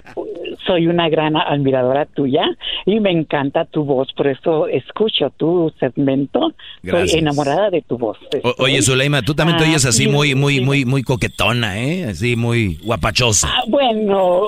soy 0.65 0.87
una 0.87 1.09
gran 1.09 1.35
admiradora 1.37 2.05
tuya 2.05 2.43
y 2.85 2.99
me 2.99 3.11
encanta 3.11 3.65
tu 3.65 3.83
voz, 3.83 4.09
por 4.15 4.27
eso 4.27 4.67
escucho 4.67 5.31
tu 5.37 5.71
segmento. 5.79 6.53
Gracias. 6.83 7.11
Soy 7.11 7.19
enamorada 7.19 7.69
de 7.69 7.81
tu 7.81 7.97
voz. 7.97 8.17
O- 8.43 8.63
oye, 8.63 8.81
Zuleima, 8.81 9.21
tú 9.21 9.33
también 9.33 9.57
te 9.57 9.65
Ah, 9.65 9.67
oyes 9.69 9.85
así 9.85 10.03
sí, 10.03 10.09
muy, 10.09 10.35
muy, 10.35 10.61
muy, 10.61 10.85
muy 10.85 11.03
coquetona, 11.03 11.79
¿eh? 11.79 12.05
Así 12.05 12.35
muy 12.35 12.77
guapachosa. 12.83 13.47
Ah, 13.51 13.63
bueno, 13.67 14.41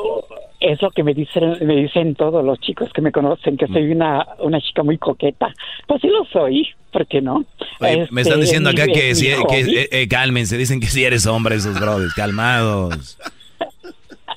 es 0.63 0.81
lo 0.81 0.89
que 0.91 1.03
me 1.03 1.13
dicen 1.13 1.57
me 1.61 1.75
dicen 1.75 2.15
todos 2.15 2.43
los 2.43 2.59
chicos 2.59 2.91
que 2.93 3.01
me 3.01 3.11
conocen 3.11 3.57
que 3.57 3.67
soy 3.67 3.91
una 3.91 4.25
una 4.39 4.59
chica 4.61 4.81
muy 4.83 4.97
coqueta. 4.97 5.53
Pues 5.87 6.01
sí 6.01 6.07
lo 6.07 6.25
soy, 6.25 6.67
¿por 6.91 7.05
qué 7.07 7.21
no? 7.21 7.45
Oye, 7.79 8.07
me 8.11 8.21
Este, 8.21 8.21
están 8.21 8.39
diciendo 8.41 8.69
mi- 8.71 8.75
acá 8.81 8.91
que, 8.91 9.09
mi 9.09 9.15
si, 9.15 9.27
que 9.49 9.59
eh, 9.81 9.89
eh, 9.91 10.07
cálmense, 10.07 10.57
dicen 10.57 10.79
que 10.79 10.87
si 10.87 11.03
eres 11.03 11.25
hombre 11.27 11.55
esos 11.55 11.79
brothers, 11.79 12.13
calmados. 12.13 13.17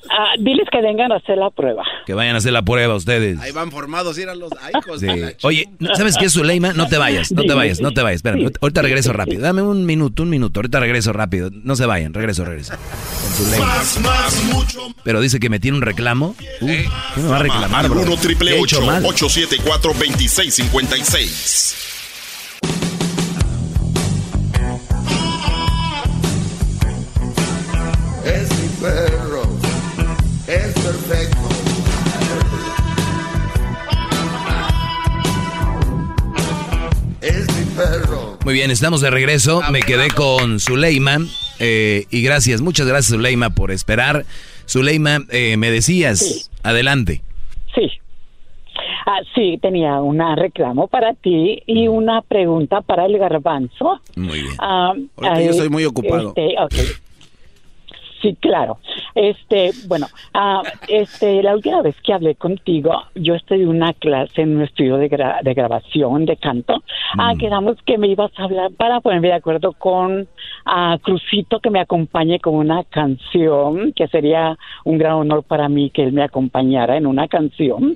Ah, 0.09 0.33
diles 0.39 0.67
que 0.71 0.81
vengan 0.81 1.11
a 1.11 1.17
hacer 1.17 1.37
la 1.37 1.49
prueba. 1.49 1.83
Que 2.05 2.13
vayan 2.13 2.35
a 2.35 2.37
hacer 2.39 2.53
la 2.53 2.61
prueba 2.61 2.95
ustedes. 2.95 3.39
Ahí 3.39 3.51
van 3.51 3.71
formados, 3.71 4.17
ir 4.19 4.29
a 4.29 4.35
los 4.35 4.51
ay, 4.61 4.73
hijos 4.77 4.99
Sí. 4.99 5.07
Oye, 5.43 5.69
¿no- 5.79 5.95
¿sabes 5.95 6.17
qué, 6.17 6.29
Zuleima? 6.29 6.73
No 6.73 6.87
te 6.87 6.97
vayas, 6.97 7.31
no 7.31 7.43
te 7.43 7.53
vayas, 7.53 7.79
no 7.81 7.91
te 7.91 8.01
vayas. 8.01 8.17
Espérame, 8.17 8.47
sí, 8.47 8.53
ahorita 8.61 8.81
regreso 8.81 9.13
rápido. 9.13 9.41
Dame 9.41 9.61
un 9.61 9.85
minuto, 9.85 10.23
un 10.23 10.29
minuto. 10.29 10.59
Ahorita 10.59 10.79
regreso 10.79 11.13
rápido. 11.13 11.49
No 11.51 11.75
se 11.75 11.85
vayan, 11.85 12.13
regreso, 12.13 12.45
regreso. 12.45 12.73
Con 12.73 13.31
Zuleima. 13.33 13.65
Más, 13.65 13.99
más, 14.01 14.43
mucho. 14.53 14.87
Pero 15.03 15.21
dice 15.21 15.39
que 15.39 15.49
me 15.49 15.59
tiene 15.59 15.77
un 15.77 15.83
reclamo. 15.83 16.35
Uh, 16.61 16.67
¿Qué 16.67 16.87
me 17.21 17.27
va 17.29 17.37
a 17.37 17.39
reclamar, 17.39 17.89
bro? 17.89 18.01
1 18.01 18.17
triple 18.17 18.51
¿Qué 18.51 18.57
he 18.57 18.61
hecho 18.61 18.81
mal? 18.81 19.03
874 19.05 19.93
2656. 19.93 21.83
Es 28.25 28.49
mi 28.59 28.67
perro, 28.81 29.26
Muy 38.43 38.53
bien, 38.53 38.71
estamos 38.71 39.01
de 39.01 39.09
regreso. 39.09 39.61
Me 39.71 39.81
quedé 39.81 40.09
con 40.09 40.59
Zuleima. 40.59 41.17
eh, 41.59 42.05
y 42.11 42.21
gracias, 42.21 42.61
muchas 42.61 42.87
gracias, 42.87 43.11
Zuleima, 43.11 43.49
por 43.49 43.71
esperar. 43.71 44.25
Zuleima, 44.67 45.19
eh, 45.31 45.57
me 45.57 45.69
decías, 45.71 46.49
adelante. 46.63 47.21
Sí. 47.75 47.89
Ah, 49.05 49.19
sí, 49.33 49.57
tenía 49.61 49.99
un 50.01 50.19
reclamo 50.35 50.87
para 50.87 51.13
ti 51.13 51.61
y 51.65 51.87
una 51.87 52.21
pregunta 52.21 52.81
para 52.81 53.05
el 53.05 53.17
garbanzo. 53.17 54.01
Muy 54.15 54.41
bien. 54.41 54.53
Ah, 54.59 54.93
Ahorita 55.17 55.41
yo 55.41 55.51
estoy 55.51 55.69
muy 55.69 55.85
ocupado. 55.85 56.29
este, 56.29 56.55
ok. 56.59 56.73
Sí, 58.21 58.35
claro. 58.39 58.77
Este, 59.13 59.71
bueno, 59.87 60.07
ah, 60.33 60.63
este, 60.87 61.43
la 61.43 61.53
última 61.55 61.81
vez 61.83 61.95
que 62.01 62.13
hablé 62.13 62.33
contigo, 62.35 62.91
yo 63.13 63.35
estoy 63.35 63.61
en 63.61 63.67
una 63.67 63.93
clase 63.93 64.41
en 64.41 64.55
un 64.57 64.63
estudio 64.63 64.97
de, 64.97 65.07
gra- 65.09 65.41
de 65.43 65.53
grabación 65.53 66.25
de 66.25 66.35
canto. 66.37 66.83
Ah, 67.17 67.33
Mm. 67.35 67.37
quedamos 67.37 67.77
que 67.85 67.97
me 67.97 68.07
ibas 68.07 68.31
a 68.37 68.43
hablar 68.45 68.71
para 68.75 69.01
ponerme 69.01 69.27
de 69.27 69.33
acuerdo 69.35 69.73
con 69.73 70.27
ah, 70.65 70.97
Crucito 71.01 71.59
que 71.59 71.69
me 71.69 71.79
acompañe 71.79 72.39
con 72.39 72.55
una 72.55 72.83
canción, 72.85 73.93
que 73.93 74.07
sería 74.07 74.57
un 74.83 74.97
gran 74.97 75.13
honor 75.13 75.43
para 75.43 75.69
mí 75.69 75.89
que 75.91 76.03
él 76.03 76.11
me 76.13 76.23
acompañara 76.23 76.97
en 76.97 77.05
una 77.05 77.27
canción. 77.27 77.95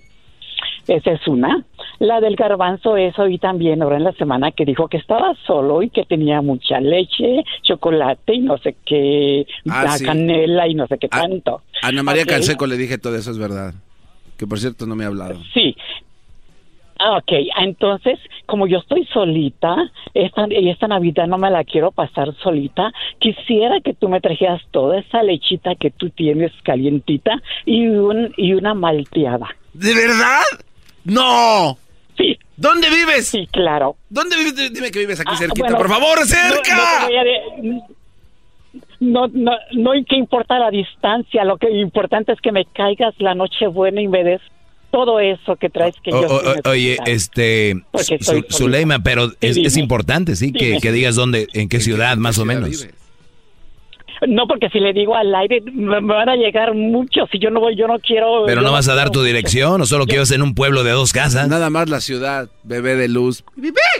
Esa 0.94 1.12
es 1.12 1.26
una. 1.28 1.64
La 2.00 2.20
del 2.20 2.36
garbanzo 2.36 2.98
es 2.98 3.18
hoy 3.18 3.38
también, 3.38 3.82
ahora 3.82 3.96
en 3.96 4.04
la 4.04 4.12
semana, 4.14 4.52
que 4.52 4.66
dijo 4.66 4.90
que 4.90 4.98
estaba 4.98 5.34
solo 5.48 5.82
y 5.84 5.90
que 5.90 6.04
tenía 6.04 6.42
mucha 6.42 6.82
leche, 6.82 7.44
chocolate 7.62 8.34
y 8.36 8.40
no 8.40 8.58
sé 8.58 8.76
qué, 8.86 9.46
Ah, 9.70 9.84
la 9.86 9.92
sí. 9.98 10.06
canela 10.06 10.68
y 10.68 10.74
no 10.76 10.88
sé 10.88 10.98
qué 10.98 11.08
tanto. 11.08 11.62
Ana 11.82 12.04
María 12.04 12.24
Ok. 12.24 12.30
Canseco 12.30 12.68
le 12.68 12.76
dije 12.76 12.98
todo 12.98 13.16
eso, 13.16 13.32
es 13.32 13.38
verdad. 13.38 13.74
Que 14.38 14.46
por 14.48 14.60
cierto 14.60 14.86
no 14.86 14.96
me 14.96 15.06
ha 15.06 15.08
hablado. 15.08 15.36
Sí. 15.54 15.76
Ah, 17.00 17.18
Ok, 17.20 17.32
entonces, 17.62 18.20
como 18.46 18.68
yo 18.68 18.80
estoy 18.80 19.06
solita, 19.14 19.76
esta, 20.14 20.46
y 20.50 20.70
esta 20.70 20.88
Navidad 20.88 21.26
no 21.26 21.38
me 21.38 21.50
la 21.50 21.64
quiero 21.64 21.92
pasar 21.92 22.36
solita, 22.44 22.92
quisiera 23.20 23.80
que 23.82 23.94
tú 23.94 24.10
me 24.10 24.20
trajeras 24.20 24.62
toda 24.72 25.00
esa 25.00 25.24
lechita 25.24 25.74
que 25.76 25.90
tú 25.90 26.10
tienes 26.10 26.52
calientita 26.64 27.42
y, 27.66 27.88
un, 27.88 28.34
y 28.38 28.54
una 28.54 28.74
malteada. 28.74 29.48
¿De 29.74 29.94
verdad? 29.96 30.42
¡No! 31.06 31.78
Sí. 32.18 32.38
¿Dónde 32.58 32.90
vives? 32.90 33.28
Sí, 33.28 33.48
claro. 33.52 33.96
¿Dónde 34.10 34.36
vives? 34.38 34.72
Dime 34.74 34.92
que 34.92 35.00
vives 35.00 35.20
aquí 35.20 35.32
Ah, 35.34 35.38
cerquita. 35.38 35.64
bueno, 35.64 35.78
por 35.78 35.90
favor, 35.90 36.26
cerca. 36.26 37.08
No, 39.00 39.28
no, 39.28 39.28
no, 39.34 39.52
no 39.74 39.92
hay 39.92 40.04
que 40.06 40.16
importa 40.16 40.60
la 40.60 40.70
distancia, 40.70 41.44
lo 41.44 41.58
que 41.58 41.70
importante 41.72 42.32
es 42.32 42.40
que 42.40 42.52
me 42.52 42.66
caigas 42.66 43.14
la 43.18 43.34
noche 43.34 43.68
buena 43.68 44.02
y 44.02 44.08
me 44.08 44.24
des 44.24 44.42
todo 44.92 45.20
eso 45.20 45.56
que 45.56 45.70
traes 45.70 45.96
que 46.04 46.12
O- 46.14 46.22
yo 46.22 46.28
o- 46.36 46.54
sí 46.54 46.60
oye, 46.70 46.98
este, 47.06 47.82
Porque 47.92 48.06
Zu- 48.06 48.14
estoy 48.20 48.26
solita. 48.36 48.54
Zuleima, 48.58 49.00
pero 49.00 49.32
es, 49.42 49.78
importante, 49.78 50.36
sí, 50.36 50.52
que, 50.54 50.66
Dime. 50.66 50.82
que 50.82 50.92
digas 50.92 51.16
dónde, 51.16 51.48
en 51.54 51.68
qué 51.70 51.80
ciudad, 51.80 52.18
más 52.18 52.38
o 52.38 52.46
menos. 52.46 52.88
No, 54.28 54.48
porque 54.48 54.70
si 54.70 54.80
le 54.80 54.94
digo 54.94 55.16
al 55.16 55.34
aire 55.34 55.62
me, 55.74 56.00
me 56.02 56.14
van 56.14 56.30
a 56.30 56.36
llegar 56.36 56.74
muchos 56.76 57.28
y 57.34 57.40
yo 57.40 57.50
no 57.50 57.60
voy, 57.60 57.76
yo 57.76 57.88
no 57.88 58.00
quiero. 58.00 58.44
Pero 58.46 58.62
no 58.62 58.72
vas 58.72 58.88
a 58.88 58.96
dar 58.96 59.10
tu 59.10 59.24
dirección, 59.24 59.82
o 59.82 59.86
solo 59.86 60.06
que 60.06 60.14
vives 60.14 60.32
en 60.32 60.42
un 60.42 60.54
pueblo 60.56 60.84
de 60.84 60.92
dos 60.92 61.12
casas. 61.14 61.48
Nada 61.48 61.70
más 61.70 61.90
la 61.90 62.02
ciudad, 62.02 62.50
bebé 62.64 62.96
de 62.96 63.08
luz. 63.08 63.44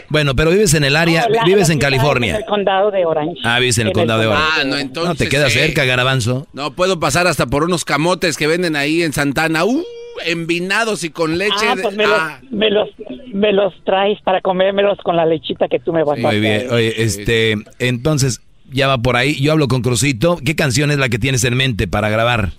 Bueno, 0.08 0.34
pero 0.36 0.50
vives 0.50 0.74
en 0.74 0.84
el 0.84 0.96
área, 0.96 1.22
No, 1.22 1.34
la- 1.34 1.44
vives 1.44 1.48
la 1.54 1.56
en 1.56 1.62
es 1.62 1.70
En 1.70 1.78
California. 1.78 2.36
el 2.36 2.44
condado 2.44 2.90
de 2.90 3.04
Orange. 3.04 3.40
Ah, 3.44 3.58
vives 3.58 3.78
en 3.78 3.88
el 3.88 3.92
condado 3.92 4.20
de 4.20 4.26
Orange. 4.28 4.46
Ah, 4.60 4.64
no, 4.64 4.76
entonces. 4.78 5.08
No, 5.08 5.14
te 5.16 5.28
queda 5.28 5.48
sí. 5.50 5.58
cerca, 5.58 5.84
Garabanzo. 5.84 6.46
No, 6.52 6.72
puedo 6.72 7.00
pasar 7.00 7.26
hasta 7.26 7.46
por 7.46 7.64
unos 7.64 7.84
camotes 7.84 8.36
que 8.36 8.46
venden 8.46 8.76
ahí 8.76 9.02
en 9.02 9.12
Santana. 9.12 9.64
¡Uh! 9.64 9.82
Envinados 10.26 11.04
y 11.04 11.10
con 11.10 11.38
leche. 11.38 11.54
Ah, 11.66 11.74
pues 11.80 11.96
me 11.96 12.06
los, 12.06 12.18
Ah, 12.18 12.40
me 12.50 12.70
los 12.70 12.88
me 13.32 13.52
los 13.52 13.72
traes 13.84 14.20
para 14.22 14.40
comérmelos 14.40 14.98
con 15.02 15.16
la 15.16 15.24
lechita 15.26 15.68
que 15.68 15.80
tú 15.80 15.92
me 15.92 16.04
vas 16.04 16.18
a 16.18 16.22
Muy 16.22 16.38
bien. 16.38 16.66
Oye, 16.70 17.02
este, 17.02 17.54
entonces, 17.78 18.40
ya 18.72 18.88
va 18.88 18.98
por 18.98 19.16
ahí. 19.16 19.34
Yo 19.40 19.52
hablo 19.52 19.68
con 19.68 19.82
Crucito. 19.82 20.36
¿Qué 20.44 20.54
canción 20.56 20.90
es 20.90 20.98
la 20.98 21.08
que 21.08 21.18
tienes 21.18 21.44
en 21.44 21.56
mente 21.56 21.86
para 21.88 22.08
grabar? 22.08 22.50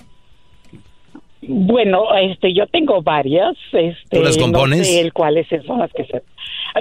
Bueno, 1.45 2.03
este, 2.15 2.53
yo 2.53 2.67
tengo 2.67 3.01
varias. 3.01 3.55
Este, 3.73 4.17
¿Tú 4.17 4.23
las 4.23 4.37
compones? 4.37 4.79
No 4.79 4.85
sé 4.85 5.01
el 5.01 5.11
cuáles 5.13 5.47
son 5.65 5.79
las 5.79 5.91
que 5.91 6.05
se. 6.05 6.23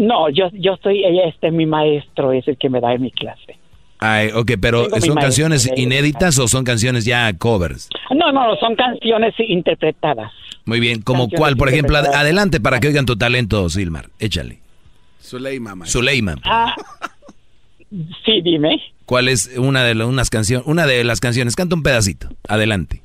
No, 0.00 0.30
yo, 0.30 0.48
yo 0.52 0.76
soy, 0.82 1.04
ella, 1.04 1.24
este, 1.28 1.50
mi 1.50 1.66
maestro 1.66 2.32
es 2.32 2.46
el 2.46 2.56
que 2.56 2.70
me 2.70 2.80
da 2.80 2.92
en 2.94 3.02
mi 3.02 3.10
clase. 3.10 3.58
Ay, 3.98 4.30
ok, 4.34 4.52
pero 4.60 4.88
Tengo 4.88 5.00
¿son 5.06 5.14
canciones 5.16 5.66
eh, 5.66 5.74
inéditas 5.76 6.38
o 6.38 6.48
son 6.48 6.64
canciones 6.64 7.04
ya 7.04 7.32
covers? 7.38 7.88
No, 8.14 8.32
no, 8.32 8.56
son 8.56 8.74
canciones 8.74 9.34
interpretadas. 9.38 10.32
Muy 10.64 10.80
bien, 10.80 11.02
como 11.02 11.28
cuál, 11.28 11.56
por 11.56 11.68
ejemplo, 11.68 11.96
ad- 11.98 12.14
adelante 12.14 12.60
para 12.60 12.80
que 12.80 12.88
oigan 12.88 13.06
tu 13.06 13.16
talento, 13.16 13.68
Silmar. 13.68 14.06
Échale. 14.18 14.58
Zuleima, 15.20 15.74
maestro. 15.76 16.00
Zuleima, 16.00 16.34
Ah, 16.44 16.74
sí, 18.24 18.40
dime. 18.42 18.80
¿cuál 19.06 19.28
es 19.28 19.56
una 19.58 19.84
de, 19.84 19.94
la- 19.94 20.06
unas 20.06 20.30
una 20.64 20.86
de 20.86 21.04
las 21.04 21.20
canciones? 21.20 21.54
Canta 21.56 21.74
un 21.74 21.82
pedacito. 21.82 22.28
Adelante. 22.48 23.02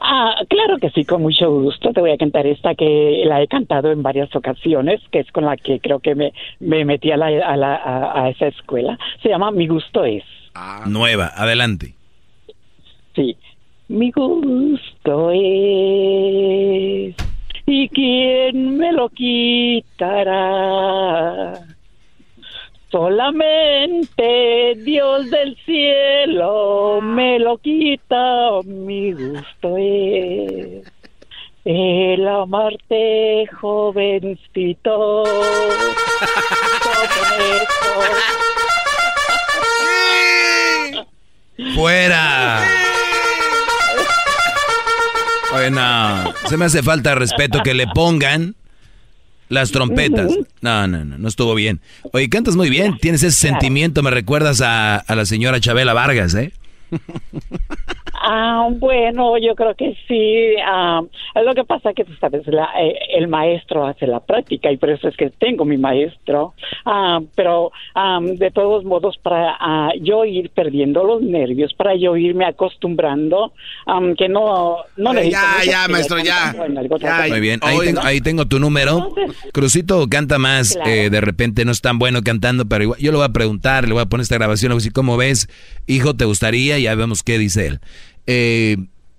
Ah, 0.00 0.34
claro 0.48 0.78
que 0.78 0.90
sí, 0.90 1.04
con 1.04 1.22
mucho 1.22 1.50
gusto. 1.50 1.92
Te 1.92 2.00
voy 2.00 2.10
a 2.12 2.16
cantar 2.16 2.46
esta 2.46 2.74
que 2.74 3.22
la 3.26 3.42
he 3.42 3.48
cantado 3.48 3.90
en 3.90 4.02
varias 4.02 4.34
ocasiones, 4.36 5.00
que 5.10 5.20
es 5.20 5.30
con 5.32 5.44
la 5.44 5.56
que 5.56 5.80
creo 5.80 5.98
que 6.00 6.14
me, 6.14 6.32
me 6.60 6.84
metí 6.84 7.10
a, 7.10 7.16
la, 7.16 7.26
a, 7.26 7.56
la- 7.56 7.76
a- 7.76 8.24
a 8.24 8.28
esa 8.30 8.46
escuela. 8.46 8.98
Se 9.22 9.28
llama 9.28 9.50
Mi 9.50 9.66
gusto 9.66 10.04
es. 10.04 10.22
Nueva, 10.86 11.32
adelante. 11.34 11.94
Sí. 13.16 13.36
Mi 13.88 14.10
gusto 14.10 15.30
es. 15.32 15.40
¿Y 17.66 17.88
quién 17.88 18.76
me 18.76 18.92
lo 18.92 19.08
quitará? 20.42 21.52
Solamente 22.92 24.74
Dios 24.76 25.30
del 25.30 25.56
cielo 25.64 27.00
me 27.00 27.38
lo 27.38 27.56
quita, 27.56 28.60
mi 28.66 29.12
gusto 29.12 29.78
es 29.78 30.84
el 31.64 32.28
amarte, 32.28 33.46
jovencito. 33.58 35.24
¡Fuera! 41.74 42.60
Bueno, 45.50 46.34
se 46.46 46.58
me 46.58 46.66
hace 46.66 46.82
falta 46.82 47.14
respeto 47.14 47.62
que 47.62 47.72
le 47.72 47.86
pongan 47.86 48.54
las 49.52 49.70
trompetas. 49.70 50.32
No, 50.60 50.86
no, 50.88 51.04
no, 51.04 51.18
no 51.18 51.28
estuvo 51.28 51.54
bien. 51.54 51.80
Oye, 52.12 52.28
cantas 52.28 52.56
muy 52.56 52.70
bien, 52.70 52.96
tienes 52.98 53.22
ese 53.22 53.36
sentimiento, 53.36 54.02
me 54.02 54.10
recuerdas 54.10 54.60
a, 54.62 54.96
a 54.96 55.14
la 55.14 55.26
señora 55.26 55.60
Chabela 55.60 55.92
Vargas, 55.92 56.34
¿eh? 56.34 56.52
Ah, 58.24 58.68
bueno, 58.70 59.36
yo 59.38 59.56
creo 59.56 59.74
que 59.74 59.96
sí. 60.06 60.54
Ah, 60.64 61.02
lo 61.44 61.54
que 61.54 61.64
pasa 61.64 61.90
es 61.90 61.96
que 61.96 62.04
tú 62.04 62.12
sabes, 62.20 62.46
la, 62.46 62.68
eh, 62.80 62.96
el 63.16 63.26
maestro 63.26 63.84
hace 63.84 64.06
la 64.06 64.20
práctica 64.20 64.70
y 64.70 64.76
por 64.76 64.90
eso 64.90 65.08
es 65.08 65.16
que 65.16 65.30
tengo 65.30 65.64
mi 65.64 65.76
maestro. 65.76 66.54
Ah, 66.84 67.20
pero 67.34 67.72
ah, 67.96 68.20
de 68.22 68.50
todos 68.52 68.84
modos, 68.84 69.18
para 69.18 69.56
ah, 69.58 69.90
yo 70.00 70.24
ir 70.24 70.50
perdiendo 70.50 71.02
los 71.02 71.20
nervios, 71.20 71.74
para 71.74 71.96
yo 71.96 72.16
irme 72.16 72.44
acostumbrando, 72.44 73.52
ah, 73.86 74.00
que 74.16 74.28
no, 74.28 74.76
no 74.96 75.14
ya, 75.14 75.64
ya, 75.64 75.88
maestro, 75.88 76.18
ya. 76.18 76.54
cosa. 76.88 77.26
Muy 77.28 77.40
bien, 77.40 77.58
ahí 77.62 77.78
tengo, 77.80 78.00
ahí 78.02 78.20
tengo 78.20 78.46
tu 78.46 78.60
número. 78.60 79.12
Crucito 79.52 80.06
canta 80.08 80.38
más, 80.38 80.74
Claro. 80.74 80.90
eh, 80.90 81.10
de 81.10 81.20
repente 81.20 81.64
no 81.64 81.72
es 81.72 81.80
tan 81.80 81.98
bueno 81.98 82.22
cantando, 82.22 82.66
pero 82.66 82.84
igual, 82.84 83.00
yo 83.00 83.10
le 83.10 83.16
voy 83.16 83.26
a 83.26 83.30
preguntar, 83.30 83.88
le 83.88 83.94
voy 83.94 84.02
a 84.02 84.06
poner 84.06 84.22
esta 84.22 84.36
grabación, 84.36 84.70
le 84.70 84.74
voy 84.74 84.78
a 84.78 84.82
decir, 84.82 84.92
¿cómo 84.92 85.16
ves? 85.16 85.48
Hijo, 85.88 86.14
¿te 86.14 86.24
gustaría? 86.24 86.78
Ya 86.82 86.94
vemos 86.94 87.22
qué 87.22 87.38
dice 87.38 87.66
él. 87.66 87.80
Eh, 88.26 88.76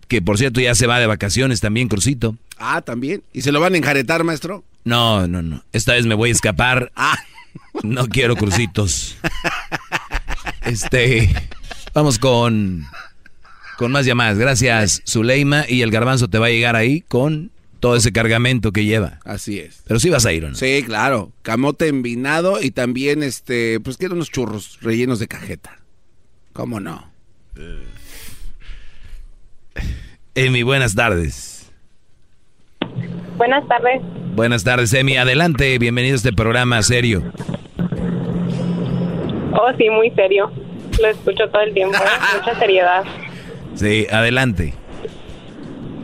que 0.07 0.21
por 0.21 0.37
cierto 0.37 0.61
ya 0.61 0.75
se 0.75 0.87
va 0.87 0.99
de 0.99 1.07
vacaciones 1.07 1.59
también, 1.59 1.87
Crucito. 1.87 2.37
Ah, 2.57 2.81
también. 2.81 3.23
¿Y 3.33 3.41
se 3.41 3.51
lo 3.51 3.59
van 3.59 3.73
a 3.73 3.77
enjaretar, 3.77 4.23
maestro? 4.23 4.63
No, 4.83 5.27
no, 5.27 5.41
no. 5.41 5.63
Esta 5.73 5.93
vez 5.93 6.05
me 6.05 6.15
voy 6.15 6.29
a 6.29 6.33
escapar. 6.33 6.91
Ah. 7.03 7.17
No 7.83 8.07
quiero 8.07 8.35
crucitos. 8.35 9.15
Este, 10.65 11.29
vamos 11.93 12.17
con 12.17 12.85
con 13.77 13.91
más 13.91 14.05
llamadas. 14.05 14.37
Gracias, 14.37 15.03
Zuleima 15.07 15.65
y 15.67 15.81
el 15.81 15.91
garbanzo 15.91 16.29
te 16.29 16.39
va 16.39 16.47
a 16.47 16.49
llegar 16.49 16.75
ahí 16.75 17.01
con 17.01 17.51
todo 17.79 17.95
ese 17.95 18.11
cargamento 18.11 18.71
que 18.71 18.85
lleva. 18.85 19.19
Así 19.25 19.59
es. 19.59 19.81
Pero 19.85 19.99
sí 19.99 20.09
vas 20.09 20.25
a 20.25 20.33
ir, 20.33 20.45
¿o 20.45 20.49
no? 20.49 20.55
Sí, 20.55 20.83
claro. 20.85 21.31
Camote 21.41 21.89
envinado 21.89 22.61
y 22.61 22.71
también, 22.71 23.23
este, 23.23 23.79
pues 23.81 23.97
quiero 23.97 24.15
unos 24.15 24.31
churros 24.31 24.79
rellenos 24.81 25.19
de 25.19 25.27
cajeta. 25.27 25.79
¿Cómo 26.53 26.79
no? 26.79 27.12
Emi, 30.35 30.63
buenas 30.63 30.95
tardes. 30.95 31.71
Buenas 33.37 33.67
tardes. 33.67 34.01
Buenas 34.35 34.63
tardes, 34.63 34.93
Emi. 34.93 35.17
Adelante, 35.17 35.77
bienvenido 35.77 36.13
a 36.13 36.17
este 36.17 36.33
programa 36.33 36.81
serio. 36.81 37.21
Oh, 39.53 39.71
sí, 39.77 39.89
muy 39.89 40.09
serio. 40.11 40.51
Lo 41.01 41.07
escucho 41.07 41.47
todo 41.49 41.61
el 41.61 41.73
tiempo. 41.73 41.95
¿eh? 41.97 41.99
Mucha 42.39 42.59
seriedad. 42.59 43.03
Sí, 43.75 44.07
adelante. 44.11 44.73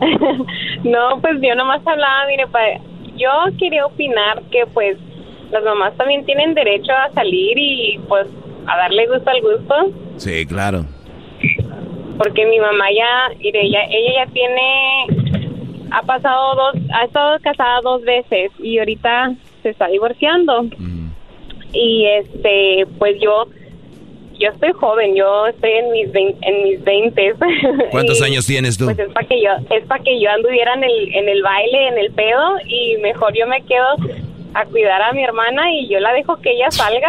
no, 0.84 1.20
pues 1.20 1.34
yo 1.42 1.54
nomás 1.56 1.80
hablaba, 1.86 2.26
mire, 2.28 2.46
pa- 2.46 2.80
yo 3.16 3.28
quería 3.58 3.84
opinar 3.86 4.42
que 4.50 4.64
pues 4.72 4.96
las 5.50 5.62
mamás 5.64 5.96
también 5.96 6.24
tienen 6.24 6.54
derecho 6.54 6.92
a 6.92 7.12
salir 7.12 7.58
y 7.58 7.98
pues 8.08 8.26
a 8.66 8.76
darle 8.76 9.06
gusto 9.08 9.30
al 9.30 9.40
gusto, 9.42 9.74
Sí, 10.16 10.46
claro. 10.46 10.84
Porque 12.20 12.44
mi 12.44 12.58
mamá 12.58 12.84
ya, 12.94 13.34
ella, 13.40 13.80
ella 13.88 14.12
ya 14.14 14.26
tiene, 14.30 15.06
ha 15.90 16.02
pasado 16.02 16.54
dos, 16.54 16.82
ha 16.92 17.04
estado 17.06 17.38
casada 17.40 17.80
dos 17.82 18.02
veces 18.02 18.50
y 18.58 18.78
ahorita 18.78 19.32
se 19.62 19.70
está 19.70 19.88
divorciando. 19.88 20.66
Y 21.72 22.04
este, 22.04 22.84
pues 22.98 23.18
yo, 23.22 23.46
yo 24.38 24.50
estoy 24.50 24.72
joven, 24.72 25.14
yo 25.16 25.46
estoy 25.46 25.70
en 25.70 25.92
mis 25.92 26.14
en 26.14 26.62
mis 26.62 26.84
veintes. 26.84 27.36
¿Cuántos 27.90 28.20
Y, 28.20 28.24
años 28.24 28.46
tienes 28.46 28.76
tú? 28.76 28.84
Pues 28.84 28.98
es 28.98 29.10
para 29.14 29.26
que 29.26 29.40
yo, 29.42 29.52
es 29.74 29.86
para 29.86 30.04
que 30.04 30.20
yo 30.20 30.30
anduviera 30.30 30.74
en 30.74 30.84
el, 30.84 31.14
en 31.14 31.26
el 31.26 31.42
baile, 31.42 31.88
en 31.88 31.98
el 31.98 32.12
pedo 32.12 32.58
y 32.66 32.98
mejor 32.98 33.32
yo 33.34 33.46
me 33.46 33.62
quedo 33.62 33.96
a 34.52 34.66
cuidar 34.66 35.00
a 35.00 35.12
mi 35.14 35.24
hermana 35.24 35.72
y 35.72 35.88
yo 35.88 35.98
la 36.00 36.12
dejo 36.12 36.36
que 36.42 36.50
ella 36.50 36.70
salga. 36.70 37.08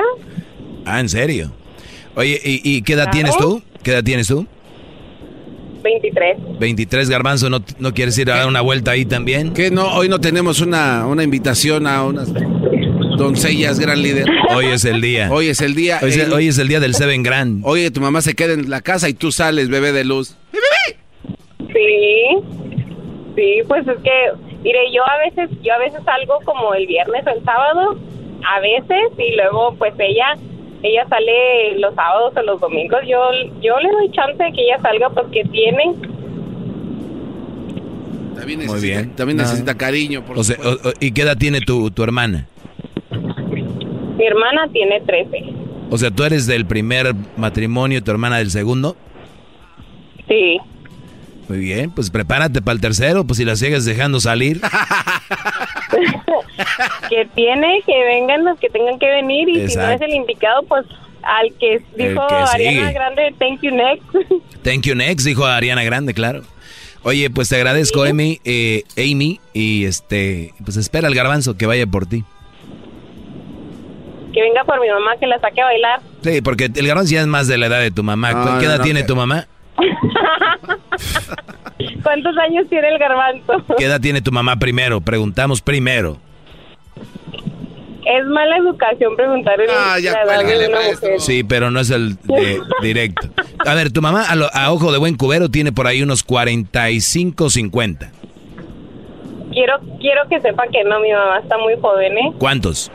Ah, 0.86 1.02
¿en 1.02 1.10
serio? 1.10 1.52
Oye, 2.16 2.40
¿y, 2.46 2.62
y 2.64 2.82
qué 2.82 2.94
edad 2.94 3.12
tienes 3.12 3.36
tú? 3.36 3.62
¿Qué 3.84 3.92
edad 3.92 4.04
tienes 4.06 4.30
tú? 4.30 4.48
23. 5.82 6.38
23 6.60 7.10
garbanzo, 7.10 7.50
¿no, 7.50 7.60
no 7.80 7.94
quieres 7.94 8.18
ir 8.18 8.32
a 8.32 8.38
dar 8.38 8.48
una 8.48 8.62
vuelta 8.62 8.92
ahí 8.92 9.06
también? 9.06 9.54
¿Qué 9.54 9.72
no? 9.72 9.94
Hoy 9.96 10.10
no 10.10 10.20
tenemos 10.20 10.62
una, 10.62 11.06
una 11.08 11.24
invitación 11.24 11.88
a 11.88 12.04
unas 12.04 12.32
doncellas 13.18 13.80
gran 13.80 14.02
líder. 14.02 14.26
Hoy 14.56 14.68
es 14.68 14.86
el 14.86 15.02
día. 15.02 15.30
Hoy 15.32 15.48
es 15.48 15.62
el 15.62 15.76
día. 15.76 16.00
Hoy 16.02 16.10
es, 16.10 16.32
hoy 16.32 16.48
es 16.48 16.58
el 16.60 16.68
día 16.68 16.80
del 16.80 16.96
Seven 16.96 17.24
Grand. 17.24 17.62
Oye, 17.66 17.92
tu 17.92 18.02
mamá 18.02 18.22
se 18.22 18.34
queda 18.34 18.54
en 18.54 18.70
la 18.70 18.82
casa 18.82 19.10
y 19.10 19.14
tú 19.14 19.32
sales, 19.32 19.70
bebé 19.70 19.92
de 19.92 20.04
luz. 20.04 20.38
Sí, 21.74 22.26
sí, 23.36 23.60
pues 23.68 23.88
es 23.88 23.98
que, 24.04 24.32
mire, 24.64 24.80
yo 24.94 25.04
a 25.08 25.18
veces, 25.18 25.50
yo 25.62 25.74
a 25.74 25.78
veces 25.78 26.02
salgo 26.04 26.40
como 26.44 26.74
el 26.74 26.86
viernes 26.88 27.26
o 27.26 27.30
el 27.30 27.44
sábado, 27.44 27.98
a 28.46 28.60
veces, 28.60 29.18
y 29.18 29.36
luego 29.36 29.76
pues 29.78 29.94
ella, 30.00 30.36
ella 30.84 31.06
sale 31.10 31.78
los 31.80 31.94
sábados 31.96 32.34
o 32.36 32.42
los 32.42 32.60
domingos, 32.60 33.00
yo, 33.08 33.20
yo 33.62 33.78
le 33.80 33.90
doy 33.92 34.12
chance 34.12 34.44
de 34.44 34.52
que 34.52 34.64
ella 34.64 34.80
salga 34.82 35.10
pues 35.10 35.28
que 35.32 35.44
tiene, 35.46 35.94
También 38.36 38.60
Muy 38.60 38.68
necesita, 38.70 38.98
bien. 39.02 39.16
También 39.16 39.38
No. 39.38 39.44
necesita 39.44 39.76
cariño, 39.78 40.24
por 40.26 40.40
O 40.40 40.44
sea, 40.44 40.58
o- 40.64 40.90
o- 40.90 40.94
¿Y 41.00 41.12
qué 41.12 41.22
edad 41.22 41.38
tiene 41.38 41.62
tu, 41.62 41.92
tu 41.92 42.02
hermana? 42.04 42.48
mi 44.18 44.26
hermana 44.26 44.68
tiene 44.72 45.00
13, 45.02 45.44
O 45.92 45.98
sea, 45.98 46.10
tú 46.10 46.24
eres 46.24 46.48
del 46.48 46.66
primer 46.66 47.14
matrimonio 47.38 48.00
y 48.00 48.02
tu 48.02 48.10
hermana 48.12 48.38
del 48.40 48.50
segundo. 48.50 48.96
sí, 50.28 50.58
Muy 51.52 51.60
bien, 51.60 51.92
pues 51.92 52.10
prepárate 52.10 52.62
para 52.62 52.76
el 52.76 52.80
tercero, 52.80 53.26
pues 53.26 53.36
si 53.36 53.44
la 53.44 53.58
sigues 53.58 53.84
dejando 53.84 54.22
salir. 54.22 54.62
que 57.10 57.26
tiene, 57.36 57.82
que 57.86 58.06
vengan 58.06 58.46
los 58.46 58.58
que 58.58 58.70
tengan 58.70 58.98
que 58.98 59.08
venir, 59.08 59.50
y 59.50 59.68
si 59.68 59.76
no 59.76 59.90
es 59.90 60.00
el 60.00 60.12
indicado, 60.12 60.64
pues 60.64 60.86
al 61.22 61.54
que 61.60 61.84
dijo 61.98 62.26
que 62.26 62.36
Ariana 62.36 62.88
sigue. 62.88 62.94
Grande, 62.94 63.36
thank 63.38 63.60
you 63.62 63.72
next. 63.72 64.06
Thank 64.64 64.84
you 64.84 64.96
next, 64.96 65.26
dijo 65.26 65.46
Ariana 65.46 65.84
Grande, 65.84 66.14
claro. 66.14 66.44
Oye, 67.04 67.30
pues 67.30 67.50
te 67.50 67.58
agradezco, 67.58 68.04
Amy, 68.04 68.40
eh, 68.46 68.84
Amy, 68.96 69.42
y 69.54 69.84
este, 69.84 70.54
pues 70.64 70.78
espera 70.78 71.10
el 71.10 71.16
garbanzo 71.16 71.58
que 71.58 71.66
vaya 71.66 71.86
por 71.86 72.06
ti. 72.06 72.24
que 74.34 74.42
venga 74.42 74.64
por 74.64 74.80
mi 74.80 74.88
mamá, 74.88 75.18
que 75.20 75.28
la 75.28 75.38
saque 75.42 75.60
a 75.60 75.66
bailar. 75.66 76.00
Sí, 76.24 76.42
porque 76.42 76.72
el 76.74 76.88
garbanzo 76.88 77.12
ya 77.14 77.20
es 77.20 77.28
más 77.28 77.50
de 77.50 77.58
la 77.58 77.66
edad 77.66 77.82
de 77.82 77.92
tu 77.92 78.04
mamá. 78.04 78.32
No, 78.32 78.46
¿Qué 78.58 78.68
no, 78.68 78.72
edad 78.72 78.78
no, 78.78 78.84
tiene 78.86 79.02
que- 79.02 79.08
tu 79.08 79.18
mamá? 79.18 79.48
¿Cuántos 82.04 82.38
años 82.38 82.66
tiene 82.70 82.90
el 82.90 82.98
garbanzo? 83.00 83.64
¿Qué 83.78 83.86
edad 83.86 84.00
tiene 84.02 84.22
tu 84.22 84.32
mamá 84.32 84.56
primero? 84.58 85.02
Preguntamos 85.02 85.62
primero. 85.62 86.18
Es 88.06 88.26
mala 88.26 88.58
educación 88.58 89.16
preguntar 89.16 89.62
el 89.62 89.70
Ah, 89.70 89.98
ya 90.00 90.12
la 90.26 90.42
edad 90.42 90.44
de 90.60 90.68
una 90.68 90.80
mujer. 90.82 91.20
Sí, 91.20 91.44
pero 91.44 91.70
no 91.72 91.80
es 91.80 91.90
el 91.92 92.16
de- 92.24 92.60
directo. 92.82 93.28
A 93.66 93.74
ver, 93.76 93.92
tu 93.92 94.02
mamá 94.02 94.26
a, 94.28 94.36
lo- 94.36 94.50
a 94.54 94.72
ojo 94.72 94.92
de 94.92 94.98
buen 94.98 95.16
cubero 95.16 95.50
tiene 95.50 95.72
por 95.72 95.86
ahí 95.88 96.02
unos 96.02 96.24
45, 96.24 97.50
50. 97.50 98.12
Quiero, 99.52 99.80
quiero 100.00 100.22
que 100.30 100.40
sepa 100.42 100.64
que 100.72 100.84
no, 100.84 101.00
mi 101.00 101.12
mamá 101.12 101.40
está 101.40 101.58
muy 101.58 101.76
joven, 101.80 102.18
¿eh? 102.18 102.32
¿Cuántos? 102.40 102.92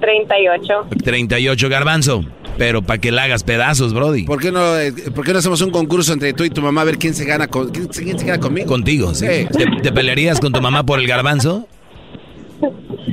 38. 0.00 0.86
38 1.04 1.68
garbanzo. 1.68 2.24
Pero 2.58 2.80
para 2.82 2.98
que 3.00 3.12
la 3.12 3.24
hagas 3.24 3.42
pedazos, 3.44 3.92
Brody. 3.92 4.24
¿Por 4.24 4.40
qué, 4.40 4.50
no, 4.50 4.78
eh, 4.78 4.92
¿Por 5.14 5.24
qué 5.24 5.32
no 5.32 5.38
hacemos 5.40 5.60
un 5.60 5.70
concurso 5.70 6.12
entre 6.12 6.32
tú 6.32 6.44
y 6.44 6.50
tu 6.50 6.62
mamá 6.62 6.80
a 6.80 6.84
ver 6.84 6.96
quién 6.98 7.14
se 7.14 7.24
gana 7.24 7.48
con, 7.48 7.68
quién, 7.70 7.92
se- 7.92 8.02
quién 8.04 8.18
se 8.18 8.24
gana 8.26 8.40
conmigo? 8.40 8.66
Contigo, 8.66 9.14
sí. 9.14 9.26
Sí. 9.28 9.46
¿Te, 9.58 9.66
te 9.82 9.92
pelearías 9.92 10.40
con 10.40 10.52
tu 10.52 10.60
mamá 10.62 10.84
por 10.84 10.98
el 10.98 11.06
garbanzo? 11.06 11.68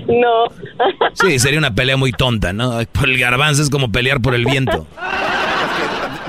No. 0.07 0.45
Sí, 1.13 1.39
sería 1.39 1.59
una 1.59 1.75
pelea 1.75 1.97
muy 1.97 2.11
tonta, 2.13 2.53
¿no? 2.53 2.79
Por 2.91 3.09
el 3.09 3.17
garbanzo 3.19 3.61
es 3.61 3.69
como 3.69 3.91
pelear 3.91 4.21
por 4.21 4.33
el 4.35 4.45
viento. 4.45 4.87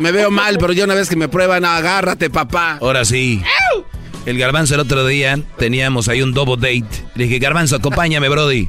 Me 0.00 0.10
veo 0.10 0.30
mal, 0.30 0.58
pero 0.58 0.72
ya 0.72 0.84
una 0.84 0.94
vez 0.94 1.08
que 1.08 1.14
me 1.16 1.28
prueban, 1.28 1.64
agárrate, 1.64 2.30
papá. 2.30 2.78
Ahora 2.80 3.04
sí. 3.04 3.40
El 4.26 4.38
garbanzo 4.38 4.74
el 4.74 4.80
otro 4.80 5.06
día 5.06 5.38
teníamos 5.58 6.08
ahí 6.08 6.22
un 6.22 6.32
double 6.32 6.56
date. 6.56 7.04
Le 7.14 7.24
dije, 7.24 7.38
garbanzo, 7.38 7.76
acompáñame, 7.76 8.28
Brody. 8.28 8.68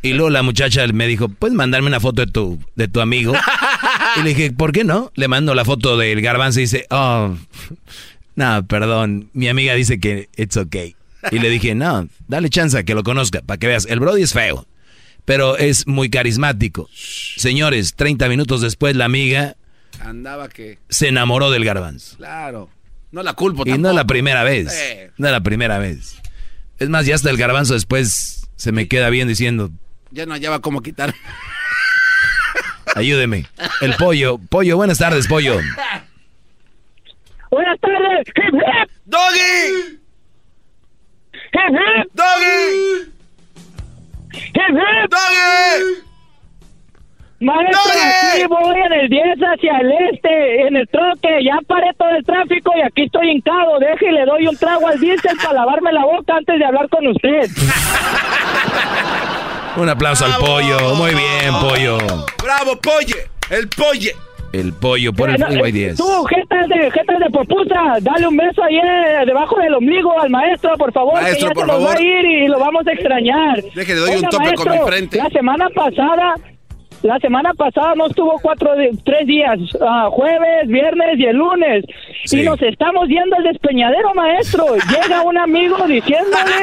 Y 0.00 0.12
luego 0.12 0.30
la 0.30 0.42
muchacha 0.42 0.86
me 0.88 1.06
dijo, 1.08 1.28
¿puedes 1.28 1.56
mandarme 1.56 1.88
una 1.88 2.00
foto 2.00 2.24
de 2.24 2.30
tu, 2.30 2.58
de 2.76 2.86
tu 2.88 3.00
amigo? 3.00 3.32
Y 4.18 4.22
le 4.22 4.28
dije, 4.30 4.52
¿por 4.52 4.72
qué 4.72 4.84
no? 4.84 5.12
Le 5.14 5.28
mando 5.28 5.54
la 5.54 5.64
foto 5.64 5.96
del 5.96 6.20
garbanzo 6.20 6.58
y 6.60 6.62
dice, 6.64 6.86
oh, 6.90 7.36
no, 8.34 8.66
perdón, 8.66 9.30
mi 9.32 9.48
amiga 9.48 9.74
dice 9.74 10.00
que 10.00 10.28
it's 10.36 10.56
okay. 10.56 10.96
Y 11.30 11.38
le 11.38 11.50
dije, 11.50 11.74
no, 11.74 12.08
dale 12.26 12.48
chance 12.50 12.76
a 12.78 12.82
que 12.84 12.94
lo 12.94 13.02
conozca, 13.02 13.42
para 13.42 13.58
que 13.58 13.66
veas, 13.66 13.86
el 13.86 14.00
Brody 14.00 14.22
es 14.22 14.32
feo, 14.32 14.66
pero 15.24 15.56
es 15.56 15.86
muy 15.86 16.10
carismático. 16.10 16.88
Señores, 17.36 17.94
30 17.94 18.28
minutos 18.28 18.60
después 18.60 18.96
la 18.96 19.04
amiga 19.04 19.56
Andaba 20.00 20.48
que. 20.48 20.78
se 20.88 21.08
enamoró 21.08 21.50
del 21.50 21.64
garbanzo. 21.64 22.16
Claro. 22.16 22.70
No 23.10 23.22
la 23.22 23.32
culpo 23.32 23.62
Y 23.64 23.70
no 23.70 23.74
tampoco. 23.74 23.90
es 23.90 23.96
la 23.96 24.04
primera 24.06 24.44
vez. 24.44 24.72
Sí. 24.72 25.10
No 25.16 25.26
es 25.28 25.32
la 25.32 25.40
primera 25.42 25.78
vez. 25.78 26.16
Es 26.78 26.88
más, 26.88 27.06
ya 27.06 27.14
hasta 27.14 27.30
el 27.30 27.36
garbanzo 27.36 27.74
después 27.74 28.48
se 28.56 28.70
me 28.72 28.86
queda 28.86 29.10
bien 29.10 29.26
diciendo, 29.28 29.70
Ya 30.10 30.26
no 30.26 30.34
hallaba 30.34 30.60
cómo 30.60 30.82
quitar. 30.82 31.14
Ayúdeme. 32.98 33.44
El 33.80 33.94
pollo, 33.94 34.38
pollo, 34.50 34.76
buenas 34.76 34.98
tardes, 34.98 35.26
pollo. 35.26 35.58
Buenas 37.50 37.80
tardes. 37.80 38.26
Hip, 38.28 38.54
hip. 38.54 38.90
¡Doggy! 39.06 39.98
Hip, 41.52 41.70
hip. 41.70 42.12
¡Doggy! 42.12 43.12
Hip, 44.34 44.76
hip. 44.76 45.10
¡Doggy! 45.10 46.08
Maestro, 47.40 47.78
aquí 48.32 48.46
voy 48.48 48.80
en 48.80 48.92
el 48.92 49.08
10 49.08 49.38
hacia 49.38 49.78
el 49.78 49.92
este, 50.12 50.66
en 50.66 50.76
el 50.76 50.88
troque, 50.88 51.28
ya 51.44 51.56
paré 51.68 51.94
todo 51.96 52.10
el 52.10 52.24
tráfico 52.24 52.72
y 52.76 52.80
aquí 52.82 53.04
estoy 53.04 53.30
hincado. 53.30 53.78
Deje 53.78 54.10
y 54.10 54.12
le 54.12 54.24
doy 54.24 54.48
un 54.48 54.56
trago 54.56 54.88
al 54.88 54.98
diésel 54.98 55.36
para 55.36 55.52
lavarme 55.52 55.92
la 55.92 56.04
boca 56.04 56.34
antes 56.36 56.58
de 56.58 56.64
hablar 56.64 56.88
con 56.88 57.06
usted. 57.06 57.46
Un 59.78 59.88
aplauso 59.88 60.24
al 60.24 60.34
pollo. 60.38 60.94
Muy 60.96 61.12
bien, 61.12 61.54
pollo. 61.60 61.98
¡Bravo, 62.42 62.76
polle! 62.80 63.14
¡El 63.48 63.68
polle! 63.68 64.12
El 64.52 64.72
pollo 64.72 65.12
por 65.12 65.30
el 65.30 65.36
Freeway 65.36 65.70
eh, 65.70 65.72
10. 65.94 65.96
Tú, 65.98 66.24
jetas 66.24 66.68
de, 66.68 66.90
jetas 66.90 67.18
de 67.20 67.30
popusa, 67.30 67.98
dale 68.00 68.26
un 68.26 68.36
beso 68.36 68.64
ahí 68.64 68.78
eh, 68.78 69.24
debajo 69.26 69.56
del 69.60 69.74
ombligo 69.74 70.18
al 70.20 70.30
maestro, 70.30 70.74
por 70.78 70.90
favor, 70.92 71.14
Maestro, 71.14 71.48
que 71.50 71.54
ya 71.54 71.54
por 71.54 71.66
se 71.66 71.72
nos 71.72 71.80
va 71.80 71.86
favor. 71.86 71.96
a 71.96 72.02
ir 72.02 72.24
y 72.24 72.48
lo 72.48 72.58
vamos 72.58 72.86
a 72.86 72.92
extrañar. 72.92 73.62
Deje, 73.74 73.94
le 73.94 74.00
doy 74.00 74.16
un 74.16 74.22
tope 74.30 74.54
con 74.54 74.72
mi 74.72 74.78
frente. 74.86 75.18
La 75.18 75.28
semana 75.28 75.68
pasada, 75.68 76.34
la 77.02 77.18
semana 77.18 77.54
pasada 77.54 77.94
no 77.94 78.06
estuvo 78.06 78.38
cuatro, 78.40 78.72
tres 79.04 79.26
días, 79.26 79.58
ah, 79.80 80.08
jueves, 80.10 80.66
viernes 80.66 81.18
y 81.18 81.24
el 81.24 81.36
lunes. 81.36 81.84
Sí. 82.24 82.40
Y 82.40 82.42
nos 82.44 82.60
estamos 82.62 83.08
yendo 83.08 83.36
al 83.36 83.44
despeñadero, 83.44 84.12
maestro. 84.14 84.64
Llega 84.90 85.22
un 85.22 85.38
amigo 85.38 85.76
diciéndole 85.86 86.54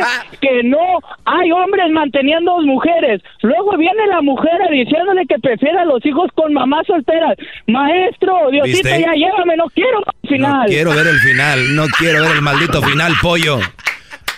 que 0.41 0.63
no 0.63 0.99
hay 1.25 1.51
hombres 1.51 1.89
manteniendo 1.91 2.59
mujeres. 2.61 3.21
Luego 3.41 3.77
viene 3.77 4.07
la 4.07 4.21
mujer 4.21 4.59
diciéndole 4.71 5.25
que 5.25 5.39
prefiere 5.39 5.79
a 5.79 5.85
los 5.85 6.05
hijos 6.05 6.29
con 6.35 6.53
mamás 6.53 6.85
solteras. 6.87 7.37
Maestro, 7.67 8.49
Diosito, 8.51 8.89
¿Viste? 8.89 9.01
ya 9.01 9.13
llévame, 9.13 9.55
no 9.57 9.65
quiero 9.73 9.99
al 9.99 10.29
final. 10.29 10.61
No 10.61 10.67
quiero 10.67 10.89
ver 10.91 11.07
el 11.07 11.19
final, 11.19 11.75
no 11.75 11.85
quiero 11.97 12.21
ver 12.23 12.35
el 12.35 12.41
maldito 12.41 12.81
final, 12.81 13.13
pollo. 13.21 13.59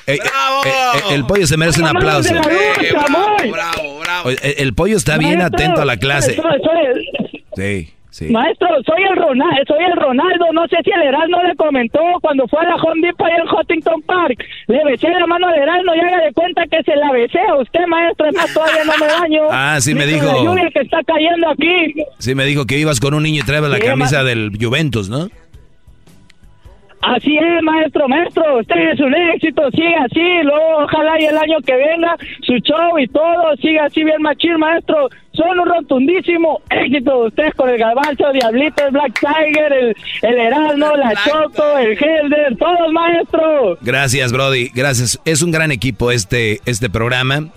Eh, 0.07 0.13
eh, 0.13 0.17
eh, 0.65 1.13
el 1.15 1.25
pollo 1.25 1.45
se 1.47 1.57
merece 1.57 1.81
un 1.81 1.88
aplauso. 1.88 2.34
Bravo, 2.34 3.99
bravo. 4.01 4.27
Oye, 4.29 4.38
El, 4.41 4.53
el 4.67 4.73
pollo 4.73 4.97
está 4.97 5.17
bien 5.17 5.38
Maestro, 5.39 5.57
atento 5.57 5.81
a 5.81 5.85
la 5.85 5.97
clase. 5.97 6.35
soy- 6.35 6.45
soy- 6.63 7.07
Sí, 7.55 7.93
sí. 8.11 8.25
Maestro, 8.29 8.67
soy 8.85 9.03
el 9.09 9.15
Ronaldo, 9.17 9.57
soy 9.67 9.84
el 9.84 9.95
Ronaldo, 9.99 10.45
no 10.53 10.67
sé 10.67 10.77
si 10.84 10.91
el 10.91 11.01
Erasmo 11.07 11.41
le 11.43 11.55
comentó 11.55 11.99
cuando 12.21 12.47
fue 12.47 12.59
a 12.61 12.69
la 12.69 12.75
Home 12.75 13.07
Depot 13.07 13.27
en 13.27 13.47
Huntington 13.51 14.01
Park, 14.03 14.43
le 14.67 14.84
besé 14.85 15.09
la 15.09 15.25
mano 15.25 15.47
al 15.47 15.55
Erasmo 15.55 15.95
y 15.95 15.99
haga 15.99 16.23
de 16.25 16.34
cuenta 16.34 16.63
que 16.69 16.84
se 16.84 16.95
la 16.95 17.11
besé 17.11 17.39
a 17.49 17.55
usted, 17.55 17.79
maestro, 17.88 18.27
además 18.27 18.53
todavía 18.53 18.84
no 18.85 18.93
me 18.99 19.07
baño. 19.11 19.41
Ah, 19.51 19.77
sí 19.81 19.95
me 19.95 20.05
dijo. 20.05 20.25
La 20.27 20.43
lluvia 20.43 20.69
que 20.71 20.79
está 20.81 20.99
cayendo 21.03 21.49
aquí. 21.49 21.95
Sí, 22.19 22.35
me 22.35 22.45
dijo 22.45 22.65
que 22.65 22.77
ibas 22.77 22.99
con 22.99 23.13
un 23.15 23.23
niño 23.23 23.41
y 23.41 23.45
traebas 23.45 23.71
la 23.71 23.77
Sí, 23.77 23.84
camisa 23.84 24.17
ma- 24.19 24.23
del 24.23 24.51
Juventus, 24.61 25.09
¿no? 25.09 25.29
Así 27.15 27.38
es, 27.38 27.63
maestro, 27.63 28.05
maestro, 28.09 28.59
usted 28.59 28.91
es 28.91 28.99
un 28.99 29.15
éxito, 29.15 29.71
sigue 29.71 29.95
así, 29.95 30.43
luego 30.43 30.84
ojalá 30.84 31.17
y 31.21 31.23
el 31.23 31.38
año 31.38 31.57
que 31.65 31.73
venga 31.73 32.17
su 32.41 32.57
show 32.57 32.99
y 32.99 33.07
todo, 33.07 33.55
siga 33.61 33.85
así 33.85 34.03
bien 34.03 34.21
machín, 34.21 34.57
maestro, 34.57 35.07
son 35.31 35.57
un 35.57 35.69
rotundísimo 35.69 36.59
éxito, 36.69 37.19
ustedes 37.19 37.53
con 37.53 37.69
el 37.69 37.77
Garbanzo, 37.77 38.29
Diablito, 38.34 38.84
el 38.85 38.91
Black 38.91 39.19
Tiger, 39.21 39.71
el, 39.71 39.95
el 40.23 40.38
Erasmo, 40.38 40.97
la 40.97 41.13
Choco, 41.23 41.77
el 41.77 41.97
Helder, 41.97 42.57
todos, 42.57 42.91
maestro. 42.91 43.77
Gracias, 43.81 44.34
Brody. 44.34 44.69
Gracias. 44.75 45.17
Es 45.23 45.41
un 45.41 45.51
gran 45.51 45.71
equipo 45.71 46.11
este, 46.11 46.59
este 46.65 46.89
programa. 46.89 47.49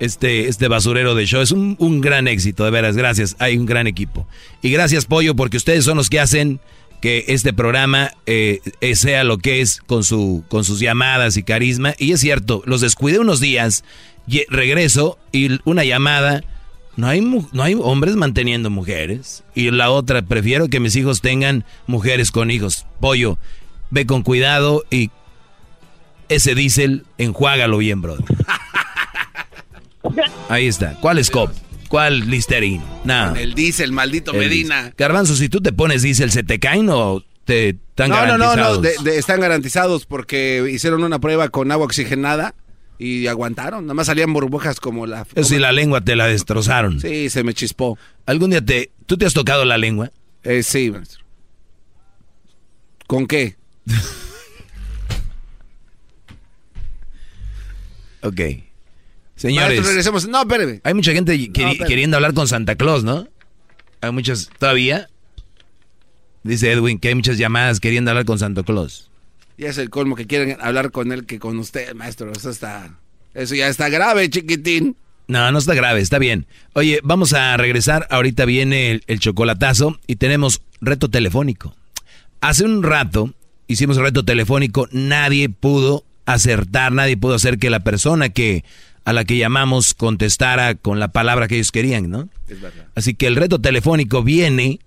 Este, 0.00 0.48
este 0.48 0.66
basurero 0.68 1.14
de 1.14 1.26
show. 1.26 1.42
Es 1.42 1.52
un, 1.52 1.76
un 1.78 2.00
gran 2.00 2.26
éxito, 2.26 2.64
de 2.64 2.70
veras. 2.70 2.96
Gracias. 2.96 3.36
Hay 3.38 3.58
un 3.58 3.66
gran 3.66 3.86
equipo. 3.86 4.26
Y 4.62 4.70
gracias, 4.70 5.04
Pollo, 5.04 5.36
porque 5.36 5.58
ustedes 5.58 5.84
son 5.84 5.98
los 5.98 6.08
que 6.08 6.18
hacen 6.18 6.58
que 7.00 7.24
este 7.28 7.52
programa 7.52 8.12
eh, 8.26 8.60
eh, 8.80 8.94
sea 8.94 9.24
lo 9.24 9.38
que 9.38 9.60
es 9.60 9.80
con, 9.86 10.04
su, 10.04 10.44
con 10.48 10.64
sus 10.64 10.80
llamadas 10.80 11.36
y 11.36 11.42
carisma. 11.42 11.94
Y 11.98 12.12
es 12.12 12.20
cierto, 12.20 12.62
los 12.66 12.80
descuidé 12.80 13.18
unos 13.18 13.40
días, 13.40 13.84
y 14.26 14.44
regreso 14.48 15.18
y 15.32 15.58
una 15.64 15.84
llamada. 15.84 16.42
No 16.96 17.06
hay, 17.06 17.20
no 17.20 17.62
hay 17.62 17.74
hombres 17.80 18.16
manteniendo 18.16 18.68
mujeres. 18.68 19.42
Y 19.54 19.70
la 19.70 19.90
otra, 19.90 20.22
prefiero 20.22 20.68
que 20.68 20.80
mis 20.80 20.96
hijos 20.96 21.20
tengan 21.20 21.64
mujeres 21.86 22.30
con 22.30 22.50
hijos. 22.50 22.86
Pollo, 23.00 23.38
ve 23.90 24.06
con 24.06 24.22
cuidado 24.22 24.84
y 24.90 25.10
ese 26.28 26.54
diésel, 26.54 27.04
enjuágalo 27.18 27.78
bien, 27.78 28.02
brother. 28.02 28.24
Ahí 30.48 30.66
está. 30.66 30.94
¿Cuál 31.00 31.18
es 31.18 31.30
COP? 31.30 31.50
¿Cuál 31.90 32.30
Listerine? 32.30 32.82
No. 33.02 33.34
El 33.34 33.54
diésel, 33.54 33.90
maldito 33.90 34.30
El 34.32 34.38
Medina. 34.38 34.76
diésel. 34.76 34.94
Garbanzo, 34.96 35.34
si 35.34 35.48
tú 35.48 35.60
te 35.60 35.72
pones 35.72 36.02
diésel, 36.02 36.30
¿se 36.30 36.44
te 36.44 36.60
caen 36.60 36.88
o 36.88 37.24
te 37.44 37.70
están 37.70 38.10
No, 38.10 38.26
no, 38.26 38.38
no, 38.38 38.38
no, 38.38 38.44
garantizados? 38.54 38.82
de- 39.04 39.10
de- 39.10 39.18
están 39.18 39.40
garantizados 39.40 40.06
porque 40.06 40.64
hicieron 40.72 41.02
una 41.02 41.18
prueba 41.18 41.48
con 41.48 41.72
agua 41.72 41.86
oxigenada 41.86 42.54
y 42.96 43.26
aguantaron. 43.26 43.86
Nada 43.86 43.94
más 43.94 44.06
salían 44.06 44.32
burbujas 44.32 44.78
como 44.78 45.04
la... 45.06 45.26
Eso 45.34 45.48
sí, 45.48 45.58
la 45.58 45.72
lengua 45.72 46.00
te 46.00 46.14
la 46.14 46.28
destrozaron. 46.28 47.00
Sí, 47.00 47.28
se 47.28 47.42
me 47.42 47.54
chispó. 47.54 47.98
¿Algún 48.24 48.50
día 48.50 48.64
te... 48.64 48.92
¿Tú 49.06 49.16
te 49.18 49.26
has 49.26 49.34
tocado 49.34 49.64
la 49.64 49.76
lengua? 49.76 50.12
Eh, 50.44 50.62
sí, 50.62 50.92
maestro. 50.92 51.24
¿Con 53.08 53.26
qué? 53.26 53.56
Ok. 58.22 58.40
Señores, 59.40 59.68
Maestro, 59.70 59.88
regresemos. 59.88 60.28
No, 60.28 60.42
espéreme. 60.42 60.80
hay 60.84 60.94
mucha 60.94 61.12
gente 61.12 61.32
queri- 61.34 61.48
espérame. 61.72 61.88
queriendo 61.88 62.16
hablar 62.16 62.34
con 62.34 62.46
Santa 62.46 62.74
Claus, 62.76 63.04
¿no? 63.04 63.26
Hay 64.02 64.12
muchas... 64.12 64.50
¿Todavía? 64.58 65.08
Dice 66.42 66.72
Edwin 66.72 66.98
que 66.98 67.08
hay 67.08 67.14
muchas 67.14 67.38
llamadas 67.38 67.80
queriendo 67.80 68.10
hablar 68.10 68.24
con 68.24 68.38
Santa 68.38 68.62
Claus. 68.62 69.10
Ya 69.58 69.68
es 69.68 69.78
el 69.78 69.90
colmo 69.90 70.16
que 70.16 70.26
quieren 70.26 70.56
hablar 70.60 70.90
con 70.90 71.12
él 71.12 71.26
que 71.26 71.38
con 71.38 71.58
usted, 71.58 71.94
maestro. 71.94 72.32
Eso 72.32 72.50
está... 72.50 72.98
Eso 73.34 73.54
ya 73.54 73.68
está 73.68 73.88
grave, 73.88 74.28
chiquitín. 74.28 74.96
No, 75.28 75.52
no 75.52 75.58
está 75.58 75.74
grave, 75.74 76.00
está 76.00 76.18
bien. 76.18 76.46
Oye, 76.72 76.98
vamos 77.04 77.32
a 77.32 77.56
regresar. 77.56 78.06
Ahorita 78.10 78.44
viene 78.44 78.90
el, 78.90 79.04
el 79.06 79.20
chocolatazo 79.20 79.98
y 80.06 80.16
tenemos 80.16 80.62
reto 80.80 81.08
telefónico. 81.08 81.76
Hace 82.40 82.64
un 82.64 82.82
rato 82.82 83.32
hicimos 83.68 83.96
reto 83.98 84.24
telefónico, 84.24 84.88
nadie 84.90 85.48
pudo 85.48 86.04
acertar, 86.26 86.90
nadie 86.90 87.16
pudo 87.16 87.34
hacer 87.34 87.58
que 87.58 87.70
la 87.70 87.80
persona 87.80 88.30
que 88.30 88.64
a 89.04 89.12
la 89.12 89.24
que 89.24 89.36
llamamos 89.36 89.94
contestara 89.94 90.74
con 90.74 91.00
la 91.00 91.08
palabra 91.08 91.48
que 91.48 91.56
ellos 91.56 91.72
querían, 91.72 92.10
¿no? 92.10 92.28
Es 92.48 92.60
verdad. 92.60 92.86
Así 92.94 93.14
que 93.14 93.26
el 93.26 93.36
reto 93.36 93.60
telefónico 93.60 94.22
viene 94.22 94.80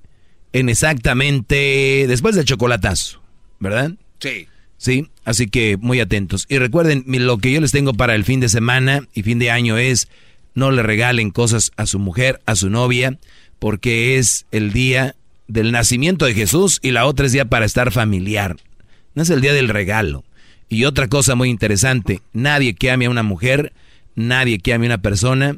en 0.54 0.70
exactamente 0.70 2.06
después 2.08 2.36
del 2.36 2.46
chocolatazo, 2.46 3.22
¿verdad? 3.60 3.92
Sí. 4.20 4.48
Sí, 4.78 5.08
así 5.24 5.48
que 5.48 5.78
muy 5.78 6.02
atentos. 6.02 6.46
Y 6.50 6.58
recuerden, 6.58 7.06
lo 7.08 7.38
que 7.38 7.54
yo 7.54 7.62
les 7.62 7.72
tengo 7.72 7.94
para 7.94 8.16
el 8.16 8.26
fin 8.26 8.42
de 8.42 8.50
semana 8.50 9.08
y 9.14 9.24
fin 9.24 9.40
de 9.40 9.50
año 9.50 9.78
es 9.78 10.10
no 10.56 10.72
le 10.72 10.84
regalen 10.84 11.32
cosas 11.32 11.72
a 11.78 11.86
su 11.86 12.00
mujer, 12.00 12.42
a 12.46 12.56
su 12.56 12.70
novia, 12.70 13.18
porque 13.60 14.18
es 14.18 14.46
el 14.52 14.74
día 14.74 15.16
del 15.48 15.72
nacimiento 15.72 16.26
de 16.26 16.34
Jesús 16.34 16.80
y 16.82 16.92
la 16.92 17.06
otra 17.06 17.26
es 17.26 17.32
día 17.32 17.46
para 17.46 17.66
estar 17.66 17.92
familiar. 17.92 18.58
No 19.16 19.24
es 19.24 19.30
el 19.30 19.40
día 19.40 19.54
del 19.54 19.70
regalo. 19.70 20.26
Y 20.70 20.86
otra 20.86 21.08
cosa 21.08 21.36
muy 21.36 21.50
interesante, 21.50 22.22
nadie 22.34 22.74
que 22.74 22.92
ame 22.92 23.06
a 23.06 23.10
una 23.10 23.24
mujer, 23.24 23.74
nadie 24.16 24.60
que 24.60 24.74
ame 24.74 24.88
a 24.88 24.90
una 24.90 25.02
persona, 25.02 25.58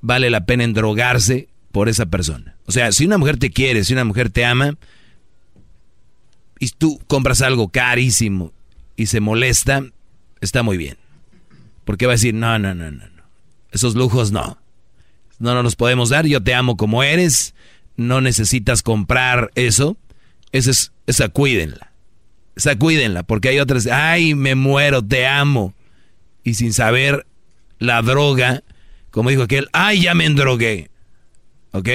vale 0.00 0.30
la 0.30 0.44
pena 0.44 0.64
endrogarse 0.64 1.48
por 1.72 1.88
esa 1.88 2.06
persona. 2.06 2.56
O 2.66 2.72
sea, 2.72 2.92
si 2.92 3.06
una 3.06 3.18
mujer 3.18 3.36
te 3.36 3.50
quiere, 3.50 3.84
si 3.84 3.92
una 3.92 4.04
mujer 4.04 4.30
te 4.30 4.44
ama, 4.44 4.76
y 6.58 6.68
tú 6.68 7.00
compras 7.06 7.40
algo 7.42 7.68
carísimo 7.68 8.52
y 8.96 9.06
se 9.06 9.20
molesta, 9.20 9.84
está 10.40 10.62
muy 10.62 10.76
bien. 10.76 10.98
Porque 11.84 12.06
va 12.06 12.12
a 12.12 12.16
decir, 12.16 12.34
no, 12.34 12.58
no, 12.58 12.74
no, 12.74 12.90
no, 12.90 13.08
no. 13.08 13.22
Esos 13.72 13.94
lujos 13.94 14.30
no. 14.30 14.58
No 15.38 15.54
nos 15.54 15.64
los 15.64 15.76
podemos 15.76 16.10
dar, 16.10 16.26
yo 16.26 16.42
te 16.42 16.54
amo 16.54 16.76
como 16.76 17.02
eres, 17.02 17.54
no 17.96 18.20
necesitas 18.20 18.82
comprar 18.82 19.50
eso. 19.54 19.96
Esa 20.52 20.70
es, 20.70 20.92
esa 21.06 21.30
cuídenla. 21.30 21.92
Esa 22.56 22.76
cuídenla, 22.76 23.22
porque 23.22 23.48
hay 23.48 23.58
otras, 23.58 23.86
ay, 23.86 24.34
me 24.34 24.54
muero, 24.54 25.02
te 25.02 25.26
amo. 25.26 25.72
Y 26.44 26.54
sin 26.54 26.74
saber 26.74 27.26
la 27.80 28.00
droga, 28.02 28.62
como 29.10 29.30
dijo 29.30 29.42
aquel, 29.42 29.68
ay, 29.72 30.02
ya 30.02 30.14
me 30.14 30.24
endrogué. 30.26 30.90
¿Ok? 31.72 31.88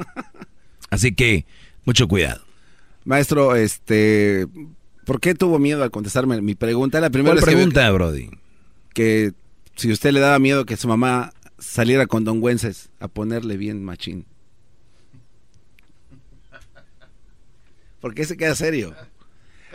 Así 0.90 1.14
que, 1.14 1.46
mucho 1.84 2.06
cuidado. 2.08 2.42
Maestro, 3.04 3.56
este... 3.56 4.46
¿Por 5.06 5.20
qué 5.20 5.34
tuvo 5.34 5.58
miedo 5.58 5.82
al 5.82 5.90
contestarme 5.90 6.40
mi 6.42 6.54
pregunta? 6.54 7.00
La 7.00 7.08
primera 7.10 7.30
¿Cuál 7.34 7.36
vez 7.36 7.44
que- 7.44 7.56
pregunta, 7.56 7.90
Brody? 7.90 8.28
que 8.92 9.32
si 9.76 9.90
usted 9.92 10.12
le 10.12 10.20
daba 10.20 10.38
miedo 10.38 10.66
que 10.66 10.76
su 10.76 10.86
mamá 10.88 11.32
saliera 11.58 12.06
con 12.06 12.24
Don 12.24 12.40
Güences 12.40 12.90
a 13.00 13.08
ponerle 13.08 13.56
bien 13.56 13.82
machín? 13.84 14.26
¿Por 18.00 18.14
qué 18.14 18.24
se 18.24 18.36
queda 18.36 18.54
serio? 18.54 18.94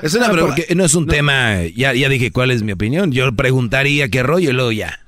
Es 0.01 0.13
una 0.13 0.27
no, 0.27 0.41
porque 0.47 0.67
no 0.75 0.83
es 0.83 0.93
un 0.95 1.07
tema, 1.07 1.63
ya, 1.63 1.93
ya 1.93 2.09
dije 2.09 2.31
cuál 2.31 2.51
es 2.51 2.63
mi 2.63 2.71
opinión. 2.73 3.11
Yo 3.11 3.31
preguntaría 3.35 4.09
qué 4.09 4.23
rollo 4.23 4.49
y 4.49 4.53
luego 4.53 4.71
ya. 4.71 4.99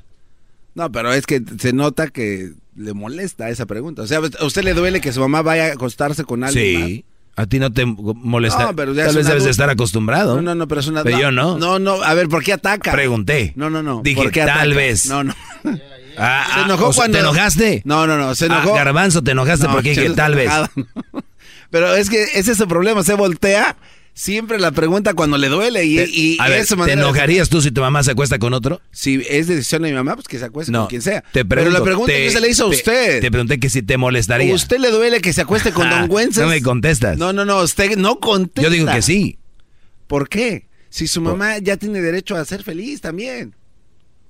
No, 0.77 0.91
pero 0.91 1.11
es 1.11 1.25
que 1.25 1.41
se 1.59 1.73
nota 1.73 2.07
que 2.07 2.51
le 2.75 2.93
molesta 2.93 3.49
esa 3.49 3.65
pregunta. 3.65 4.03
O 4.03 4.07
sea, 4.07 4.19
¿a 4.39 4.45
usted 4.45 4.63
le 4.63 4.75
duele 4.75 5.01
que 5.01 5.11
su 5.11 5.19
mamá 5.19 5.41
vaya 5.41 5.65
a 5.65 5.73
acostarse 5.73 6.23
con 6.23 6.43
alguien 6.43 6.87
Sí. 6.87 7.05
A 7.35 7.47
ti 7.47 7.57
no 7.57 7.73
te 7.73 7.83
molesta. 7.85 8.65
No, 8.65 8.75
pero 8.75 8.93
Tal 8.95 9.15
vez 9.15 9.25
debes 9.25 9.43
de 9.43 9.49
estar 9.49 9.71
acostumbrado. 9.71 10.35
No, 10.35 10.41
no, 10.43 10.53
no, 10.53 10.67
pero 10.67 10.81
es 10.81 10.87
una. 10.87 11.01
Pero 11.03 11.19
yo 11.19 11.31
no. 11.31 11.57
No, 11.57 11.79
no, 11.79 12.03
a 12.03 12.13
ver, 12.13 12.29
¿por 12.29 12.43
qué 12.43 12.53
ataca? 12.53 12.91
Pregunté. 12.91 13.53
No, 13.55 13.71
no, 13.71 13.81
no. 13.81 14.01
Dije, 14.03 14.29
tal 14.31 14.73
vez. 14.75 15.07
No, 15.07 15.23
no. 15.23 15.35
Ah, 16.19 16.47
se 16.51 16.61
enojó 16.61 16.91
cuando. 16.93 17.15
¿Te 17.15 17.23
enojaste? 17.23 17.81
No, 17.85 18.07
no, 18.07 18.17
no. 18.17 18.33
Se 18.33 18.47
enojó. 18.47 18.73
Ah, 18.73 18.77
garbanzo, 18.77 19.21
te 19.21 19.31
enojaste 19.31 19.67
porque 19.69 19.91
dije, 19.91 20.09
tal 20.11 20.33
vez. 20.33 20.49
Pero 21.69 21.93
es 21.95 22.09
que 22.09 22.23
ese 22.23 22.53
es 22.53 22.59
el 22.59 22.67
problema. 22.67 23.03
Se 23.03 23.13
voltea 23.13 23.75
siempre 24.17 24.59
la 24.59 24.71
pregunta 24.71 25.13
cuando 25.13 25.37
le 25.37 25.47
duele 25.47 25.85
y, 25.85 25.95
te, 25.95 26.09
y 26.09 26.37
a 26.39 26.49
ver, 26.49 26.65
¿te 26.65 26.91
enojarías 26.93 27.49
tú 27.49 27.61
si 27.61 27.71
tu 27.71 27.81
mamá 27.81 28.03
se 28.03 28.11
acuesta 28.11 28.39
con 28.39 28.53
otro? 28.53 28.81
Si 28.91 29.23
es 29.29 29.47
decisión 29.47 29.83
de 29.83 29.89
mi 29.89 29.95
mamá, 29.95 30.15
pues 30.15 30.27
que 30.27 30.39
se 30.39 30.45
acueste 30.45 30.71
no, 30.71 30.81
con 30.81 30.87
quien 30.87 31.01
sea. 31.03 31.23
Te 31.31 31.45
pregunto, 31.45 31.69
Pero 31.69 31.69
la 31.71 31.83
pregunta 31.83 32.11
te, 32.11 32.23
que 32.23 32.31
se 32.31 32.41
le 32.41 32.49
hizo 32.49 32.65
a 32.65 32.67
usted. 32.67 33.21
Te, 33.21 33.29
pregunté 33.29 33.59
que 33.59 33.69
si 33.69 33.83
te 33.83 33.95
molestaría. 33.97 34.51
¿A 34.51 34.55
usted 34.55 34.79
le 34.79 34.89
duele 34.89 35.21
que 35.21 35.31
se 35.31 35.41
acueste 35.41 35.71
con 35.71 35.89
Don 35.91 36.07
Güences? 36.07 36.43
No 36.43 36.49
me 36.49 36.61
contestas. 36.61 37.17
No, 37.17 37.31
no, 37.31 37.45
no, 37.45 37.61
usted 37.61 37.95
no 37.95 38.19
contesta. 38.19 38.63
Yo 38.63 38.69
digo 38.69 38.91
que 38.91 39.03
sí. 39.03 39.37
¿Por 40.07 40.27
qué? 40.27 40.67
Si 40.89 41.07
su 41.07 41.21
mamá 41.21 41.53
Por... 41.53 41.63
ya 41.63 41.77
tiene 41.77 42.01
derecho 42.01 42.35
a 42.35 42.43
ser 42.43 42.63
feliz 42.63 43.01
también. 43.01 43.55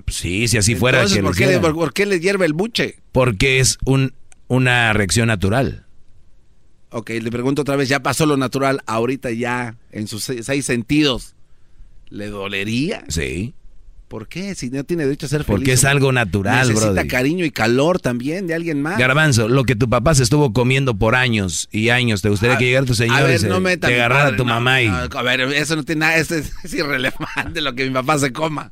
Sí, 0.08 0.48
si 0.48 0.58
así 0.58 0.76
fuera. 0.76 1.06
Que 1.06 1.22
¿por, 1.22 1.36
qué 1.36 1.48
le, 1.48 1.60
¿por, 1.60 1.94
qué 1.94 2.06
le, 2.06 2.20
hierve 2.20 2.46
el 2.46 2.54
buche? 2.54 2.98
Porque 3.14 3.60
es 3.60 3.78
un, 3.86 4.14
una 4.48 4.92
reacción 4.94 5.28
natural. 5.28 5.87
Ok, 6.90 7.10
le 7.10 7.30
pregunto 7.32 7.64
otra 7.64 7.76
vez, 7.76 7.90
ya 7.90 8.02
pasó 8.02 8.26
lo 8.26 8.38
natural, 8.38 8.82
ahorita 8.86 9.32
ya, 9.32 9.76
en 9.92 10.08
sus 10.08 10.24
seis, 10.24 10.46
seis 10.46 10.66
sentidos, 10.66 11.36
¿le 12.10 12.28
dolería? 12.28 13.04
Sí. 13.10 13.54
¿Por 14.08 14.30
qué? 14.30 14.56
Si 14.56 14.70
no 14.70 14.86
tiene 14.86 15.04
derecho 15.04 15.26
a 15.26 15.30
ser 15.30 15.44
feliz. 15.44 15.60
Porque 15.60 15.74
es 15.74 15.84
algo 15.84 16.14
natural, 16.14 16.68
bro. 16.68 16.76
Necesita 16.76 16.94
brody. 16.94 17.08
cariño 17.10 17.46
y 17.46 17.52
calor 17.52 18.00
también 18.00 18.48
de 18.48 18.54
alguien 18.54 18.82
más. 18.82 18.98
Garbanzo, 18.98 19.50
lo 19.50 19.66
que 19.66 19.76
tu 19.76 19.90
papá 19.90 20.16
se 20.16 20.24
estuvo 20.24 20.54
comiendo 20.54 20.96
por 20.96 21.14
años 21.14 21.68
y 21.74 21.90
años, 21.90 22.22
¿te 22.22 22.30
gustaría 22.30 22.56
a, 22.56 22.58
que 22.58 22.66
llegara 22.66 22.86
tu 22.86 22.96
señor 22.96 23.18
a 23.18 23.24
ver, 23.24 23.36
y 23.36 23.40
se, 23.40 23.50
no 23.50 23.60
meta 23.60 23.88
te 23.90 23.96
agarrara 23.96 24.30
a 24.30 24.36
tu 24.38 24.46
no, 24.46 24.54
mamá 24.54 24.82
y... 24.82 24.88
No, 24.88 24.96
a 24.96 25.22
ver, 25.24 25.42
eso 25.42 25.76
no 25.76 25.84
tiene 25.84 26.00
nada, 26.00 26.16
eso 26.16 26.36
es, 26.36 26.54
es 26.64 26.74
irrelevante 26.74 27.60
lo 27.60 27.76
que 27.76 27.86
mi 27.86 27.92
papá 27.92 28.18
se 28.18 28.32
coma. 28.32 28.72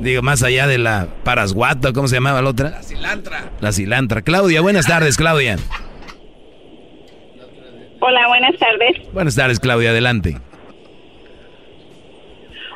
Digo, 0.00 0.22
más 0.22 0.42
allá 0.42 0.66
de 0.66 0.78
la 0.78 1.08
parasguata, 1.24 1.92
¿cómo 1.92 2.08
se 2.08 2.14
llamaba 2.14 2.40
la 2.40 2.48
otra? 2.48 2.70
La 2.70 2.82
cilantra. 2.82 3.52
La 3.60 3.72
cilantra. 3.72 4.22
Claudia, 4.22 4.62
buenas 4.62 4.86
tardes, 4.86 5.18
Claudia. 5.18 5.58
Hola, 8.00 8.28
buenas 8.28 8.56
tardes. 8.58 9.12
Buenas 9.12 9.36
tardes, 9.36 9.58
Claudia, 9.60 9.90
adelante. 9.90 10.36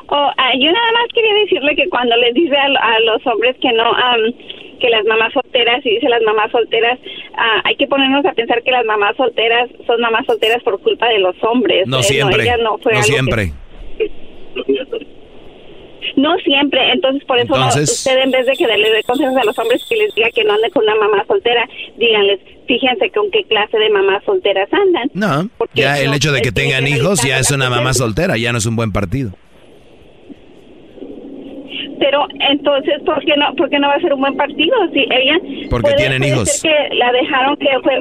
Oh, 0.09 0.27
uh, 0.29 0.59
yo 0.59 0.71
nada 0.71 0.93
más 0.93 1.09
quería 1.15 1.35
decirle 1.35 1.75
que 1.75 1.89
cuando 1.89 2.15
les 2.17 2.35
dice 2.35 2.55
a, 2.57 2.65
a 2.65 3.01
los 3.01 3.27
hombres 3.27 3.57
que 3.63 3.73
no, 3.73 3.91
um, 3.93 4.79
que 4.79 4.91
las 4.91 5.05
mamás 5.07 5.33
solteras, 5.33 5.85
y 5.87 5.91
dice 5.91 6.09
las 6.09 6.23
mamás 6.23 6.51
solteras, 6.51 6.99
uh, 6.99 7.61
hay 7.65 7.77
que 7.77 7.87
ponernos 7.87 8.25
a 8.27 8.33
pensar 8.33 8.63
que 8.63 8.73
las 8.73 8.85
mamás 8.85 9.17
solteras 9.17 9.71
son 9.87 10.01
mamás 10.01 10.27
solteras 10.27 10.63
por 10.63 10.81
culpa 10.81 11.09
de 11.09 11.21
los 11.21 11.37
hombres. 11.45 11.87
No 11.87 12.03
siempre. 12.03 12.47
Eh, 12.47 12.57
no, 12.59 12.77
no, 12.77 12.91
no 12.93 13.03
siempre. 13.03 13.53
Que... 13.97 14.11
No 16.23 16.37
siempre, 16.45 16.81
entonces 16.93 17.25
por 17.25 17.37
eso 17.37 17.53
entonces, 17.53 17.89
no, 17.89 17.93
usted 17.95 18.23
en 18.23 18.31
vez 18.31 18.47
de 18.47 18.53
que 18.53 18.65
le 18.65 18.91
dé 18.91 19.03
consejos 19.03 19.37
a 19.37 19.45
los 19.45 19.59
hombres 19.59 19.85
que 19.89 19.97
les 19.97 20.15
diga 20.15 20.31
que 20.31 20.45
no 20.45 20.53
anden 20.53 20.71
con 20.71 20.85
una 20.85 20.95
mamá 20.95 21.25
soltera, 21.27 21.69
díganles, 21.99 22.39
fíjense 22.69 23.11
con 23.11 23.29
qué 23.33 23.43
clase 23.45 23.77
de 23.77 23.91
mamás 23.91 24.23
solteras 24.25 24.69
andan. 24.73 25.11
No, 25.15 25.51
ya 25.75 25.99
el 25.99 26.15
hecho 26.15 26.31
de 26.31 26.41
que 26.41 26.53
tengan 26.53 26.87
hijos 26.87 27.23
ya 27.25 27.41
es 27.41 27.51
una 27.51 27.69
mamá 27.69 27.93
soltera, 27.93 28.37
ya 28.37 28.53
no 28.53 28.59
es 28.59 28.67
un 28.67 28.77
buen 28.77 28.93
partido. 28.93 29.33
Pero 32.03 32.27
entonces, 32.51 33.01
¿por 33.07 33.25
qué 33.25 33.35
no, 33.37 33.55
por 33.55 33.71
qué 33.71 33.79
no 33.79 33.87
va 33.87 33.95
a 33.95 34.01
ser 34.01 34.13
un 34.13 34.21
buen 34.21 34.37
partido? 34.37 34.75
Si 34.93 35.07
ella 35.09 35.39
Porque 35.71 35.93
puede, 35.93 35.97
tienen 35.97 36.19
puede 36.19 36.33
hijos. 36.33 36.49
Ser 36.51 36.73
que 36.73 36.95
la 36.97 37.13
dejaron 37.13 37.57
que 37.57 37.69
fue 37.85 37.95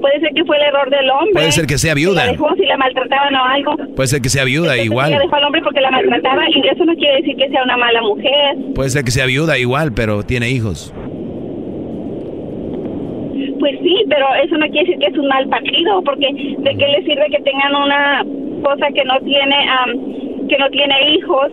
puede 0.00 0.20
ser 0.20 0.30
que 0.34 0.44
fue 0.44 0.56
el 0.56 0.62
error 0.62 0.88
del 0.88 1.10
hombre. 1.10 1.32
Puede 1.34 1.52
ser 1.52 1.66
que 1.66 1.76
sea 1.76 1.92
viuda. 1.94 2.20
Si 2.22 2.26
la 2.26 2.32
dejó, 2.32 2.54
si 2.54 2.64
la 2.64 2.76
maltrataban 2.78 3.34
o 3.34 3.44
algo. 3.44 3.76
Puede 3.94 4.06
ser 4.06 4.22
que 4.22 4.30
sea 4.30 4.44
viuda 4.44 4.72
Entonces, 4.72 4.86
igual. 4.86 5.10
Ella 5.10 5.20
dejó 5.20 5.36
al 5.36 5.44
hombre 5.44 5.60
porque 5.62 5.80
la 5.82 5.90
maltrataba 5.90 6.44
y 6.48 6.66
eso 6.66 6.84
no 6.86 6.94
quiere 6.94 7.16
decir 7.16 7.36
que 7.36 7.48
sea 7.50 7.62
una 7.62 7.76
mala 7.76 8.00
mujer. 8.00 8.56
Puede 8.74 8.88
ser 8.88 9.04
que 9.04 9.10
sea 9.10 9.26
viuda 9.26 9.58
igual, 9.58 9.92
pero 9.94 10.22
tiene 10.22 10.48
hijos. 10.48 10.94
Pues 13.58 13.78
sí, 13.82 14.04
pero 14.08 14.26
eso 14.42 14.56
no 14.56 14.66
quiere 14.68 14.86
decir 14.86 14.98
que 14.98 15.06
es 15.12 15.18
un 15.18 15.28
mal 15.28 15.46
partido, 15.48 16.02
porque 16.04 16.26
de 16.32 16.70
qué 16.76 16.88
le 16.88 17.02
sirve 17.04 17.26
que 17.30 17.42
tengan 17.42 17.74
una 17.74 18.24
cosa 18.62 18.86
que 18.94 19.04
no 19.04 19.20
tiene 19.20 19.56
um, 19.84 20.48
que 20.48 20.56
no 20.58 20.70
tiene 20.70 20.94
hijos 21.16 21.50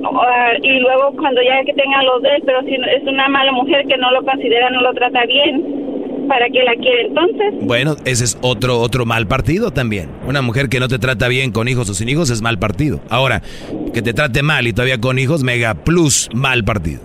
uh, 0.00 0.62
y 0.62 0.80
luego 0.80 1.12
cuando 1.16 1.40
ya 1.42 1.64
que 1.64 1.72
tengan 1.72 2.04
los 2.04 2.22
dos, 2.22 2.32
pero 2.44 2.62
si 2.62 2.74
es 2.74 3.02
una 3.06 3.28
mala 3.28 3.52
mujer 3.52 3.86
que 3.86 3.96
no 3.96 4.10
lo 4.10 4.24
considera, 4.24 4.70
no 4.70 4.80
lo 4.80 4.92
trata 4.94 5.24
bien 5.26 6.26
para 6.28 6.48
que 6.48 6.62
la 6.62 6.74
quiere 6.74 7.06
entonces. 7.06 7.54
Bueno, 7.62 7.96
ese 8.04 8.24
es 8.24 8.38
otro 8.42 8.80
otro 8.80 9.06
mal 9.06 9.26
partido 9.26 9.70
también. 9.70 10.10
Una 10.26 10.42
mujer 10.42 10.68
que 10.68 10.80
no 10.80 10.88
te 10.88 10.98
trata 10.98 11.28
bien 11.28 11.52
con 11.52 11.68
hijos 11.68 11.88
o 11.88 11.94
sin 11.94 12.08
hijos 12.08 12.30
es 12.30 12.42
mal 12.42 12.58
partido. 12.58 13.00
Ahora, 13.08 13.42
que 13.94 14.02
te 14.02 14.12
trate 14.12 14.42
mal 14.42 14.66
y 14.66 14.72
todavía 14.72 15.00
con 15.00 15.18
hijos, 15.18 15.42
mega 15.42 15.74
plus 15.74 16.28
mal 16.34 16.64
partido. 16.64 17.00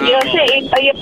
Yo 0.00 0.32
sé, 0.32 0.62
yo 0.82 0.92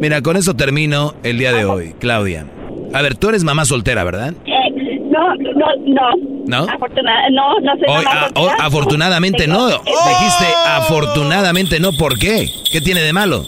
Mira, 0.00 0.22
con 0.22 0.36
eso 0.36 0.54
termino 0.54 1.14
el 1.22 1.38
día 1.38 1.52
de 1.52 1.64
hoy, 1.64 1.94
Claudia. 1.98 2.46
A 2.92 3.02
ver, 3.02 3.16
tú 3.16 3.28
eres 3.28 3.44
mamá 3.44 3.64
soltera, 3.64 4.04
¿verdad? 4.04 4.34
Eh, 4.46 5.00
no, 5.10 5.34
no, 5.34 5.66
no. 5.86 6.33
¿No? 6.46 6.64
Afortunada, 6.64 7.30
no, 7.30 7.58
no 7.60 7.72
soy 7.72 7.84
Hoy, 7.88 8.04
mamá 8.04 8.10
a, 8.10 8.20
soltera. 8.28 8.40
o, 8.58 8.62
afortunadamente 8.62 9.46
no. 9.46 9.66
Dijiste 9.68 10.44
afortunadamente 10.66 11.80
no. 11.80 11.92
¿Por 11.92 12.18
qué? 12.18 12.48
¿Qué 12.70 12.80
tiene 12.80 13.00
de 13.00 13.12
malo? 13.12 13.44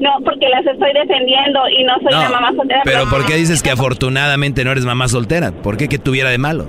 No, 0.00 0.10
porque 0.24 0.48
las 0.48 0.66
estoy 0.66 0.92
defendiendo 0.94 1.60
y 1.78 1.84
no 1.84 1.94
soy 2.02 2.10
No, 2.12 2.20
una 2.20 2.30
mamá 2.30 2.52
soltera. 2.56 2.80
pero 2.84 3.08
¿por 3.08 3.24
qué 3.24 3.36
dices 3.36 3.62
que 3.62 3.70
afortunadamente 3.70 4.64
no 4.64 4.72
eres 4.72 4.84
mamá 4.84 5.06
soltera? 5.08 5.52
¿Por 5.52 5.76
qué 5.76 5.88
que 5.88 5.98
tuviera 5.98 6.30
de 6.30 6.38
malo? 6.38 6.68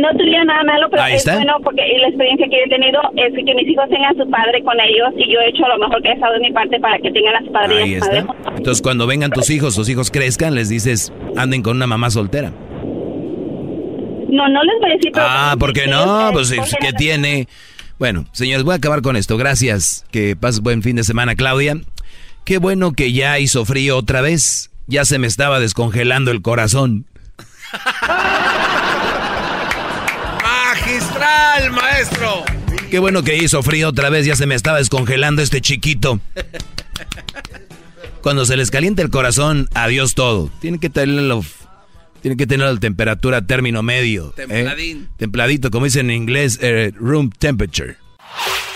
No 0.00 0.08
tuviera 0.16 0.44
nada 0.44 0.62
malo, 0.64 0.86
pero 0.90 1.02
Ahí 1.02 1.14
es 1.14 1.18
está. 1.20 1.34
bueno 1.34 1.54
porque 1.62 1.82
la 2.00 2.08
experiencia 2.08 2.46
que 2.48 2.56
yo 2.56 2.64
he 2.64 2.68
tenido 2.68 3.00
es 3.16 3.34
que 3.34 3.54
mis 3.54 3.68
hijos 3.68 3.84
tengan 3.90 4.14
a 4.14 4.24
su 4.24 4.30
padre 4.30 4.62
con 4.62 4.74
ellos 4.80 5.08
y 5.16 5.32
yo 5.32 5.40
he 5.40 5.48
hecho 5.50 5.62
lo 5.68 5.78
mejor 5.78 6.00
que 6.02 6.08
he 6.08 6.12
estado 6.12 6.34
de 6.34 6.40
mi 6.40 6.52
parte 6.52 6.78
para 6.80 6.98
que 6.98 7.10
tengan 7.10 7.36
a 7.36 7.40
su 7.46 7.52
padre 7.52 7.82
Ahí 7.82 7.90
y 7.92 7.94
a 7.96 8.00
su 8.00 8.06
madre. 8.06 8.18
está. 8.20 8.34
Entonces 8.56 8.82
cuando 8.82 9.06
vengan 9.06 9.30
tus 9.30 9.50
hijos, 9.50 9.74
tus 9.74 9.88
hijos 9.88 10.10
crezcan, 10.10 10.54
les 10.54 10.68
dices, 10.68 11.12
anden 11.36 11.62
con 11.62 11.76
una 11.76 11.86
mamá 11.86 12.10
soltera. 12.10 12.50
No, 14.30 14.48
no 14.48 14.62
les 14.62 14.80
voy 14.80 14.90
a 14.90 14.94
decir. 14.94 15.12
Ah, 15.16 15.56
¿por 15.58 15.72
qué 15.72 15.86
no? 15.88 16.30
Pues 16.32 16.52
¿qué 16.80 16.92
tiene? 16.92 17.48
Bueno, 17.98 18.24
señores, 18.32 18.64
voy 18.64 18.72
a 18.74 18.76
acabar 18.76 19.02
con 19.02 19.16
esto. 19.16 19.36
Gracias. 19.36 20.06
Que 20.12 20.36
pases 20.36 20.60
buen 20.60 20.82
fin 20.82 20.96
de 20.96 21.02
semana, 21.02 21.34
Claudia. 21.34 21.74
Qué 22.44 22.58
bueno 22.58 22.92
que 22.92 23.12
ya 23.12 23.38
hizo 23.38 23.64
frío 23.64 23.96
otra 23.98 24.20
vez. 24.22 24.70
Ya 24.86 25.04
se 25.04 25.18
me 25.18 25.26
estaba 25.26 25.60
descongelando 25.60 26.30
el 26.30 26.40
corazón. 26.42 27.04
Magistral, 31.50 31.72
maestro. 31.72 32.44
Qué 32.90 32.98
bueno 32.98 33.22
que 33.22 33.36
hizo 33.36 33.62
frío 33.62 33.88
otra 33.88 34.10
vez. 34.10 34.26
Ya 34.26 34.36
se 34.36 34.46
me 34.46 34.54
estaba 34.54 34.78
descongelando 34.78 35.42
este 35.42 35.60
chiquito. 35.60 36.20
Cuando 38.22 38.44
se 38.44 38.56
les 38.56 38.70
calienta 38.70 39.02
el 39.02 39.10
corazón, 39.10 39.68
adiós 39.74 40.14
todo. 40.14 40.50
Tienen 40.60 40.78
que 40.78 40.90
tenerlo, 40.90 41.42
tienen 42.20 42.36
que 42.36 42.46
tener 42.46 42.72
la 42.72 42.78
temperatura 42.78 43.38
a 43.38 43.46
término 43.46 43.82
medio. 43.82 44.34
¿eh? 44.36 44.46
Templadín. 44.46 45.08
Templadito, 45.16 45.70
como 45.70 45.86
dicen 45.86 46.10
en 46.10 46.16
inglés, 46.16 46.58
eh, 46.60 46.92
room 46.96 47.30
temperature. 47.30 47.96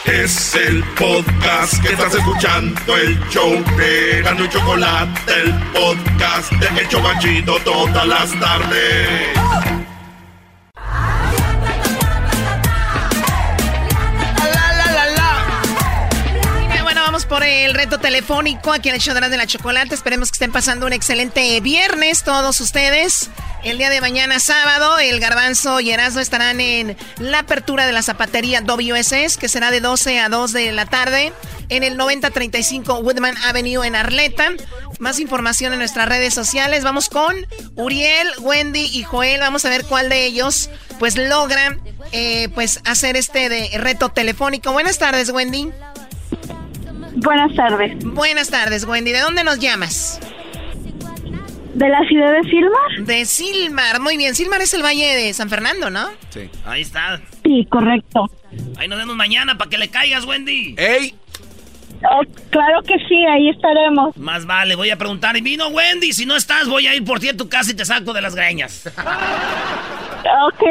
Es 0.06 0.55
el 0.55 0.82
podcast 0.98 1.82
que 1.82 1.92
estás 1.92 2.14
escuchando, 2.14 2.96
el 2.96 3.18
show 3.30 3.52
de 3.76 4.22
Gano 4.22 4.44
y 4.44 4.48
Chocolate, 4.48 5.32
el 5.42 5.52
podcast 5.72 6.52
de 6.52 6.80
El 6.80 6.88
Chobachito 6.88 7.56
todas 7.64 8.06
las 8.06 8.38
tardes. 8.38 9.84
Por 17.35 17.43
el 17.43 17.74
reto 17.74 17.98
telefónico 17.98 18.73
aquí 18.73 18.90
en 18.90 18.94
el 18.94 19.02
la, 19.05 19.28
de 19.28 19.36
la 19.36 19.48
chocolate. 19.48 19.93
Esperemos 19.93 20.31
que 20.31 20.36
estén 20.36 20.52
pasando 20.52 20.86
un 20.86 20.93
excelente 20.93 21.61
viernes 21.61 22.23
todos 22.23 22.61
ustedes. 22.61 23.28
El 23.65 23.77
día 23.77 23.90
de 23.90 24.01
mañana, 24.01 24.39
sábado, 24.39 25.01
el 25.01 25.19
Garbanzo 25.19 25.81
y 25.81 25.90
Erasmo 25.90 26.20
estarán 26.20 26.61
en 26.61 26.97
la 27.19 27.40
apertura 27.40 27.89
de 27.89 27.93
la 27.93 28.02
zapatería 28.02 28.61
WSS, 28.61 29.36
que 29.36 29.48
será 29.48 29.73
de 29.73 29.81
12 29.81 30.20
a 30.20 30.28
2 30.28 30.52
de 30.52 30.70
la 30.70 30.86
tarde, 30.86 31.32
en 31.70 31.82
el 31.82 31.97
9035 31.97 33.01
Woodman 33.01 33.35
Avenue 33.48 33.85
en 33.85 33.97
Arleta. 33.97 34.52
Más 35.01 35.19
información 35.19 35.73
en 35.73 35.81
nuestras 35.81 36.09
redes 36.09 36.35
sociales. 36.35 36.85
Vamos 36.85 37.09
con 37.09 37.35
Uriel, 37.74 38.28
Wendy 38.43 38.90
y 38.93 39.02
Joel. 39.02 39.40
Vamos 39.40 39.65
a 39.65 39.70
ver 39.70 39.85
cuál 39.86 40.09
de 40.09 40.24
ellos 40.24 40.70
pues 41.01 41.16
logra 41.16 41.78
eh, 42.12 42.48
pues 42.55 42.78
hacer 42.85 43.16
este 43.16 43.48
de 43.48 43.70
reto 43.78 44.11
telefónico. 44.11 44.70
Buenas 44.70 44.98
tardes, 44.98 45.31
Wendy. 45.31 45.73
Buenas 47.16 47.55
tardes. 47.55 48.05
Buenas 48.05 48.51
tardes, 48.51 48.85
Wendy. 48.85 49.12
¿De 49.12 49.20
dónde 49.20 49.45
nos 49.45 49.59
llamas? 49.59 50.20
¿De 51.74 51.89
la 51.89 52.01
ciudad 52.07 52.32
de 52.32 52.43
Silmar? 52.49 53.07
De 53.07 53.24
Silmar, 53.24 54.01
muy 54.01 54.16
bien. 54.16 54.35
Silmar 54.35 54.62
es 54.62 54.74
el 54.74 54.82
valle 54.82 55.16
de 55.16 55.32
San 55.35 55.49
Fernando, 55.49 55.91
¿no? 55.91 56.09
Sí. 56.31 56.49
Ahí 56.65 56.82
está. 56.82 57.20
Sí, 57.43 57.66
correcto. 57.69 58.31
Ahí 58.77 58.86
nos 58.86 58.99
vemos 58.99 59.16
mañana 59.16 59.59
para 59.59 59.70
que 59.70 59.78
le 59.78 59.89
caigas, 59.89 60.24
Wendy. 60.24 60.77
¡Ey! 60.78 61.15
Oh, 62.11 62.23
claro 62.51 62.82
que 62.82 62.95
sí, 63.09 63.24
ahí 63.27 63.49
estaremos. 63.49 64.16
Más 64.16 64.47
vale, 64.47 64.74
voy 64.77 64.91
a 64.91 64.97
preguntar. 64.97 65.36
Y 65.36 65.41
vino 65.41 65.69
Wendy, 65.69 66.12
si 66.12 66.27
no 66.27 66.36
estás, 66.36 66.69
voy 66.69 66.86
a 66.86 66.95
ir 66.95 67.05
por 67.05 67.19
ti 67.19 67.28
a 67.28 67.36
tu 67.36 67.49
casa 67.49 67.70
y 67.73 67.74
te 67.74 67.85
saco 67.85 68.12
de 68.12 68.20
las 68.20 68.35
greñas. 68.35 68.86
ok. 70.47 70.62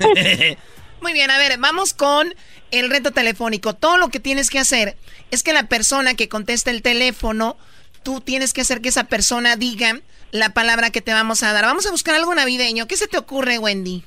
Muy 1.02 1.12
bien, 1.12 1.30
a 1.30 1.38
ver, 1.38 1.58
vamos 1.58 1.94
con 1.94 2.34
el 2.70 2.90
reto 2.90 3.10
telefónico. 3.10 3.74
Todo 3.74 3.96
lo 3.96 4.08
que 4.08 4.20
tienes 4.20 4.50
que 4.50 4.58
hacer 4.58 4.96
es 5.30 5.42
que 5.42 5.52
la 5.52 5.64
persona 5.64 6.14
que 6.14 6.28
conteste 6.28 6.70
el 6.70 6.82
teléfono, 6.82 7.56
tú 8.02 8.20
tienes 8.20 8.52
que 8.52 8.60
hacer 8.60 8.80
que 8.80 8.90
esa 8.90 9.04
persona 9.04 9.56
diga 9.56 10.00
la 10.30 10.50
palabra 10.50 10.90
que 10.90 11.00
te 11.00 11.12
vamos 11.12 11.42
a 11.42 11.52
dar. 11.52 11.64
Vamos 11.64 11.86
a 11.86 11.90
buscar 11.90 12.14
algo 12.14 12.34
navideño. 12.34 12.86
¿Qué 12.86 12.96
se 12.96 13.08
te 13.08 13.18
ocurre, 13.18 13.58
Wendy? 13.58 14.04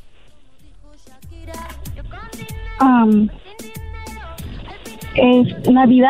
Um, 2.80 3.30
¿Es 5.15 5.70
Navidad? 5.70 6.10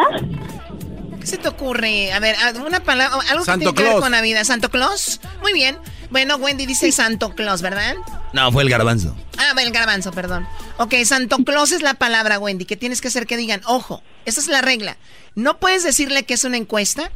¿Qué 1.24 1.28
se 1.28 1.38
te 1.38 1.48
ocurre? 1.48 2.12
A 2.12 2.20
ver, 2.20 2.36
una 2.66 2.84
palabra, 2.84 3.18
algo 3.30 3.46
Santo 3.46 3.70
que 3.70 3.76
tiene 3.78 3.90
que 3.90 3.94
ver 3.94 4.04
con 4.04 4.12
Navidad. 4.12 4.44
¿Santo 4.44 4.70
Claus? 4.70 5.22
Muy 5.42 5.54
bien. 5.54 5.78
Bueno, 6.10 6.36
Wendy 6.36 6.66
dice 6.66 6.92
Santo 6.92 7.34
Claus, 7.34 7.62
¿verdad? 7.62 7.96
No, 8.34 8.52
fue 8.52 8.64
el 8.64 8.70
garbanzo. 8.70 9.16
Ah, 9.38 9.54
el 9.58 9.72
garbanzo, 9.72 10.12
perdón. 10.12 10.46
Ok, 10.80 10.96
Santo 11.06 11.38
Claus 11.46 11.72
es 11.72 11.82
la 11.82 11.94
palabra, 11.94 12.40
Wendy, 12.40 12.66
que 12.66 12.76
tienes 12.76 13.00
que 13.00 13.08
hacer 13.08 13.26
que 13.26 13.38
digan, 13.38 13.62
ojo, 13.64 14.04
esa 14.26 14.42
es 14.42 14.50
la 14.50 14.62
regla. 14.62 14.98
No 15.34 15.62
puedes 15.62 15.84
decirle 15.84 16.24
que 16.24 16.34
es 16.34 16.44
una 16.44 16.58
encuesta, 16.58 17.10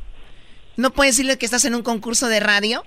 no 0.77 0.91
puedes 0.91 1.17
decirle 1.17 1.37
que 1.37 1.45
estás 1.45 1.65
en 1.65 1.75
un 1.75 1.83
concurso 1.83 2.29
de 2.29 2.39
radio, 2.39 2.85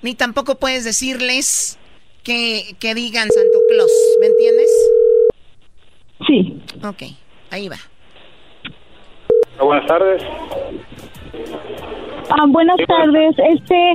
ni 0.00 0.14
tampoco 0.14 0.60
puedes 0.60 0.84
decirles 0.84 1.76
que, 2.22 2.76
que 2.78 2.94
digan 2.94 3.28
Santo 3.34 3.58
Claus, 3.68 3.90
¿me 4.20 4.26
entiendes? 4.28 4.70
Sí. 6.24 6.62
Ok, 6.84 7.02
ahí 7.50 7.68
va. 7.68 7.80
Buenas 9.62 9.86
tardes. 9.86 10.22
Ah, 12.30 12.44
buenas 12.48 12.76
tardes. 12.86 13.34
Este, 13.38 13.92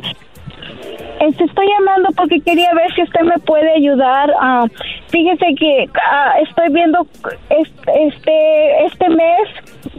este, 1.19 1.44
estoy 1.44 1.68
llamando 1.77 2.10
porque 2.15 2.39
quería 2.41 2.73
ver 2.73 2.91
si 2.94 3.03
usted 3.03 3.22
me 3.22 3.38
puede 3.39 3.72
ayudar. 3.73 4.34
Ah, 4.39 4.65
fíjese 5.10 5.56
que 5.60 5.89
ah, 6.10 6.34
estoy 6.48 6.69
viendo 6.72 7.06
este, 7.49 8.07
este, 8.07 8.85
este 8.85 9.10
mes 9.10 9.49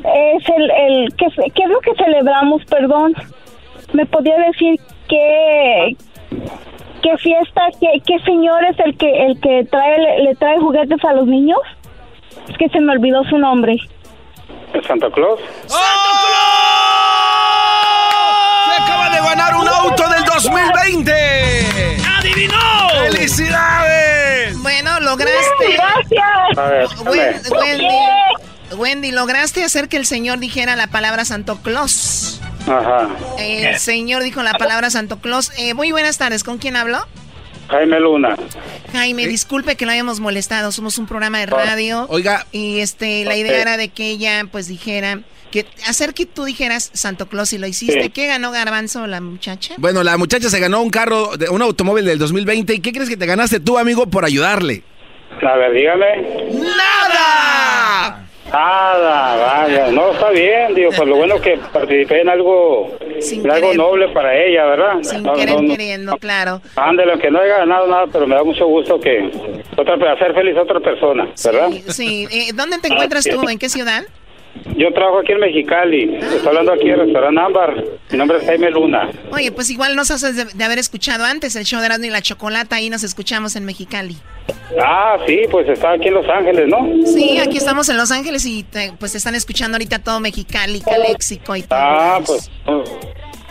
es 0.04 0.48
el, 0.56 0.70
el 0.70 1.14
¿qué, 1.16 1.26
es- 1.26 1.52
qué 1.54 1.62
es 1.64 1.68
lo 1.68 1.80
que 1.80 1.94
celebramos, 1.96 2.64
perdón. 2.66 3.14
¿Me 3.92 4.04
podría 4.06 4.36
decir 4.38 4.78
qué, 5.08 5.96
qué 7.02 7.16
fiesta, 7.18 7.62
qué, 7.80 8.00
qué 8.06 8.18
señor 8.20 8.64
es 8.64 8.78
el 8.80 8.96
que, 8.96 9.26
el 9.26 9.40
que 9.40 9.64
trae, 9.64 9.98
le, 9.98 10.22
le 10.24 10.34
trae 10.36 10.58
juguetes 10.58 11.02
a 11.04 11.14
los 11.14 11.26
niños? 11.26 11.60
Es 12.48 12.56
que 12.58 12.68
se 12.68 12.80
me 12.80 12.92
olvidó 12.92 13.24
su 13.24 13.38
nombre. 13.38 13.76
Santa 14.86 15.10
Claus. 15.10 15.40
¡Se 18.66 18.82
acaba 18.82 19.10
de 19.10 19.20
ganar 19.20 19.54
un 19.56 19.68
auto 19.68 20.08
del 20.08 20.24
2020! 20.24 21.98
¡Adivinó! 22.18 22.58
¡Felicidades! 23.10 24.58
Bueno, 24.62 25.00
lograste. 25.00 25.72
Gracias. 25.76 26.58
A 26.58 26.62
ver, 26.68 26.86
Wen- 27.06 27.42
dame. 27.42 27.56
Wendy, 27.60 27.88
Wendy, 28.76 29.10
lograste 29.12 29.64
hacer 29.64 29.88
que 29.88 29.96
el 29.96 30.06
señor 30.06 30.38
dijera 30.38 30.76
la 30.76 30.86
palabra 30.88 31.24
Santo 31.24 31.58
Claus. 31.62 32.40
Ajá. 32.66 33.08
El 33.38 33.78
señor 33.78 34.22
dijo 34.22 34.42
la 34.42 34.52
palabra 34.54 34.90
Santo 34.90 35.18
Claus. 35.20 35.52
Eh, 35.58 35.74
muy 35.74 35.90
buenas 35.92 36.18
tardes, 36.18 36.44
¿con 36.44 36.58
quién 36.58 36.76
hablo? 36.76 36.98
Jaime 37.68 38.00
Luna. 38.00 38.36
Jaime, 38.92 39.26
disculpe 39.26 39.76
que 39.76 39.84
lo 39.86 39.92
hayamos 39.92 40.20
molestado, 40.20 40.72
somos 40.72 40.98
un 40.98 41.06
programa 41.06 41.38
de 41.40 41.46
radio. 41.46 42.06
Oiga. 42.08 42.46
Y 42.52 42.80
este, 42.80 43.24
la 43.24 43.36
idea 43.36 43.60
era 43.60 43.76
de 43.76 43.88
que 43.90 44.08
ella 44.10 44.46
pues 44.50 44.66
dijera, 44.68 45.20
que 45.50 45.66
hacer 45.86 46.14
que 46.14 46.26
tú 46.26 46.44
dijeras 46.44 46.90
Santo 46.94 47.28
Claus 47.28 47.52
y 47.52 47.58
lo 47.58 47.66
hiciste. 47.66 48.02
Sí. 48.04 48.10
¿Qué 48.10 48.26
ganó 48.26 48.50
Garbanzo 48.50 49.06
la 49.06 49.20
muchacha? 49.20 49.74
Bueno, 49.78 50.02
la 50.02 50.16
muchacha 50.16 50.48
se 50.50 50.60
ganó 50.60 50.80
un 50.82 50.90
carro, 50.90 51.36
de- 51.36 51.48
un 51.50 51.60
automóvil 51.62 52.04
del 52.04 52.18
2020. 52.18 52.74
¿Y 52.74 52.80
qué 52.80 52.92
crees 52.92 53.08
que 53.08 53.16
te 53.16 53.26
ganaste 53.26 53.60
tú, 53.60 53.78
amigo, 53.78 54.06
por 54.06 54.24
ayudarle? 54.24 54.82
A 55.42 55.56
ver, 55.56 55.72
dígame. 55.72 56.06
¡Nada! 56.58 58.27
Nada, 58.52 59.36
vaya. 59.36 59.90
No, 59.90 60.12
está 60.12 60.30
bien. 60.30 60.74
Digo, 60.74 60.90
pues 60.96 61.08
lo 61.08 61.16
bueno 61.16 61.40
que 61.40 61.58
participé 61.72 62.20
en 62.22 62.28
algo, 62.28 62.90
en 63.00 63.50
algo 63.50 63.74
noble 63.74 64.08
para 64.08 64.36
ella, 64.36 64.64
¿verdad? 64.66 64.92
Sin 65.02 65.22
No, 65.22 65.34
querer 65.34 65.54
no, 65.56 65.62
no. 65.62 65.68
queriendo, 65.68 66.16
claro. 66.18 66.60
Ándale, 66.76 67.18
que 67.18 67.30
no 67.30 67.40
haya 67.40 67.58
ganado 67.58 67.86
nada, 67.86 68.04
pero 68.12 68.26
me 68.26 68.34
da 68.34 68.44
mucho 68.44 68.66
gusto 68.66 68.98
que 69.00 69.30
otra, 69.76 70.12
hacer 70.12 70.34
feliz 70.34 70.56
a 70.56 70.62
otra 70.62 70.80
persona, 70.80 71.28
¿verdad? 71.44 71.68
Sí, 71.88 72.26
eh, 72.30 72.50
¿dónde 72.54 72.78
te 72.78 72.88
encuentras 72.88 73.24
tú? 73.24 73.48
¿En 73.48 73.58
qué 73.58 73.68
ciudad? 73.68 74.02
Yo 74.76 74.92
trabajo 74.92 75.18
aquí 75.20 75.32
en 75.32 75.40
Mexicali. 75.40 76.16
Estoy 76.16 76.46
hablando 76.48 76.72
aquí 76.72 76.84
en 76.88 76.94
el 76.94 77.00
restaurante 77.00 77.40
Ámbar. 77.40 77.84
Mi 78.10 78.18
nombre 78.18 78.38
es 78.38 78.44
Jaime 78.44 78.70
Luna. 78.70 79.10
Oye, 79.32 79.50
pues 79.52 79.70
igual 79.70 79.96
nos 79.96 80.10
haces 80.10 80.36
de, 80.36 80.44
de 80.46 80.64
haber 80.64 80.78
escuchado 80.78 81.24
antes 81.24 81.56
el 81.56 81.64
show 81.64 81.80
de 81.80 81.86
Erasmo 81.86 82.04
y 82.06 82.10
la 82.10 82.22
Chocolata, 82.22 82.76
ahí 82.76 82.90
nos 82.90 83.02
escuchamos 83.02 83.56
en 83.56 83.64
Mexicali. 83.64 84.16
Ah, 84.82 85.16
sí, 85.26 85.40
pues 85.50 85.68
está 85.68 85.92
aquí 85.92 86.08
en 86.08 86.14
Los 86.14 86.28
Ángeles, 86.28 86.68
¿no? 86.68 86.86
Sí, 87.06 87.38
aquí 87.38 87.56
estamos 87.56 87.88
en 87.88 87.96
Los 87.96 88.10
Ángeles 88.10 88.44
y 88.46 88.62
te- 88.64 88.92
pues 88.98 89.12
te 89.12 89.18
están 89.18 89.34
escuchando 89.34 89.76
ahorita 89.76 89.98
todo 90.00 90.20
Mexicali, 90.20 90.80
Caléxico 90.80 91.56
y 91.56 91.62
todo. 91.62 91.78
Ah, 91.80 92.20
pues. 92.24 92.50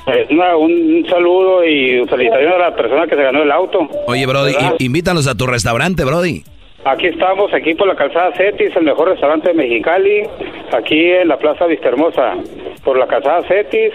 eh, 0.07 0.27
una- 0.31 0.55
un, 0.55 0.71
un 0.71 1.05
saludo 1.09 1.63
y 1.65 2.05
felicitaciones 2.07 2.55
a 2.55 2.69
la 2.69 2.75
persona 2.75 3.07
que 3.07 3.15
se 3.15 3.21
ganó 3.23 3.43
el 3.43 3.51
auto. 3.51 3.87
Oye, 4.07 4.25
Brody, 4.25 4.53
¿Verdad? 4.53 4.75
invítalos 4.79 5.27
a 5.27 5.35
tu 5.35 5.45
restaurante, 5.47 6.03
Brody. 6.05 6.43
Aquí 6.85 7.07
estamos, 7.07 7.53
aquí 7.53 7.73
por 7.75 7.87
la 7.87 7.95
calzada 7.95 8.31
Cetis, 8.37 8.75
el 8.75 8.83
mejor 8.83 9.09
restaurante 9.09 9.49
de 9.49 9.55
Mexicali, 9.55 10.23
aquí 10.71 11.11
en 11.11 11.27
la 11.27 11.37
Plaza 11.37 11.65
Vista 11.65 11.89
Hermosa, 11.89 12.35
por 12.83 12.97
la 12.97 13.07
calzada 13.07 13.41
Cetis, 13.47 13.93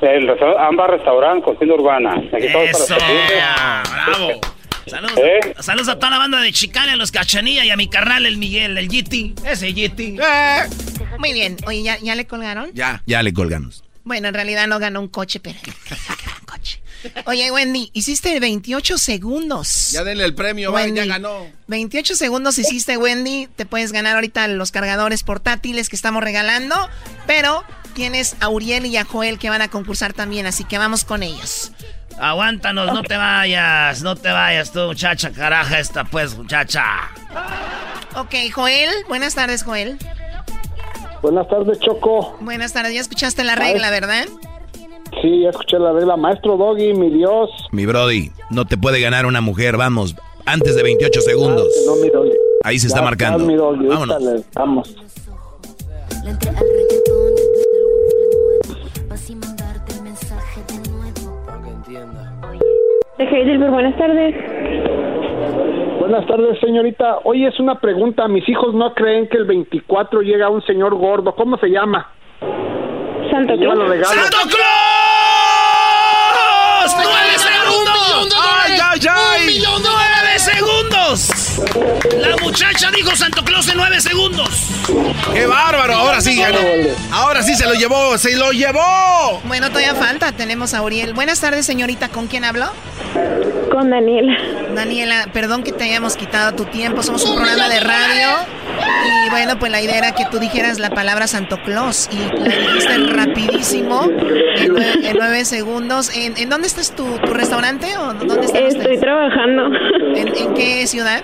el 0.00 0.26
restaurante 0.26 0.62
Ámbar 0.62 0.90
Restaurant, 0.90 1.44
cocina 1.44 1.74
urbana. 1.74 2.14
Aquí 2.32 2.46
¡Eso! 2.46 2.96
para. 2.98 3.82
¡Bravo! 4.06 4.40
Saludos, 4.86 5.18
¿Eh? 5.18 5.54
saludos 5.60 5.88
a 5.90 5.96
toda 5.96 6.10
la 6.10 6.18
banda 6.18 6.40
de 6.40 6.52
Chicane, 6.52 6.92
a 6.92 6.96
los 6.96 7.12
Cachanilla 7.12 7.64
y 7.64 7.70
a 7.70 7.76
mi 7.76 7.88
carnal, 7.88 8.26
el 8.26 8.36
Miguel, 8.36 8.76
el 8.76 8.88
Yiti. 8.88 9.34
Ese 9.46 9.72
Yiti. 9.72 10.16
Muy 11.18 11.32
bien. 11.32 11.56
Oye, 11.66 11.82
¿ya, 11.84 11.98
ya 12.02 12.16
le 12.16 12.26
colgaron? 12.26 12.70
Ya. 12.74 13.02
Ya 13.06 13.22
le 13.22 13.32
colgamos. 13.32 13.84
Bueno, 14.02 14.26
en 14.28 14.34
realidad 14.34 14.66
no 14.66 14.80
ganó 14.80 15.00
un 15.00 15.06
coche, 15.08 15.38
pero... 15.38 15.56
coche. 16.46 16.80
Oye, 17.26 17.50
Wendy, 17.50 17.90
hiciste 17.92 18.38
28 18.38 18.98
segundos. 18.98 19.90
Ya 19.92 20.04
denle 20.04 20.24
el 20.24 20.34
premio, 20.34 20.72
va, 20.72 20.82
Wendy, 20.82 21.00
ya 21.00 21.06
ganó. 21.06 21.46
28 21.68 22.16
segundos 22.16 22.58
hiciste, 22.58 22.96
Wendy. 22.96 23.48
Te 23.54 23.66
puedes 23.66 23.92
ganar 23.92 24.16
ahorita 24.16 24.48
los 24.48 24.70
cargadores 24.72 25.22
portátiles 25.22 25.88
que 25.88 25.96
estamos 25.96 26.22
regalando. 26.22 26.76
Pero 27.26 27.64
tienes 27.94 28.36
a 28.40 28.48
Uriel 28.48 28.86
y 28.86 28.96
a 28.96 29.04
Joel 29.04 29.38
que 29.38 29.50
van 29.50 29.62
a 29.62 29.68
concursar 29.68 30.12
también, 30.12 30.46
así 30.46 30.64
que 30.64 30.78
vamos 30.78 31.04
con 31.04 31.22
ellos. 31.22 31.72
Aguántanos, 32.18 32.92
no 32.92 33.02
te 33.02 33.16
vayas, 33.16 34.02
no 34.02 34.16
te 34.16 34.30
vayas 34.30 34.70
tú, 34.72 34.80
muchacha, 34.80 35.32
caraja 35.32 35.78
esta 35.78 36.04
pues, 36.04 36.36
muchacha. 36.36 36.84
Ok, 38.16 38.34
Joel. 38.52 38.90
Buenas 39.08 39.34
tardes, 39.34 39.62
Joel. 39.62 39.98
Buenas 41.22 41.48
tardes, 41.48 41.78
Choco. 41.78 42.36
Buenas 42.40 42.72
tardes. 42.72 42.94
Ya 42.94 43.00
escuchaste 43.00 43.44
la 43.44 43.54
regla, 43.54 43.90
¿verdad? 43.90 44.26
Sí, 45.20 45.40
ya 45.42 45.50
escuché 45.50 45.78
la 45.78 45.92
regla. 45.92 46.16
Maestro 46.16 46.56
Doggy, 46.56 46.94
mi 46.94 47.10
Dios. 47.10 47.50
Mi 47.70 47.86
Brody, 47.86 48.30
no 48.50 48.64
te 48.64 48.76
puede 48.76 49.00
ganar 49.00 49.26
una 49.26 49.40
mujer, 49.40 49.76
vamos. 49.76 50.16
Antes 50.46 50.74
de 50.74 50.82
28 50.82 51.20
segundos. 51.20 51.68
No, 51.86 51.96
mi 51.96 52.08
Doggy. 52.08 52.32
Ahí 52.64 52.78
se 52.78 52.86
está 52.88 53.02
marcando. 53.02 53.38
ya, 53.38 53.44
mi 53.44 53.54
Doggy, 53.54 53.86
Vámonos. 53.86 54.44
Vamos. 54.54 54.96
Heidelberg, 63.18 63.70
buenas 63.72 63.96
tardes. 63.96 64.34
Buenas 66.00 66.26
tardes, 66.26 66.58
señorita. 66.60 67.18
Oye, 67.24 67.48
es 67.48 67.58
una 67.60 67.80
pregunta. 67.80 68.28
Mis 68.28 68.48
hijos 68.48 68.74
no 68.74 68.92
creen 68.94 69.28
que 69.28 69.38
el 69.38 69.44
24 69.44 70.20
llega 70.22 70.48
un 70.50 70.62
señor 70.66 70.94
gordo. 70.96 71.34
¿Cómo 71.34 71.56
se 71.58 71.68
llama? 71.68 72.10
Santo 73.30 73.54
regalos. 73.54 74.08
¡Santo 74.08 74.36
Claus! 74.50 74.56
¡Nueve 76.96 77.38
segundos! 77.38 78.36
¡Ay, 78.84 79.00
ay! 79.08 79.40
¡Un 79.40 79.46
millón 79.46 79.82
de 79.82 79.88
¡Nueve 79.88 80.01
segundos! 80.66 81.60
La 82.18 82.36
muchacha 82.42 82.90
dijo 82.90 83.14
Santo 83.16 83.42
Claus 83.44 83.68
en 83.68 83.76
nueve 83.76 84.00
segundos. 84.00 84.68
¡Qué 85.32 85.46
bárbaro! 85.46 85.94
Ahora 85.94 86.20
sí 86.20 86.36
ganó. 86.36 86.58
Ahora 87.12 87.42
sí 87.42 87.54
se 87.54 87.66
lo 87.66 87.74
llevó, 87.74 88.16
se 88.18 88.36
lo 88.36 88.52
llevó. 88.52 89.40
Bueno, 89.44 89.68
todavía 89.68 89.94
falta. 89.94 90.32
Tenemos 90.32 90.74
a 90.74 90.82
Uriel. 90.82 91.14
Buenas 91.14 91.40
tardes, 91.40 91.66
señorita. 91.66 92.08
¿Con 92.08 92.26
quién 92.26 92.44
habló? 92.44 92.66
Con 93.70 93.90
Daniela. 93.90 94.36
Daniela, 94.74 95.28
perdón 95.32 95.62
que 95.62 95.72
te 95.72 95.84
hayamos 95.84 96.16
quitado 96.16 96.54
tu 96.54 96.64
tiempo. 96.66 97.02
Somos 97.02 97.24
un 97.24 97.36
programa 97.36 97.68
de 97.68 97.80
radio. 97.80 98.28
Y 99.26 99.30
bueno, 99.30 99.58
pues 99.58 99.70
la 99.70 99.80
idea 99.80 99.98
era 99.98 100.12
que 100.12 100.24
tú 100.30 100.38
dijeras 100.38 100.78
la 100.78 100.90
palabra 100.90 101.26
Santo 101.26 101.56
Claus. 101.64 102.08
Y 102.10 102.16
la 102.38 102.56
dijiste 102.56 102.98
rapidísimo, 103.12 104.04
en 104.56 104.68
nueve, 104.68 104.92
en 105.08 105.16
nueve 105.18 105.44
segundos. 105.44 106.14
¿En, 106.16 106.36
en 106.36 106.48
dónde 106.48 106.66
estás 106.68 106.94
tu, 106.94 107.04
tu 107.18 107.32
restaurante 107.34 107.96
o 107.98 108.14
dónde 108.14 108.46
están 108.46 108.62
Estoy 108.64 108.80
ustedes? 108.80 109.00
trabajando 109.00 109.62
¿En, 110.16 110.28
en 110.36 110.54
qué 110.54 110.86
ciudad? 110.86 111.22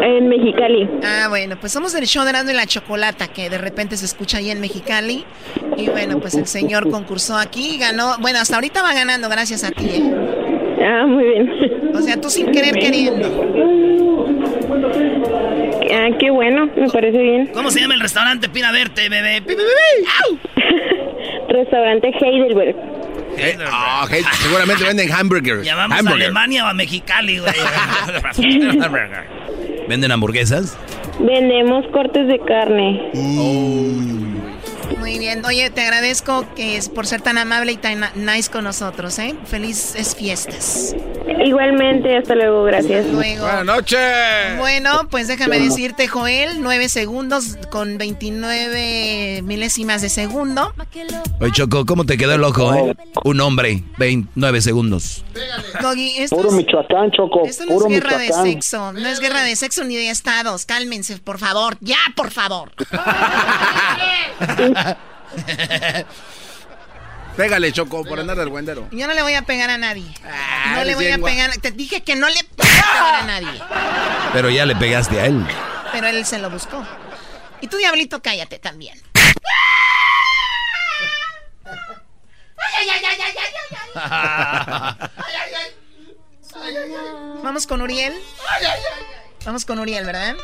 en 0.00 0.28
Mexicali. 0.28 0.88
Ah, 1.02 1.26
bueno, 1.28 1.56
pues 1.60 1.72
somos 1.72 1.92
del 1.92 2.06
show 2.06 2.22
de 2.24 2.30
Erasmo 2.30 2.50
y 2.50 2.54
la 2.54 2.66
Chocolata, 2.66 3.28
que 3.28 3.50
de 3.50 3.58
repente 3.58 3.96
se 3.96 4.04
escucha 4.04 4.38
ahí 4.38 4.50
en 4.50 4.60
Mexicali. 4.60 5.24
Y 5.76 5.88
bueno, 5.88 6.20
pues 6.20 6.34
el 6.34 6.46
señor 6.46 6.88
concursó 6.90 7.36
aquí 7.36 7.74
y 7.74 7.78
ganó. 7.78 8.16
Bueno, 8.20 8.38
hasta 8.38 8.54
ahorita 8.56 8.82
va 8.82 8.94
ganando 8.94 9.28
gracias 9.28 9.64
a 9.64 9.70
ti, 9.70 9.88
¿eh? 9.88 10.14
Ah, 10.82 11.04
muy 11.06 11.24
bien. 11.24 11.50
O 11.94 12.00
sea, 12.00 12.20
tú 12.20 12.30
sin 12.30 12.50
querer 12.52 12.74
queriendo. 12.78 13.28
Ah, 15.92 16.08
qué 16.18 16.30
bueno, 16.30 16.68
me 16.76 16.88
parece 16.88 17.18
bien. 17.18 17.46
¿Cómo 17.52 17.70
se 17.70 17.80
llama 17.80 17.94
el 17.94 18.00
restaurante? 18.00 18.48
Pina 18.48 18.70
verte, 18.72 19.08
bebé. 19.08 19.42
Pi. 19.46 19.54
Restaurante 21.48 22.10
Heidelberg. 22.20 22.76
Eh, 23.36 23.56
ah, 23.70 24.06
hey, 24.10 24.22
seguramente 24.32 24.84
venden 24.84 25.10
hamburgers. 25.12 25.64
Llamamos 25.64 25.96
a 25.96 26.00
Hamburger. 26.00 26.24
Alemania 26.24 26.64
o 26.64 26.68
a 26.68 26.74
Mexicali, 26.74 27.38
güey. 27.38 27.52
¿Venden 29.88 30.12
hamburguesas? 30.12 30.76
Vendemos 31.20 31.86
cortes 31.92 32.26
de 32.28 32.38
carne. 32.40 33.10
Muy 35.08 35.18
bien. 35.18 35.42
Oye, 35.46 35.70
te 35.70 35.80
agradezco 35.80 36.44
que 36.54 36.76
es 36.76 36.90
por 36.90 37.06
ser 37.06 37.22
tan 37.22 37.38
amable 37.38 37.72
y 37.72 37.76
tan 37.78 38.04
nice 38.14 38.50
con 38.50 38.64
nosotros, 38.64 39.18
¿eh? 39.18 39.34
Felices 39.46 40.14
fiestas. 40.14 40.94
Igualmente, 41.44 42.14
hasta 42.16 42.34
luego, 42.34 42.64
gracias. 42.64 43.06
Luego. 43.06 43.44
Buenas 43.46 43.64
noches. 43.64 43.98
Bueno, 44.58 45.08
pues 45.10 45.28
déjame 45.28 45.58
decirte, 45.60 46.08
Joel, 46.08 46.60
9 46.60 46.88
segundos 46.90 47.56
con 47.70 47.96
29 47.96 49.40
milésimas 49.44 50.02
de 50.02 50.10
segundo. 50.10 50.74
Oye, 51.40 51.52
Choco, 51.52 51.86
¿cómo 51.86 52.04
te 52.04 52.18
quedó 52.18 52.34
el 52.34 52.44
ojo, 52.44 52.74
eh? 52.74 52.94
Un 53.24 53.40
hombre, 53.40 53.82
29 53.96 54.60
segundos. 54.60 55.24
Doggy, 55.80 56.18
esto 56.18 56.36
Puro 56.36 56.48
es- 56.50 56.54
Michoacán, 56.54 57.10
Choco. 57.12 57.46
Esto 57.46 57.64
no 57.64 57.72
puro 57.74 57.86
es 57.86 57.92
guerra 57.92 58.18
de 58.18 58.32
sexo, 58.32 58.92
no 58.92 59.08
es 59.08 59.20
guerra 59.20 59.42
de 59.42 59.56
sexo 59.56 59.84
ni 59.84 59.96
de 59.96 60.10
estados. 60.10 60.66
Cálmense, 60.66 61.16
por 61.18 61.38
favor. 61.38 61.78
Ya, 61.80 61.96
por 62.14 62.30
favor. 62.30 62.72
Pégale, 67.36 67.72
Choco, 67.72 68.04
por 68.04 68.18
andar 68.18 68.36
del 68.36 68.50
guendero. 68.50 68.88
Yo 68.90 69.06
no 69.06 69.14
le 69.14 69.22
voy 69.22 69.34
a 69.34 69.42
pegar 69.42 69.70
a 69.70 69.78
nadie. 69.78 70.12
no 70.74 70.82
le 70.82 70.96
voy 70.96 71.08
a 71.08 71.18
pegar. 71.18 71.52
Te 71.58 71.70
dije 71.70 72.02
que 72.02 72.16
no 72.16 72.28
le 72.28 72.42
voy 72.56 72.66
a 72.66 72.92
pegar 72.92 73.14
a 73.14 73.22
nadie. 73.22 73.62
Pero 74.32 74.50
ya 74.50 74.66
le 74.66 74.74
pegaste 74.74 75.20
a 75.20 75.26
él. 75.26 75.46
Pero 75.92 76.08
él 76.08 76.26
se 76.26 76.38
lo 76.38 76.50
buscó. 76.50 76.84
Y 77.60 77.68
tú, 77.68 77.76
diablito, 77.76 78.20
cállate 78.22 78.58
también. 78.58 79.00
Vamos 87.42 87.66
con 87.66 87.82
Uriel. 87.82 88.14
Vamos 89.44 89.64
con 89.64 89.78
Uriel, 89.78 90.04
¿verdad? 90.04 90.36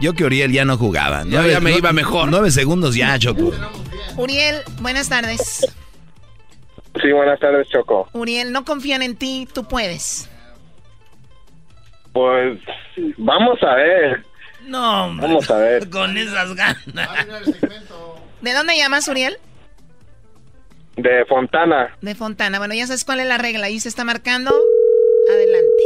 Yo 0.00 0.12
que 0.14 0.24
Uriel 0.24 0.52
ya 0.52 0.64
no 0.64 0.76
jugaba. 0.76 1.24
Ya- 1.26 1.46
ya 1.46 1.60
me 1.60 1.72
iba 1.76 1.92
mejor. 1.92 2.28
Nueve 2.30 2.50
segundos 2.50 2.94
ya, 2.94 3.18
Choco. 3.18 3.52
Uriel, 4.16 4.62
buenas 4.80 5.08
tardes. 5.08 5.66
Sí, 7.02 7.12
buenas 7.12 7.38
tardes, 7.40 7.68
Choco. 7.68 8.08
Uriel, 8.12 8.52
no 8.52 8.64
confían 8.64 9.02
en 9.02 9.16
ti, 9.16 9.48
tú 9.52 9.64
puedes. 9.64 10.28
Pues 12.12 12.58
vamos 13.18 13.58
a 13.62 13.74
ver. 13.74 14.24
No, 14.66 15.04
hombre. 15.06 15.26
Vamos 15.26 15.50
a 15.50 15.56
ver. 15.58 15.88
Con 15.90 16.16
esas 16.16 16.54
ganas. 16.54 16.82
¿De 18.40 18.52
dónde 18.52 18.76
llamas, 18.76 19.06
Uriel? 19.08 19.38
De 20.96 21.24
Fontana. 21.26 21.94
De 22.00 22.14
Fontana. 22.14 22.58
Bueno, 22.58 22.74
ya 22.74 22.86
sabes 22.86 23.04
cuál 23.04 23.20
es 23.20 23.26
la 23.26 23.36
regla. 23.38 23.66
Ahí 23.66 23.78
se 23.80 23.88
está 23.88 24.04
marcando. 24.04 24.54
Adelante. 25.30 25.84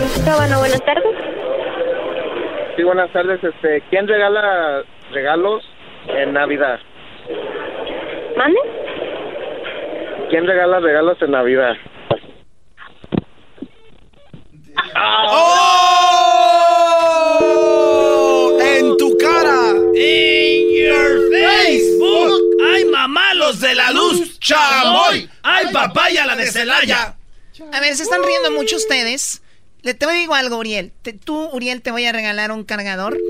Bueno, 0.00 0.58
buenas 0.60 0.82
tardes. 0.84 1.14
Sí, 2.76 2.82
buenas 2.82 3.12
tardes. 3.12 3.44
Este, 3.44 3.82
¿quién 3.90 4.08
regala 4.08 4.82
regalos 5.12 5.62
en 6.08 6.32
Navidad? 6.32 6.80
¿Mande? 8.36 8.58
¿Quién 10.30 10.46
regala 10.46 10.80
regalos 10.80 11.20
en 11.20 11.32
Navidad? 11.32 11.74
¡Oh! 15.28 15.78
¡En 18.62 18.96
tu 18.96 19.18
cara! 19.18 19.72
In 19.94 20.70
your 20.82 21.28
Facebook. 21.30 22.32
Ay, 22.72 22.86
mamá, 22.86 23.34
los 23.34 23.60
de 23.60 23.74
la 23.74 23.90
luz. 23.90 24.38
Chamoy. 24.40 25.28
Ay, 25.42 25.66
papaya, 25.72 26.24
la 26.24 26.36
de 26.36 26.46
Celaya. 26.46 27.16
A 27.72 27.80
ver, 27.80 27.94
se 27.94 28.04
están 28.04 28.22
riendo 28.22 28.50
mucho 28.52 28.76
ustedes. 28.76 29.42
Le 29.82 29.94
te 29.94 30.10
digo 30.12 30.34
algo, 30.34 30.58
Uriel. 30.58 30.92
Te- 31.02 31.12
tú, 31.12 31.48
Uriel, 31.52 31.82
te 31.82 31.90
voy 31.90 32.04
a 32.06 32.12
regalar 32.12 32.52
un 32.52 32.64
cargador. 32.64 33.18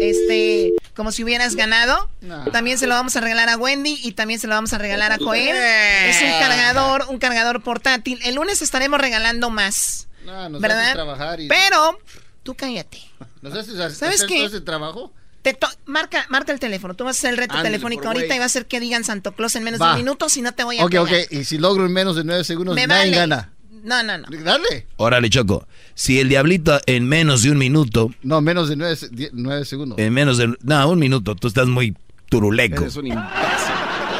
Este, 0.00 0.72
como 0.94 1.12
si 1.12 1.24
hubieras 1.24 1.54
ganado. 1.56 2.10
También 2.52 2.78
se 2.78 2.86
lo 2.86 2.94
vamos 2.94 3.16
a 3.16 3.20
regalar 3.20 3.48
a 3.48 3.56
Wendy 3.56 3.98
y 4.02 4.12
también 4.12 4.38
se 4.40 4.46
lo 4.46 4.54
vamos 4.54 4.72
a 4.72 4.78
regalar 4.78 5.12
a 5.12 5.18
Joel. 5.18 5.56
Es 5.56 6.20
un 6.22 6.30
cargador, 6.40 7.06
un 7.08 7.18
cargador 7.18 7.62
portátil. 7.62 8.18
El 8.24 8.34
lunes 8.34 8.60
estaremos 8.62 9.00
regalando 9.00 9.50
más. 9.50 10.08
No, 10.24 10.48
nos 10.48 10.60
¿Verdad? 10.60 10.80
haces 10.82 10.94
trabajar 10.94 11.40
y... 11.40 11.48
Pero, 11.48 11.98
tú 12.42 12.54
cállate. 12.54 12.98
¿Nos 13.42 13.54
haces 13.54 13.74
hacer 13.78 13.92
¿Sabes 13.94 14.24
qué? 14.24 14.44
ese 14.44 14.60
trabajo? 14.60 15.12
Te 15.42 15.52
to- 15.54 15.68
marca, 15.84 16.24
marca 16.28 16.52
el 16.52 16.58
teléfono. 16.60 16.94
Tú 16.94 17.04
vas 17.04 17.16
a 17.16 17.18
hacer 17.18 17.30
el 17.30 17.36
reto 17.36 17.60
telefónico 17.62 18.06
ahorita 18.06 18.34
y 18.34 18.38
va 18.38 18.46
a 18.46 18.48
ser 18.48 18.66
que 18.66 18.80
digan 18.80 19.04
Santo 19.04 19.32
Claus 19.32 19.54
en 19.56 19.64
menos 19.64 19.80
Va. 19.80 19.86
de 19.88 19.92
un 19.92 19.98
minuto, 20.00 20.28
si 20.28 20.40
no 20.42 20.52
te 20.52 20.64
voy 20.64 20.78
a 20.78 20.84
Ok, 20.84 20.90
pegar. 20.90 21.04
ok. 21.04 21.12
Y 21.32 21.44
si 21.44 21.58
logro 21.58 21.84
en 21.86 21.92
menos 21.92 22.16
de 22.16 22.24
nueve 22.24 22.44
segundos, 22.44 22.74
Me 22.74 22.86
nadie 22.86 23.04
vale. 23.10 23.16
gana. 23.16 23.52
No, 23.84 24.02
no, 24.02 24.18
no. 24.18 24.26
Dale. 24.42 24.86
Órale, 24.96 25.28
Choco. 25.30 25.66
Si 25.94 26.18
el 26.18 26.28
diablito 26.28 26.80
en 26.86 27.06
menos 27.08 27.42
de 27.42 27.50
un 27.50 27.58
minuto, 27.58 28.10
No, 28.22 28.40
menos 28.40 28.68
de 28.68 28.76
nueve, 28.76 28.96
nueve 29.32 29.64
segundos. 29.64 29.98
en 29.98 30.12
menos 30.12 30.38
de... 30.38 30.54
No, 30.62 30.88
un 30.90 30.98
minuto, 30.98 31.36
tú 31.36 31.46
estás 31.48 31.66
muy 31.68 31.94
turuleco. 32.30 32.82
Eres 32.82 32.96
un 32.96 33.06
imbécil. 33.08 33.30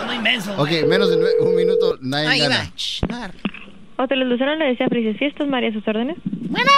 Muy 0.07 0.15
inmenso. 0.17 0.53
Ok, 0.59 0.69
menos 0.87 1.09
de 1.11 1.17
nueve- 1.17 1.35
un 1.41 1.57
minuto, 1.57 1.99
nadie 2.03 2.29
Ahí 2.29 2.41
gana. 2.41 2.71
va. 3.11 3.31
Hotel 3.97 4.21
Lucero 4.29 4.55
le 4.57 4.67
decía 4.67 4.87
Felices 4.89 5.17
Fiestas, 5.19 5.49
María, 5.49 5.73
sus 5.73 5.87
órdenes. 5.89 6.17
Bueno, 6.25 6.71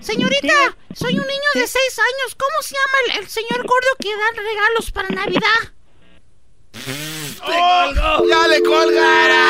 señorita, 0.00 0.54
soy 0.94 1.14
un 1.14 1.26
niño 1.26 1.50
de 1.54 1.66
seis 1.66 1.98
años. 1.98 2.34
¿Cómo 2.36 2.62
se 2.62 2.74
llama 2.76 3.14
el, 3.16 3.22
el 3.24 3.28
señor 3.28 3.58
gordo 3.66 3.88
que 3.98 4.10
da 4.10 4.42
regalos 4.42 4.90
para 4.92 5.08
Navidad? 5.08 5.74
¡Oh! 7.42 8.24
¡Ya 8.28 8.48
le 8.48 8.62
colgará! 8.62 9.44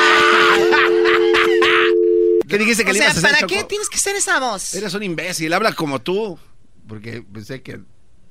¿Qué 2.51 2.59
dijiste 2.59 2.85
que 2.85 2.91
O 2.91 2.93
le 2.93 2.99
sea, 2.99 3.07
ibas 3.07 3.17
a 3.17 3.19
hacer, 3.21 3.31
¿para 3.31 3.41
Choco? 3.47 3.55
qué 3.55 3.65
tienes 3.65 3.89
que 3.89 3.97
hacer 3.97 4.17
esa 4.17 4.39
voz? 4.41 4.75
Eres 4.75 4.93
un 4.95 5.03
imbécil, 5.03 5.53
habla 5.53 5.73
como 5.73 6.01
tú. 6.03 6.39
Porque 6.89 7.23
pensé 7.23 7.63
que 7.63 7.81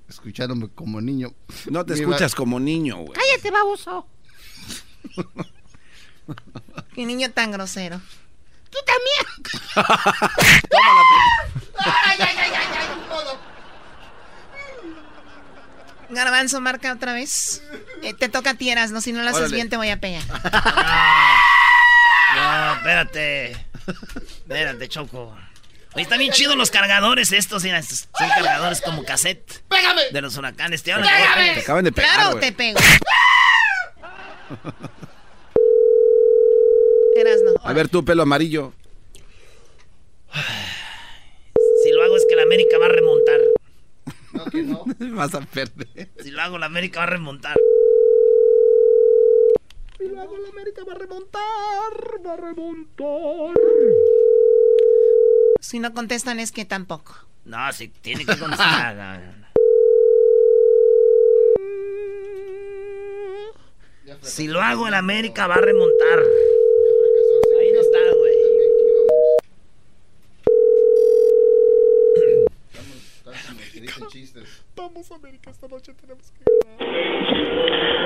escuchándome 0.07 0.69
como 0.69 0.99
niño. 1.01 1.33
No 1.69 1.85
te 1.85 1.93
me 1.93 1.99
iba- 1.99 2.09
escuchas 2.11 2.35
como 2.35 2.59
niño, 2.59 2.97
güey. 2.97 3.13
Cállate, 3.13 3.51
baboso. 3.51 4.07
Qué 6.93 7.05
niño 7.05 7.31
tan 7.31 7.51
grosero. 7.51 8.01
Tú 8.69 8.77
también. 8.85 9.87
Ay, 11.77 12.17
ay, 12.19 12.35
ay, 12.37 12.37
ay, 12.37 12.51
ay, 12.55 12.87
ni 13.01 13.07
modo. 13.07 13.39
Garbanzo, 16.09 16.59
marca 16.61 16.91
otra 16.93 17.13
vez. 17.13 17.63
Eh, 18.03 18.13
te 18.13 18.29
toca 18.29 18.55
tieras, 18.55 18.91
no 18.91 18.99
si 19.01 19.11
no 19.13 19.21
lo 19.21 19.29
haces 19.29 19.39
Órale. 19.41 19.55
bien 19.55 19.69
te 19.69 19.77
voy 19.77 19.89
a 19.89 19.99
pegar. 19.99 20.23
No, 22.35 22.73
espérate. 22.75 23.65
Espérate, 23.89 24.87
Choco. 24.87 25.35
Oye, 25.93 26.03
están 26.03 26.19
bien 26.19 26.31
chidos 26.31 26.55
los 26.55 26.69
cargadores 26.69 27.31
estos, 27.31 27.63
mira, 27.63 27.79
estos 27.79 28.07
son 28.17 28.29
cargadores 28.29 28.79
como 28.81 29.03
cassette. 29.03 29.63
¡Pégame! 29.67 30.03
De 30.11 30.21
los 30.21 30.37
huracanes, 30.37 30.83
te 30.83 30.93
¡Pégame! 30.93 31.53
Te 31.55 31.61
acaban 31.61 31.83
de 31.83 31.91
pegar, 31.91 32.13
Claro, 32.13 32.39
te 32.39 32.51
pego. 32.51 32.79
Eras 37.15 37.39
no. 37.43 37.53
A 37.63 37.73
ver 37.73 37.89
tú, 37.89 38.05
pelo 38.05 38.23
amarillo. 38.23 38.73
Si 41.81 41.91
lo 41.93 42.03
hago 42.03 42.17
es 42.17 42.25
que 42.27 42.35
la 42.35 42.43
América 42.43 42.77
va 42.77 42.87
a 42.87 42.89
remontar. 42.89 43.39
No, 44.33 44.45
que 44.45 44.61
no. 44.61 44.83
Vas 45.15 45.33
a 45.33 45.39
perder. 45.41 46.09
Si 46.21 46.29
lo 46.29 46.41
hago, 46.41 46.57
la 46.59 46.65
América 46.67 46.99
va 46.99 47.05
a 47.05 47.09
remontar. 47.09 47.57
Y 49.99 50.07
luego 50.07 50.37
la 50.37 50.49
América 50.49 50.83
va 50.85 50.93
a 50.93 50.97
remontar, 50.97 52.25
va 52.25 52.33
a 52.33 52.37
remontar. 52.37 53.53
Si 55.59 55.79
no 55.79 55.93
contestan 55.93 56.39
es 56.39 56.51
que 56.51 56.65
tampoco. 56.65 57.15
No, 57.45 57.71
sí, 57.73 57.89
tiene 57.89 58.25
que 58.25 58.37
contestar. 58.37 58.95
no, 58.95 59.17
no, 59.17 59.37
no. 59.37 59.49
Si 64.21 64.47
lo 64.47 64.61
hago 64.61 64.87
en 64.87 64.93
América 64.93 65.47
va 65.47 65.55
a 65.55 65.61
remontar. 65.61 66.19
Ahí 67.59 67.71
no 67.73 67.79
está, 67.81 67.99
güey. 68.17 68.49
Vamos, 74.75 75.11
América, 75.11 75.51
esta 75.51 75.67
noche 75.67 75.93
tenemos 75.93 76.31
que 76.31 76.43
Enes, 76.79 77.98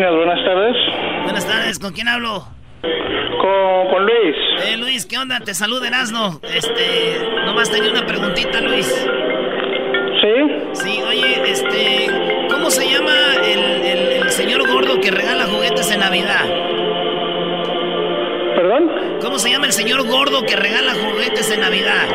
buenas 0.00 0.44
tardes. 0.44 0.76
Buenas 1.24 1.46
tardes, 1.46 1.78
¿con 1.78 1.92
quién 1.92 2.08
hablo? 2.08 2.44
Con, 2.82 3.88
con 3.90 4.06
Luis. 4.06 4.36
Eh, 4.66 4.76
Luis, 4.78 5.06
¿qué 5.06 5.18
onda? 5.18 5.38
Te 5.40 5.54
saluda 5.54 5.88
Erasno. 5.88 6.40
Este, 6.42 7.18
nomás 7.44 7.70
tenía 7.70 7.90
una 7.90 8.06
preguntita, 8.06 8.60
Luis. 8.60 8.86
¿Sí? 10.20 10.72
Sí, 10.72 11.02
oye, 11.08 11.42
este, 11.50 12.06
¿cómo 12.50 12.70
se 12.70 12.88
llama 12.90 13.12
el, 13.44 13.58
el- 13.84 14.22
el 14.22 14.30
señor 14.30 14.66
gordo 14.70 15.00
que 15.00 15.10
regala 15.10 15.44
juguetes 15.46 15.90
en 15.92 16.00
Navidad? 16.00 16.44
¿Perdón? 18.56 19.18
¿Cómo 19.20 19.38
se 19.38 19.50
llama 19.50 19.66
el 19.66 19.72
señor 19.72 20.06
gordo 20.08 20.42
que 20.42 20.56
regala 20.56 20.92
juguetes 20.94 21.50
en 21.50 21.60
Navidad? 21.60 22.06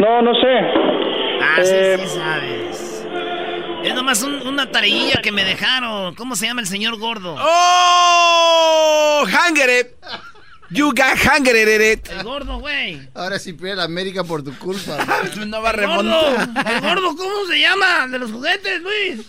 No, 0.00 0.22
no 0.22 0.34
sé. 0.34 0.58
Ah, 1.42 1.56
sí, 1.62 1.74
Eh, 1.74 1.96
sí 1.98 2.06
sabes. 2.06 2.95
Es 3.86 3.94
nomás 3.94 4.22
un- 4.22 4.46
una 4.46 4.70
tareilla 4.70 5.20
que 5.22 5.32
me 5.32 5.44
dejaron. 5.44 6.14
¿Cómo 6.14 6.34
se 6.36 6.46
llama 6.46 6.60
el 6.60 6.66
señor 6.66 6.98
gordo? 6.98 7.36
¡Oh! 7.38 9.24
¡Hangere! 9.32 9.96
You 10.70 10.88
got 10.90 11.16
hangere. 11.24 11.92
El 12.10 12.22
gordo, 12.24 12.58
güey. 12.58 13.08
Ahora 13.14 13.38
sí 13.38 13.52
pierde 13.52 13.82
América 13.84 14.24
por 14.24 14.42
tu 14.42 14.52
culpa. 14.58 14.96
no 15.46 15.62
va 15.62 15.70
a 15.70 15.72
El 15.72 15.86
gordo, 15.86 16.02
remontar. 16.32 16.72
el 16.72 16.80
gordo, 16.80 17.16
¿cómo 17.16 17.46
se 17.48 17.60
llama? 17.60 18.08
De 18.08 18.18
los 18.18 18.32
juguetes, 18.32 18.82
Luis. 18.82 19.20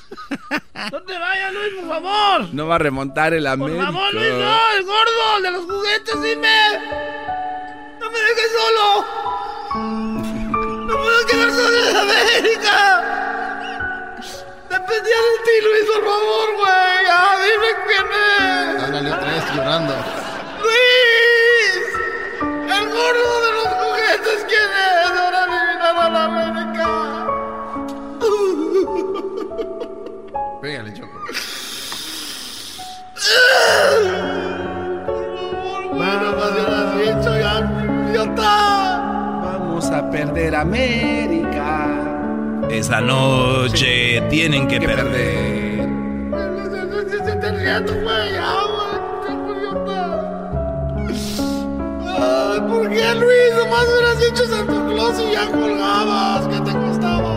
No 0.92 1.04
te 1.04 1.18
vayas, 1.20 1.54
Luis, 1.54 1.74
por 1.80 1.90
favor. 1.90 2.54
No 2.54 2.66
va 2.68 2.76
a 2.76 2.80
remontar 2.80 3.34
el 3.36 3.44
Por 3.44 3.52
América. 3.54 3.86
favor, 3.86 4.14
Luis, 4.16 4.30
no, 4.34 4.60
el 4.78 4.84
gordo, 4.84 5.38
el 5.38 5.44
de 5.44 5.52
los 5.52 5.66
juguetes, 5.66 6.22
dime. 6.24 6.58
No 8.00 8.10
me 8.12 8.20
dejes 8.20 8.52
solo. 8.58 9.06
No 10.88 10.98
puedo 10.98 11.26
quedar 11.28 11.52
solo 11.52 11.90
en 11.90 11.98
América. 11.98 13.27
Dependía 14.88 15.18
de 15.18 15.38
ti, 15.44 15.56
Luis, 15.64 15.86
por 15.94 16.02
favor, 16.06 16.48
güey. 16.56 17.04
Ah, 17.12 17.36
dime 17.44 17.72
quién 17.86 18.08
es. 18.08 18.84
Ándale 18.84 19.10
otra 19.12 19.30
vez 19.34 19.44
llorando. 19.54 19.94
¡Luis! 20.64 21.84
¡El 22.42 22.84
gordo 22.88 23.30
de 23.44 23.52
los 23.52 23.68
juguetes! 23.68 24.40
¿Quién 24.48 24.70
es? 24.72 25.12
¡Ahora 25.20 25.40
eliminar 25.44 25.96
a 26.00 26.10
la 26.10 26.24
América! 26.24 26.90
Pégale, 30.62 30.94
Choco. 30.94 31.18
Bueno, 35.92 36.36
pues 36.38 36.52
ya 36.56 36.64
lo 36.64 36.76
has 36.78 36.92
dicho, 36.98 37.32
ya, 37.38 37.54
idiota. 38.10 38.52
Vamos 39.44 39.86
a 39.92 40.10
perder 40.10 40.56
América. 40.56 41.97
Esa 42.70 43.02
noche 43.02 44.22
tienen 44.30 44.68
que 44.68 44.80
perder. 44.80 45.88
Idiota. 49.48 50.04
Ay, 52.20 52.60
¿por 52.62 52.90
qué, 52.90 53.16
Luis? 53.16 53.52
Nomás 53.58 53.86
hubieras 53.88 54.20
dicho 54.20 54.46
Santa 54.48 54.86
Claus 54.94 55.16
y 55.20 55.32
ya 55.32 55.46
colgabas. 55.52 56.48
¿Qué 56.48 56.60
te 56.62 56.74
costaba? 56.78 57.37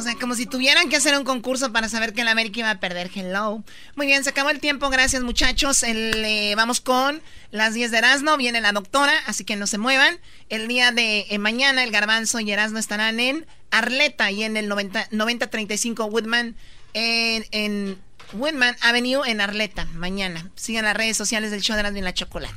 O 0.00 0.02
sea, 0.02 0.14
como 0.14 0.34
si 0.34 0.46
tuvieran 0.46 0.88
que 0.88 0.96
hacer 0.96 1.14
un 1.14 1.24
concurso 1.24 1.74
para 1.74 1.86
saber 1.90 2.14
que 2.14 2.22
el 2.22 2.28
América 2.28 2.60
iba 2.60 2.70
a 2.70 2.80
perder. 2.80 3.10
Hello. 3.14 3.62
Muy 3.96 4.06
bien, 4.06 4.24
se 4.24 4.30
acabó 4.30 4.48
el 4.48 4.58
tiempo. 4.58 4.88
Gracias, 4.88 5.22
muchachos. 5.22 5.82
El, 5.82 6.24
eh, 6.24 6.54
vamos 6.56 6.80
con 6.80 7.20
las 7.50 7.74
10 7.74 7.90
de 7.90 7.98
Erasmo. 7.98 8.38
Viene 8.38 8.62
la 8.62 8.72
doctora, 8.72 9.12
así 9.26 9.44
que 9.44 9.56
no 9.56 9.66
se 9.66 9.76
muevan. 9.76 10.18
El 10.48 10.68
día 10.68 10.90
de 10.90 11.26
eh, 11.28 11.38
mañana, 11.38 11.84
el 11.84 11.90
Garbanzo 11.90 12.40
y 12.40 12.50
Erasmo 12.50 12.78
estarán 12.78 13.20
en 13.20 13.44
Arleta 13.70 14.30
y 14.30 14.42
en 14.42 14.56
el 14.56 14.68
90 14.68 15.08
9035 15.10 16.06
Woodman, 16.06 16.56
en, 16.94 17.44
en 17.50 17.98
Woodman 18.32 18.76
Avenue 18.80 19.20
en 19.26 19.42
Arleta. 19.42 19.84
Mañana. 19.92 20.50
Sigan 20.54 20.86
las 20.86 20.96
redes 20.96 21.18
sociales 21.18 21.50
del 21.50 21.60
show 21.60 21.74
de 21.74 21.80
Erasmo 21.80 21.98
y 21.98 22.02
la 22.02 22.14
Chocolata. 22.14 22.56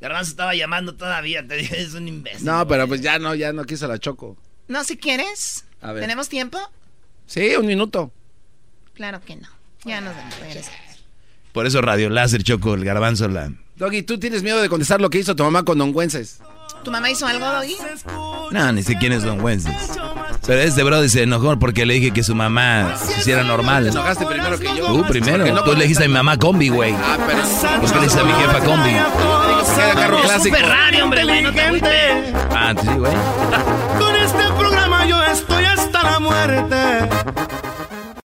Garbanzo 0.00 0.32
estaba 0.32 0.56
llamando 0.56 0.96
todavía, 0.96 1.46
te 1.46 1.54
dije, 1.54 1.80
es 1.80 1.94
un 1.94 2.08
imbécil. 2.08 2.44
No, 2.44 2.66
pero 2.66 2.88
pues 2.88 3.02
ya 3.02 3.20
no, 3.20 3.36
ya 3.36 3.52
no 3.52 3.64
quiso 3.66 3.86
la 3.86 4.00
Choco. 4.00 4.36
No, 4.66 4.82
si 4.82 4.96
quieres. 4.96 5.64
A 5.82 5.92
ver. 5.92 6.02
¿Tenemos 6.02 6.28
tiempo? 6.28 6.58
Sí, 7.26 7.54
un 7.56 7.66
minuto. 7.66 8.10
Claro 8.94 9.20
que 9.20 9.36
no. 9.36 9.48
Ya 9.84 10.00
nos 10.00 10.14
vamos. 10.14 10.38
regresamos. 10.40 10.78
Por 11.52 11.66
eso 11.66 11.80
Radio 11.80 12.10
Láser, 12.10 12.42
Choco, 12.42 12.74
el 12.74 12.84
garbanzo, 12.84 13.28
la... 13.28 13.50
Doggy, 13.76 14.02
¿tú 14.02 14.18
tienes 14.18 14.42
miedo 14.42 14.60
de 14.60 14.68
contestar 14.68 15.00
lo 15.00 15.08
que 15.10 15.18
hizo 15.18 15.34
tu 15.34 15.42
mamá 15.42 15.64
con 15.64 15.78
Don 15.78 15.92
Güences? 15.92 16.40
¿Tu 16.84 16.90
mamá 16.90 17.10
hizo 17.10 17.26
algo, 17.26 17.46
Doggy? 17.46 17.76
No, 18.52 18.72
ni 18.72 18.82
sé 18.82 18.96
quién 18.98 19.12
es 19.12 19.22
Don 19.22 19.40
Wences. 19.40 19.74
Pero 20.46 20.60
este 20.60 20.82
brother 20.82 21.08
se 21.10 21.22
enojó 21.22 21.58
porque 21.58 21.84
le 21.84 21.94
dije 21.94 22.10
que 22.10 22.22
su 22.22 22.34
mamá 22.34 22.96
se 22.96 23.20
hiciera 23.20 23.42
normal. 23.42 23.84
Te 23.84 23.90
enojaste 23.90 24.26
primero 24.26 24.58
que 24.58 24.66
yo. 24.76 24.86
Tú 24.86 25.04
primero. 25.06 25.38
Porque 25.38 25.52
no 25.52 25.64
Tú 25.64 25.72
le 25.74 25.82
dijiste 25.82 26.04
a 26.04 26.08
mi 26.08 26.14
mamá 26.14 26.38
combi, 26.38 26.68
güey. 26.68 26.92
Ah, 26.92 27.18
pero... 27.26 27.80
¿Por 27.80 27.90
qué 27.90 27.94
le 27.96 28.02
dijiste 28.02 28.20
a 28.20 28.24
mi 28.24 28.32
jefa 28.32 28.60
combi? 28.60 28.90
Era 28.90 29.94
carro 29.94 30.20
clásico. 30.22 30.56
Ferrari, 30.56 31.00
hombre, 31.00 31.24
güey, 31.24 31.42
no 31.42 31.52
te. 31.52 32.32
Ah, 32.50 32.74
sí, 32.80 32.88
güey. 32.96 33.12
Estoy 35.32 35.64
hasta 35.64 36.02
la 36.02 36.20
muerte. 36.20 36.76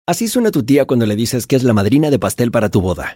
Así 0.05 0.27
suena 0.27 0.51
tu 0.51 0.63
tía 0.63 0.85
cuando 0.85 1.05
le 1.05 1.15
dices 1.15 1.47
que 1.47 1.55
es 1.55 1.63
la 1.63 1.73
madrina 1.73 2.09
de 2.09 2.19
pastel 2.19 2.51
para 2.51 2.69
tu 2.69 2.81
boda. 2.81 3.15